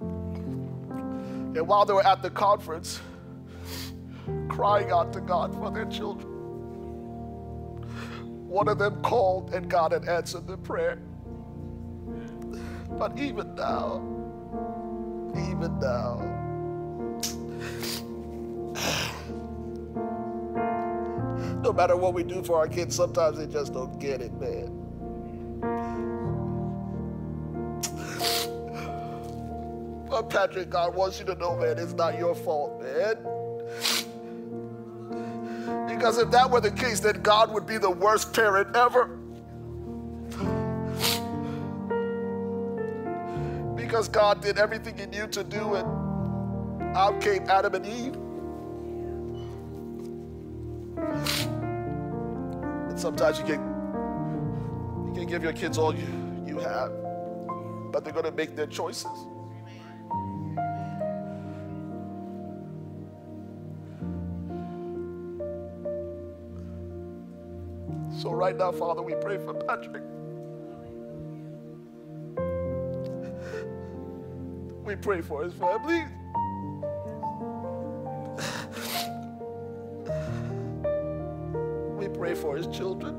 And 0.00 1.66
while 1.68 1.84
they 1.84 1.92
were 1.92 2.06
at 2.06 2.22
the 2.22 2.30
conference, 2.30 3.00
crying 4.48 4.90
out 4.90 5.12
to 5.12 5.20
God 5.20 5.52
for 5.54 5.70
their 5.70 5.86
children, 5.86 6.31
one 8.52 8.68
of 8.68 8.78
them 8.78 9.00
called 9.00 9.54
and 9.54 9.70
God 9.70 9.92
had 9.92 10.06
answered 10.06 10.46
the 10.46 10.58
prayer. 10.58 10.98
But 12.98 13.18
even 13.18 13.54
now, 13.54 14.02
even 15.34 15.78
now, 15.80 16.20
no 21.62 21.72
matter 21.72 21.96
what 21.96 22.12
we 22.12 22.22
do 22.22 22.42
for 22.42 22.58
our 22.58 22.68
kids, 22.68 22.94
sometimes 22.94 23.38
they 23.38 23.46
just 23.46 23.72
don't 23.72 23.98
get 23.98 24.20
it, 24.20 24.34
man. 24.34 24.68
But 30.10 30.28
Patrick, 30.28 30.68
God 30.68 30.94
wants 30.94 31.18
you 31.18 31.24
to 31.24 31.34
know, 31.36 31.56
man, 31.56 31.78
it's 31.78 31.94
not 31.94 32.18
your 32.18 32.34
fault, 32.34 32.82
man. 32.82 33.16
Because 36.02 36.18
if 36.18 36.32
that 36.32 36.50
were 36.50 36.60
the 36.60 36.72
case, 36.72 36.98
then 36.98 37.22
God 37.22 37.54
would 37.54 37.64
be 37.64 37.78
the 37.78 37.88
worst 37.88 38.32
parent 38.32 38.74
ever. 38.74 39.06
because 43.76 44.08
God 44.08 44.40
did 44.40 44.58
everything 44.58 44.98
He 44.98 45.06
knew 45.06 45.28
to 45.28 45.44
do, 45.44 45.76
and 45.76 46.96
out 46.96 47.20
came 47.20 47.44
Adam 47.48 47.76
and 47.76 47.86
Eve. 47.86 48.16
And 52.88 52.98
sometimes 52.98 53.38
you 53.38 53.44
can 53.44 53.60
you 55.06 55.12
can 55.14 55.26
give 55.28 55.44
your 55.44 55.52
kids 55.52 55.78
all 55.78 55.94
you, 55.94 56.08
you 56.44 56.58
have, 56.58 56.90
but 57.92 58.02
they're 58.02 58.12
gonna 58.12 58.32
make 58.32 58.56
their 58.56 58.66
choices. 58.66 59.06
So 68.22 68.30
right 68.30 68.56
now, 68.56 68.70
Father, 68.70 69.02
we 69.02 69.14
pray 69.14 69.36
for 69.36 69.52
Patrick. 69.52 70.04
We 74.84 74.94
pray 74.94 75.22
for 75.22 75.42
his 75.42 75.52
family. 75.54 76.04
We 81.96 82.06
pray 82.16 82.36
for 82.36 82.56
his 82.56 82.68
children. 82.68 83.16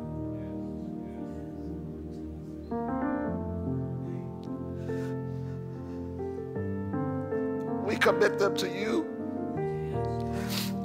We 7.86 7.98
commit 7.98 8.40
them 8.40 8.56
to 8.56 8.70
you. 8.70 9.06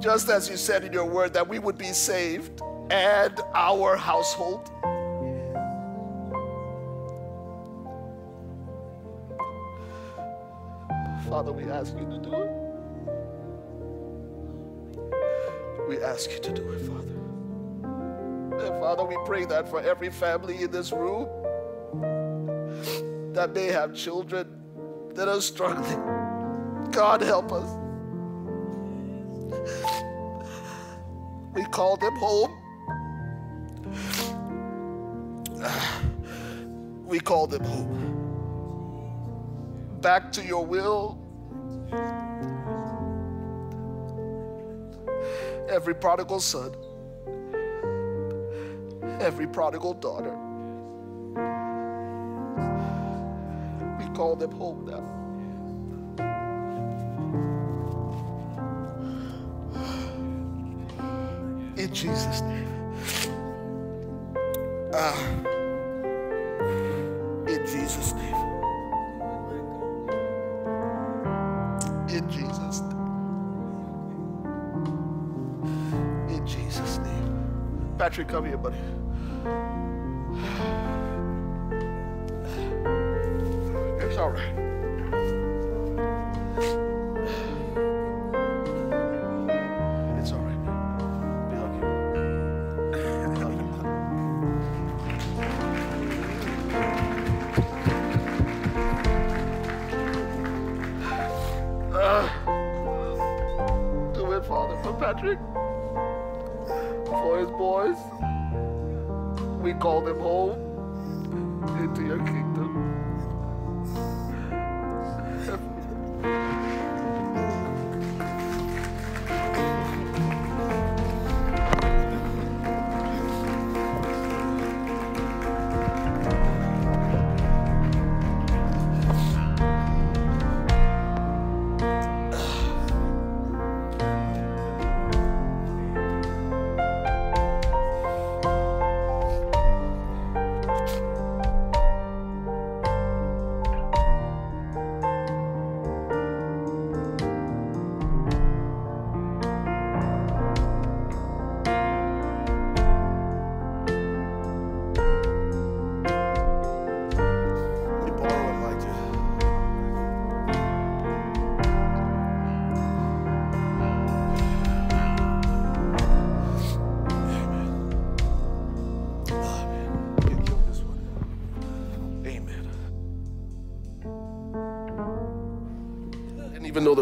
Just 0.00 0.28
as 0.28 0.50
you 0.50 0.56
said 0.56 0.82
in 0.82 0.92
your 0.92 1.04
word 1.04 1.32
that 1.34 1.46
we 1.48 1.60
would 1.60 1.78
be 1.78 1.92
saved 1.92 2.62
and 2.90 3.40
our 3.54 3.96
household. 3.96 4.70
Father, 11.28 11.52
we 11.52 11.64
ask 11.70 11.94
you 11.98 12.06
to 12.06 12.18
do 12.18 12.34
it. 12.34 12.50
We 15.88 16.02
ask 16.02 16.30
you 16.30 16.38
to 16.38 16.52
do 16.52 16.70
it, 16.72 16.80
Father. 16.80 17.14
And 18.64 18.80
Father, 18.80 19.04
we 19.04 19.16
pray 19.24 19.44
that 19.44 19.68
for 19.68 19.80
every 19.80 20.10
family 20.10 20.62
in 20.62 20.70
this 20.70 20.90
room 20.92 21.28
that 23.34 23.52
may 23.54 23.66
have 23.66 23.94
children 23.94 24.48
that 25.14 25.28
are 25.28 25.40
struggling, 25.40 26.00
God 26.90 27.20
help 27.20 27.52
us. 27.52 27.68
We 31.54 31.64
call 31.66 31.96
them 31.96 32.16
home. 32.16 32.57
We 37.18 37.22
call 37.22 37.48
them 37.48 37.64
home. 37.64 37.90
Back 40.00 40.30
to 40.30 40.44
your 40.44 40.64
will. 40.64 41.18
Every 45.68 45.96
prodigal 45.96 46.38
son, 46.38 46.76
every 49.20 49.48
prodigal 49.48 49.94
daughter. 49.94 50.36
We 53.98 54.04
call 54.14 54.36
them 54.36 54.52
home 54.52 54.86
now. 54.86 55.02
In 61.76 61.92
Jesus' 61.92 62.42
name. 62.42 62.68
Ah. 64.94 65.57
Patrick, 78.08 78.28
come 78.28 78.46
here, 78.46 78.56
buddy. 78.56 79.87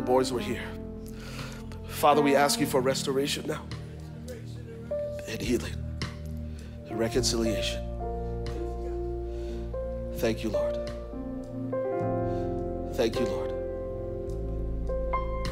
Boys 0.06 0.32
were 0.32 0.40
here. 0.40 0.62
Father, 1.88 2.22
we 2.22 2.36
ask 2.36 2.60
you 2.60 2.66
for 2.66 2.80
restoration 2.80 3.44
now 3.46 3.62
and 5.28 5.42
healing 5.42 5.74
and 6.88 6.98
reconciliation. 6.98 7.82
Thank 10.18 10.44
you, 10.44 10.50
Lord. 10.50 10.76
Thank 12.94 13.18
you, 13.18 13.26
Lord. 13.26 13.50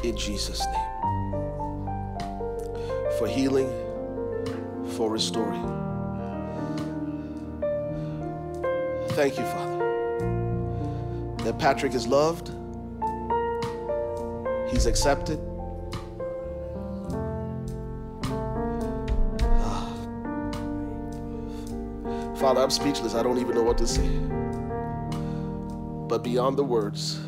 In 0.03 0.17
Jesus' 0.17 0.65
name. 0.65 0.91
For 3.19 3.27
healing, 3.27 3.69
for 4.95 5.11
restoring. 5.11 5.63
Thank 9.09 9.37
you, 9.37 9.43
Father. 9.43 9.77
That 11.43 11.59
Patrick 11.59 11.93
is 11.93 12.07
loved, 12.07 12.51
he's 14.75 14.85
accepted. 14.85 15.39
Ah. 19.41 19.91
Father, 22.35 22.61
I'm 22.61 22.69
speechless. 22.69 23.15
I 23.15 23.23
don't 23.23 23.39
even 23.39 23.55
know 23.55 23.63
what 23.63 23.77
to 23.79 23.87
say 23.87 24.09
but 26.07 26.23
beyond 26.23 26.57
the 26.57 26.63
words, 26.63 27.19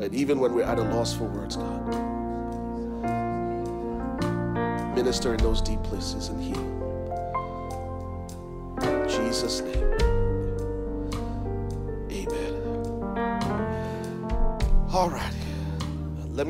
and 0.00 0.14
even 0.14 0.40
when 0.40 0.54
we're 0.54 0.62
at 0.62 0.78
a 0.78 0.82
loss 0.82 1.14
for 1.14 1.24
words, 1.24 1.56
God, 1.56 1.88
minister 4.94 5.34
in 5.34 5.42
those 5.42 5.60
deep 5.60 5.82
places 5.82 6.28
and 6.28 6.40
heal. 6.40 6.56
In 8.82 9.08
Jesus' 9.08 9.60
name. 9.60 9.91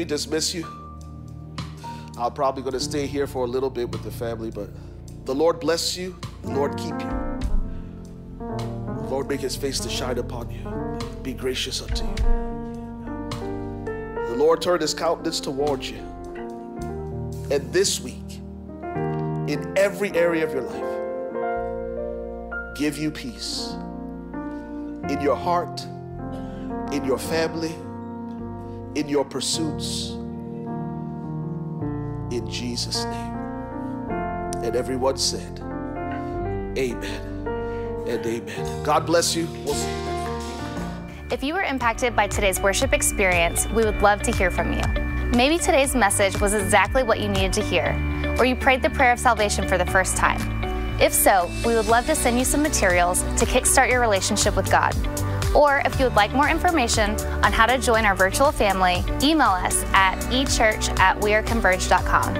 Me 0.03 0.09
dismiss 0.09 0.53
you. 0.53 0.67
I'm 2.19 2.33
probably 2.33 2.63
going 2.63 2.73
to 2.73 2.81
stay 2.81 3.07
here 3.07 3.29
for 3.29 3.45
a 3.45 3.49
little 3.49 3.71
bit 3.71 3.89
with 3.91 4.03
the 4.03 4.11
family, 4.11 4.51
but 4.51 4.69
the 5.27 5.35
Lord 5.35 5.61
bless 5.61 5.97
you. 5.97 6.19
The 6.43 6.51
Lord 6.51 6.77
keep 6.77 7.01
you. 7.01 7.09
The 8.39 9.07
Lord 9.09 9.29
make 9.29 9.41
his 9.41 9.55
face 9.55 9.79
to 9.81 9.89
shine 9.89 10.19
upon 10.19 10.51
you. 10.51 10.69
Be 11.23 11.35
gracious 11.35 11.81
unto 11.81 12.05
you. 12.05 12.15
The 14.27 14.35
Lord 14.37 14.61
turn 14.61 14.81
his 14.81 14.93
countenance 14.93 15.39
towards 15.39 15.89
you. 15.89 15.99
And 17.51 17.73
this 17.73 18.01
week, 18.01 18.41
in 19.47 19.73
every 19.77 20.11
area 20.17 20.45
of 20.45 20.53
your 20.53 20.63
life, 20.63 20.83
give 22.77 22.99
you 22.99 23.13
peace 23.13 23.77
in 25.09 25.21
your 25.21 25.37
heart, 25.37 25.81
in 26.93 27.05
your 27.05 27.19
family, 27.19 27.73
in 28.95 29.09
your 29.09 29.25
pursuits. 29.25 30.11
In 32.31 32.47
Jesus' 32.49 33.05
name. 33.05 33.33
And 34.63 34.77
everyone 34.77 35.17
said, 35.17 35.61
Amen 36.79 37.33
and 38.07 38.27
amen. 38.27 38.83
God 38.83 39.07
bless 39.07 39.37
you. 39.37 39.47
We'll 39.65 39.75
see 39.75 39.91
you. 39.91 40.03
If 41.31 41.43
you 41.43 41.55
were 41.55 41.63
impacted 41.63 42.15
by 42.15 42.27
today's 42.27 42.61
worship 42.61 42.93
experience, 42.93 43.67
we 43.69 43.85
would 43.85 44.03
love 44.03 44.23
to 44.23 44.33
hear 44.33 44.51
from 44.51 44.73
you. 44.73 44.83
Maybe 45.35 45.57
today's 45.57 45.95
message 45.95 46.39
was 46.41 46.53
exactly 46.53 47.03
what 47.03 47.21
you 47.21 47.29
needed 47.29 47.55
to 47.55 47.63
hear, 47.63 47.97
or 48.39 48.45
you 48.45 48.55
prayed 48.55 48.83
the 48.83 48.91
prayer 48.91 49.13
of 49.13 49.19
salvation 49.19 49.67
for 49.67 49.79
the 49.79 49.87
first 49.87 50.17
time. 50.17 50.41
If 51.01 51.13
so, 51.13 51.51
we 51.65 51.75
would 51.75 51.87
love 51.87 52.07
to 52.07 52.15
send 52.15 52.39
you 52.39 52.45
some 52.45 52.63
materials 52.63 53.23
to 53.23 53.47
kickstart 53.47 53.91
your 53.91 54.01
relationship 54.01 54.55
with 54.55 54.71
God. 54.71 54.95
Or 55.55 55.83
if 55.85 55.99
you 55.99 56.07
would 56.07 56.15
like 56.15 56.33
more 56.33 56.49
information 56.49 57.11
on 57.45 57.53
how 57.53 57.67
to 57.67 57.77
join 57.79 58.05
our 58.05 58.15
virtual 58.15 58.53
family, 58.53 59.03
email 59.23 59.49
us 59.49 59.83
at 59.93 60.17
echurch 60.31 60.97
at 60.99 61.19
weareconverge.com. 61.21 62.37